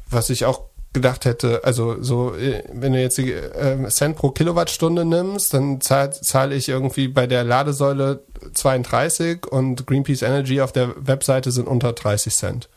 Was 0.09 0.31
ich 0.31 0.47
auch 0.47 0.70
gedacht 0.93 1.24
hätte, 1.24 1.64
also 1.64 2.02
so, 2.02 2.35
wenn 2.35 2.93
du 2.93 3.01
jetzt 3.01 3.19
die 3.19 3.32
äh, 3.32 3.89
Cent 3.89 4.16
pro 4.16 4.31
Kilowattstunde 4.31 5.05
nimmst, 5.05 5.55
dann 5.55 5.81
zahle 5.81 6.12
zahl 6.12 6.52
ich 6.52 6.69
irgendwie 6.69 7.09
bei 7.09 7.27
der 7.27 7.44
Ladesäule 7.44 8.24
32 8.52 9.47
und 9.47 9.86
Greenpeace 9.86 10.23
Energy 10.23 10.60
auf 10.60 10.73
der 10.73 10.94
Webseite 10.97 11.51
sind 11.51 11.66
unter 11.66 11.93
30 11.93 12.35
Cent. 12.35 12.69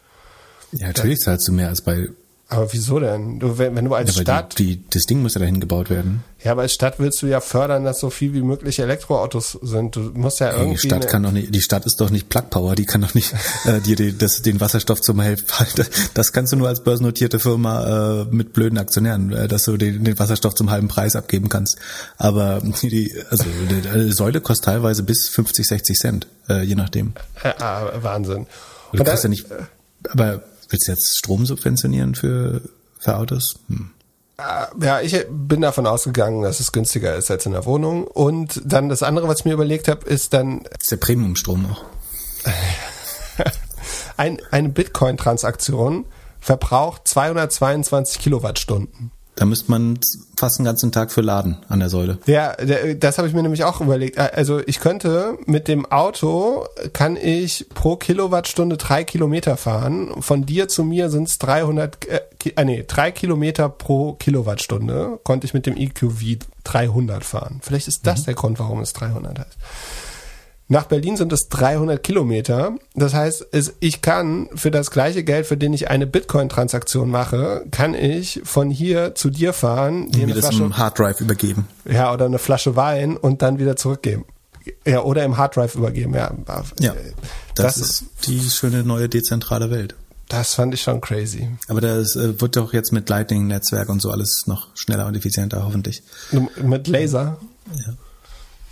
Ja, 0.72 0.88
natürlich 0.88 1.20
zahlst 1.20 1.48
du 1.48 1.52
mehr 1.52 1.70
als 1.70 1.82
bei 1.82 2.10
aber 2.48 2.72
wieso 2.74 3.00
denn? 3.00 3.40
Du, 3.40 3.58
wenn, 3.58 3.76
wenn 3.76 3.86
du 3.86 3.96
als 3.96 4.16
ja, 4.16 4.22
Stadt. 4.22 4.60
Die, 4.60 4.76
die, 4.76 4.90
das 4.92 5.04
Ding 5.04 5.24
muss 5.24 5.34
ja 5.34 5.40
dahin 5.40 5.60
gebaut 5.60 5.90
werden. 5.90 6.24
Ja, 6.44 6.52
aber 6.52 6.62
als 6.62 6.74
Stadt 6.74 7.00
willst 7.00 7.20
du 7.24 7.26
ja 7.26 7.42
fördern, 7.42 7.84
dass 7.86 8.00
so 8.00 8.12
viel 8.12 8.36
wie 8.36 8.44
möglich 8.44 8.78
Elektroautos 8.78 9.58
sind. 9.64 9.96
Du 9.96 10.12
musst 10.14 10.40
ja 10.42 10.52
irgendwie. 10.52 10.80
Die 10.80 10.88
Stadt 10.88 11.08
kann 11.08 11.24
doch 11.24 11.32
nicht, 11.32 11.56
die 11.56 11.62
Stadt 11.62 11.88
ist 11.88 12.00
doch 12.02 12.12
nicht 12.12 12.30
Plug 12.30 12.44
Power, 12.52 12.76
die 12.76 12.86
kann 12.86 13.02
doch 13.02 13.16
nicht 13.16 13.34
äh, 13.66 13.82
dir 13.82 13.96
die, 13.96 14.16
das, 14.16 14.44
den 14.44 14.62
Wasserstoff 14.62 15.02
zum 15.02 15.20
helfen. 15.22 15.46
Das 16.14 16.34
kannst 16.34 16.54
du 16.54 16.58
nur 16.58 16.68
als 16.68 16.84
börsennotierte 16.84 17.40
Firma 17.40 18.22
äh, 18.22 18.26
mit 18.26 18.54
blöden 18.54 18.78
Aktionären, 18.78 19.34
äh, 19.34 19.48
dass 19.48 19.64
du 19.64 19.76
den, 19.76 20.04
den 20.04 20.20
Wasserstoff 20.20 20.54
zum 20.54 20.70
halben 20.70 20.88
Preis 20.88 21.16
abgeben 21.16 21.50
kannst. 21.50 21.78
Aber 22.18 22.62
die, 22.84 23.12
also 23.32 23.44
die, 23.44 24.12
Säule 24.12 24.40
kostet 24.40 24.66
teilweise 24.66 25.02
bis 25.02 25.30
50, 25.30 25.66
60 25.66 25.98
Cent, 25.98 26.28
äh, 26.48 26.62
je 26.62 26.76
nachdem. 26.76 27.14
Äh, 27.44 27.50
äh, 27.50 28.04
Wahnsinn. 28.04 28.46
Du 28.94 29.04
kannst 29.04 29.24
ja 29.24 29.30
nicht. 29.30 29.48
Aber 30.10 30.44
Willst 30.70 30.88
du 30.88 30.92
jetzt 30.92 31.18
Strom 31.18 31.46
subventionieren 31.46 32.16
für, 32.16 32.62
für 33.00 33.18
Autos? 33.18 33.60
Hm. 33.68 33.92
Ja, 34.82 35.00
ich 35.00 35.26
bin 35.30 35.62
davon 35.62 35.88
ausgegangen, 35.88 36.44
dass 36.44 36.60
es 36.60 36.74
günstiger 36.74 37.16
ist 37.16 37.32
als 37.32 37.46
in 37.46 37.54
der 37.54 37.66
Wohnung. 37.66 38.06
Und 38.06 38.62
dann 38.66 38.90
das 38.90 39.02
andere, 39.02 39.30
was 39.30 39.40
ich 39.40 39.46
mir 39.46 39.54
überlegt 39.54 39.88
habe, 39.88 40.06
ist 40.06 40.34
dann. 40.34 40.64
Das 40.64 40.82
ist 40.82 40.92
der 40.92 40.98
Premium-Strom 40.98 41.66
auch. 41.72 41.86
Ein, 44.18 44.42
eine 44.52 44.70
Bitcoin-Transaktion 44.70 46.06
verbraucht 46.40 47.08
222 47.08 48.20
Kilowattstunden. 48.20 49.12
Da 49.36 49.46
müsste 49.46 49.70
man 49.70 50.00
fast 50.38 50.60
einen 50.60 50.66
ganzen 50.66 50.94
Tag 50.94 51.12
für 51.12 51.22
laden 51.22 51.58
an 51.68 51.80
der 51.80 51.90
Säule. 51.90 52.20
Ja, 52.26 52.56
das 52.56 53.18
habe 53.18 53.28
ich 53.28 53.34
mir 53.34 53.44
nämlich 53.44 53.66
auch 53.66 53.82
überlegt. 53.82 54.18
Also 54.18 54.62
ich 54.66 54.80
könnte 54.80 55.38
mit 55.46 55.68
dem 55.68 55.86
Auto, 55.86 56.66
kann 56.94 57.18
ich 57.18 57.68
pro 57.74 57.98
Kilowattstunde 57.98 58.78
drei 58.78 59.04
Kilometer 59.04 59.58
fahren. 59.58 60.22
Von 60.22 60.46
dir 60.46 60.70
zu 60.70 60.86
mir 60.86 61.10
sind 61.10 61.28
es 61.28 61.38
300, 61.40 62.08
äh, 62.08 62.22
äh, 62.56 62.66
nee, 62.66 62.86
drei 62.88 63.12
Kilometer 63.12 63.68
pro 63.68 64.14
Kilowattstunde 64.14 65.20
konnte 65.24 65.46
ich 65.46 65.54
mit 65.54 65.66
dem 65.66 65.76
EQV 65.76 66.40
300 66.64 67.26
fahren. 67.26 67.60
Vielleicht 67.62 67.90
ist 67.90 68.08
das 68.08 68.22
mhm. 68.22 68.26
der 68.26 68.34
Grund, 68.36 68.60
warum 68.60 68.80
es 68.80 68.94
300 68.94 69.40
heißt. 69.40 69.58
Nach 70.68 70.86
Berlin 70.86 71.16
sind 71.16 71.32
es 71.32 71.48
300 71.50 72.02
Kilometer. 72.02 72.76
Das 72.96 73.14
heißt, 73.14 73.48
ich 73.80 74.02
kann 74.02 74.50
für 74.56 74.72
das 74.72 74.90
gleiche 74.90 75.24
Geld, 75.24 75.46
für 75.46 75.58
den 75.58 75.74
ich 75.74 75.92
eine 75.92 76.08
Bitcoin-Transaktion 76.08 77.10
mache, 77.10 77.66
kann 77.70 77.94
ich 77.94 78.42
von 78.44 78.72
hier 78.72 79.14
zu 79.14 79.30
dir 79.30 79.54
fahren, 79.54 80.10
dir 80.12 80.24
eine 80.24 80.34
das 80.34 80.48
Flasche, 80.48 80.64
im 80.64 80.78
Harddrive 80.78 81.22
übergeben. 81.22 81.68
Ja, 81.88 82.12
oder 82.12 82.26
eine 82.26 82.40
Flasche 82.40 82.76
Wein 82.76 83.16
und 83.16 83.44
dann 83.44 83.60
wieder 83.60 83.76
zurückgeben. 83.76 84.26
Ja, 84.88 85.04
oder 85.04 85.24
im 85.24 85.38
Harddrive 85.38 85.76
übergeben, 85.76 86.16
ja. 86.16 86.34
Ja, 86.80 86.96
das, 87.54 87.76
das 87.76 87.78
ist 87.78 88.06
die 88.26 88.40
schöne 88.50 88.84
neue 88.84 89.08
dezentrale 89.08 89.70
Welt. 89.70 89.96
Das 90.30 90.56
fand 90.56 90.74
ich 90.74 90.82
schon 90.82 91.02
crazy. 91.02 91.48
Aber 91.68 91.82
das 91.82 92.16
äh, 92.16 92.42
wird 92.42 92.56
doch 92.56 92.74
jetzt 92.74 92.92
mit 92.92 93.08
Lightning-Netzwerk 93.08 93.90
und 93.90 94.02
so 94.02 94.10
alles 94.10 94.46
noch 94.48 94.70
schneller 94.76 95.06
und 95.06 95.16
effizienter, 95.16 95.64
hoffentlich. 95.64 96.02
Mit 96.64 96.88
Laser? 96.88 97.38
Ja. 97.72 97.94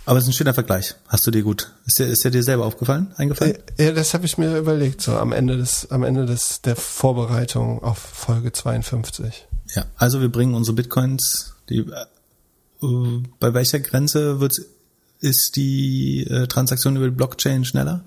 Aber 0.06 0.18
es 0.18 0.24
ist 0.24 0.30
ein 0.30 0.34
schöner 0.34 0.54
Vergleich. 0.54 0.94
Hast 1.08 1.26
du 1.26 1.30
dir 1.30 1.42
gut? 1.42 1.72
Ist 1.86 1.98
der, 1.98 2.08
ist 2.08 2.24
der 2.24 2.30
dir 2.30 2.42
selber 2.42 2.66
aufgefallen, 2.66 3.12
eingefallen? 3.16 3.56
Ja, 3.78 3.92
das 3.92 4.12
habe 4.12 4.26
ich 4.26 4.36
mir 4.36 4.56
überlegt, 4.58 5.00
so 5.00 5.16
am 5.16 5.32
Ende 5.32 5.56
des, 5.56 5.90
am 5.90 6.02
Ende 6.02 6.26
des 6.26 6.60
der 6.60 6.76
Vorbereitung 6.76 7.82
auf 7.82 7.98
Folge 7.98 8.52
52. 8.52 9.46
Ja, 9.74 9.86
also 9.96 10.20
wir 10.20 10.30
bringen 10.30 10.54
unsere 10.54 10.74
Bitcoins, 10.74 11.54
die 11.70 11.78
äh, 11.78 13.22
bei 13.40 13.54
welcher 13.54 13.80
Grenze 13.80 14.40
wird 14.40 14.54
ist 15.20 15.56
die 15.56 16.26
äh, 16.28 16.46
Transaktion 16.46 16.96
über 16.96 17.06
die 17.06 17.14
Blockchain 17.14 17.64
schneller? 17.64 18.04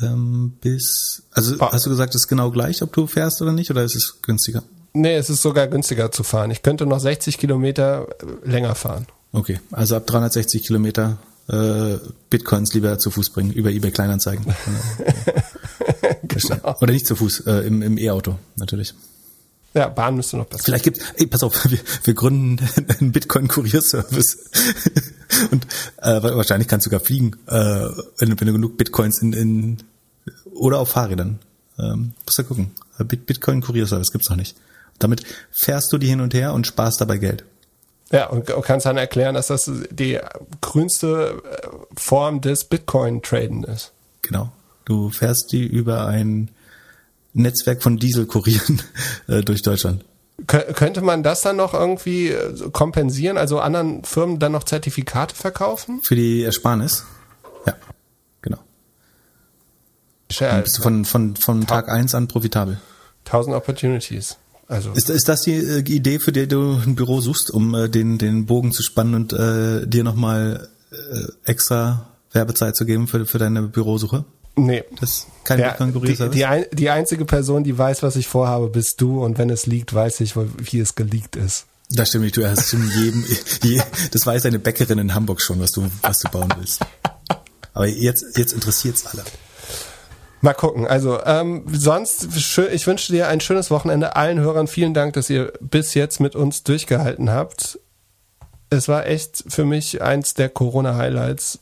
Ähm, 0.00 0.56
bis 0.60 1.22
also 1.30 1.60
hast 1.60 1.86
du 1.86 1.90
gesagt, 1.90 2.14
es 2.14 2.22
ist 2.22 2.28
genau 2.28 2.50
gleich, 2.50 2.82
ob 2.82 2.92
du 2.92 3.06
fährst 3.06 3.40
oder 3.42 3.52
nicht, 3.52 3.70
oder 3.70 3.84
ist 3.84 3.94
es 3.94 4.22
günstiger? 4.22 4.62
Nee, 4.94 5.16
es 5.16 5.28
ist 5.28 5.42
sogar 5.42 5.66
günstiger 5.68 6.10
zu 6.10 6.22
fahren. 6.22 6.50
Ich 6.50 6.62
könnte 6.62 6.86
noch 6.86 7.00
60 7.00 7.38
Kilometer 7.38 8.08
äh, 8.20 8.48
länger 8.48 8.74
fahren. 8.74 9.06
Okay, 9.34 9.58
also 9.72 9.96
ab 9.96 10.06
360 10.06 10.62
Kilometer 10.62 11.18
äh, 11.48 11.96
Bitcoins 12.30 12.72
lieber 12.72 12.98
zu 13.00 13.10
Fuß 13.10 13.30
bringen, 13.30 13.52
über 13.52 13.70
eBay 13.70 13.90
Kleinanzeigen. 13.90 14.46
genau. 16.22 16.76
Oder 16.80 16.92
nicht 16.92 17.06
zu 17.06 17.16
Fuß, 17.16 17.40
äh, 17.40 17.66
im, 17.66 17.82
im 17.82 17.98
E-Auto 17.98 18.38
natürlich. 18.54 18.94
Ja, 19.74 19.88
Bahn 19.88 20.14
müsste 20.14 20.36
noch 20.36 20.46
besser. 20.46 20.62
Vielleicht 20.62 20.84
gibt 20.84 21.00
ey, 21.16 21.26
pass 21.26 21.42
auf, 21.42 21.64
wir, 21.68 21.80
wir 22.04 22.14
gründen 22.14 22.64
einen 23.00 23.10
Bitcoin-Kurierservice. 23.10 24.38
Und 25.50 25.66
äh, 25.96 26.22
wahrscheinlich 26.22 26.68
kannst 26.68 26.86
du 26.86 26.90
sogar 26.90 27.04
fliegen, 27.04 27.32
äh, 27.48 27.88
wenn, 28.18 28.40
wenn 28.40 28.46
du 28.46 28.52
genug 28.52 28.78
Bitcoins 28.78 29.20
in, 29.20 29.32
in 29.32 29.78
oder 30.54 30.78
auf 30.78 30.90
Fahrrädern. 30.90 31.40
Ähm, 31.76 32.12
musst 32.24 32.38
du 32.38 32.44
gucken. 32.44 32.70
Bitcoin-Kurierservice 32.98 34.12
gibt's 34.12 34.30
noch 34.30 34.36
nicht. 34.36 34.56
Damit 35.00 35.24
fährst 35.50 35.92
du 35.92 35.98
die 35.98 36.06
hin 36.06 36.20
und 36.20 36.34
her 36.34 36.54
und 36.54 36.68
sparst 36.68 37.00
dabei 37.00 37.18
Geld. 37.18 37.44
Ja, 38.14 38.26
und 38.28 38.46
kannst 38.62 38.86
dann 38.86 38.96
erklären, 38.96 39.34
dass 39.34 39.48
das 39.48 39.68
die 39.90 40.20
grünste 40.60 41.42
äh, 41.44 41.68
Form 41.96 42.40
des 42.40 42.64
Bitcoin-Traden 42.64 43.64
ist. 43.64 43.90
Genau. 44.22 44.52
Du 44.84 45.10
fährst 45.10 45.50
die 45.50 45.66
über 45.66 46.06
ein 46.06 46.52
Netzwerk 47.32 47.82
von 47.82 47.96
Dieselkurieren 47.96 48.80
äh, 49.26 49.40
durch 49.40 49.62
Deutschland. 49.62 50.04
Könnte 50.46 51.00
man 51.00 51.24
das 51.24 51.40
dann 51.40 51.56
noch 51.56 51.74
irgendwie 51.74 52.28
äh, 52.28 52.70
kompensieren, 52.70 53.36
also 53.36 53.58
anderen 53.58 54.04
Firmen 54.04 54.38
dann 54.38 54.52
noch 54.52 54.62
Zertifikate 54.62 55.34
verkaufen? 55.34 56.00
Für 56.04 56.14
die 56.14 56.44
Ersparnis? 56.44 57.04
Ja, 57.66 57.74
genau. 58.42 58.58
Dann 60.38 60.62
bist 60.62 60.78
du 60.78 60.82
von, 60.82 61.04
von, 61.04 61.34
von 61.34 61.66
Tag 61.66 61.88
eins 61.88 62.14
an 62.14 62.28
profitabel. 62.28 62.78
Tausend 63.24 63.56
Opportunities. 63.56 64.36
Also 64.68 64.92
ist, 64.92 65.10
ist 65.10 65.28
das 65.28 65.42
die 65.42 65.52
äh, 65.52 65.78
Idee, 65.80 66.18
für 66.18 66.32
die 66.32 66.48
du 66.48 66.80
ein 66.84 66.94
Büro 66.94 67.20
suchst, 67.20 67.50
um 67.50 67.74
äh, 67.74 67.88
den, 67.88 68.18
den 68.18 68.46
Bogen 68.46 68.72
zu 68.72 68.82
spannen 68.82 69.14
und 69.14 69.32
äh, 69.32 69.86
dir 69.86 70.04
nochmal 70.04 70.68
äh, 70.90 71.50
extra 71.50 72.08
Werbezeit 72.32 72.76
zu 72.76 72.84
geben 72.84 73.06
für, 73.06 73.26
für 73.26 73.38
deine 73.38 73.62
Bürosuche? 73.62 74.24
Nee. 74.56 74.84
Das 75.00 75.10
ist 75.10 75.26
kein 75.44 75.58
ja, 75.58 75.76
die, 75.78 76.30
die, 76.30 76.44
ein, 76.44 76.64
die 76.72 76.90
einzige 76.90 77.24
Person, 77.24 77.64
die 77.64 77.76
weiß, 77.76 78.02
was 78.02 78.16
ich 78.16 78.28
vorhabe, 78.28 78.68
bist 78.68 79.00
du 79.00 79.22
und 79.24 79.36
wenn 79.38 79.50
es 79.50 79.66
liegt, 79.66 79.92
weiß 79.92 80.20
ich, 80.20 80.34
wie 80.36 80.78
es 80.78 80.94
geleakt 80.94 81.36
ist. 81.36 81.66
Das 81.90 82.08
stimmt 82.08 82.24
nicht, 82.24 82.36
du 82.36 82.48
hast 82.48 82.72
in 82.72 82.88
jedem, 82.96 83.24
je, 83.62 83.80
das 84.10 84.24
weiß 84.24 84.46
eine 84.46 84.58
Bäckerin 84.58 84.98
in 84.98 85.14
Hamburg 85.14 85.42
schon, 85.42 85.60
was 85.60 85.72
du, 85.72 85.90
was 86.02 86.20
du 86.20 86.30
bauen 86.30 86.52
willst. 86.56 86.80
Aber 87.72 87.86
jetzt, 87.86 88.24
jetzt 88.36 88.52
interessiert's 88.52 89.04
alle. 89.06 89.24
Mal 90.44 90.52
gucken. 90.52 90.86
Also 90.86 91.20
ähm, 91.24 91.64
sonst, 91.72 92.28
ich 92.36 92.86
wünsche 92.86 93.10
dir 93.10 93.28
ein 93.28 93.40
schönes 93.40 93.70
Wochenende. 93.70 94.14
Allen 94.14 94.40
Hörern 94.40 94.66
vielen 94.66 94.92
Dank, 94.92 95.14
dass 95.14 95.30
ihr 95.30 95.54
bis 95.60 95.94
jetzt 95.94 96.20
mit 96.20 96.36
uns 96.36 96.64
durchgehalten 96.64 97.30
habt. 97.30 97.78
Es 98.68 98.86
war 98.86 99.06
echt 99.06 99.42
für 99.48 99.64
mich 99.64 100.02
eins 100.02 100.34
der 100.34 100.50
Corona-Highlights, 100.50 101.60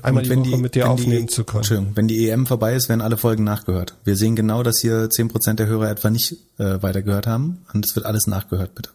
einmal 0.00 0.22
die 0.22 0.30
Woche 0.30 0.40
die, 0.42 0.56
mit 0.56 0.74
dir 0.74 0.88
aufnehmen 0.88 1.26
die, 1.26 1.34
zu 1.34 1.44
können. 1.44 1.64
Schön. 1.64 1.88
Wenn 1.96 2.08
die 2.08 2.30
EM 2.30 2.46
vorbei 2.46 2.72
ist, 2.72 2.88
werden 2.88 3.02
alle 3.02 3.18
Folgen 3.18 3.44
nachgehört. 3.44 3.94
Wir 4.04 4.16
sehen 4.16 4.36
genau, 4.36 4.62
dass 4.62 4.78
hier 4.78 5.10
zehn 5.10 5.28
Prozent 5.28 5.60
der 5.60 5.66
Hörer 5.66 5.90
etwa 5.90 6.08
nicht 6.08 6.38
äh, 6.58 6.80
weitergehört 6.82 7.26
haben 7.26 7.66
und 7.74 7.84
es 7.84 7.94
wird 7.94 8.06
alles 8.06 8.26
nachgehört, 8.26 8.74
bitte. 8.74 8.88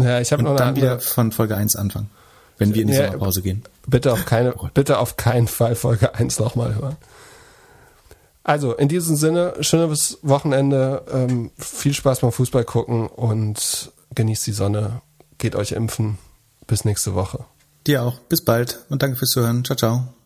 Ja, 0.00 0.20
ich 0.20 0.32
habe 0.32 0.42
noch 0.42 0.56
dann 0.56 0.74
wieder 0.74 0.98
von 0.98 1.30
Folge 1.30 1.56
1 1.56 1.76
anfangen, 1.76 2.10
wenn 2.58 2.74
wir 2.74 2.82
in 2.82 2.88
die 2.88 2.94
ja, 2.94 3.06
Sommerpause 3.06 3.40
gehen. 3.40 3.62
Bitte 3.86 4.12
auf 4.12 4.24
keine, 4.24 4.52
bitte 4.74 4.98
auf 4.98 5.16
keinen 5.16 5.46
Fall 5.46 5.76
Folge 5.76 6.16
1 6.16 6.40
nochmal 6.40 6.74
hören. 6.74 6.96
Also 8.48 8.72
in 8.72 8.88
diesem 8.88 9.14
Sinne, 9.14 9.52
schönes 9.60 10.20
Wochenende, 10.22 11.04
ähm, 11.12 11.50
viel 11.58 11.92
Spaß 11.92 12.20
beim 12.20 12.32
Fußball 12.32 12.64
gucken 12.64 13.06
und 13.06 13.92
genießt 14.14 14.46
die 14.46 14.52
Sonne, 14.52 15.02
geht 15.36 15.54
euch 15.54 15.72
impfen. 15.72 16.16
Bis 16.66 16.86
nächste 16.86 17.14
Woche. 17.14 17.44
Dir 17.86 18.02
auch. 18.02 18.18
Bis 18.30 18.42
bald 18.42 18.86
und 18.88 19.02
danke 19.02 19.18
fürs 19.18 19.32
Zuhören. 19.32 19.66
Ciao, 19.66 19.76
ciao. 19.76 20.17